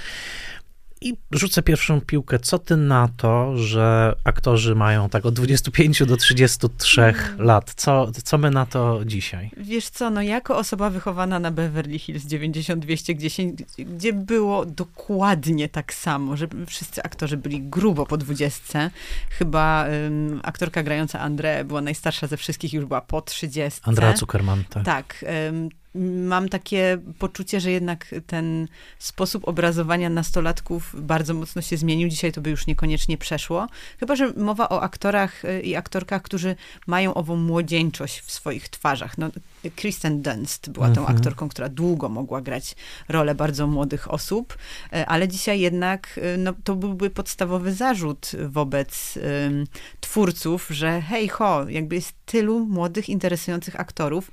I 1.05 1.17
rzucę 1.31 1.63
pierwszą 1.63 2.01
piłkę. 2.01 2.39
Co 2.39 2.59
ty 2.59 2.77
na 2.77 3.09
to, 3.17 3.57
że 3.57 4.15
aktorzy 4.25 4.75
mają 4.75 5.09
tak 5.09 5.27
od 5.27 5.35
25 5.35 6.03
do 6.07 6.17
33 6.17 7.01
mm. 7.01 7.15
lat? 7.39 7.73
Co, 7.77 8.11
co 8.25 8.39
my 8.39 8.51
na 8.51 8.67
to 8.67 9.01
dzisiaj? 9.07 9.51
Wiesz 9.57 9.89
co, 9.89 10.11
no 10.11 10.23
jako 10.23 10.57
osoba 10.57 10.91
wychowana 10.91 11.39
na 11.39 11.51
Beverly 11.51 11.99
Hills 11.99 12.25
90210, 12.25 13.63
gdzie 13.79 14.13
było 14.13 14.67
dokładnie 14.67 15.69
tak 15.69 15.95
samo, 15.95 16.37
że 16.37 16.49
wszyscy 16.67 17.03
aktorzy 17.03 17.37
byli 17.37 17.61
grubo 17.63 18.07
po 18.07 18.17
20. 18.17 18.91
Chyba 19.31 19.87
um, 20.05 20.41
aktorka 20.43 20.83
grająca 20.83 21.21
Andrę 21.21 21.65
była 21.65 21.81
najstarsza 21.81 22.27
ze 22.27 22.37
wszystkich, 22.37 22.73
już 22.73 22.85
była 22.85 23.01
po 23.01 23.23
30. 23.23 23.81
Andrea 23.83 24.17
Zuckerman, 24.17 24.65
tak. 24.71 24.85
Tak. 24.85 25.25
Um, 25.49 25.69
mam 25.95 26.49
takie 26.49 26.99
poczucie, 27.19 27.61
że 27.61 27.71
jednak 27.71 28.15
ten 28.27 28.69
sposób 28.99 29.49
obrazowania 29.49 30.11
nastolatków 30.11 30.95
bardzo 30.99 31.35
mocno 31.35 31.63
się 31.63 31.77
zmienił. 31.77 32.09
Dzisiaj 32.09 32.33
to 32.33 32.41
by 32.41 32.51
już 32.51 32.67
niekoniecznie 32.67 33.19
przeszło. 33.19 33.67
Chyba, 34.01 34.17
że 34.17 34.33
mowa 34.33 34.69
o 34.69 34.83
aktorach 34.83 35.45
y, 35.45 35.61
i 35.61 35.77
aktorkach, 35.77 36.23
którzy 36.23 36.57
mają 36.87 37.15
ową 37.15 37.37
młodzieńczość 37.37 38.21
w 38.21 38.33
swoich 38.33 38.69
twarzach. 38.69 39.19
No, 39.19 39.31
Kristen 39.77 40.23
Dunst 40.23 40.71
była 40.71 40.91
tą 40.91 41.01
mhm. 41.01 41.17
aktorką, 41.17 41.49
która 41.49 41.69
długo 41.69 42.09
mogła 42.09 42.41
grać 42.41 42.77
rolę 43.09 43.35
bardzo 43.35 43.67
młodych 43.67 44.11
osób, 44.11 44.59
y, 44.93 45.07
ale 45.07 45.29
dzisiaj 45.29 45.61
jednak 45.61 46.21
y, 46.35 46.39
no, 46.39 46.53
to 46.65 46.75
byłby 46.75 47.11
podstawowy 47.11 47.75
zarzut 47.75 48.33
wobec 48.49 49.19
um, 49.45 49.67
twórców, 50.01 50.67
że 50.71 51.01
hej 51.01 51.29
ho, 51.29 51.69
jakby 51.69 51.95
jest 51.95 52.13
tylu 52.27 52.67
młodych, 52.67 53.09
interesujących 53.09 53.81
aktorów, 53.81 54.31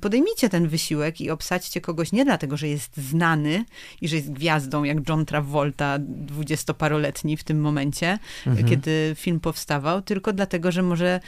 podejmijcie 0.00 0.48
ten 0.48 0.68
wysiłek 0.68 0.87
wysiłek 0.88 1.20
i 1.20 1.30
obsadźcie 1.30 1.80
kogoś 1.80 2.12
nie 2.12 2.24
dlatego, 2.24 2.56
że 2.56 2.68
jest 2.68 2.96
znany 2.96 3.64
i 4.00 4.08
że 4.08 4.16
jest 4.16 4.32
gwiazdą, 4.32 4.84
jak 4.84 5.08
John 5.08 5.26
Travolta, 5.26 5.98
dwudziestoparoletni 6.00 7.36
w 7.36 7.44
tym 7.44 7.60
momencie, 7.60 8.18
mhm. 8.46 8.68
kiedy 8.68 9.14
film 9.16 9.40
powstawał, 9.40 10.02
tylko 10.02 10.32
dlatego, 10.32 10.72
że 10.72 10.82
może 10.82 11.20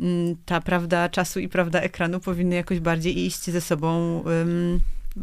mm, 0.00 0.36
ta 0.44 0.60
prawda 0.60 1.08
czasu 1.08 1.40
i 1.40 1.48
prawda 1.48 1.80
ekranu 1.80 2.20
powinny 2.20 2.54
jakoś 2.56 2.80
bardziej 2.80 3.26
iść 3.26 3.50
ze 3.50 3.60
sobą 3.60 4.22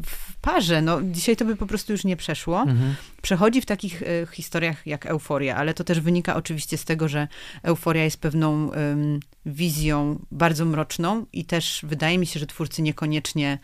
w 0.06 0.33
parze. 0.44 0.82
No, 0.82 1.00
dzisiaj 1.02 1.36
to 1.36 1.46
by 1.46 1.56
po 1.56 1.66
prostu 1.66 1.92
już 1.92 2.04
nie 2.04 2.16
przeszło. 2.16 2.62
Mhm. 2.62 2.96
Przechodzi 3.22 3.62
w 3.62 3.66
takich 3.66 4.02
y, 4.02 4.28
historiach 4.32 4.88
jak 4.88 5.06
Euforia, 5.06 5.56
ale 5.56 5.74
to 5.74 5.84
też 5.84 6.00
wynika 6.00 6.36
oczywiście 6.36 6.78
z 6.78 6.86
tego, 6.86 7.08
że 7.08 7.28
Euforia 7.64 8.04
jest 8.04 8.18
pewną 8.18 8.72
wizją 9.46 10.20
bardzo 10.32 10.66
mroczną 10.66 11.26
i 11.34 11.46
też 11.46 11.82
wydaje 11.84 12.18
mi 12.18 12.26
się, 12.26 12.40
że 12.40 12.48
twórcy 12.48 12.82
niekoniecznie 12.82 13.60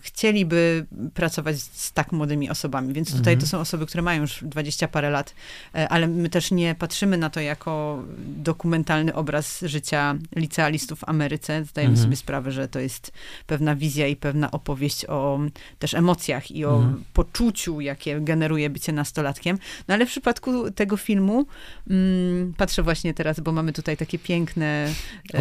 chcieliby 0.00 0.86
pracować 1.14 1.62
z 1.62 1.92
tak 1.92 2.12
młodymi 2.12 2.50
osobami. 2.50 2.94
Więc 2.94 3.08
tutaj 3.10 3.34
mhm. 3.34 3.40
to 3.40 3.46
są 3.46 3.58
osoby, 3.58 3.86
które 3.86 4.02
mają 4.02 4.20
już 4.20 4.44
dwadzieścia 4.44 4.88
parę 4.88 5.10
lat, 5.10 5.34
e, 5.74 5.88
ale 5.88 6.06
my 6.06 6.28
też 6.28 6.50
nie 6.50 6.74
patrzymy 6.74 7.16
na 7.16 7.30
to 7.30 7.40
jako 7.40 8.02
dokumentalny 8.18 9.14
obraz 9.14 9.60
życia 9.62 10.14
licealistów 10.36 10.98
w 10.98 11.08
Ameryce. 11.08 11.64
Zdajemy 11.64 11.92
mhm. 11.92 12.06
sobie 12.06 12.16
sprawę, 12.16 12.52
że 12.52 12.68
to 12.68 12.80
jest 12.80 13.12
pewna 13.46 13.76
wizja 13.76 14.06
i 14.06 14.16
pewna 14.16 14.50
opowieść 14.50 15.04
o 15.04 15.40
też 15.78 15.94
emocjach 15.94 16.50
i 16.50 16.64
o 16.64 16.76
mhm. 16.76 17.04
poczuciu, 17.12 17.80
jakie 17.80 18.20
generuje 18.20 18.70
bycie 18.70 18.92
nastolatkiem. 18.92 19.58
No 19.88 19.94
ale 19.94 20.06
w 20.06 20.08
przypadku 20.08 20.70
tego 20.70 20.96
filmu, 20.96 21.46
mm, 21.90 22.54
patrzę 22.56 22.82
właśnie 22.82 23.14
teraz, 23.14 23.40
bo 23.40 23.52
mamy 23.52 23.72
tutaj 23.72 23.96
takie 23.96 24.18
piękne 24.18 24.92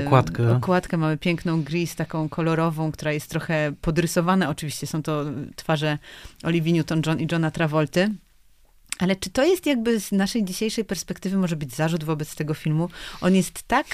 okładkę. 0.06 0.56
okładkę. 0.56 0.98
Mamy 0.98 1.18
piękną 1.18 1.64
gris, 1.64 1.96
taką 1.96 2.30
kolorową, 2.30 2.92
która 2.92 3.12
jest 3.12 3.30
trochę 3.30 3.74
podrysowana. 3.82 4.50
Oczywiście 4.50 4.88
są 4.88 5.04
to 5.04 5.26
twarze 5.56 5.98
Olivia 6.44 6.74
Newton-John 6.74 7.22
i 7.22 7.28
Johna 7.32 7.52
Travolty. 7.52 8.10
Ale 9.00 9.16
czy 9.16 9.30
to 9.30 9.44
jest 9.44 9.66
jakby 9.66 10.00
z 10.00 10.12
naszej 10.12 10.46
dzisiejszej 10.46 10.86
perspektywy 10.86 11.38
może 11.38 11.56
być 11.56 11.76
zarzut 11.76 12.04
wobec 12.04 12.36
tego 12.36 12.54
filmu? 12.54 12.90
On 13.22 13.36
jest 13.36 13.64
tak 13.64 13.86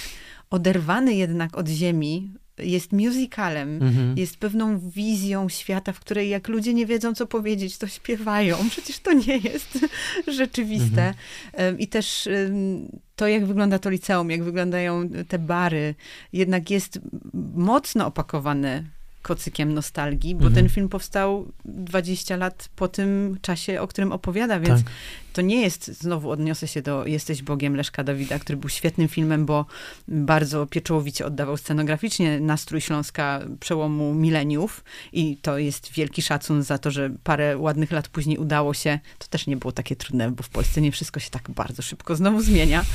oderwany 0.50 1.14
jednak 1.14 1.58
od 1.58 1.68
ziemi, 1.68 2.34
jest 2.62 2.92
musicalem, 2.92 3.82
mhm. 3.82 4.18
jest 4.18 4.38
pewną 4.38 4.90
wizją 4.90 5.50
świata, 5.50 5.94
w 5.94 6.00
której 6.00 6.30
jak 6.30 6.48
ludzie 6.48 6.74
nie 6.74 6.86
wiedzą, 6.86 7.14
co 7.14 7.28
powiedzieć, 7.28 7.78
to 7.78 7.88
śpiewają. 7.88 8.58
Przecież 8.72 9.00
to 9.00 9.14
nie 9.14 9.38
jest 9.38 9.80
rzeczywiste. 10.40 11.14
Mhm. 11.54 11.80
I 11.80 11.88
też 11.88 12.30
to, 13.16 13.28
jak 13.28 13.46
wygląda 13.46 13.80
to 13.80 13.90
liceum, 13.90 14.32
jak 14.32 14.44
wyglądają 14.44 15.10
te 15.28 15.40
bary, 15.40 15.96
jednak 16.34 16.70
jest 16.70 17.00
mocno 17.54 18.06
opakowane 18.06 18.84
kocykiem 19.22 19.74
nostalgii, 19.74 20.36
bo 20.36 20.46
Mhm. 20.46 20.54
ten 20.56 20.70
film 20.70 20.90
powstał 20.90 21.52
20 21.66 22.36
lat 22.38 22.70
po 22.76 22.88
tym 22.88 23.38
czasie, 23.42 23.82
o 23.82 23.88
którym 23.88 24.12
opowiada, 24.12 24.60
więc 24.60 24.84
Tak. 24.84 24.94
to 25.34 25.42
nie 25.42 25.62
jest, 25.62 25.88
znowu 25.88 26.30
odniosę 26.32 26.68
się 26.68 26.82
do 26.82 27.06
Jesteś 27.06 27.42
Bogiem 27.42 27.76
Leszka 27.76 28.04
Dawida, 28.04 28.40
który 28.40 28.58
był 28.58 28.70
świetnym 28.70 29.08
filmem, 29.08 29.46
bo 29.46 29.66
bardzo 30.08 30.66
pieczołowicie 30.66 31.26
oddawał 31.26 31.58
scenograficznie 31.58 32.40
nastrój 32.40 32.82
Śląska 32.82 33.40
przełomu 33.60 34.14
mileniów 34.14 34.84
i 35.14 35.38
to 35.42 35.58
jest 35.58 35.92
wielki 35.92 36.22
szacun 36.22 36.64
za 36.64 36.78
to, 36.78 36.92
że 36.92 37.10
parę 37.24 37.58
ładnych 37.58 37.92
lat 37.92 38.08
później 38.08 38.38
udało 38.38 38.74
się, 38.74 39.00
to 39.20 39.28
też 39.28 39.48
nie 39.48 39.58
było 39.58 39.72
takie 39.72 39.96
trudne, 39.96 40.32
bo 40.32 40.44
w 40.44 40.50
Polsce 40.50 40.82
nie 40.82 40.92
wszystko 40.92 41.20
się 41.20 41.30
tak 41.30 41.50
bardzo 41.52 41.82
szybko 41.82 42.16
znowu 42.16 42.42
zmienia, 42.42 42.86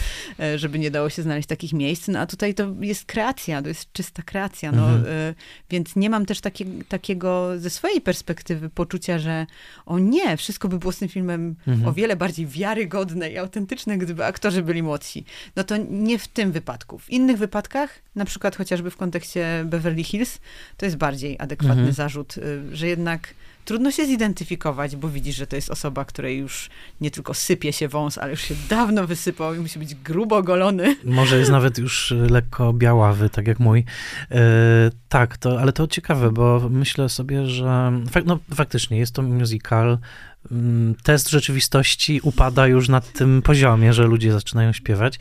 e, 0.41 0.59
żeby 0.59 0.79
nie 0.79 0.91
dało 0.91 1.11
się 1.11 1.23
znaleźć 1.23 1.49
takich 1.49 1.73
miejsc, 1.73 2.09
no 2.09 2.19
a 2.19 2.27
tutaj 2.27 2.55
to 2.55 2.75
jest 2.81 3.05
kreacja, 3.05 3.63
to 3.63 3.69
jest 3.69 3.93
czysta 3.93 4.23
kreacja, 4.23 4.73
no, 4.73 4.83
Mhm. 4.91 5.05
e, 5.09 5.35
więc 5.71 5.97
nie 5.97 6.11
mam 6.17 6.27
też 6.27 6.41
takie, 6.41 6.65
takiego 6.89 7.59
ze 7.59 7.71
swojej 7.71 8.01
perspektywy 8.01 8.69
poczucia, 8.71 9.19
że 9.19 9.47
o 9.87 9.99
nie, 9.99 10.37
wszystko 10.37 10.69
by 10.69 10.79
było 10.79 10.93
z 10.93 10.99
tym 10.99 11.09
filmem 11.09 11.55
Mhm. 11.67 11.89
o 11.89 11.93
wiele 11.93 12.17
bardziej 12.17 12.47
wiarygodne 12.47 13.31
i 13.31 13.39
autentyczne, 13.39 13.99
gdyby 13.99 14.25
aktorzy 14.25 14.63
byli 14.63 14.83
młodsi. 14.83 15.25
No 15.57 15.65
to 15.65 15.77
nie 15.91 16.19
w 16.19 16.29
tym 16.29 16.53
wypadku. 16.53 16.99
W 16.99 17.11
innych 17.11 17.39
wypadkach, 17.39 17.99
na 18.15 18.25
przykład 18.25 18.57
chociażby 18.57 18.91
w 18.91 18.97
kontekście 18.97 19.63
Beverly 19.65 20.05
Hills, 20.05 20.39
to 20.77 20.87
jest 20.87 20.97
bardziej 20.97 21.37
adekwatny 21.39 21.73
Mhm. 21.75 21.93
zarzut, 21.93 22.37
y, 22.39 22.77
że 22.77 22.87
jednak 22.89 23.35
trudno 23.67 23.91
się 23.91 24.07
zidentyfikować, 24.07 24.97
bo 24.97 25.09
widzisz, 25.09 25.37
że 25.37 25.47
to 25.47 25.57
jest 25.57 25.71
osoba, 25.71 26.05
której 26.05 26.39
już 26.39 26.71
nie 27.01 27.11
tylko 27.11 27.35
sypie 27.35 27.73
się 27.73 27.89
wąs, 27.89 28.19
ale 28.19 28.31
już 28.31 28.41
się 28.41 28.55
dawno 28.69 29.07
wysypał 29.07 29.55
i 29.55 29.59
musi 29.59 29.79
być 29.79 29.95
grubo 29.95 30.43
golony. 30.43 30.97
Może 31.05 31.39
jest 31.39 31.51
nawet 31.51 31.79
już 31.79 32.13
y, 32.13 32.27
lekko 32.31 32.73
białawy, 32.73 33.31
tak 33.31 33.47
jak 33.47 33.61
mój. 33.61 33.85
E, 34.31 34.41
tak, 35.09 35.37
to, 35.37 35.61
ale 35.61 35.73
to 35.73 35.87
ciekawe, 35.87 36.33
bo 36.33 36.69
myślę 36.71 37.09
sobie, 37.09 37.47
że 37.47 37.93
fak, 38.11 38.25
no, 38.25 38.39
faktycznie 38.55 38.99
jest 38.99 39.15
to 39.15 39.23
musical. 39.23 39.99
Mm, 40.51 40.95
Test 41.03 41.31
rzeczywistości 41.31 42.21
upada 42.23 42.67
już 42.67 42.89
na 42.89 43.01
tym 43.01 43.43
poziomie, 43.43 43.93
że 43.93 44.07
ludzie 44.07 44.33
zaczynają 44.33 44.73
śpiewać, 44.73 45.19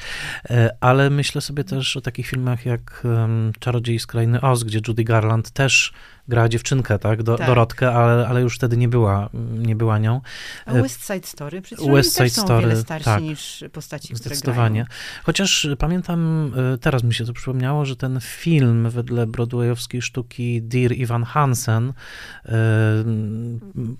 E, 0.50 0.76
ale 0.82 1.10
myślę 1.10 1.42
sobie 1.42 1.64
też 1.64 1.98
o 1.98 2.02
takich 2.02 2.28
filmach 2.28 2.66
jak 2.66 3.08
Czarodziej 3.60 4.00
z 4.00 4.08
Krainy 4.08 4.42
Oz, 4.42 4.64
gdzie 4.64 4.80
Judy 4.88 5.04
Garland 5.04 5.52
też 5.52 5.94
gra 6.28 6.50
dziewczynkę, 6.50 7.00
tak, 7.00 7.24
Do, 7.24 7.38
Tak. 7.38 7.48
Dorotkę, 7.48 7.92
ale, 7.92 8.28
ale 8.28 8.42
już 8.42 8.56
wtedy 8.56 8.78
nie 8.78 8.88
była, 8.90 9.30
nie 9.58 9.76
była 9.76 10.00
nią. 10.00 10.22
A 10.66 10.72
E, 10.72 10.82
West 10.82 11.08
Side 11.08 11.28
Story, 11.28 11.62
przecież 11.62 11.88
West 11.88 12.18
Side 12.18 12.30
są 12.30 12.42
Story, 12.42 12.68
wiele 12.68 12.82
starsi 12.82 13.06
tak. 13.06 13.24
niż 13.24 13.64
postaci, 13.72 14.14
które 14.14 14.36
Zdecydowanie. 14.36 14.86
Chociaż 15.24 15.66
y, 15.66 15.76
pamiętam, 15.78 16.52
y, 16.74 16.78
teraz 16.78 17.04
mi 17.04 17.14
się 17.14 17.26
to 17.26 17.34
przypomniało, 17.34 17.86
że 17.86 17.96
ten 17.96 18.20
film 18.22 18.90
wedle 18.90 19.28
broadwayowskiej 19.28 20.02
sztuki 20.02 20.62
Dear 20.62 20.92
Ivan 20.92 21.24
Hansen 21.24 21.94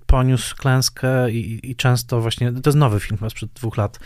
poniósł 0.06 0.56
klęskę 0.56 1.32
i, 1.32 1.72
i 1.72 1.76
często 1.76 2.22
właśnie, 2.22 2.52
to 2.52 2.70
jest 2.70 2.78
nowy 2.78 3.00
film 3.00 3.18
chyba 3.18 3.30
sprzed 3.30 3.50
dwóch 3.54 3.78
lat 3.78 4.00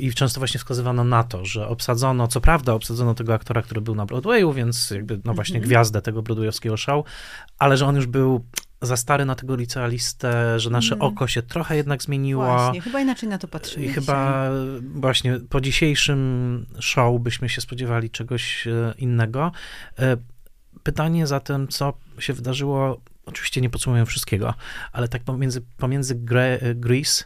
i 0.00 0.12
często 0.12 0.40
właśnie 0.40 0.58
wskazywano 0.58 1.04
na 1.04 1.24
to, 1.24 1.44
że 1.44 1.68
obsadzono, 1.68 2.28
co 2.28 2.40
prawda 2.40 2.72
obsadzono 2.72 3.14
tego 3.14 3.34
aktora, 3.34 3.62
który 3.62 3.80
był 3.80 3.94
na 3.94 4.06
Broadwayu, 4.06 4.52
więc 4.52 4.90
jakby 4.90 5.20
no 5.24 5.34
właśnie 5.34 5.56
Mhm. 5.56 5.68
gwiazdę 5.68 6.02
tego 6.02 6.22
broadwayowskiego 6.22 6.76
show, 6.76 7.06
ale 7.62 7.76
że 7.76 7.86
on 7.86 7.96
już 7.96 8.06
był 8.06 8.44
za 8.82 8.96
stary 8.96 9.24
na 9.24 9.34
tego 9.34 9.56
licealistę, 9.56 10.60
że 10.60 10.70
nasze 10.70 10.94
Mhm. 10.94 11.12
oko 11.12 11.26
się 11.26 11.42
trochę 11.42 11.76
jednak 11.76 12.02
zmieniło. 12.02 12.44
Właśnie, 12.44 12.80
chyba 12.80 13.00
inaczej 13.00 13.28
na 13.28 13.38
to 13.38 13.48
patrzymy 13.48 13.84
I 13.84 13.88
dzisiaj. 13.88 14.02
chyba 14.04 14.48
właśnie 14.94 15.40
po 15.50 15.60
dzisiejszym 15.60 16.66
show 16.80 17.20
byśmy 17.20 17.48
się 17.48 17.60
spodziewali 17.60 18.10
czegoś 18.10 18.66
e, 18.66 18.94
innego. 18.98 19.52
E, 19.98 20.16
Pytanie 20.82 21.26
zatem, 21.26 21.68
co 21.68 21.92
się 22.18 22.32
wydarzyło, 22.32 23.00
oczywiście 23.26 23.60
nie 23.60 23.70
podsumuję 23.70 24.06
wszystkiego, 24.06 24.54
ale 24.92 25.08
tak 25.08 25.22
pomiędzy, 25.22 25.62
pomiędzy 25.78 26.14
Gre, 26.14 26.58
Grease 26.74 27.24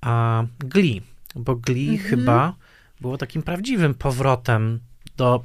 a 0.00 0.44
Glee, 0.58 1.02
bo 1.34 1.56
Glee 1.56 1.88
Mhm. 1.90 2.10
chyba 2.10 2.54
było 3.00 3.18
takim 3.18 3.42
prawdziwym 3.42 3.94
powrotem 3.94 4.80
do 5.16 5.44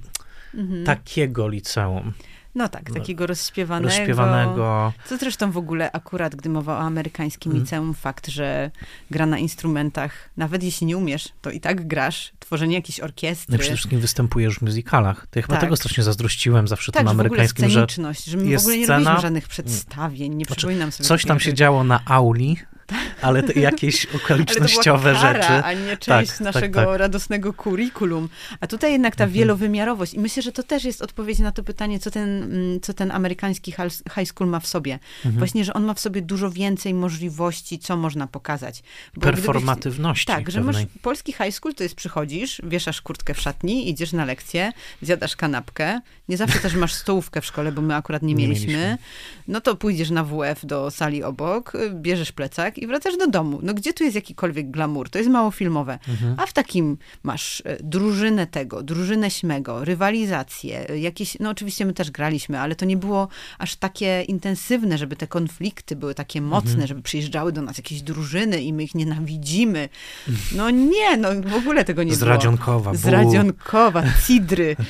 Mhm. 0.53 0.83
takiego 0.85 1.47
liceum, 1.47 2.13
No 2.55 2.69
tak, 2.69 2.91
takiego 2.91 3.27
rozśpiewanego. 3.27 3.89
rozśpiewanego. 3.97 4.93
Co 5.05 5.17
zresztą 5.17 5.51
w 5.51 5.57
ogóle 5.57 5.91
akurat, 5.91 6.35
gdy 6.35 6.49
mowa 6.49 6.73
o 6.73 6.79
amerykańskim 6.79 7.51
Mm. 7.51 7.63
liceum, 7.63 7.93
fakt, 7.93 8.27
że 8.27 8.71
gra 9.11 9.25
na 9.25 9.37
instrumentach, 9.37 10.29
nawet 10.37 10.63
jeśli 10.63 10.87
nie 10.87 10.97
umiesz, 10.97 11.29
to 11.41 11.51
i 11.51 11.59
tak 11.59 11.87
grasz. 11.87 12.31
Tworzenie 12.39 12.75
jakiejś 12.75 12.99
orkiestry. 12.99 13.51
No 13.53 13.59
przede 13.59 13.75
wszystkim 13.75 13.99
występujesz 13.99 14.55
w 14.55 14.61
musicalach. 14.61 15.27
To 15.31 15.39
ja 15.39 15.43
chyba 15.43 15.53
Tak. 15.53 15.61
tego 15.61 15.75
strasznie 15.75 16.03
zazdrościłem 16.03 16.67
zawsze 16.67 16.91
tak, 16.91 16.99
tym 16.99 17.07
w 17.07 17.11
amerykańskim, 17.11 17.69
że 17.69 17.87
że 18.27 18.37
my 18.37 18.43
w 18.43 18.47
jest 18.47 18.65
ogóle 18.65 18.77
nie 18.77 18.85
scena- 18.85 18.97
robiliśmy 18.97 19.21
żadnych 19.21 19.47
przedstawień, 19.47 20.33
nie 20.35 20.45
Znaczy, 20.45 20.57
przypominam 20.57 20.91
sobie. 20.91 21.07
Coś 21.07 21.25
tam 21.25 21.39
się 21.39 21.53
działo 21.53 21.83
na 21.83 21.99
auli, 22.05 22.57
ale 23.21 23.43
to 23.43 23.59
jakieś 23.59 24.05
Ale 24.05 24.11
to 24.19 24.25
okolicznościowe 24.25 25.09
była 25.09 25.21
kara, 25.21 25.41
rzeczy. 25.41 25.53
a 25.65 25.73
nie 25.73 25.97
część 25.97 26.31
Tak, 26.31 26.39
naszego 26.39 26.79
tak, 26.79 26.89
tak. 26.89 26.99
radosnego 26.99 27.53
kurikulum. 27.53 28.29
A 28.59 28.67
tutaj 28.67 28.91
jednak 28.91 29.15
ta 29.15 29.23
Mhm. 29.23 29.33
wielowymiarowość. 29.39 30.13
I 30.13 30.19
myślę, 30.19 30.43
że 30.43 30.51
to 30.51 30.63
też 30.63 30.83
jest 30.83 31.01
odpowiedź 31.01 31.39
na 31.39 31.51
to 31.51 31.63
pytanie, 31.63 31.99
co 31.99 32.11
ten, 32.11 32.43
mm, 32.43 32.81
co 32.81 32.93
ten 32.93 33.11
amerykański 33.11 33.71
high 34.15 34.27
school 34.27 34.49
ma 34.49 34.59
w 34.59 34.67
sobie. 34.67 34.93
Mhm. 35.17 35.35
Właśnie, 35.37 35.65
że 35.65 35.73
on 35.73 35.83
ma 35.85 35.93
w 35.93 35.99
sobie 35.99 36.21
dużo 36.21 36.51
więcej 36.51 36.93
możliwości, 36.93 37.79
co 37.79 37.97
można 37.97 38.27
pokazać. 38.27 38.83
Bo 39.15 39.21
gdybyś- 39.21 39.35
Performatywności 39.35 40.27
Tak, 40.27 40.51
że 40.51 40.61
masz 40.61 40.75
polski 41.01 41.33
high 41.33 41.51
school, 41.53 41.75
to 41.75 41.83
jest 41.83 41.95
przychodzisz, 41.95 42.61
wieszasz 42.63 43.01
kurtkę 43.01 43.33
w 43.33 43.41
szatni, 43.41 43.89
idziesz 43.89 44.13
na 44.13 44.25
lekcję, 44.25 44.71
zjadasz 45.01 45.35
kanapkę. 45.35 45.99
Nie 46.29 46.37
zawsze 46.37 46.59
też 46.59 46.73
masz 46.75 46.93
stołówkę 46.93 47.41
w 47.41 47.45
szkole, 47.45 47.71
bo 47.71 47.81
my 47.81 47.95
akurat 47.95 48.21
nie, 48.21 48.33
Nie 48.33 48.47
mieliśmy. 48.47 48.67
mieliśmy. 48.67 48.97
No 49.47 49.61
to 49.61 49.75
pójdziesz 49.75 50.09
na 50.09 50.23
WF 50.23 50.65
do 50.65 50.91
sali 50.91 51.23
obok, 51.23 51.73
bierzesz 51.93 52.31
plecak 52.31 52.74
i 52.77 52.87
wracasz 52.87 53.17
do 53.17 53.27
domu. 53.27 53.59
No 53.63 53.73
gdzie 53.73 53.93
tu 53.93 54.03
jest 54.03 54.15
jakikolwiek 54.15 54.71
glamour? 54.71 55.09
To 55.09 55.17
jest 55.17 55.29
mało 55.29 55.51
filmowe. 55.51 55.99
Mhm. 56.09 56.35
A 56.37 56.45
w 56.45 56.53
takim 56.53 56.97
masz 57.23 57.61
e, 57.65 57.77
drużynę 57.83 58.47
tego, 58.47 58.83
drużynę 58.83 59.31
śmego, 59.31 59.85
rywalizację, 59.85 60.89
e, 60.89 60.99
jakieś, 60.99 61.37
no 61.39 61.49
oczywiście 61.49 61.85
my 61.85 61.93
też 61.93 62.11
graliśmy, 62.11 62.59
ale 62.59 62.75
to 62.75 62.85
nie 62.85 62.97
było 62.97 63.27
aż 63.57 63.75
takie 63.75 64.21
intensywne, 64.21 64.97
żeby 64.97 65.15
te 65.15 65.27
konflikty 65.27 65.95
były 65.95 66.15
takie 66.15 66.41
mocne, 66.41 66.71
Mhm. 66.71 66.87
żeby 66.87 67.01
przyjeżdżały 67.01 67.51
do 67.51 67.61
nas 67.61 67.77
jakieś 67.77 68.01
drużyny 68.01 68.61
i 68.61 68.73
my 68.73 68.83
ich 68.83 68.95
nienawidzimy. 68.95 69.89
No 70.55 70.69
nie, 70.69 71.17
no 71.17 71.29
w 71.45 71.53
ogóle 71.55 71.85
tego 71.85 72.03
nie 72.03 72.09
było. 72.11 72.19
Zradzionkowa. 72.19 72.93
Zradzionkowa, 72.95 74.03
cidry. 74.27 74.75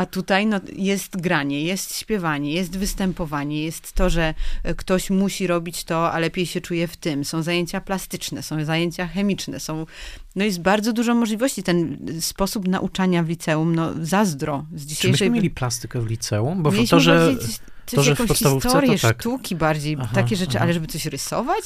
E, 0.00 0.02
A 0.02 0.06
tutaj 0.06 0.46
no, 0.46 0.60
jest 0.76 1.20
granie, 1.20 1.62
jest 1.62 1.98
śpiewanie, 1.98 2.52
jest 2.52 2.78
występowanie, 2.78 3.64
jest 3.64 3.92
to, 3.92 4.10
że 4.10 4.34
e, 4.62 4.74
ktoś 4.74 5.10
musi 5.10 5.46
robić 5.46 5.84
to, 5.84 6.12
a 6.12 6.18
lepiej 6.18 6.46
się 6.46 6.60
czuje 6.60 6.88
w 6.88 6.96
tym. 6.96 7.24
Są 7.24 7.42
zajęcia 7.42 7.80
plastyczne, 7.80 8.42
są 8.42 8.64
zajęcia 8.64 9.06
chemiczne, 9.06 9.60
są, 9.60 9.86
no 10.36 10.44
jest 10.44 10.60
bardzo 10.60 10.92
dużo 10.92 11.14
możliwości. 11.14 11.62
Ten 11.62 11.98
sposób 12.20 12.68
nauczania 12.68 13.22
w 13.22 13.28
liceum, 13.28 13.74
no 13.74 13.92
zazdro 14.02 14.66
z 14.74 14.82
Czy 14.82 14.86
dzisiejszej... 14.86 15.10
myśmy 15.10 15.30
mieli 15.30 15.50
plastykę 15.50 16.00
w 16.00 16.06
liceum? 16.06 16.62
Bo 16.62 16.72
to, 16.90 17.00
że... 17.00 17.36
coś, 17.36 17.46
coś 17.86 17.96
to, 17.96 18.02
że 18.02 18.14
w 18.14 18.26
podstawówce, 18.26 18.68
to 18.68 18.74
historię, 18.74 18.98
tak. 18.98 19.20
sztuki 19.20 19.56
bardziej, 19.56 19.96
Aha, 20.00 20.10
takie 20.14 20.36
rzeczy, 20.36 20.56
aha. 20.56 20.64
ale 20.64 20.72
żeby 20.72 20.86
coś 20.86 21.06
rysować? 21.06 21.64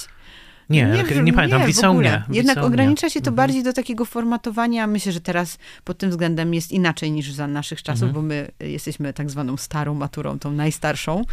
Nie, 0.70 0.84
nie, 1.14 1.22
nie 1.22 1.32
pamiętam, 1.32 1.60
w 1.62 1.64
w 1.64 1.68
liceum 1.68 2.02
nie. 2.02 2.22
w 2.28 2.34
Jednak 2.34 2.56
liceum 2.56 2.70
nie. 2.70 2.74
ogranicza 2.74 3.08
się 3.10 3.20
to 3.20 3.30
Mhm. 3.30 3.36
bardziej 3.36 3.62
do 3.62 3.72
takiego 3.72 4.04
formatowania. 4.04 4.86
Myślę, 4.86 5.12
że 5.12 5.20
teraz 5.20 5.58
pod 5.84 5.98
tym 5.98 6.10
względem 6.10 6.54
jest 6.54 6.72
inaczej 6.72 7.12
niż 7.12 7.32
za 7.32 7.46
naszych 7.46 7.82
czasów, 7.82 8.02
Mhm. 8.08 8.14
bo 8.14 8.22
my 8.22 8.50
jesteśmy 8.60 9.12
tak 9.12 9.30
zwaną 9.30 9.56
starą 9.56 9.94
maturą, 9.94 10.38
tą 10.38 10.52
najstarszą, 10.52 11.24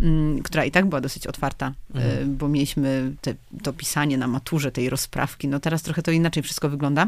mm, 0.00 0.42
która 0.42 0.64
i 0.64 0.70
tak 0.70 0.86
była 0.86 1.00
dosyć 1.00 1.26
otwarta, 1.26 1.72
Mhm. 1.94 2.22
y, 2.22 2.26
bo 2.26 2.48
mieliśmy 2.48 3.12
te, 3.20 3.34
to 3.62 3.72
pisanie 3.72 4.18
na 4.18 4.26
maturze 4.26 4.72
tej 4.72 4.90
rozprawki. 4.90 5.48
No 5.48 5.60
teraz 5.60 5.82
trochę 5.82 6.02
to 6.02 6.10
inaczej 6.10 6.42
wszystko 6.42 6.68
wygląda. 6.68 7.06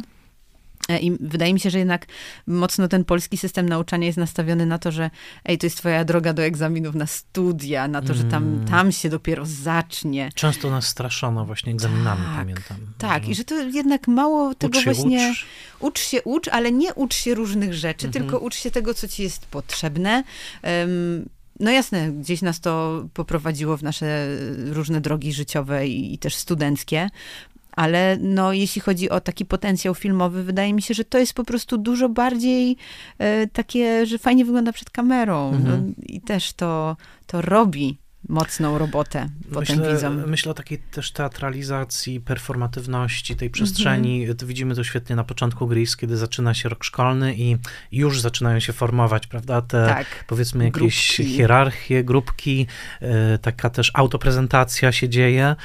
I 0.98 1.16
wydaje 1.20 1.54
mi 1.54 1.60
się, 1.60 1.70
że 1.70 1.78
jednak 1.78 2.06
mocno 2.46 2.88
ten 2.88 3.04
polski 3.04 3.36
system 3.36 3.68
nauczania 3.68 4.06
jest 4.06 4.18
nastawiony 4.18 4.66
na 4.66 4.78
to, 4.78 4.92
że 4.92 5.10
ej, 5.44 5.58
to 5.58 5.66
jest 5.66 5.76
twoja 5.76 6.04
droga 6.04 6.32
do 6.32 6.42
egzaminów 6.42 6.94
na 6.94 7.06
studia, 7.06 7.88
na 7.88 8.02
to, 8.02 8.14
że 8.14 8.24
tam, 8.24 8.42
Mm. 8.44 8.64
tam 8.68 8.92
się 8.92 9.08
dopiero 9.08 9.46
zacznie. 9.46 10.30
Często 10.34 10.70
nas 10.70 10.86
straszono 10.86 11.44
właśnie 11.46 11.72
egzaminami, 11.72 12.22
Tak, 12.26 12.36
pamiętam. 12.36 12.76
Tak, 12.98 13.28
i 13.28 13.34
że 13.34 13.44
to 13.44 13.54
jednak 13.54 14.08
mało 14.08 14.54
tego 14.54 14.78
ucz 14.78 14.84
się, 14.84 14.92
właśnie... 14.92 15.30
ucz. 15.32 15.46
Ucz 15.80 15.98
się, 16.00 16.22
ucz, 16.22 16.48
ale 16.48 16.72
nie 16.72 16.94
ucz 16.94 17.14
się 17.14 17.34
różnych 17.34 17.74
rzeczy, 17.74 18.06
Mhm. 18.06 18.24
tylko 18.24 18.38
ucz 18.44 18.54
się 18.56 18.70
tego, 18.70 18.94
co 18.94 19.08
ci 19.08 19.22
jest 19.22 19.46
potrzebne. 19.46 20.24
Em, 20.62 21.28
no 21.60 21.70
jasne, 21.70 22.12
gdzieś 22.12 22.42
nas 22.42 22.60
to 22.60 23.04
poprowadziło 23.14 23.76
w 23.76 23.82
nasze 23.82 24.26
różne 24.70 25.00
drogi 25.00 25.32
życiowe 25.32 25.86
i, 25.88 26.14
i 26.14 26.18
też 26.18 26.34
studenckie. 26.34 27.08
Ale 27.72 28.18
no, 28.20 28.52
jeśli 28.52 28.80
chodzi 28.80 29.10
o 29.10 29.20
taki 29.20 29.44
potencjał 29.44 29.94
filmowy, 29.94 30.42
wydaje 30.44 30.72
mi 30.72 30.82
się, 30.82 30.94
że 30.94 31.04
to 31.04 31.18
jest 31.18 31.34
po 31.34 31.44
prostu 31.44 31.78
dużo 31.78 32.08
bardziej 32.08 32.76
e, 33.18 33.46
takie, 33.46 34.06
że 34.06 34.18
fajnie 34.18 34.44
wygląda 34.44 34.72
przed 34.72 34.90
kamerą. 34.90 35.52
Mhm. 35.54 35.86
No, 35.86 35.94
I 36.06 36.20
też 36.20 36.52
to, 36.52 36.96
to 37.26 37.42
robi 37.42 37.98
mocną 38.28 38.78
robotę 38.78 39.28
potem 39.52 39.78
myślę, 39.78 39.94
widzą. 39.94 40.10
Myślę 40.26 40.50
o 40.50 40.54
takiej 40.54 40.78
też 40.78 41.12
teatralizacji, 41.12 42.20
performatywności 42.20 43.36
tej 43.36 43.50
przestrzeni. 43.50 44.24
Mm 44.24 44.36
-hmm. 44.36 44.44
Widzimy 44.44 44.74
to 44.74 44.84
świetnie 44.84 45.16
na 45.16 45.24
początku 45.24 45.66
Gris, 45.66 45.96
kiedy 45.96 46.16
zaczyna 46.16 46.54
się 46.54 46.68
rok 46.68 46.84
szkolny 46.84 47.34
i 47.34 47.56
już 47.92 48.20
zaczynają 48.20 48.60
się 48.60 48.72
formować, 48.72 49.26
prawda, 49.26 49.62
te 49.62 49.86
tak. 49.86 50.24
powiedzmy 50.26 50.64
jakieś 50.64 51.16
grupki. 51.16 51.36
hierarchie, 51.36 52.04
grupki, 52.04 52.66
e, 53.00 53.38
taka 53.38 53.70
też 53.70 53.90
autoprezentacja 53.94 54.92
się 54.92 55.08
dzieje. 55.08 55.56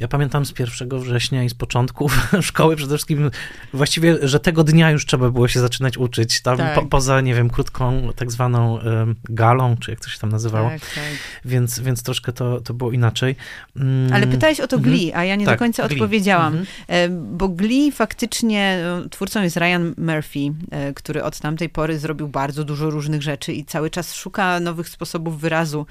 Ja 0.00 0.08
pamiętam 0.08 0.46
z 0.46 0.58
1 0.58 1.00
września 1.00 1.44
i 1.44 1.48
z 1.48 1.54
początków 1.54 2.28
szkoły 2.40 2.76
przede 2.76 2.94
wszystkim, 2.94 3.30
właściwie, 3.72 4.28
że 4.28 4.40
tego 4.40 4.64
dnia 4.64 4.90
już 4.90 5.06
trzeba 5.06 5.30
było 5.30 5.48
się 5.48 5.60
zaczynać 5.60 5.98
uczyć. 5.98 6.40
Tam 6.40 6.58
tak. 6.58 6.74
po, 6.74 6.82
poza, 6.82 7.20
nie 7.20 7.34
wiem, 7.34 7.50
krótką 7.50 8.12
tak 8.16 8.32
zwaną 8.32 8.78
galą, 9.24 9.76
czy 9.76 9.90
jak 9.90 10.00
to 10.00 10.08
się 10.08 10.18
tam 10.18 10.30
nazywało. 10.30 10.68
Tak, 10.68 10.80
tak. 10.80 11.04
Więc, 11.44 11.80
więc 11.80 12.02
troszkę 12.02 12.32
to, 12.32 12.60
to 12.60 12.74
było 12.74 12.92
inaczej. 12.92 13.36
Mm. 13.76 14.12
Ale 14.12 14.26
pytałeś 14.26 14.60
o 14.60 14.66
to 14.66 14.76
mhm. 14.76 14.94
Glee, 14.94 15.12
a 15.14 15.24
ja 15.24 15.36
nie 15.36 15.46
tak, 15.46 15.54
do 15.54 15.58
końca 15.58 15.86
Glee. 15.86 15.94
odpowiedziałam. 15.94 16.56
Mhm. 16.56 17.36
Bo 17.38 17.48
Glee 17.48 17.92
faktycznie, 17.92 18.82
no, 18.84 19.08
twórcą 19.08 19.42
jest 19.42 19.56
Ryan 19.56 19.94
Murphy, 19.98 20.52
e, 20.70 20.92
który 20.92 21.22
od 21.22 21.38
tamtej 21.38 21.68
pory 21.68 21.98
zrobił 21.98 22.28
bardzo 22.28 22.64
dużo 22.64 22.90
różnych 22.90 23.22
rzeczy 23.22 23.52
i 23.52 23.64
cały 23.64 23.90
czas 23.90 24.14
szuka 24.14 24.60
nowych 24.60 24.88
sposobów 24.88 25.40
wyrazu 25.40 25.86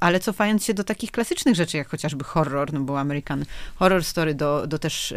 ale 0.00 0.20
cofając 0.20 0.64
się 0.64 0.74
do 0.74 0.84
takich 0.84 1.10
klasycznych 1.10 1.54
rzeczy, 1.54 1.76
jak 1.76 1.88
chociażby 1.88 2.24
horror, 2.24 2.72
no 2.72 2.80
bo 2.80 3.00
American 3.00 3.44
Horror 3.76 4.04
Story, 4.04 4.34
do, 4.34 4.66
do 4.66 4.78
też 4.78 5.14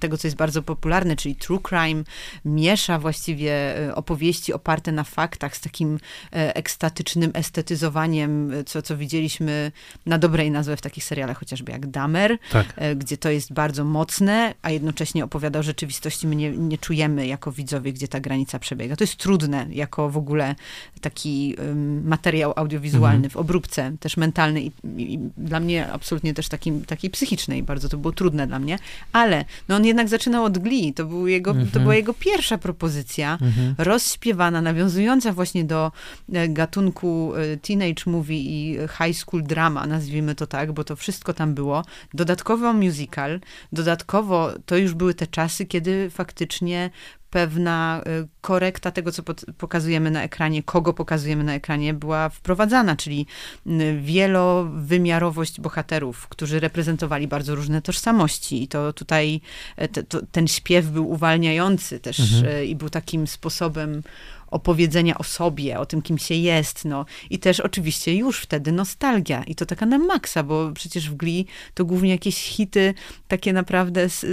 tego, 0.00 0.18
co 0.18 0.26
jest 0.26 0.36
bardzo 0.36 0.62
popularne, 0.62 1.16
czyli 1.16 1.36
true 1.36 1.60
crime, 1.68 2.04
miesza 2.44 2.98
właściwie 2.98 3.78
e, 3.78 3.94
opowieści 3.94 4.52
oparte 4.52 4.92
na 4.92 5.04
faktach 5.04 5.56
z 5.56 5.60
takim 5.60 5.98
e, 6.32 6.56
ekstatycznym 6.56 7.30
estetyzowaniem, 7.34 8.52
e, 8.52 8.64
co, 8.64 8.82
co 8.82 8.96
widzieliśmy 8.96 9.72
na 10.06 10.18
dobrej 10.18 10.50
nazwę 10.50 10.76
w 10.76 10.80
takich 10.80 11.04
serialach, 11.04 11.38
chociażby 11.38 11.72
jak 11.72 11.86
Dahmer, 11.86 12.38
tak. 12.50 12.74
gdzie 12.96 13.16
to 13.16 13.30
jest 13.30 13.52
bardzo 13.52 13.84
mocne, 13.84 14.54
a 14.62 14.70
jednocześnie 14.70 15.24
opowiada 15.24 15.58
o 15.58 15.62
rzeczywistości. 15.62 16.26
My 16.26 16.36
nie, 16.36 16.50
nie 16.50 16.78
czujemy 16.78 17.26
jako 17.26 17.52
widzowie, 17.52 17.92
gdzie 17.92 18.08
ta 18.08 18.20
granica 18.20 18.58
przebiega. 18.58 18.96
To 18.96 19.04
jest 19.04 19.16
trudne, 19.16 19.66
jako 19.70 20.10
w 20.10 20.16
ogóle 20.16 20.54
taki 21.00 21.56
materiał 22.04 22.52
audiowizualny 22.56 23.16
mhm. 23.16 23.30
w 23.30 23.36
obróbce 23.36 23.95
też 24.00 24.16
mentalnej 24.16 24.72
i, 24.96 25.14
i, 25.14 25.18
dla 25.36 25.60
mnie 25.60 25.92
absolutnie 25.92 26.34
też 26.34 26.48
takim, 26.48 26.84
takiej 26.84 27.10
psychicznej. 27.10 27.62
Bardzo 27.62 27.88
to 27.88 27.96
było 27.98 28.12
trudne 28.12 28.46
dla 28.46 28.58
mnie. 28.58 28.78
Ale 29.12 29.44
no 29.68 29.76
on 29.76 29.84
jednak 29.84 30.08
zaczynał 30.08 30.44
od 30.44 30.58
Glee. 30.58 30.92
To, 30.92 31.04
był 31.04 31.26
jego, 31.26 31.54
to 31.54 31.58
była 31.60 31.80
mhm. 31.80 31.96
jego 31.96 32.14
pierwsza 32.14 32.58
propozycja, 32.58 33.38
mhm. 33.42 33.74
rozśpiewana, 33.78 34.62
nawiązująca 34.62 35.32
właśnie 35.32 35.64
do 35.64 35.92
e, 36.32 36.48
gatunku 36.48 37.32
e, 37.34 37.56
teenage 37.56 38.02
movie 38.06 38.38
i 38.38 38.78
high 38.98 39.16
school 39.16 39.42
drama, 39.42 39.86
nazwijmy 39.86 40.34
to 40.34 40.46
tak, 40.46 40.72
bo 40.72 40.84
to 40.84 40.96
wszystko 40.96 41.34
tam 41.34 41.54
było. 41.54 41.84
Dodatkowo 42.14 42.72
musical, 42.72 43.40
dodatkowo 43.72 44.52
to 44.66 44.76
już 44.76 44.94
były 44.94 45.14
te 45.14 45.26
czasy, 45.26 45.66
kiedy 45.66 46.10
faktycznie 46.10 46.90
pewna 47.30 48.02
y, 48.06 48.28
korekta 48.40 48.90
tego, 48.90 49.12
co 49.12 49.22
pokazujemy 49.58 50.10
na 50.10 50.22
ekranie, 50.22 50.62
kogo 50.62 50.92
pokazujemy 50.92 51.44
na 51.44 51.54
ekranie, 51.54 51.94
była 51.94 52.28
wprowadzana, 52.28 52.96
czyli 52.96 53.26
y, 53.66 54.00
wielowymiarowość 54.00 55.60
bohaterów, 55.60 56.28
którzy 56.28 56.60
reprezentowali 56.60 57.28
bardzo 57.28 57.54
różne 57.54 57.82
tożsamości. 57.82 58.62
I 58.62 58.68
to 58.68 58.92
tutaj 58.92 59.40
e, 59.76 59.88
te, 59.88 60.02
to, 60.02 60.20
ten 60.32 60.48
śpiew 60.48 60.86
był 60.86 61.10
uwalniający 61.10 62.00
też 62.00 62.20
mhm. 62.20 62.46
E, 62.46 62.64
i 62.64 62.76
był 62.76 62.90
takim 62.90 63.26
sposobem 63.26 64.02
opowiedzenia 64.50 65.18
o 65.18 65.22
sobie, 65.22 65.78
o 65.78 65.86
tym, 65.86 66.02
kim 66.02 66.18
się 66.18 66.34
jest, 66.34 66.84
no. 66.84 67.06
I 67.30 67.38
też 67.38 67.60
oczywiście 67.60 68.14
już 68.14 68.40
wtedy 68.40 68.72
nostalgia. 68.72 69.42
I 69.44 69.54
to 69.54 69.66
taka 69.66 69.86
na 69.86 69.98
maksa, 69.98 70.42
bo 70.42 70.72
przecież 70.72 71.10
w 71.10 71.14
Glee 71.14 71.46
to 71.74 71.84
głównie 71.84 72.10
jakieś 72.10 72.36
hity 72.36 72.94
takie 73.28 73.52
naprawdę 73.52 74.08
z, 74.08 74.26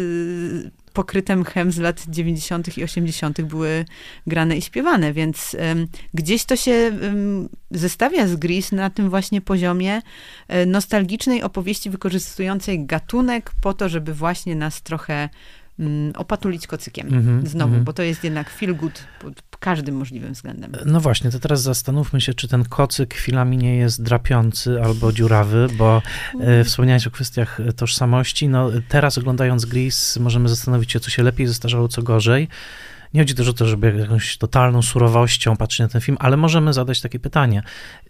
pokryte 0.94 1.36
mchem 1.36 1.72
z 1.72 1.78
lat 1.78 2.06
90. 2.07 2.78
i 2.78 2.84
80. 2.84 3.41
były 3.41 3.86
grane 4.28 4.57
i 4.57 4.61
śpiewane, 4.61 5.14
więc 5.14 5.56
um, 5.60 5.88
gdzieś 6.14 6.45
to 6.45 6.56
się 6.56 6.91
um, 7.02 7.49
zestawia 7.72 8.28
z 8.28 8.36
Gris 8.36 8.72
na 8.72 8.90
tym 8.90 9.10
właśnie 9.10 9.41
poziomie 9.41 10.02
um, 10.49 10.72
nostalgicznej 10.72 11.44
opowieści 11.44 11.90
wykorzystującej 11.90 12.86
gatunek 12.86 13.52
po 13.61 13.74
to, 13.74 13.90
żeby 13.90 14.14
właśnie 14.14 14.56
nas 14.56 14.82
trochę 14.82 15.30
mm, 15.80 16.14
opatulić 16.15 16.68
kocykiem 16.68 17.07
mm 17.07 17.41
-hmm, 17.41 17.48
znowu, 17.48 17.74
mm 17.74 17.82
-hmm. 17.82 17.86
bo 17.86 17.94
to 17.94 18.03
jest 18.03 18.24
jednak 18.24 18.49
feel 18.49 18.76
good 18.76 19.03
każdym 19.64 19.95
możliwym 19.95 20.34
względem. 20.34 20.72
No 20.85 20.99
właśnie, 20.99 21.31
to 21.31 21.40
teraz 21.40 21.61
zastanówmy 21.61 22.22
się, 22.22 22.34
czy 22.34 22.48
ten 22.48 22.65
kocyk 22.65 23.14
chwilami 23.14 23.57
nie 23.57 23.77
jest 23.77 24.03
drapiący 24.03 24.81
albo 24.84 25.11
dziurawy, 25.11 25.68
bo 25.77 26.02
e, 26.40 26.64
wspomniałeś 26.64 27.07
o 27.07 27.11
kwestiach 27.11 27.60
tożsamości. 27.76 28.48
No 28.49 28.69
teraz 28.90 29.18
oglądając 29.18 29.65
Gris 29.65 30.18
możemy 30.18 30.49
zastanowić 30.49 30.91
się, 30.91 30.99
co 30.99 31.10
się 31.10 31.23
lepiej 31.23 31.48
zestarzało, 31.48 31.88
co 31.88 32.02
gorzej. 32.02 32.48
Nie 33.14 33.22
chodzi 33.22 33.35
też 33.35 33.48
o 33.48 33.53
to, 33.53 33.65
żeby 33.65 33.98
jakąś 33.98 34.38
totalną 34.38 34.81
surowością 34.81 35.57
patrzeć 35.57 35.80
na 35.80 35.88
ten 35.88 36.02
film, 36.02 36.18
ale 36.19 36.38
możemy 36.38 36.73
zadać 36.73 37.02
takie 37.02 37.19
pytanie. 37.19 37.64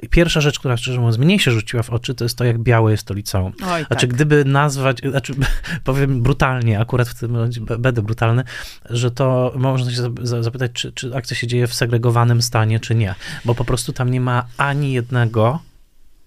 Pierwsza 0.09 0.41
rzecz, 0.41 0.59
która 0.59 0.77
szczerze 0.77 0.99
mówiąc 0.99 1.17
mniej 1.17 1.39
się 1.39 1.51
rzuciła 1.51 1.83
w 1.83 1.89
oczy, 1.89 2.15
to 2.15 2.25
jest 2.25 2.37
to, 2.37 2.43
jak 2.43 2.59
białe 2.59 2.91
jest 2.91 3.03
to 3.03 3.13
liceum. 3.13 3.53
Oj, 3.65 3.85
znaczy, 3.85 4.07
tak. 4.07 4.15
gdyby 4.15 4.45
nazwać, 4.45 5.01
znaczy, 5.09 5.33
powiem 5.83 6.21
brutalnie, 6.21 6.79
akurat 6.79 7.09
w 7.09 7.19
tym 7.19 7.31
momencie 7.31 7.61
będę 7.61 8.01
brutalny, 8.01 8.43
że 8.89 9.11
to 9.11 9.53
można 9.55 9.91
się 9.91 10.13
zapytać, 10.43 10.71
czy, 10.73 10.91
czy 10.91 11.15
akcja 11.15 11.37
się 11.37 11.47
dzieje 11.47 11.67
w 11.67 11.73
segregowanym 11.73 12.41
stanie, 12.41 12.79
czy 12.79 12.95
nie. 12.95 13.15
Bo 13.45 13.55
po 13.55 13.65
prostu 13.65 13.93
tam 13.93 14.11
nie 14.11 14.21
ma 14.21 14.45
ani 14.57 14.93
jednego 14.93 15.59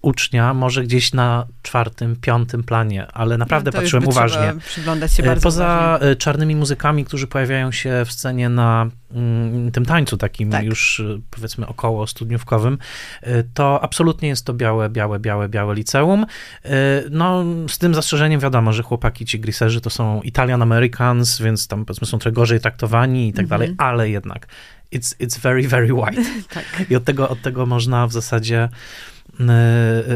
ucznia 0.01 0.53
może 0.53 0.83
gdzieś 0.83 1.13
na 1.13 1.47
czwartym, 1.61 2.15
piątym 2.15 2.63
planie, 2.63 3.07
ale 3.13 3.37
naprawdę 3.37 3.71
no 3.73 3.81
patrzyłem 3.81 4.07
uważnie. 4.07 4.53
Przyglądać 4.65 5.13
się 5.13 5.23
e, 5.23 5.25
bardzo 5.25 5.43
Poza 5.43 5.95
uważnie. 5.97 6.15
czarnymi 6.15 6.55
muzykami, 6.55 7.05
którzy 7.05 7.27
pojawiają 7.27 7.71
się 7.71 8.03
w 8.05 8.11
scenie 8.11 8.49
na 8.49 8.89
mm, 9.11 9.71
tym 9.71 9.85
tańcu 9.85 10.17
takim 10.17 10.49
tak. 10.49 10.65
już 10.65 10.99
e, 10.99 11.19
powiedzmy 11.31 11.67
około 11.67 12.07
studniówkowym, 12.07 12.77
e, 13.21 13.43
to 13.43 13.83
absolutnie 13.83 14.29
jest 14.29 14.45
to 14.45 14.53
białe, 14.53 14.89
białe, 14.89 15.19
białe, 15.19 15.49
białe 15.49 15.75
liceum. 15.75 16.25
No 17.11 17.43
z 17.67 17.77
tym 17.77 17.95
zastrzeżeniem 17.95 18.39
wiadomo, 18.39 18.73
że 18.73 18.83
chłopaki 18.83 19.25
ci 19.25 19.39
griserzy 19.39 19.81
to 19.81 19.89
są 19.89 20.21
Italian 20.21 20.61
Americans, 20.61 21.41
więc 21.41 21.67
tam 21.67 21.85
powiedzmy 21.85 22.07
są 22.07 22.19
trochę 22.19 22.33
gorzej 22.33 22.59
traktowani 22.59 23.27
i 23.27 23.33
tak 23.33 23.43
mhm. 23.43 23.59
dalej, 23.59 23.75
ale 23.77 24.09
jednak 24.09 24.47
it's, 24.91 25.15
it's 25.19 25.37
very, 25.37 25.67
very 25.67 25.93
white. 25.93 26.23
tak. 26.53 26.65
I 26.89 26.95
od 26.95 27.03
tego, 27.03 27.29
od 27.29 27.41
tego 27.41 27.65
można 27.65 28.07
w 28.07 28.11
zasadzie 28.13 28.69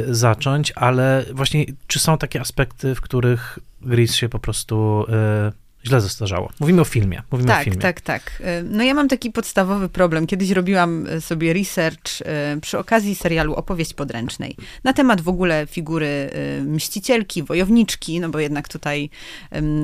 zacząć, 0.10 0.74
ale 0.76 1.26
właśnie 1.34 1.66
czy 1.88 2.00
są 2.00 2.18
takie 2.18 2.42
aspekty, 2.42 2.96
w 2.96 3.02
których 3.02 3.60
Gris 3.82 4.16
się 4.16 4.30
po 4.30 4.40
prostu 4.40 5.06
y, 5.50 5.71
źle 5.86 6.02
zestarzało. 6.02 6.50
Mówimy 6.60 6.82
o 6.82 6.86
filmie. 6.86 7.22
Mówimy 7.32 7.48
tak, 7.48 7.62
o 7.62 7.64
filmie. 7.64 7.82
tak, 7.82 8.02
tak. 8.02 8.42
Y, 8.42 8.64
no 8.64 8.84
ja 8.84 8.94
mam 8.94 9.08
taki 9.08 9.32
podstawowy 9.32 9.90
problem. 9.90 10.28
Kiedyś 10.28 10.52
robiłam 10.52 11.08
y, 11.08 11.22
sobie 11.22 11.54
research 11.54 12.22
y, 12.58 12.62
przy 12.62 12.78
okazji 12.78 13.16
serialu 13.16 13.56
Opowieść 13.56 13.94
podręcznej 13.94 14.56
na 14.84 14.94
temat 14.94 15.22
w 15.22 15.30
ogóle 15.30 15.68
figury 15.68 16.30
mścicielki, 16.66 17.44
wojowniczki, 17.44 18.20
no 18.20 18.30
bo 18.30 18.40
jednak 18.40 18.68
tutaj 18.68 19.10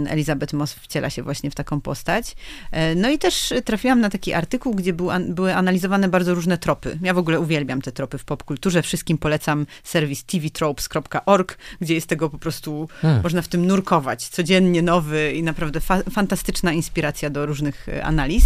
Elizabeth 0.08 0.54
Moss 0.54 0.74
wciela 0.74 1.10
się 1.10 1.24
właśnie 1.24 1.52
w 1.52 1.56
taką 1.56 1.82
postać. 1.82 2.36
No 2.96 3.10
i 3.10 3.18
też 3.18 3.54
trafiłam 3.66 4.02
na 4.02 4.10
taki 4.10 4.34
artykuł, 4.34 4.74
gdzie 4.74 4.94
był, 4.94 5.10
były 5.30 5.56
analizowane 5.56 6.10
bardzo 6.10 6.36
różne 6.36 6.58
tropy. 6.58 7.00
Ja 7.02 7.14
w 7.14 7.18
ogóle 7.18 7.40
uwielbiam 7.40 7.82
te 7.82 7.92
tropy 7.92 8.18
w 8.18 8.26
popkulturze. 8.26 8.82
Wszystkim 8.82 9.18
polecam 9.18 9.66
serwis 9.84 10.24
tvtropes.org, 10.24 11.58
gdzie 11.82 11.94
jest 11.94 12.08
tego 12.08 12.30
po 12.30 12.38
prostu, 12.38 12.90
hmm. 13.02 13.24
można 13.24 13.42
w 13.42 13.48
tym 13.48 13.68
nurkować. 13.68 14.28
Codziennie 14.28 14.82
nowy 14.82 15.34
i 15.34 15.44
naprawdę 15.44 15.82
fa 15.88 16.04
fantastyczna 16.12 16.74
inspiracja 16.74 17.30
do 17.30 17.46
różnych 17.46 17.90
e, 17.90 18.04
analiz. 18.04 18.44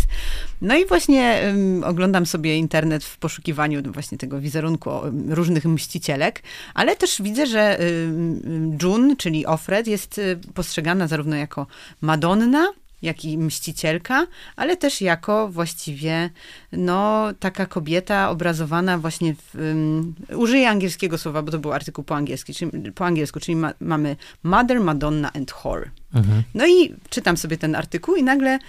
No 0.62 0.78
i 0.78 0.86
właśnie 0.86 1.42
um, 1.46 1.84
oglądam 1.84 2.26
sobie 2.26 2.58
internet 2.58 3.04
w 3.04 3.18
poszukiwaniu 3.18 3.82
właśnie 3.92 4.18
tego 4.18 4.40
wizerunku 4.40 4.90
różnych 5.30 5.66
mścicielek, 5.66 6.44
ale 6.74 6.96
też 6.96 7.22
widzę, 7.22 7.48
że 7.48 7.80
um, 7.80 8.78
June, 8.84 9.16
czyli 9.16 9.46
Offred, 9.46 9.88
jest 9.88 10.20
e, 10.20 10.36
postrzegana 10.54 11.08
zarówno 11.08 11.36
jako 11.36 11.68
Madonna, 12.02 12.68
jak 13.02 13.26
i 13.26 13.38
mścicielka, 13.38 14.28
ale 14.56 14.78
też 14.78 15.02
jako 15.02 15.48
właściwie 15.48 16.30
no, 16.72 17.28
taka 17.40 17.66
kobieta 17.66 18.30
obrazowana 18.30 18.98
właśnie 18.98 19.36
w, 19.36 19.56
um, 19.56 20.16
użyję 20.36 20.70
angielskiego 20.70 21.18
słowa, 21.18 21.42
bo 21.42 21.52
to 21.52 21.60
był 21.60 21.74
artykuł 21.74 22.04
po, 22.04 22.16
angielsku, 22.16 22.54
czyli, 22.54 22.92
po 22.92 23.06
angielsku, 23.06 23.40
czyli 23.40 23.56
ma, 23.56 23.74
mamy 23.80 24.16
Mother, 24.44 24.80
Madonna 24.80 25.34
and 25.34 25.52
Whore. 25.52 25.90
Mhm. 26.14 26.44
No 26.54 26.68
i 26.68 26.96
czytam 27.10 27.38
sobie 27.38 27.58
ten 27.58 27.76
artykuł 27.76 28.16
i 28.16 28.24
nagle 28.24 28.60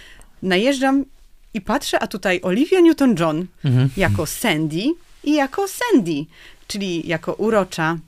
najeżdżam 0.42 1.04
i 1.54 1.60
patrzę, 1.60 2.00
a 2.00 2.06
tutaj 2.06 2.40
Olivia 2.42 2.80
Newton-John 2.80 3.44
mhm. 3.64 3.88
jako 3.96 4.26
Sandy 4.26 4.82
i 5.24 5.34
jako 5.34 5.66
Sandy, 5.68 6.24
czyli 6.66 7.08
jako 7.08 7.32
urocza 7.34 7.98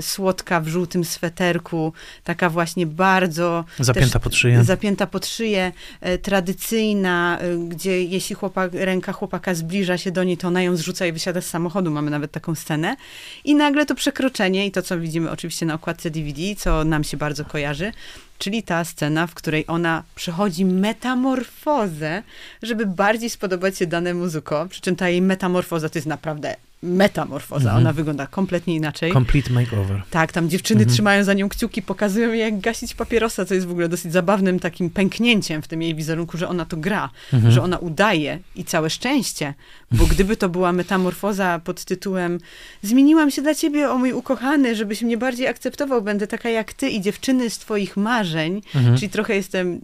słodka 0.00 0.60
w 0.60 0.68
żółtym 0.68 1.04
sweterku, 1.04 1.92
taka 2.24 2.50
właśnie 2.50 2.86
bardzo... 2.86 3.64
Zapięta 3.78 4.18
pod 4.18 4.34
szyję. 4.34 4.64
Zapięta 4.64 5.06
pod 5.06 5.26
szyję, 5.26 5.72
e, 6.00 6.18
tradycyjna, 6.18 7.38
e, 7.38 7.56
gdzie 7.56 8.04
jeśli 8.04 8.36
chłopak, 8.36 8.70
ręka 8.74 9.12
chłopaka 9.12 9.54
zbliża 9.54 9.98
się 9.98 10.10
do 10.10 10.24
niej, 10.24 10.36
to 10.36 10.48
ona 10.48 10.62
ją 10.62 10.76
zrzuca 10.76 11.06
i 11.06 11.12
wysiada 11.12 11.40
z 11.40 11.46
samochodu. 11.46 11.90
Mamy 11.90 12.10
nawet 12.10 12.32
taką 12.32 12.54
scenę. 12.54 12.96
I 13.44 13.54
nagle 13.54 13.86
to 13.86 13.94
przekroczenie 13.94 14.66
i 14.66 14.70
to, 14.70 14.82
co 14.82 14.98
widzimy 14.98 15.30
oczywiście 15.30 15.66
na 15.66 15.74
okładce 15.74 16.10
DVD, 16.10 16.42
co 16.56 16.84
nam 16.84 17.04
się 17.04 17.16
bardzo 17.16 17.44
kojarzy, 17.44 17.92
czyli 18.38 18.62
ta 18.62 18.84
scena, 18.84 19.26
w 19.26 19.34
której 19.34 19.64
ona 19.68 20.02
przechodzi 20.14 20.64
metamorfozę, 20.64 22.22
żeby 22.62 22.86
bardziej 22.86 23.30
spodobać 23.30 23.78
się 23.78 23.86
danemu 23.86 24.28
Zuko, 24.28 24.66
przy 24.70 24.80
czym 24.80 24.96
ta 24.96 25.08
jej 25.08 25.22
metamorfoza 25.22 25.88
to 25.88 25.98
jest 25.98 26.08
naprawdę 26.08 26.56
metamorfoza. 26.86 27.68
Mhm. 27.68 27.78
Ona 27.78 27.92
wygląda 27.92 28.26
kompletnie 28.26 28.74
inaczej. 28.76 29.12
Complete 29.12 29.52
makeover. 29.52 30.02
Tak, 30.10 30.32
tam 30.32 30.48
dziewczyny 30.50 30.80
Mhm. 30.80 30.94
trzymają 30.94 31.24
za 31.24 31.32
nią 31.34 31.48
kciuki, 31.48 31.82
pokazują 31.82 32.28
jej, 32.32 32.40
jak 32.40 32.60
gasić 32.60 32.94
papierosa, 32.94 33.44
co 33.44 33.54
jest 33.54 33.66
w 33.66 33.70
ogóle 33.70 33.88
dosyć 33.88 34.12
zabawnym 34.12 34.60
takim 34.60 34.90
pęknięciem 34.90 35.62
w 35.62 35.68
tym 35.68 35.82
jej 35.82 35.94
wizerunku, 35.94 36.38
że 36.38 36.48
ona 36.48 36.64
to 36.64 36.76
gra, 36.76 37.10
Mhm. 37.32 37.52
że 37.52 37.62
ona 37.62 37.78
udaje 37.78 38.38
i 38.56 38.64
całe 38.64 38.90
szczęście, 38.90 39.54
bo 39.92 40.06
gdyby 40.06 40.36
to 40.36 40.48
była 40.48 40.72
metamorfoza 40.72 41.60
pod 41.64 41.84
tytułem 41.84 42.38
zmieniłam 42.82 43.30
się 43.30 43.42
dla 43.42 43.54
ciebie, 43.54 43.90
o 43.90 43.98
mój 43.98 44.12
ukochany, 44.12 44.76
żebyś 44.76 45.02
mnie 45.02 45.16
bardziej 45.18 45.46
akceptował, 45.48 46.02
będę 46.02 46.26
taka 46.26 46.48
jak 46.48 46.72
ty 46.72 46.90
i 46.90 47.00
dziewczyny 47.00 47.50
z 47.50 47.58
twoich 47.58 47.96
marzeń, 47.96 48.62
czyli 48.96 49.08
trochę 49.10 49.34
jestem 49.34 49.80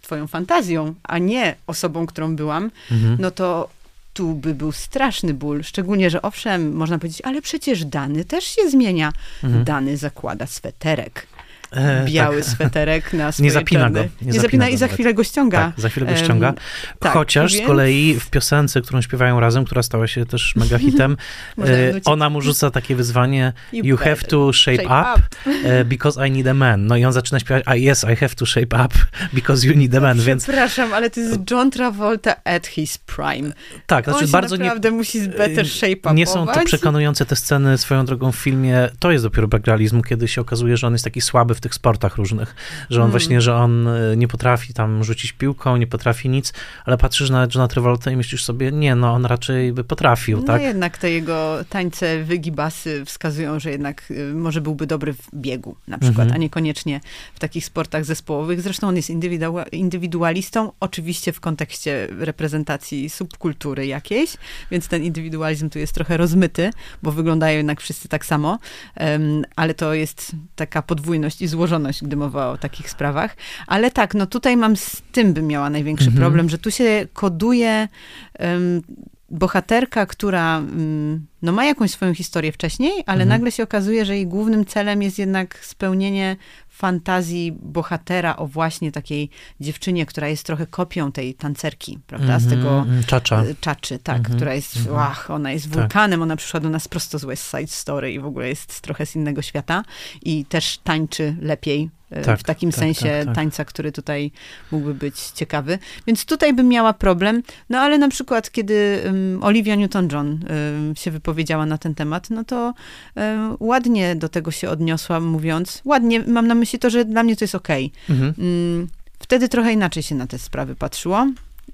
twoją 0.00 0.26
fantazją, 0.26 0.94
a 1.02 1.18
nie 1.18 1.54
osobą, 1.66 2.06
którą 2.06 2.36
byłam, 2.36 2.70
no 3.18 3.30
to 3.30 3.68
tu 4.18 4.34
by 4.34 4.54
był 4.54 4.72
straszny 4.72 5.34
ból. 5.34 5.62
Szczególnie, 5.62 6.10
że 6.10 6.22
owszem, 6.22 6.72
można 6.72 6.98
powiedzieć, 6.98 7.22
ale 7.24 7.42
przecież 7.42 7.84
Dany 7.84 8.24
też 8.24 8.44
się 8.44 8.70
zmienia. 8.70 9.12
Mhm. 9.44 9.64
Dany 9.64 9.96
zakłada 9.96 10.46
sweterek. 10.46 11.26
E, 11.72 12.04
Biały 12.06 12.36
tak. 12.42 12.44
sweterek 12.50 13.12
na 13.12 13.32
swoje 13.32 13.44
Nie 13.44 13.52
zapina 13.52 13.80
czarne. 13.80 14.02
go. 14.04 14.08
Nie, 14.22 14.26
Nie 14.26 14.32
zapina, 14.32 14.42
zapina 14.42 14.68
i 14.68 14.76
za 14.76 14.88
chwilę 14.88 15.14
go 15.14 15.24
ściąga. 15.24 15.58
Tak, 15.58 15.80
za 15.80 15.88
chwilę 15.88 16.06
go 16.06 16.16
ściąga. 16.16 16.54
tak, 16.98 17.12
Chociaż 17.12 17.52
z 17.52 17.54
więc- 17.54 17.66
kolei 17.66 18.14
w 18.20 18.30
piosence, 18.30 18.80
którą 18.80 19.02
śpiewają 19.02 19.40
razem, 19.40 19.64
która 19.64 19.82
stała 19.82 20.06
się 20.06 20.26
też 20.26 20.56
mega 20.56 20.78
hitem, 20.88 21.16
e, 21.58 21.64
ona 22.04 22.30
mu 22.30 22.40
rzuca 22.40 22.70
takie 22.70 22.96
wyzwanie 22.96 23.52
You 23.72 23.96
have 23.96 24.10
better 24.10 24.28
to 24.28 24.52
shape, 24.52 24.76
shape 24.76 25.12
up, 25.14 25.22
e, 25.64 25.84
because 25.84 26.28
I 26.28 26.30
need 26.30 26.46
a 26.46 26.54
man. 26.54 26.86
No 26.86 26.96
i 26.96 27.04
on 27.04 27.12
zaczyna 27.12 27.40
śpiewać 27.40 27.64
I 27.78 27.90
yes, 27.90 28.04
I 28.12 28.16
have 28.16 28.34
to 28.34 28.46
shape 28.46 28.84
up 28.84 28.94
because 29.32 29.66
you 29.66 29.74
need 29.74 29.94
a 29.94 30.00
man, 30.00 30.20
więc 30.20 30.42
Przepraszam, 30.42 30.92
ale 30.94 31.10
to 31.10 31.20
jest 31.20 31.50
John 31.50 31.70
Travolta 31.70 32.36
at 32.44 32.66
his 32.66 32.98
prime. 32.98 33.52
tak, 33.86 34.04
znaczy 34.04 34.24
On 34.24 34.30
bardzo 34.30 34.56
nie, 34.56 34.62
naprawdę 34.64 34.90
musi 34.90 35.28
better 35.28 35.68
shape 35.68 35.92
upować. 35.92 36.16
nie 36.18 36.26
są 36.26 36.46
to 36.46 36.60
przekonujące 36.64 37.26
te 37.26 37.36
sceny 37.36 37.78
swoją 37.78 38.04
drogą 38.04 38.32
w 38.32 38.36
filmie. 38.36 38.88
To 38.98 39.10
jest 39.12 39.24
dopiero 39.24 39.48
realizmu, 39.66 40.02
kiedy 40.02 40.28
się 40.28 40.40
okazuje, 40.40 40.76
że 40.76 40.86
on 40.86 40.92
jest 40.92 41.04
taki 41.04 41.20
słaby 41.20 41.54
w 41.58 41.60
tych 41.60 41.74
sportach 41.74 42.16
różnych, 42.16 42.54
że 42.90 43.00
on 43.00 43.04
Mm. 43.04 43.10
właśnie, 43.10 43.40
że 43.40 43.54
on 43.54 43.88
e, 43.88 44.16
nie 44.16 44.28
potrafi 44.28 44.74
tam 44.74 45.04
rzucić 45.04 45.32
piłką, 45.32 45.76
nie 45.76 45.86
potrafi 45.86 46.28
nic, 46.28 46.52
ale 46.84 46.98
patrzysz 46.98 47.30
na 47.30 47.42
Johna 47.42 47.68
Travolta 47.68 48.10
i 48.10 48.16
myślisz 48.16 48.44
sobie, 48.44 48.72
nie, 48.72 48.94
no 48.94 49.12
on 49.12 49.24
raczej 49.26 49.72
by 49.72 49.84
potrafił, 49.84 50.38
No 50.38 50.44
tak? 50.44 50.62
jednak 50.62 50.98
te 50.98 51.10
jego 51.10 51.58
tańce, 51.68 52.24
wygibasy 52.24 53.04
wskazują, 53.04 53.60
że 53.60 53.70
jednak 53.70 54.10
y, 54.10 54.34
może 54.34 54.60
byłby 54.60 54.86
dobry 54.86 55.12
w 55.12 55.28
biegu 55.34 55.76
na 55.88 55.98
przykład, 55.98 56.24
Mhm. 56.24 56.34
a 56.34 56.38
niekoniecznie 56.38 57.00
w 57.34 57.38
takich 57.38 57.64
sportach 57.64 58.04
zespołowych. 58.04 58.60
Zresztą 58.60 58.88
on 58.88 58.96
jest 58.96 59.10
indywidua- 59.10 59.64
indywidualistą, 59.72 60.72
oczywiście 60.80 61.32
w 61.32 61.40
kontekście 61.40 62.08
reprezentacji 62.18 63.10
subkultury 63.10 63.86
jakiejś, 63.86 64.36
więc 64.70 64.88
ten 64.88 65.02
indywidualizm 65.04 65.70
tu 65.70 65.78
jest 65.78 65.92
trochę 65.94 66.16
rozmyty, 66.16 66.70
bo 67.02 67.12
wyglądają 67.12 67.56
jednak 67.56 67.80
wszyscy 67.80 68.08
tak 68.08 68.26
samo, 68.26 68.58
em, 68.94 69.44
ale 69.56 69.74
to 69.74 69.94
jest 69.94 70.32
taka 70.56 70.82
podwójność 70.82 71.42
i 71.42 71.47
złożoność, 71.48 72.04
gdy 72.04 72.16
mowa 72.16 72.48
o 72.50 72.58
takich 72.58 72.90
sprawach. 72.90 73.36
Ale 73.66 73.90
tak, 73.90 74.14
no 74.14 74.26
tutaj 74.26 74.56
mam 74.56 74.76
z 74.76 75.02
tym 75.12 75.32
bym 75.32 75.46
miała 75.46 75.70
największy 75.70 76.06
Mhm. 76.06 76.22
problem, 76.22 76.48
że 76.48 76.58
tu 76.58 76.70
się 76.70 77.06
koduje 77.12 77.88
em, 78.34 78.82
bohaterka, 79.30 80.06
która 80.06 80.58
mm, 80.58 81.26
no, 81.42 81.52
ma 81.52 81.64
jakąś 81.64 81.90
swoją 81.90 82.14
historię 82.14 82.52
wcześniej, 82.52 82.92
ale 83.06 83.22
Mhm. 83.22 83.28
nagle 83.28 83.52
się 83.52 83.62
okazuje, 83.62 84.04
że 84.04 84.16
jej 84.16 84.26
głównym 84.26 84.64
celem 84.64 85.02
jest 85.02 85.18
jednak 85.18 85.58
spełnienie 85.64 86.36
fantazji 86.68 87.52
bohatera 87.62 88.36
o 88.36 88.46
właśnie 88.46 88.92
takiej 88.92 89.30
dziewczynie, 89.60 90.06
która 90.06 90.28
jest 90.28 90.44
trochę 90.46 90.66
kopią 90.66 91.12
tej 91.12 91.34
tancerki, 91.34 91.98
prawda? 92.06 92.38
Z 92.38 92.44
Mhm, 92.44 92.60
tego 92.62 92.78
mm, 92.82 93.04
Czacza. 93.04 93.42
e, 93.42 93.54
czaczy, 93.60 93.98
tak, 93.98 94.16
Mhm, 94.16 94.36
która 94.36 94.54
jest, 94.54 94.76
mhm. 94.76 95.14
ona 95.28 95.52
jest 95.52 95.64
Tak. 95.70 95.74
wulkanem, 95.74 96.22
ona 96.22 96.36
przyszła 96.36 96.60
do 96.60 96.70
nas 96.70 96.88
prosto 96.88 97.18
z 97.18 97.24
West 97.24 97.50
Side 97.50 97.66
Story 97.66 98.12
i 98.12 98.20
w 98.20 98.26
ogóle 98.26 98.48
jest 98.48 98.80
trochę 98.80 99.06
z 99.06 99.16
innego 99.16 99.42
świata 99.42 99.82
i 100.22 100.44
też 100.44 100.78
tańczy 100.84 101.36
lepiej. 101.40 101.90
e, 102.10 102.22
Tak, 102.24 102.40
w 102.40 102.42
takim 102.42 102.70
tak, 102.70 102.78
sensie 102.80 103.04
tak, 103.18 103.24
tak. 103.26 103.34
tańca, 103.34 103.64
który 103.64 103.92
tutaj 103.92 104.30
mógłby 104.72 104.94
być 104.94 105.20
ciekawy. 105.20 105.78
Więc 106.06 106.24
tutaj 106.24 106.54
bym 106.54 106.68
miała 106.68 106.92
problem. 106.92 107.42
No 107.70 107.78
ale 107.78 107.98
na 107.98 108.08
przykład, 108.08 108.50
kiedy 108.50 109.02
um, 109.06 109.38
Olivia 109.44 109.76
Newton-John 109.76 110.26
um, 110.26 110.96
się 110.96 111.10
wypowiedziała 111.28 111.66
na 111.66 111.78
ten 111.78 111.94
temat, 111.94 112.30
no 112.30 112.44
to 112.44 112.74
um, 113.16 113.56
ładnie 113.60 114.16
do 114.16 114.28
tego 114.28 114.50
się 114.50 114.68
odniosła, 114.70 115.20
mówiąc, 115.20 115.82
ładnie, 115.84 116.20
mam 116.20 116.46
na 116.46 116.54
myśli 116.54 116.78
to, 116.78 116.90
że 116.90 117.04
dla 117.04 117.22
mnie 117.22 117.36
to 117.36 117.44
jest 117.44 117.54
okej. 117.54 117.92
Mhm. 118.10 118.34
Mm, 118.38 118.88
Wtedy 119.18 119.48
trochę 119.48 119.72
inaczej 119.72 120.02
się 120.02 120.14
na 120.14 120.26
te 120.26 120.38
sprawy 120.38 120.74
patrzyło. 120.76 121.26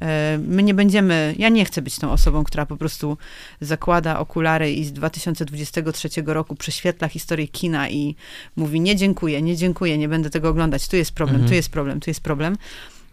E, 0.02 0.38
My 0.48 0.62
nie 0.62 0.74
będziemy, 0.74 1.34
ja 1.38 1.48
nie 1.48 1.64
chcę 1.64 1.82
być 1.82 1.98
tą 1.98 2.10
osobą, 2.10 2.44
która 2.44 2.66
po 2.66 2.76
prostu 2.76 3.18
zakłada 3.60 4.18
okulary 4.18 4.72
i 4.72 4.84
z 4.84 4.92
2023 4.92 6.08
roku 6.26 6.54
prześwietla 6.56 7.08
historię 7.08 7.48
kina 7.48 7.88
i 7.88 8.16
mówi 8.56 8.80
nie 8.80 8.96
dziękuję, 8.96 9.42
nie 9.42 9.56
dziękuję, 9.56 9.98
nie 9.98 10.08
będę 10.08 10.30
tego 10.30 10.48
oglądać, 10.48 10.88
tu 10.88 10.96
jest 10.96 11.12
problem, 11.12 11.36
Mhm. 11.36 11.48
tu 11.48 11.54
jest 11.54 11.68
problem, 11.68 12.00
tu 12.00 12.10
jest 12.10 12.20
problem, 12.20 12.56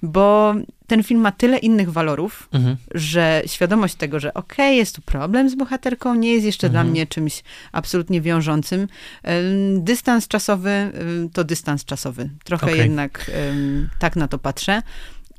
bo 0.04 0.54
ten 0.88 1.04
film 1.04 1.22
ma 1.22 1.32
tyle 1.32 1.58
innych 1.58 1.92
walorów, 1.92 2.50
Mhm. 2.52 2.78
że 2.96 3.42
świadomość 3.46 3.96
tego, 3.96 4.20
że 4.20 4.34
okej, 4.34 4.78
jest 4.78 4.96
tu 4.96 5.02
problem 5.02 5.50
z 5.50 5.56
bohaterką, 5.56 6.16
nie 6.16 6.34
jest 6.34 6.46
jeszcze 6.46 6.68
Mhm. 6.68 6.86
dla 6.86 6.92
mnie 6.92 7.08
czymś 7.08 7.44
absolutnie 7.72 8.22
wiążącym. 8.22 8.82
Ym, 8.82 9.84
Dystans 9.84 10.28
czasowy 10.28 10.92
to 11.34 11.44
dystans 11.44 11.86
czasowy. 11.86 12.30
Trochę 12.44 12.66
Okej. 12.68 12.80
jednak 12.80 13.32
tak 14.00 14.16
na 14.16 14.28
to 14.28 14.38
patrzę. 14.40 14.82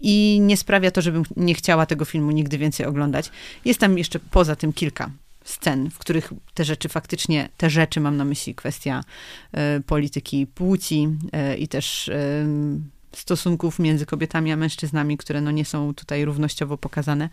I 0.05 0.39
nie 0.43 0.57
sprawia 0.57 0.91
to, 0.91 1.03
żebym 1.03 1.23
nie 1.37 1.55
chciała 1.55 1.87
tego 1.87 2.05
filmu 2.05 2.31
nigdy 2.31 2.59
więcej 2.59 2.87
oglądać. 2.87 3.31
Jest 3.65 3.81
tam 3.81 3.99
jeszcze 3.99 4.19
poza 4.31 4.57
tym 4.57 4.73
kilka 4.73 5.11
scen, 5.45 5.91
w 5.91 5.99
których 5.99 6.33
te 6.55 6.65
rzeczy 6.65 6.89
faktycznie, 6.89 7.49
te 7.57 7.71
rzeczy 7.71 8.01
mam 8.01 8.17
na 8.17 8.25
myśli 8.25 8.55
kwestia 8.55 9.05
e, 9.53 9.81
polityki 9.81 10.47
płci 10.47 11.09
e, 11.33 11.57
i 11.57 11.69
też 11.69 12.09
em, 12.09 12.85
stosunków 13.17 13.79
między 13.79 14.07
kobietami 14.07 14.53
a 14.53 14.57
mężczyznami, 14.57 15.17
które 15.17 15.41
no 15.41 15.51
nie 15.51 15.65
są 15.65 15.95
tutaj 15.95 16.25
równościowo 16.25 16.79
pokazane. 16.79 17.29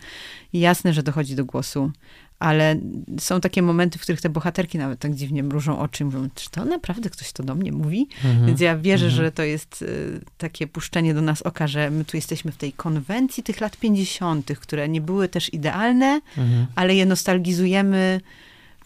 Jasne, 0.52 0.92
że 0.92 1.02
dochodzi 1.02 1.34
do 1.36 1.44
głosu, 1.44 1.90
ale 2.38 2.76
są 3.18 3.40
takie 3.40 3.62
momenty, 3.62 3.98
w 3.98 4.02
których 4.02 4.20
te 4.20 4.28
bohaterki 4.28 4.78
nawet 4.78 4.98
tak 5.00 5.14
dziwnie 5.14 5.42
mrużą 5.42 5.78
oczy 5.78 6.02
i 6.02 6.06
mówią, 6.06 6.28
czy 6.34 6.50
to 6.50 6.64
naprawdę 6.64 7.10
ktoś 7.10 7.32
to 7.32 7.42
do 7.42 7.54
mnie 7.54 7.72
mówi? 7.72 8.08
Mhm. 8.24 8.46
Więc 8.46 8.60
ja 8.60 8.76
wierzę, 8.76 9.06
Mhm. 9.06 9.24
że 9.24 9.32
to 9.32 9.42
jest 9.42 9.82
y, 9.82 10.20
takie 10.38 10.66
puszczenie 10.66 11.14
do 11.14 11.22
nas 11.22 11.42
oka, 11.42 11.66
że 11.66 11.90
my 11.90 12.04
tu 12.04 12.16
jesteśmy 12.16 12.52
w 12.52 12.56
tej 12.56 12.72
konwencji 12.72 13.42
tych 13.42 13.60
lat 13.60 13.76
50., 13.76 14.56
które 14.60 14.88
nie 14.88 15.00
były 15.00 15.28
też 15.28 15.54
idealne, 15.54 16.20
Mhm. 16.36 16.66
ale 16.74 16.94
je 16.94 17.06
nostalgizujemy 17.06 18.20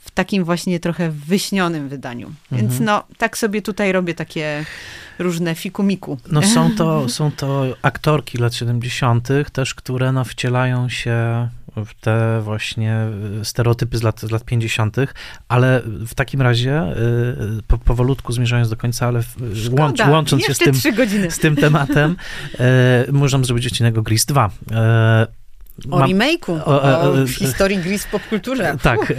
w 0.04 0.10
takim 0.10 0.44
właśnie 0.44 0.80
trochę 0.80 1.10
wyśnionym 1.10 1.88
wydaniu. 1.88 2.32
Więc 2.52 2.70
Mhm. 2.70 2.84
no, 2.84 3.04
tak 3.18 3.38
sobie 3.38 3.62
tutaj 3.62 3.92
robię 3.92 4.14
takie 4.14 4.64
różne 5.18 5.54
fikumiku. 5.54 6.18
No 6.30 6.42
są 6.42 6.70
to, 6.78 7.08
są 7.08 7.30
to 7.30 7.64
aktorki 7.82 8.38
lat 8.38 8.54
70., 8.54 9.28
też, 9.52 9.74
które 9.74 10.12
no, 10.12 10.24
wcielają 10.24 10.88
się 10.88 11.48
w 11.76 11.94
te 12.00 12.40
właśnie 12.42 13.06
y, 13.40 13.44
stereotypy 13.44 13.98
z 13.98 14.02
lat, 14.02 14.20
z 14.20 14.30
lat 14.30 14.44
50., 14.44 14.96
ale 15.48 15.82
w 16.06 16.14
takim 16.14 16.42
razie, 16.42 16.82
y, 17.58 17.62
po, 17.68 17.78
powolutku 17.78 18.32
zmierzając 18.32 18.68
do 18.70 18.76
końca, 18.76 19.06
ale 19.06 19.22
w- 19.22 19.36
łącz, 19.78 19.96
Szkoda, 19.98 20.10
łącząc 20.12 20.44
się 20.44 20.54
z 20.54 20.58
tym, 20.58 20.74
z 21.30 21.38
tym 21.38 21.56
tematem, 21.56 22.16
y, 23.08 23.12
możemy 23.12 23.44
zrobić 23.44 23.66
odcinek 23.66 24.00
Gris 24.02 24.24
2. 24.26 24.46
Y, 24.46 25.43
O 25.90 25.98
mam- 25.98 26.08
remake'u, 26.10 26.60
o, 26.64 26.82
o, 26.82 27.18
e, 27.18 27.22
e, 27.22 27.26
historii 27.28 27.78
gry 27.78 27.98
w 27.98 28.06
popkulturze. 28.06 28.76
Tak, 28.82 29.10
e, 29.10 29.14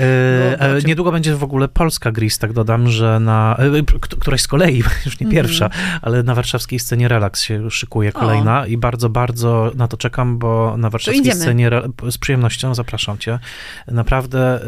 o 0.60 0.64
e, 0.64 0.82
czym. 0.82 0.88
niedługo 0.88 1.12
będzie 1.12 1.36
w 1.36 1.44
ogóle 1.44 1.68
polska 1.68 2.12
Gris, 2.12 2.40
tak 2.40 2.54
dodam, 2.54 2.88
że 2.90 3.20
na, 3.20 3.58
e, 3.80 4.00
któraś 4.20 4.42
z 4.42 4.48
kolei, 4.48 4.78
już 5.06 5.20
nie 5.20 5.28
Mhm. 5.28 5.32
pierwsza, 5.32 5.70
ale 6.02 6.24
na 6.24 6.36
warszawskiej 6.36 6.80
scenie 6.80 7.08
Relax 7.08 7.42
się 7.44 7.72
szykuje 7.72 8.14
O. 8.14 8.20
kolejna 8.20 8.68
i 8.68 8.78
bardzo, 8.78 9.10
bardzo 9.10 9.72
na 9.76 9.88
to 9.88 9.98
czekam, 9.98 10.38
bo 10.38 10.78
na 10.78 10.90
warszawskiej 10.90 11.34
scenie, 11.34 11.70
z 12.10 12.18
przyjemnością 12.18 12.76
zapraszam 12.76 13.18
cię. 13.18 13.40
Naprawdę 13.88 14.62
e, 14.62 14.66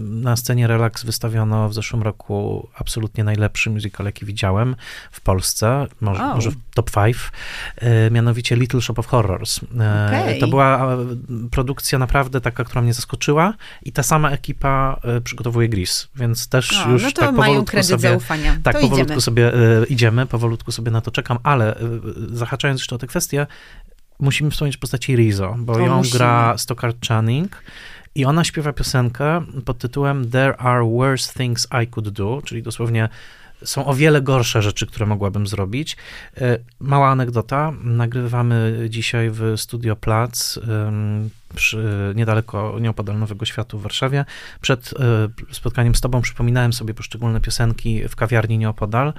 na 0.00 0.36
scenie 0.36 0.66
Relax 0.66 1.04
wystawiono 1.04 1.68
w 1.68 1.74
zeszłym 1.74 2.02
roku 2.02 2.68
absolutnie 2.78 3.24
najlepszy 3.24 3.70
musical, 3.70 4.06
jaki 4.06 4.26
widziałem 4.26 4.76
w 5.10 5.20
Polsce, 5.20 5.86
może, 6.00 6.34
może 6.34 6.50
w 6.50 6.54
top 6.74 6.90
5, 6.90 7.16
e, 7.76 8.10
mianowicie 8.10 8.56
Little 8.56 8.80
Shop 8.80 8.94
of 8.96 9.06
Horrors. 9.06 9.60
E. 9.80 10.22
Ojej. 10.24 10.35
To 10.40 10.46
była 10.48 10.92
e, 10.94 10.96
produkcja 11.50 11.98
naprawdę 11.98 12.40
taka, 12.40 12.64
która 12.64 12.82
mnie 12.82 12.94
zaskoczyła 12.94 13.54
i 13.82 13.92
ta 13.92 14.02
sama 14.02 14.30
ekipa 14.30 15.00
e, 15.04 15.20
przygotowuje 15.20 15.68
Gris, 15.68 16.08
więc 16.16 16.48
też 16.48 16.86
O, 16.86 16.90
już 16.90 17.02
no 17.02 17.10
to 17.12 17.20
tak 17.20 17.34
mają 17.34 17.64
kredyt 17.64 17.90
sobie... 17.90 18.08
zaufania. 18.08 18.56
Tak, 18.62 18.74
to 18.74 18.80
powolutku 18.80 19.04
idziemy. 19.04 19.20
sobie 19.20 19.54
e, 19.54 19.84
idziemy, 19.84 20.26
powolutku 20.26 20.72
sobie 20.72 20.90
na 20.90 21.00
to 21.00 21.10
czekam, 21.10 21.38
ale 21.42 21.74
zahaczając 22.32 22.80
jeszcze 22.80 22.94
o 22.94 22.98
tę 22.98 23.06
kwestię, 23.06 23.46
musimy 24.20 24.50
wspomnieć 24.50 24.76
postaci 24.76 25.16
Rizzo, 25.16 25.54
bo 25.58 25.74
To 25.74 25.80
ją 25.80 25.96
musimy. 25.96 26.18
gra 26.18 26.58
Stockard 26.58 27.06
Channing 27.08 27.62
i 28.14 28.24
ona 28.24 28.44
śpiewa 28.44 28.72
piosenkę 28.72 29.44
pod 29.64 29.78
tytułem 29.78 30.30
There 30.30 30.56
are 30.56 30.84
worse 30.84 31.32
things 31.32 31.68
I 31.84 31.86
could 31.86 32.08
do, 32.08 32.42
czyli 32.44 32.62
dosłownie 32.62 33.08
są 33.66 33.86
o 33.86 33.94
wiele 33.94 34.22
gorsze 34.22 34.62
rzeczy, 34.62 34.86
które 34.86 35.06
mogłabym 35.06 35.46
zrobić. 35.46 35.96
E, 36.36 36.58
Mała 36.80 37.08
anegdota. 37.08 37.72
Nagrywamy 37.82 38.86
dzisiaj 38.90 39.30
w 39.30 39.52
Studio 39.56 39.96
Plac 39.96 40.58
przy, 41.56 42.12
niedaleko 42.16 42.78
Nieopodal 42.80 43.18
Nowego 43.18 43.44
Światu 43.44 43.78
w 43.78 43.82
Warszawie. 43.82 44.24
Przed 44.60 44.94
e, 45.50 45.54
spotkaniem 45.54 45.94
z 45.94 46.00
tobą 46.00 46.20
przypominałem 46.20 46.72
sobie 46.72 46.94
poszczególne 46.94 47.40
piosenki 47.40 48.08
w 48.08 48.16
kawiarni 48.16 48.58
Nieopodal. 48.58 49.12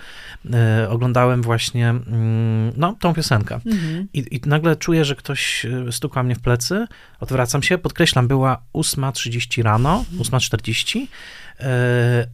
E, 0.54 0.90
Oglądałem 0.90 1.42
właśnie 1.42 1.90
mm, 1.90 2.72
no, 2.78 2.96
tą 3.00 3.14
piosenkę. 3.14 3.60
Mhm. 3.66 4.08
I, 4.14 4.36
I 4.36 4.42
nagle 4.46 4.76
czuję, 4.76 5.06
że 5.06 5.16
ktoś 5.16 5.66
e, 5.66 5.92
stuka 5.92 6.24
mnie 6.24 6.36
w 6.36 6.40
plecy. 6.40 6.88
Odwracam 7.20 7.64
się, 7.64 7.78
podkreślam, 7.78 8.28
była 8.28 8.62
8.30 8.74 9.64
rano, 9.64 10.06
8.40. 10.20 11.08
E, 11.60 11.66
e, 11.66 12.28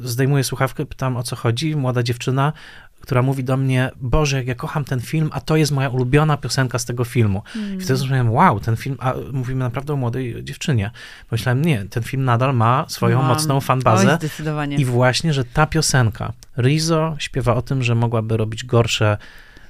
zdejmuję 0.00 0.44
słuchawkę, 0.44 0.86
pytam 0.86 1.16
o 1.16 1.22
co 1.22 1.36
chodzi. 1.36 1.76
Młoda 1.76 2.02
dziewczyna, 2.02 2.52
która 3.00 3.22
mówi 3.22 3.44
do 3.44 3.56
mnie: 3.56 3.90
Boże, 4.00 4.36
jak 4.36 4.46
ja 4.46 4.54
kocham 4.54 4.84
ten 4.84 5.00
film, 5.00 5.30
a 5.32 5.40
to 5.40 5.56
jest 5.56 5.72
moja 5.72 5.88
ulubiona 5.88 6.36
piosenka 6.36 6.78
z 6.78 6.84
tego 6.84 7.04
filmu. 7.04 7.42
I 7.54 7.80
wtedy 7.80 7.96
zrozumiałem: 7.96 8.32
Wow, 8.32 8.60
ten 8.60 8.76
film, 8.76 8.96
a 9.00 9.14
mówimy 9.32 9.58
naprawdę 9.64 9.92
o 9.92 9.96
młodej 9.96 10.44
dziewczynie. 10.44 10.90
Pomyślałem: 11.30 11.64
Nie, 11.64 11.84
ten 11.84 12.02
film 12.02 12.24
nadal 12.24 12.54
ma 12.54 12.84
swoją 12.88 13.18
Mam. 13.18 13.26
mocną 13.28 13.54
Oj, 13.54 13.60
fanbazę. 13.60 14.16
zdecydowanie. 14.16 14.76
I 14.76 14.84
właśnie, 14.84 15.32
że 15.32 15.44
ta 15.44 15.66
piosenka, 15.66 16.32
Rizzo 16.56 17.16
śpiewa 17.18 17.54
o 17.54 17.62
tym, 17.62 17.82
że 17.82 17.94
mogłaby 17.94 18.36
robić 18.36 18.64
gorsze 18.64 19.18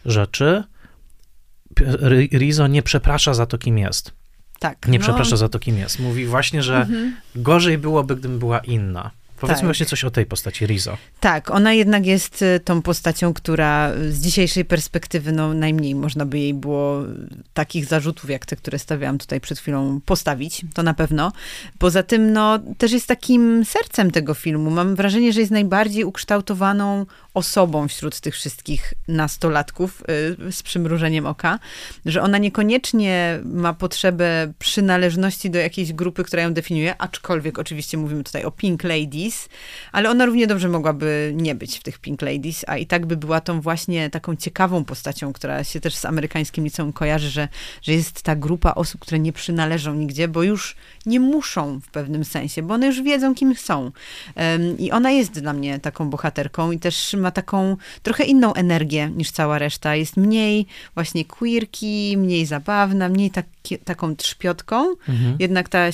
rzeczy. 0.04 0.64
Rizzo 2.32 2.66
nie 2.66 2.82
przeprasza 2.82 3.34
za 3.34 3.46
to, 3.46 3.58
kim 3.58 3.78
jest. 3.78 4.12
tak. 4.58 4.88
Nie 4.88 4.98
no, 4.98 5.02
przeprasza 5.02 5.36
za 5.36 5.48
to, 5.48 5.58
kim 5.58 5.78
jest. 5.78 5.98
Mówi 6.00 6.26
właśnie, 6.26 6.62
że 6.62 6.76
Mhm. 6.80 7.16
gorzej 7.36 7.78
byłoby, 7.78 8.16
gdybym 8.16 8.38
była 8.38 8.58
inna. 8.58 9.10
Powiedzmy 9.40 9.60
Tak. 9.60 9.64
właśnie 9.66 9.86
coś 9.86 10.04
o 10.04 10.10
tej 10.10 10.26
postaci 10.26 10.66
Rizzo. 10.66 10.96
Tak, 11.20 11.50
ona 11.50 11.72
jednak 11.72 12.06
jest 12.06 12.42
y, 12.42 12.60
tą 12.64 12.82
postacią, 12.82 13.34
która 13.34 13.92
z 14.10 14.20
dzisiejszej 14.20 14.64
perspektywy, 14.64 15.32
no 15.32 15.54
najmniej 15.54 15.94
można 15.94 16.26
by 16.26 16.38
jej 16.38 16.54
było 16.54 17.02
takich 17.54 17.86
zarzutów, 17.86 18.30
jak 18.30 18.46
te, 18.46 18.56
które 18.56 18.78
stawiałam 18.78 19.18
tutaj 19.18 19.40
przed 19.40 19.58
chwilą, 19.58 20.00
postawić, 20.04 20.62
to 20.74 20.82
na 20.82 20.94
pewno. 20.94 21.32
Poza 21.78 22.02
tym, 22.02 22.32
no 22.32 22.58
też 22.78 22.92
jest 22.92 23.06
takim 23.06 23.64
sercem 23.64 24.10
tego 24.10 24.34
filmu. 24.34 24.70
Mam 24.70 24.96
wrażenie, 24.96 25.32
że 25.32 25.40
jest 25.40 25.52
najbardziej 25.52 26.04
ukształtowaną 26.04 27.06
osobą 27.36 27.88
wśród 27.88 28.20
tych 28.20 28.34
wszystkich 28.34 28.94
nastolatków 29.08 30.02
y, 30.48 30.52
z 30.52 30.62
przymrużeniem 30.62 31.26
oka, 31.26 31.58
że 32.06 32.22
ona 32.22 32.38
niekoniecznie 32.38 33.40
ma 33.44 33.74
potrzebę 33.74 34.52
przynależności 34.58 35.50
do 35.50 35.58
jakiejś 35.58 35.92
grupy, 35.92 36.24
która 36.24 36.42
ją 36.42 36.54
definiuje, 36.54 36.94
aczkolwiek 36.98 37.58
oczywiście 37.58 37.98
mówimy 37.98 38.24
tutaj 38.24 38.44
o 38.44 38.50
Pink 38.50 38.84
Ladies, 38.84 39.48
ale 39.92 40.10
ona 40.10 40.26
równie 40.26 40.46
dobrze 40.46 40.68
mogłaby 40.68 41.32
nie 41.34 41.54
być 41.54 41.78
w 41.78 41.82
tych 41.82 41.98
Pink 41.98 42.22
Ladies, 42.22 42.64
a 42.66 42.76
i 42.76 42.86
tak 42.86 43.06
by 43.06 43.16
była 43.16 43.40
tą 43.40 43.60
właśnie 43.60 44.10
taką 44.10 44.36
ciekawą 44.36 44.84
postacią, 44.84 45.32
która 45.32 45.64
się 45.64 45.80
też 45.80 45.94
z 45.94 46.04
amerykańskim 46.04 46.64
liceum 46.64 46.92
kojarzy, 46.92 47.30
że, 47.30 47.48
że 47.82 47.92
jest 47.92 48.22
ta 48.22 48.36
grupa 48.36 48.74
osób, 48.74 49.00
które 49.00 49.18
nie 49.18 49.32
przynależą 49.32 49.94
nigdzie, 49.94 50.28
bo 50.28 50.42
już 50.42 50.76
nie 51.06 51.20
muszą 51.20 51.80
w 51.80 51.90
pewnym 51.90 52.24
sensie, 52.24 52.62
bo 52.62 52.74
one 52.74 52.86
już 52.86 53.02
wiedzą, 53.02 53.34
kim 53.34 53.56
są. 53.56 53.90
I 54.78 54.90
ona 54.90 55.10
jest 55.10 55.40
dla 55.40 55.52
mnie 55.52 55.78
taką 55.80 56.10
bohaterką 56.10 56.72
i 56.72 56.78
też 56.78 57.14
ma 57.14 57.30
taką 57.30 57.76
trochę 58.02 58.24
inną 58.24 58.54
energię 58.54 59.10
niż 59.16 59.30
cała 59.30 59.58
reszta. 59.58 59.96
Jest 59.96 60.16
mniej 60.16 60.66
właśnie 60.94 61.24
queerki, 61.24 62.16
mniej 62.16 62.46
zabawna, 62.46 63.08
mniej 63.08 63.30
taki, 63.30 63.78
taką 63.78 64.16
trzpiotką. 64.16 64.94
Mhm. 65.08 65.36
Jednak 65.38 65.68
ta 65.68 65.86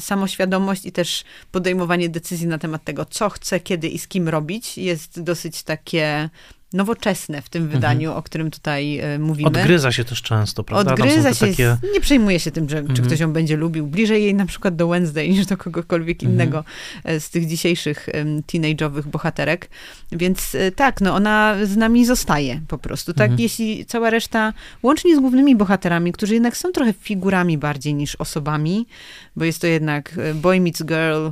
samoświadomość 0.00 0.86
i 0.86 0.92
też 0.92 1.24
podejmowanie 1.52 2.08
decyzji 2.08 2.46
na 2.46 2.58
temat 2.58 2.84
tego, 2.84 3.04
co 3.04 3.30
chce, 3.30 3.60
kiedy 3.60 3.88
i 3.88 3.98
z 3.98 4.08
kim 4.08 4.28
robić, 4.28 4.78
jest 4.78 5.22
dosyć 5.22 5.62
takie 5.62 6.30
nowoczesne 6.76 7.42
w 7.42 7.48
tym 7.48 7.68
wydaniu, 7.68 8.12
o 8.12 8.22
którym 8.22 8.50
tutaj 8.50 8.98
e, 8.98 9.18
mówimy. 9.18 9.48
Odgryza 9.48 9.92
się 9.92 10.04
też 10.04 10.22
często, 10.22 10.64
prawda? 10.64 10.92
Odgryza 10.92 11.34
się, 11.34 11.46
takie... 11.46 11.76
nie 11.94 12.00
przejmuje 12.00 12.40
się 12.40 12.50
tym, 12.50 12.68
że, 12.68 12.76
czy 12.76 12.88
Mhm. 12.90 13.06
ktoś 13.06 13.20
ją 13.20 13.32
będzie 13.32 13.56
lubił. 13.56 13.86
Bliżej 13.86 14.24
jej 14.24 14.34
na 14.34 14.46
przykład 14.46 14.76
do 14.76 14.88
Wednesday 14.88 15.28
niż 15.28 15.46
do 15.46 15.56
kogokolwiek 15.56 16.22
Mhm. 16.22 16.32
innego 16.32 16.64
e, 17.04 17.20
z 17.20 17.30
tych 17.30 17.46
dzisiejszych 17.46 18.08
teenage'owych 18.52 19.02
bohaterek. 19.02 19.70
Więc 20.12 20.54
e, 20.54 20.72
tak, 20.72 21.00
no 21.00 21.14
ona 21.14 21.56
z 21.64 21.76
nami 21.76 22.06
zostaje 22.06 22.60
po 22.68 22.78
prostu. 22.78 23.12
Tak, 23.12 23.30
Mhm. 23.30 23.40
jeśli 23.40 23.86
cała 23.86 24.10
reszta, 24.10 24.52
łącznie 24.82 25.16
z 25.16 25.20
głównymi 25.20 25.56
bohaterami, 25.56 26.12
którzy 26.12 26.34
jednak 26.34 26.56
są 26.56 26.72
trochę 26.72 26.92
figurami 26.92 27.58
bardziej 27.58 27.94
niż 27.94 28.16
osobami, 28.16 28.86
bo 29.36 29.44
jest 29.44 29.60
to 29.60 29.66
jednak 29.66 30.14
boy 30.34 30.60
meets 30.60 30.82
girl, 30.84 31.28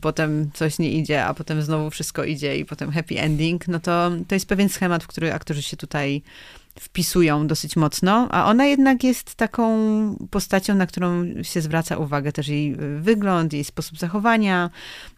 potem 0.00 0.50
coś 0.54 0.78
nie 0.78 0.90
idzie, 0.90 1.24
a 1.24 1.34
potem 1.34 1.62
znowu 1.62 1.90
wszystko 1.90 2.24
idzie 2.24 2.58
i 2.58 2.64
potem 2.64 2.90
happy 2.92 3.20
ending, 3.20 3.68
no 3.68 3.80
to 3.80 4.10
to 4.28 4.34
jest 4.34 4.48
pewien 4.48 4.68
schemat, 4.68 5.04
w 5.04 5.06
który 5.06 5.32
aktorzy 5.32 5.62
się 5.62 5.76
tutaj 5.76 6.22
wpisują 6.80 7.46
dosyć 7.46 7.76
mocno, 7.76 8.28
a 8.30 8.46
ona 8.46 8.66
jednak 8.66 9.04
jest 9.04 9.34
taką 9.34 9.66
postacią, 10.30 10.74
na 10.74 10.86
którą 10.86 11.24
się 11.42 11.60
zwraca 11.60 11.96
uwagę 11.96 12.32
też 12.32 12.48
jej 12.48 12.72
y, 12.72 13.00
wygląd, 13.00 13.52
jej 13.52 13.64
sposób 13.64 13.98
zachowania, 13.98 14.70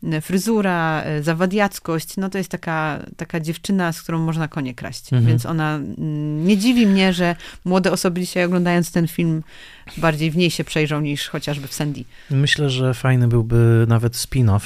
y, 0.05 0.21
fryzura, 0.21 1.05
y, 1.19 1.23
zawadiackość. 1.23 2.17
No 2.17 2.29
to 2.31 2.39
jest 2.39 2.51
taka, 2.51 2.99
taka 3.17 3.41
dziewczyna, 3.41 3.93
z 3.93 4.03
którą 4.03 4.19
można 4.19 4.49
konie 4.49 4.75
kraść. 4.75 5.13
Mhm. 5.13 5.27
Więc 5.27 5.47
ona 5.47 5.75
mm, 5.77 6.47
nie 6.47 6.59
dziwi 6.59 6.87
mnie, 6.87 7.13
że 7.13 7.37
młode 7.65 7.93
osoby 7.93 8.21
dzisiaj 8.21 8.45
oglądając 8.45 8.93
ten 8.93 9.09
film 9.09 9.43
bardziej 9.97 10.31
w 10.31 10.37
niej 10.37 10.51
się 10.51 10.65
przejrzą 10.65 11.01
niż 11.01 11.29
chociażby 11.29 11.69
w 11.69 11.75
Sandy. 11.75 12.05
Myślę, 12.31 12.71
że 12.71 12.95
fajny 12.95 13.29
byłby 13.29 13.85
nawet 13.89 14.13
spin-off 14.13 14.61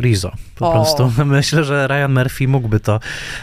Rizzo. 0.00 0.32
Po 0.54 0.68
O. 0.68 0.72
prostu 0.72 1.12
myślę, 1.24 1.64
że 1.64 1.86
Ryan 1.88 2.12
Murphy 2.14 2.48
mógłby 2.48 2.80
to 2.80 3.00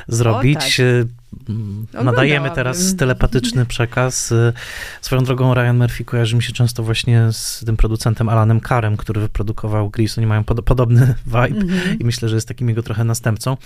zrobić. 0.07 0.59
tak. 0.59 1.24
Y, 1.49 1.51
mm, 1.51 1.87
Nadajemy 2.03 2.51
teraz 2.51 2.95
telepatyczny 2.95 3.65
przekaz. 3.65 4.31
Y, 4.31 4.53
Swoją 5.01 5.23
drogą 5.23 5.53
Ryan 5.53 5.77
Murphy 5.77 6.05
kojarzy 6.05 6.35
mi 6.35 6.43
się 6.43 6.53
często 6.53 6.83
właśnie 6.83 7.27
z 7.31 7.63
tym 7.65 7.77
producentem 7.77 8.29
Alanem 8.29 8.61
Carem, 8.61 8.97
który 8.97 9.21
wyprodukował 9.21 9.89
Grease. 9.89 10.21
Oni 10.21 10.27
mają 10.27 10.43
pod, 10.43 10.61
podobny 10.61 11.15
vibe 11.25 11.61
Mhm. 11.61 11.99
i 11.99 12.03
myślę, 12.05 12.29
że 12.29 12.35
jest 12.35 12.47
takim 12.47 12.69
jego 12.69 12.83
trochę 12.83 13.03
następcą. 13.03 13.57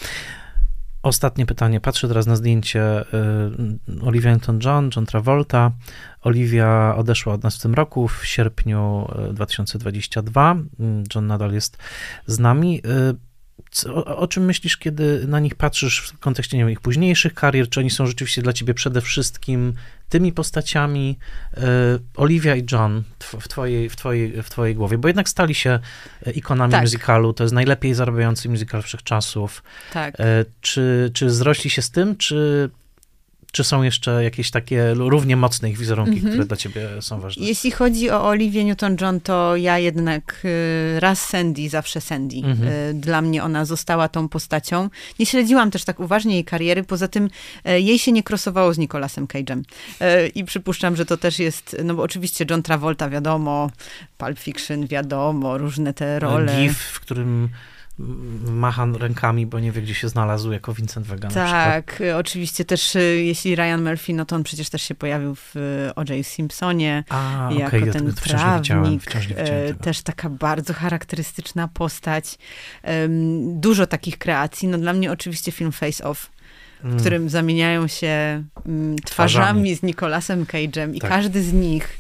Ostatnie 1.03 1.45
pytanie. 1.45 1.79
Patrzę 1.79 2.07
teraz 2.07 2.27
na 2.27 2.35
zdjęcie 2.35 3.01
y, 3.01 4.05
Olivia 4.05 4.35
Newton-John, 4.35 4.89
John 4.95 5.05
Travolta. 5.05 5.71
Olivia 6.21 6.95
odeszła 6.97 7.33
od 7.33 7.43
nas 7.43 7.57
w 7.57 7.61
tym 7.61 7.73
roku, 7.73 8.07
w 8.07 8.25
sierpniu 8.25 9.07
y, 9.29 9.33
2022. 9.33 10.51
Mm, 10.51 11.03
John 11.15 11.27
nadal 11.27 11.53
jest 11.53 11.77
z 12.27 12.39
nami. 12.39 12.81
Y, 13.69 13.71
co- 13.71 14.05
O, 14.17 14.27
czym 14.27 14.45
myślisz, 14.45 14.77
kiedy 14.77 15.27
na 15.27 15.39
nich 15.39 15.55
patrzysz 15.55 15.99
w 15.99 16.19
kontekście 16.19 16.57
nie 16.57 16.63
wiem, 16.63 16.71
ich 16.71 16.81
późniejszych 16.81 17.33
karier? 17.33 17.69
Czy 17.69 17.79
oni 17.79 17.89
są 17.89 18.05
rzeczywiście 18.07 18.41
dla 18.41 18.53
ciebie 18.53 18.73
przede 18.73 19.01
wszystkim 19.01 19.73
tymi 20.09 20.33
postaciami 20.33 21.17
y, 21.57 21.61
Olivia 22.15 22.55
i 22.55 22.65
John 22.71 23.03
tw- 23.19 23.39
w 23.41 23.47
twojej, 23.47 23.89
w, 23.89 23.95
twojej, 23.95 24.43
w 24.43 24.49
twojej 24.49 24.75
głowie? 24.75 24.97
Bo 24.97 25.07
jednak 25.07 25.29
stali 25.29 25.55
się 25.55 25.79
y, 26.27 26.31
ikonami 26.31 26.71
Tak. 26.71 26.81
musicalu. 26.81 27.33
To 27.33 27.43
jest 27.43 27.53
najlepiej 27.53 27.93
zarabiający 27.93 28.49
musical 28.49 28.81
wszechczasów. 28.81 29.63
Tak. 29.93 30.15
E, 30.19 30.45
Czy, 30.61 31.11
czy 31.13 31.29
zrośli 31.29 31.69
się 31.69 31.81
z 31.81 31.91
tym, 31.91 32.17
czy, 32.17 32.69
czy 33.51 33.63
są 33.63 33.83
jeszcze 33.83 34.23
jakieś 34.23 34.51
takie 34.51 34.93
równie 34.93 35.35
mocne 35.35 35.69
ich 35.69 35.77
wizerunki, 35.77 36.13
Mhm. 36.13 36.31
które 36.33 36.45
dla 36.45 36.57
ciebie 36.57 36.87
są 37.01 37.19
ważne? 37.19 37.45
Jeśli 37.45 37.71
chodzi 37.71 38.09
o 38.09 38.27
Olivię 38.27 38.63
Newton-John, 38.65 39.19
to 39.21 39.55
ja 39.55 39.79
jednak 39.79 40.41
y, 40.45 40.99
raz 40.99 41.25
Sandy, 41.29 41.69
zawsze 41.69 42.01
Sandy. 42.01 42.35
Mhm. 42.37 42.67
Y, 42.69 42.93
Dla 42.93 43.21
mnie 43.21 43.43
ona 43.43 43.65
została 43.65 44.07
tą 44.09 44.29
postacią. 44.29 44.89
Nie 45.19 45.25
śledziłam 45.25 45.71
też 45.71 45.83
tak 45.83 45.99
uważnie 45.99 46.33
jej 46.33 46.45
kariery, 46.45 46.83
poza 46.83 47.07
tym 47.07 47.29
e, 47.65 47.79
jej 47.79 47.99
się 47.99 48.11
nie 48.11 48.23
krosowało 48.23 48.73
z 48.73 48.77
Nicolasem 48.77 49.27
Cage'em. 49.27 49.61
I 50.35 50.43
przypuszczam, 50.45 50.95
że 50.95 51.05
to 51.05 51.17
też 51.17 51.39
jest, 51.39 51.75
no 51.83 51.93
bo 51.95 52.03
oczywiście 52.03 52.45
John 52.49 52.63
Travolta, 52.63 53.09
wiadomo, 53.09 53.71
Pulp 54.17 54.39
Fiction, 54.39 54.87
wiadomo, 54.87 55.57
różne 55.57 55.93
te 55.93 56.19
role. 56.19 56.55
GIF, 56.61 56.77
w 56.79 56.99
którym 56.99 57.27
mm, 57.27 57.49
macha 58.51 58.87
rękami, 58.99 59.45
bo 59.45 59.59
nie 59.59 59.71
wie, 59.71 59.81
gdzie 59.81 59.93
się 59.95 60.09
znalazł, 60.09 60.51
jako 60.51 60.73
Vincent 60.73 61.07
Vega. 61.07 61.27
Tak, 61.27 62.01
y, 62.01 62.15
oczywiście 62.15 62.65
też 62.65 62.95
y, 62.95 62.99
jeśli 63.23 63.55
Ryan 63.55 63.83
Murphy, 63.83 64.13
no 64.13 64.25
to 64.25 64.35
on 64.35 64.43
przecież 64.43 64.69
też 64.69 64.81
się 64.81 64.95
pojawił 64.95 65.35
w 65.35 65.55
y, 65.55 65.95
O.J. 65.95 66.25
Simpsonie. 66.25 67.03
A, 67.09 67.49
jako 67.57 67.77
ja 67.77 67.93
ten 67.93 68.05
widziałem. 68.05 68.63
prawnik, 68.63 69.05
tego. 69.05 69.83
też 69.83 70.01
taka 70.01 70.29
bardzo 70.29 70.73
charakterystyczna 70.73 71.67
postać. 71.67 72.37
Dużo 73.43 73.87
takich 73.87 74.17
kreacji. 74.17 74.67
No 74.67 74.77
dla 74.77 74.93
mnie 74.93 75.11
oczywiście 75.11 75.51
film 75.51 75.71
Face 75.71 76.03
Off, 76.03 76.31
Mm. 76.83 76.97
w 76.97 77.01
którym 77.01 77.29
zamieniają 77.29 77.87
się 77.87 78.43
mm, 78.65 78.95
twarzami 78.95 79.75
z 79.75 79.83
Nicolasem 79.83 80.45
Cage'em 80.45 80.95
i 80.95 80.99
Tak. 80.99 81.09
każdy 81.09 81.43
z 81.43 81.53
nich 81.53 81.98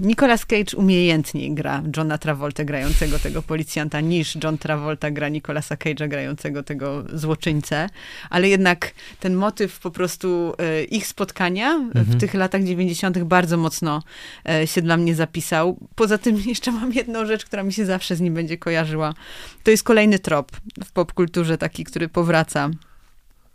Nicolas 0.00 0.46
Cage 0.46 0.76
umiejętniej 0.76 1.54
gra 1.54 1.82
Johna 1.96 2.18
Travolta 2.18 2.64
grającego 2.64 3.18
tego 3.18 3.42
policjanta 3.42 4.00
niż 4.00 4.38
John 4.44 4.58
Travolta 4.58 5.10
gra 5.10 5.28
Nicolasa 5.28 5.74
Cage'a 5.74 6.08
grającego 6.08 6.62
tego 6.62 7.04
złoczyńcę, 7.12 7.88
ale 8.30 8.48
jednak 8.48 8.90
ten 9.20 9.34
motyw 9.34 9.80
po 9.80 9.90
prostu 9.90 10.54
e, 10.58 10.84
ich 10.84 11.06
spotkania 11.06 11.70
mhm. 11.72 12.06
w 12.06 12.20
tych 12.20 12.34
latach 12.34 12.64
90. 12.64 13.18
bardzo 13.18 13.56
mocno 13.56 14.02
e, 14.48 14.66
się 14.66 14.82
dla 14.82 14.96
mnie 14.96 15.14
zapisał. 15.14 15.78
Poza 15.94 16.18
tym 16.18 16.36
jeszcze 16.46 16.72
mam 16.72 16.92
jedną 16.92 17.26
rzecz, 17.26 17.44
która 17.44 17.62
mi 17.62 17.72
się 17.72 17.86
zawsze 17.86 18.16
z 18.16 18.20
nim 18.20 18.34
będzie 18.34 18.58
kojarzyła. 18.58 19.14
To 19.62 19.70
jest 19.70 19.82
kolejny 19.82 20.18
trop 20.18 20.52
w 20.84 20.92
popkulturze 20.92 21.58
taki, 21.58 21.84
który 21.84 22.08
powraca. 22.08 22.70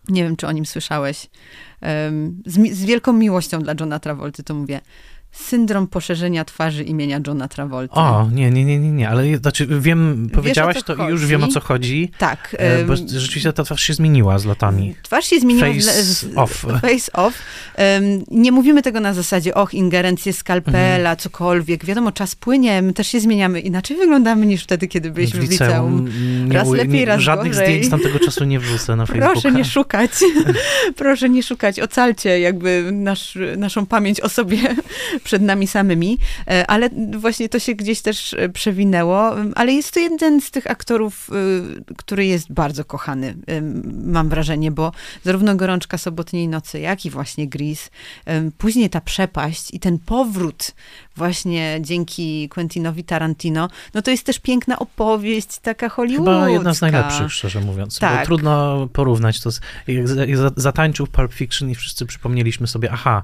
Nie 0.09 0.23
wiem, 0.23 0.35
czy 0.35 0.47
o 0.47 0.51
nim 0.51 0.65
słyszałeś. 0.65 1.30
Z, 2.45 2.55
z 2.71 2.85
wielką 2.85 3.13
miłością 3.13 3.61
dla 3.61 3.73
Johna 3.80 3.99
Travolty 3.99 4.43
to 4.43 4.53
mówię 4.53 4.81
syndrom 5.31 5.88
poszerzenia 5.88 6.45
twarzy 6.45 6.84
imienia 6.84 7.19
Johna 7.27 7.47
Travolta. 7.47 7.95
O, 7.95 8.30
nie, 8.34 8.51
nie, 8.51 8.65
nie, 8.65 8.80
nie, 8.80 8.91
nie, 8.91 9.10
ale 9.10 9.38
znaczy 9.38 9.68
wiem, 9.80 10.30
powiedziałaś 10.34 10.84
to 10.84 10.95
chodzi? 10.95 11.10
i 11.10 11.11
już 11.11 11.26
wiem 11.26 11.43
o 11.43 11.47
co 11.47 11.60
chodzi. 11.60 12.11
Tak. 12.18 12.56
Um, 12.77 12.88
bo 12.88 12.95
rzeczywiście 12.95 13.53
ta 13.53 13.64
twarz 13.64 13.81
się 13.81 13.93
zmieniła 13.93 14.39
z 14.39 14.45
latami. 14.45 14.95
Twarz 15.03 15.26
się 15.26 15.39
zmieniła. 15.39 15.68
Face 15.68 16.03
z, 16.03 16.26
off. 16.35 16.65
Face 16.81 17.14
off. 17.14 17.34
Um, 17.77 18.23
nie 18.31 18.51
mówimy 18.51 18.81
tego 18.81 18.99
na 18.99 19.14
zasadzie, 19.14 19.56
och, 19.56 19.73
ingerencje 19.73 20.34
skalpela, 20.34 20.97
mhm. 20.97 21.18
cokolwiek. 21.18 21.85
Wiadomo, 21.85 22.11
czas 22.11 22.35
płynie, 22.35 22.81
my 22.81 22.93
też 22.93 23.07
się 23.07 23.19
zmieniamy. 23.19 23.60
Inaczej 23.60 23.97
wyglądamy 23.97 24.45
niż 24.45 24.64
wtedy, 24.64 24.88
kiedy 24.88 25.11
byliśmy 25.11 25.39
w, 25.39 25.47
w 25.47 25.51
liceum. 25.51 26.06
liceum. 26.06 26.51
Raz 26.51 26.68
nie, 26.68 26.76
lepiej, 26.76 26.93
nie, 26.93 27.06
raz 27.06 27.22
Żadnych 27.22 27.53
gorzej. 27.53 27.68
zdjęć 27.68 27.89
tamtego 27.89 28.19
czasu 28.19 28.43
nie 28.43 28.60
wrzucę 28.60 28.95
na 28.95 29.06
Facebooka. 29.06 29.31
Proszę 29.31 29.51
nie 29.51 29.65
szukać. 29.65 30.11
Proszę 30.95 31.30
nie 31.30 31.43
szukać. 31.43 31.80
Ocalcie 31.80 32.39
jakby 32.39 32.89
nasz, 32.91 33.38
naszą 33.57 33.85
pamięć 33.85 34.22
o 34.22 34.30
sobie 34.30 34.57
przed 35.20 35.41
nami 35.41 35.68
samymi, 35.68 36.18
e, 36.48 36.68
ale 36.68 36.90
właśnie 37.18 37.50
to 37.50 37.60
się 37.60 37.76
gdzieś 37.76 38.02
też 38.02 38.34
e, 38.34 38.50
przewinęło, 38.50 39.36
ale 39.56 39.72
jest 39.72 39.94
to 39.94 40.00
jeden 40.00 40.41
z 40.41 40.52
tych 40.52 40.72
aktorów, 40.72 41.30
e, 41.30 41.94
który 41.98 42.26
jest 42.26 42.54
bardzo 42.54 42.86
kochany, 42.86 43.36
mam 44.04 44.30
wrażenie, 44.30 44.72
bo 44.72 44.91
zarówno 45.24 45.56
Gorączka 45.56 45.98
Sobotniej 45.98 46.48
Nocy, 46.48 46.80
jak 46.80 47.06
i 47.06 47.10
właśnie 47.10 47.48
Gris, 47.48 47.91
później 48.58 48.90
ta 48.90 49.02
przepaść 49.02 49.74
i 49.74 49.80
ten 49.80 50.00
powrót 50.00 50.72
właśnie 51.16 51.78
dzięki 51.82 52.50
Quentinowi 52.50 53.04
Tarantino, 53.04 53.70
no 53.94 54.02
to 54.02 54.12
jest 54.12 54.26
też 54.26 54.40
piękna 54.40 54.80
opowieść, 54.80 55.60
taka 55.62 55.90
hollywoodzka. 55.90 56.34
Chyba 56.34 56.50
jedna 56.50 56.74
z 56.74 56.82
najlepszych, 56.82 57.34
szczerze 57.34 57.62
mówiąc. 57.62 58.00
Tak. 58.00 58.20
Bo 58.20 58.26
trudno 58.26 58.88
porównać 58.94 59.41
to, 59.41 59.52
z, 59.52 59.62
jak 60.28 60.38
zatańczył 60.56 61.08
Pulp 61.08 61.34
Fiction 61.34 61.70
i 61.70 61.76
wszyscy 61.76 62.06
przypomnieliśmy 62.06 62.68
sobie, 62.68 62.90
aha, 62.91 63.24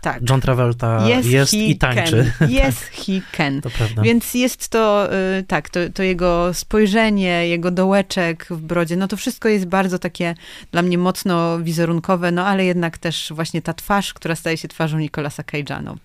tak. 0.00 0.30
John 0.30 0.40
Travolta 0.40 1.06
yes, 1.18 1.26
jest 1.26 1.54
i 1.54 1.76
tańczy. 1.76 2.32
Can. 2.38 2.48
Yes, 2.68 2.82
he 2.82 3.20
can. 3.32 3.60
To 3.60 3.70
prawda. 3.70 4.02
Więc 4.02 4.34
jest 4.34 4.68
to, 4.68 5.08
y, 5.38 5.42
tak, 5.42 5.70
to, 5.70 5.80
to 5.94 6.02
jego 6.02 6.54
spojrzenie, 6.54 7.48
jego 7.48 7.70
dołeczek 7.70 8.46
w 8.50 8.60
brodzie, 8.60 8.96
no 8.96 9.08
to 9.08 9.16
wszystko 9.16 9.48
jest 9.48 9.66
bardzo 9.66 9.98
takie 9.98 10.34
dla 10.72 10.82
mnie 10.82 10.98
mocno 10.98 11.58
wizerunkowe, 11.58 12.32
no 12.32 12.46
ale 12.46 12.64
jednak 12.64 12.98
też 12.98 13.32
właśnie 13.34 13.62
ta 13.62 13.74
twarz, 13.74 14.14
która 14.14 14.34
staje 14.34 14.56
się 14.56 14.68
twarzą 14.68 14.98
Nicolasa 14.98 15.42
Cage'a, 15.42 15.82
no. 15.82 15.96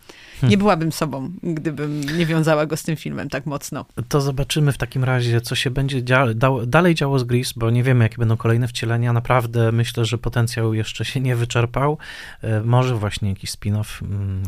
Hmm. 0.41 0.49
Nie 0.49 0.57
byłabym 0.57 0.91
sobą, 0.91 1.31
gdybym 1.43 2.01
nie 2.17 2.26
wiązała 2.26 2.65
go 2.65 2.77
z 2.77 2.84
tym 2.84 2.95
filmem 2.95 3.30
tak 3.30 3.45
mocno. 3.45 3.85
To 4.09 4.22
zobaczymy 4.22 4.72
w 4.72 4.77
takim 4.77 5.03
razie, 5.03 5.41
co 5.41 5.55
się 5.55 5.72
będzie 5.72 6.03
dzia 6.03 6.26
dalej 6.67 6.95
działo 6.95 7.19
z 7.19 7.23
Gris, 7.23 7.53
bo 7.53 7.69
nie 7.69 7.84
wiemy, 7.84 8.03
jakie 8.03 8.17
będą 8.17 8.38
kolejne 8.38 8.67
wcielenia. 8.67 9.13
Naprawdę 9.13 9.72
myślę, 9.72 10.05
że 10.05 10.17
potencjał 10.17 10.73
jeszcze 10.73 11.05
się 11.05 11.19
nie 11.19 11.35
wyczerpał. 11.35 11.97
E, 12.41 12.61
może 12.61 12.95
właśnie 12.95 13.30
jakiś 13.30 13.51
spin-off, 13.51 13.85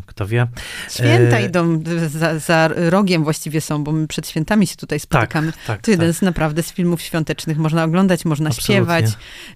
kto 0.06 0.26
wie. 0.26 0.46
Święta 0.90 1.38
e... 1.38 1.46
idą 1.46 1.82
za, 2.08 2.38
za, 2.38 2.68
rogiem 2.74 3.24
właściwie 3.24 3.60
są, 3.60 3.84
bo 3.84 3.92
my 3.92 4.06
przed 4.06 4.28
świętami 4.28 4.66
się 4.66 4.76
tutaj 4.76 5.00
spotykamy. 5.00 5.52
Tak, 5.52 5.64
tak, 5.66 5.82
to 5.82 5.90
jeden 5.90 6.08
tak. 6.08 6.16
z 6.16 6.22
naprawdę 6.22 6.62
z 6.62 6.72
filmów 6.72 7.02
świątecznych. 7.02 7.58
Można 7.58 7.84
oglądać, 7.84 8.24
można 8.24 8.48
Absolutnie. 8.48 8.74
śpiewać. 8.74 9.04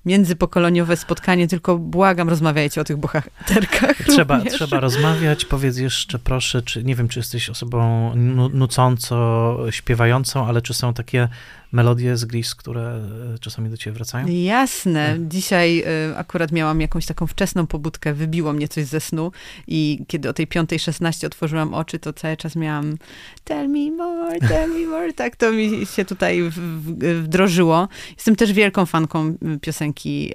Międzypokoleniowe 0.04 0.96
spotkanie, 0.96 1.48
tylko 1.48 1.78
błagam, 1.78 2.28
rozmawiajcie 2.28 2.80
o 2.80 2.84
tych 2.84 2.96
bohaterkach. 2.96 3.96
Trzeba, 4.12 4.40
trzeba 4.40 4.80
rozmawiać. 4.80 5.44
Powiedz 5.44 5.76
jeszcze 5.76 6.18
proszę, 6.18 6.62
czy 6.62 6.84
nie 6.84 6.94
wiem, 6.94 7.08
czy 7.08 7.18
jesteś 7.18 7.50
osobą 7.50 8.12
nucąco 8.52 9.58
śpiewającą, 9.70 10.46
ale 10.46 10.62
czy 10.62 10.74
są 10.74 10.94
takie 10.94 11.28
melodie 11.72 12.16
z 12.16 12.24
Gris, 12.24 12.54
które 12.54 12.82
e, 13.34 13.38
czasami 13.38 13.70
do 13.70 13.76
ciebie 13.76 13.94
wracają? 13.94 14.26
Jasne. 14.26 15.16
Dzisiaj 15.20 15.84
y, 16.10 16.16
akurat 16.16 16.52
miałam 16.52 16.80
jakąś 16.80 17.06
taką 17.06 17.26
wczesną 17.26 17.66
pobudkę, 17.66 18.14
wybiło 18.14 18.52
mnie 18.52 18.68
coś 18.68 18.84
ze 18.84 19.00
snu 19.00 19.32
i 19.66 20.04
kiedy 20.06 20.28
o 20.28 20.32
tej 20.32 20.48
5.16 20.48 21.26
otworzyłam 21.26 21.74
oczy, 21.74 21.98
to 21.98 22.12
cały 22.12 22.36
czas 22.36 22.56
miałam 22.56 22.96
tell 23.44 23.68
me 23.68 23.90
more, 23.90 24.38
tell 24.48 24.70
me 24.70 24.86
more. 24.86 25.12
Tak 25.12 25.36
to 25.36 25.52
mi 25.52 25.86
się 25.86 26.04
tutaj 26.04 26.42
wdrożyło. 27.22 27.88
Jestem 28.16 28.36
też 28.36 28.52
wielką 28.52 28.86
fanką 28.86 29.36
piosenki 29.60 30.32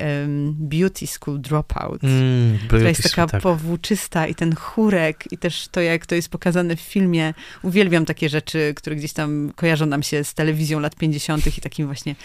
Beauty 0.49 1.07
School 1.07 1.41
Dropout, 1.41 2.03
mm, 2.03 2.57
która 2.67 2.89
jest 2.89 3.03
taka 3.03 3.27
tak. 3.27 3.41
powłóczysta 3.41 4.27
i 4.27 4.35
ten 4.35 4.55
chórek 4.55 5.23
i 5.31 5.37
też 5.37 5.67
to, 5.67 5.81
jak 5.81 6.05
to 6.05 6.15
jest 6.15 6.29
pokazane 6.29 6.75
w 6.75 6.79
filmie. 6.79 7.33
Uwielbiam 7.63 8.05
takie 8.05 8.29
rzeczy, 8.29 8.73
które 8.75 8.95
gdzieś 8.95 9.13
tam 9.13 9.51
kojarzą 9.55 9.85
nam 9.85 10.03
się 10.03 10.23
z 10.23 10.33
telewizją 10.33 10.79
lat 10.79 10.95
50 10.95 11.26
i 11.57 11.61
takim 11.61 11.85
właśnie 11.85 12.15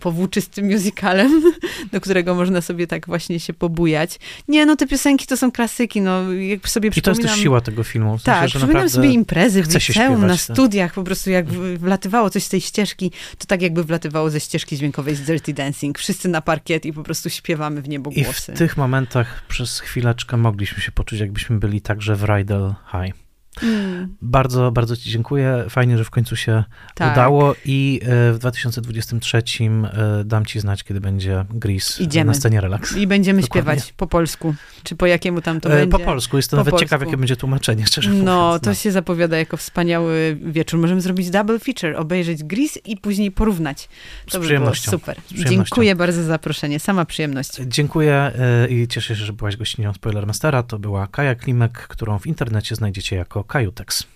powłóczystym 0.00 0.66
musicalem, 0.72 1.42
do 1.92 2.00
którego 2.00 2.34
można 2.34 2.60
sobie 2.60 2.86
tak 2.86 3.06
właśnie 3.06 3.40
się 3.40 3.52
pobujać. 3.52 4.18
Nie, 4.48 4.66
no 4.66 4.76
te 4.76 4.86
piosenki 4.86 5.26
to 5.26 5.36
są 5.36 5.52
klasyki, 5.52 6.00
no 6.00 6.32
jak 6.32 6.68
sobie 6.68 6.88
I 6.88 6.90
przypominam... 6.90 7.20
I 7.20 7.22
to 7.22 7.28
jest 7.28 7.34
też 7.34 7.42
siła 7.42 7.60
tego 7.60 7.84
filmu. 7.84 8.18
W 8.18 8.22
sensie, 8.22 8.40
tak, 8.40 8.48
przypominam 8.48 8.88
sobie 8.88 9.10
imprezy 9.10 9.62
w 9.62 9.74
liceum, 9.74 10.26
na 10.26 10.36
studiach, 10.36 10.94
po 10.94 11.04
prostu 11.04 11.30
jak 11.30 11.46
wlatywało 11.78 12.30
coś 12.30 12.44
z 12.44 12.48
tej 12.48 12.60
ścieżki, 12.60 13.12
to 13.38 13.46
tak 13.46 13.62
jakby 13.62 13.84
wlatywało 13.84 14.30
ze 14.30 14.40
ścieżki 14.40 14.76
dźwiękowej 14.76 15.16
z 15.16 15.20
Dirty 15.20 15.52
Dancing. 15.52 15.98
Wszyscy 15.98 16.28
na 16.28 16.40
parkiet 16.40 16.86
i 16.86 16.92
po 16.92 17.02
prostu 17.02 17.30
śpiewamy 17.30 17.82
w 17.82 17.88
niebo 17.88 18.10
głosy. 18.10 18.52
I 18.52 18.54
w 18.54 18.58
tych 18.58 18.76
momentach 18.76 19.42
przez 19.48 19.80
chwileczkę 19.80 20.36
mogliśmy 20.36 20.82
się 20.82 20.92
poczuć, 20.92 21.20
jakbyśmy 21.20 21.58
byli 21.58 21.80
także 21.80 22.16
w 22.16 22.24
Rydell 22.24 22.74
High. 22.92 23.29
Mm. 23.62 24.16
Bardzo, 24.22 24.72
bardzo 24.72 24.96
Ci 24.96 25.10
dziękuję. 25.10 25.64
Fajnie, 25.68 25.98
że 25.98 26.04
w 26.04 26.10
końcu 26.10 26.36
się 26.36 26.64
tak. 26.94 27.12
udało 27.12 27.54
i 27.64 28.00
e, 28.02 28.32
w 28.32 28.38
2023 28.38 29.42
e, 29.64 30.24
dam 30.24 30.46
Ci 30.46 30.60
znać, 30.60 30.84
kiedy 30.84 31.00
będzie 31.00 31.44
Gris 31.50 32.00
Idziemy. 32.00 32.24
na 32.24 32.34
scenie 32.34 32.60
relaks. 32.60 32.96
I 32.96 33.06
będziemy 33.06 33.42
Dokładnie. 33.42 33.72
śpiewać 33.72 33.92
po 33.92 34.06
polsku. 34.06 34.54
Czy 34.82 34.96
po 34.96 35.06
jakiemu 35.06 35.40
tam 35.40 35.60
to 35.60 35.68
e, 35.68 35.72
będzie? 35.72 35.98
Po 35.98 36.04
polsku. 36.04 36.36
Jestem 36.36 36.56
nawet 36.56 36.70
polsku. 36.70 36.86
ciekaw, 36.86 37.00
jakie 37.00 37.16
będzie 37.16 37.36
tłumaczenie, 37.36 37.86
szczerze 37.86 38.10
mówiąc. 38.10 38.26
No, 38.26 38.58
to 38.58 38.70
no. 38.70 38.74
się 38.74 38.92
zapowiada 38.92 39.38
jako 39.38 39.56
wspaniały 39.56 40.38
wieczór. 40.42 40.80
Możemy 40.80 41.00
zrobić 41.00 41.30
double 41.30 41.58
feature, 41.58 41.96
obejrzeć 41.96 42.44
Gris 42.44 42.78
i 42.84 42.96
później 42.96 43.30
porównać. 43.30 43.88
To 44.30 44.38
Z 44.38 44.42
przyjemnością. 44.42 44.90
super. 44.90 45.16
Dziękuję 45.32 45.96
bardzo 45.96 46.22
za 46.22 46.28
zaproszenie. 46.28 46.80
Sama 46.80 47.04
przyjemność. 47.04 47.50
Dziękuję 47.66 48.32
i 48.68 48.88
cieszę 48.88 49.16
się, 49.16 49.24
że 49.24 49.32
byłaś 49.32 49.56
gościnią 49.56 49.94
Spoilermastera. 49.94 50.62
To 50.62 50.78
była 50.78 51.06
Kaja 51.06 51.34
Klimek, 51.34 51.72
którą 51.72 52.18
w 52.18 52.26
internecie 52.26 52.74
znajdziecie 52.74 53.16
jako 53.16 53.39
Kajutex. 53.44 54.06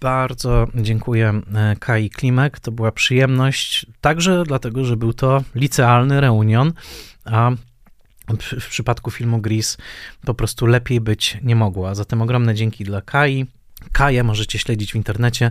Bardzo 0.00 0.66
dziękuję 0.74 1.40
e, 1.54 1.76
Kai 1.80 2.10
Klimek. 2.10 2.60
To 2.60 2.72
była 2.72 2.92
przyjemność, 2.92 3.86
także 4.00 4.44
dlatego, 4.46 4.84
że 4.84 4.96
był 4.96 5.12
to 5.12 5.42
licealny 5.54 6.20
reunion, 6.20 6.72
a 7.24 7.50
w 8.60 8.68
przypadku 8.68 9.10
filmu 9.10 9.38
Gris 9.38 9.76
po 10.24 10.34
prostu 10.34 10.66
lepiej 10.66 11.00
być 11.00 11.38
nie 11.42 11.56
mogło. 11.56 11.88
A 11.88 11.94
zatem 11.94 12.22
ogromne 12.22 12.54
dzięki 12.54 12.84
dla 12.84 13.00
Kai. 13.00 13.46
Kaję 13.92 14.24
możecie 14.24 14.58
śledzić 14.58 14.92
w 14.92 14.96
internecie, 14.96 15.46
e, 15.46 15.50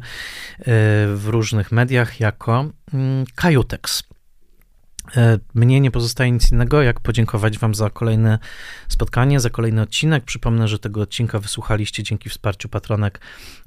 w 1.16 1.24
różnych 1.26 1.72
mediach 1.72 2.20
jako 2.20 2.66
mm, 2.94 3.26
Kajutex. 3.36 4.04
E, 5.18 5.40
mnie 5.54 5.82
nie 5.82 5.92
pozostaje 5.92 6.32
nic 6.32 6.52
innego, 6.52 6.82
jak 6.82 7.00
podziękować 7.00 7.60
Wam 7.60 7.76
za 7.76 7.90
kolejne 7.90 8.40
spotkanie, 8.88 9.40
za 9.40 9.50
kolejny 9.50 9.82
odcinek. 9.82 10.24
Przypomnę, 10.24 10.68
że 10.68 10.80
tego 10.80 11.02
odcinka 11.02 11.40
wysłuchaliście 11.40 12.04
dzięki 12.04 12.30
wsparciu 12.30 12.70
patronek 12.70 13.22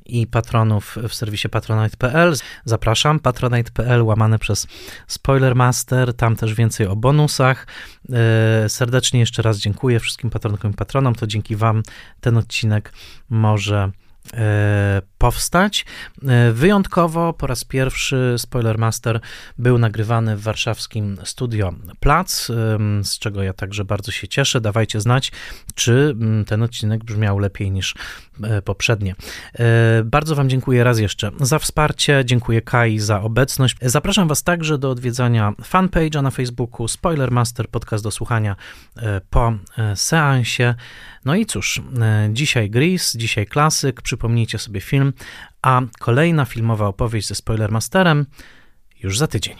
i 0.06 0.26
patronów 0.26 0.96
w 1.08 1.14
serwisie 1.14 1.48
patronite.pl. 1.48 2.34
Zapraszam, 2.64 3.20
patronite.pl 3.20 4.02
łamane 4.02 4.38
przez 4.38 4.66
Spoilermaster, 5.06 6.14
tam 6.14 6.36
też 6.36 6.54
więcej 6.54 6.86
o 6.86 6.96
bonusach. 6.96 7.66
E, 8.12 8.68
serdecznie 8.68 9.20
jeszcze 9.20 9.42
raz 9.42 9.58
dziękuję 9.58 10.00
wszystkim 10.00 10.30
patronkom 10.30 10.70
i 10.70 10.74
patronom, 10.74 11.14
to 11.14 11.26
dzięki 11.26 11.56
Wam 11.56 11.82
ten 12.20 12.36
odcinek 12.36 12.92
może 13.30 13.92
E, 14.34 15.02
powstać. 15.22 15.84
E, 16.28 16.52
wyjątkowo 16.52 17.32
po 17.32 17.46
raz 17.46 17.64
pierwszy 17.64 18.34
Spoilermaster 18.38 19.20
był 19.58 19.78
nagrywany 19.78 20.36
w 20.36 20.42
warszawskim 20.42 21.16
studio 21.24 21.72
Plac, 22.00 22.46
z 23.02 23.18
czego 23.18 23.42
ja 23.42 23.52
także 23.52 23.84
bardzo 23.84 24.12
się 24.12 24.28
cieszę. 24.28 24.60
Dawajcie 24.60 25.00
znać, 25.00 25.32
czy 25.74 26.16
ten 26.46 26.62
odcinek 26.62 27.04
brzmiał 27.04 27.38
lepiej 27.38 27.70
niż 27.70 27.94
e, 28.42 28.62
poprzednie. 28.62 29.14
Bardzo 30.04 30.34
Wam 30.34 30.48
dziękuję 30.48 30.84
raz 30.84 30.98
jeszcze 30.98 31.30
za 31.40 31.58
wsparcie, 31.58 32.22
dziękuję 32.24 32.62
Kai 32.62 32.98
za 32.98 33.20
obecność. 33.20 33.76
Zapraszam 33.82 34.28
Was 34.28 34.42
także 34.42 34.78
do 34.78 34.90
odwiedzania 34.90 35.52
fanpage'a 35.62 36.22
na 36.22 36.30
Facebooku 36.30 36.88
Spoilermaster, 36.88 37.68
podcast 37.68 38.04
do 38.04 38.10
słuchania 38.10 38.56
po 39.30 39.52
seansie. 39.94 40.74
No 41.24 41.34
i 41.34 41.46
cóż, 41.46 41.82
dzisiaj 42.30 42.70
Gris, 42.70 43.16
dzisiaj 43.16 43.46
klasyk, 43.46 44.02
przypomnijcie 44.02 44.58
sobie 44.58 44.80
film 44.80 45.11
a 45.62 45.80
kolejna 45.98 46.44
filmowa 46.44 46.86
opowieść 46.86 47.28
ze 47.28 47.34
Spoilermasterem 47.34 48.26
już 49.02 49.18
za 49.18 49.26
tydzień. 49.26 49.56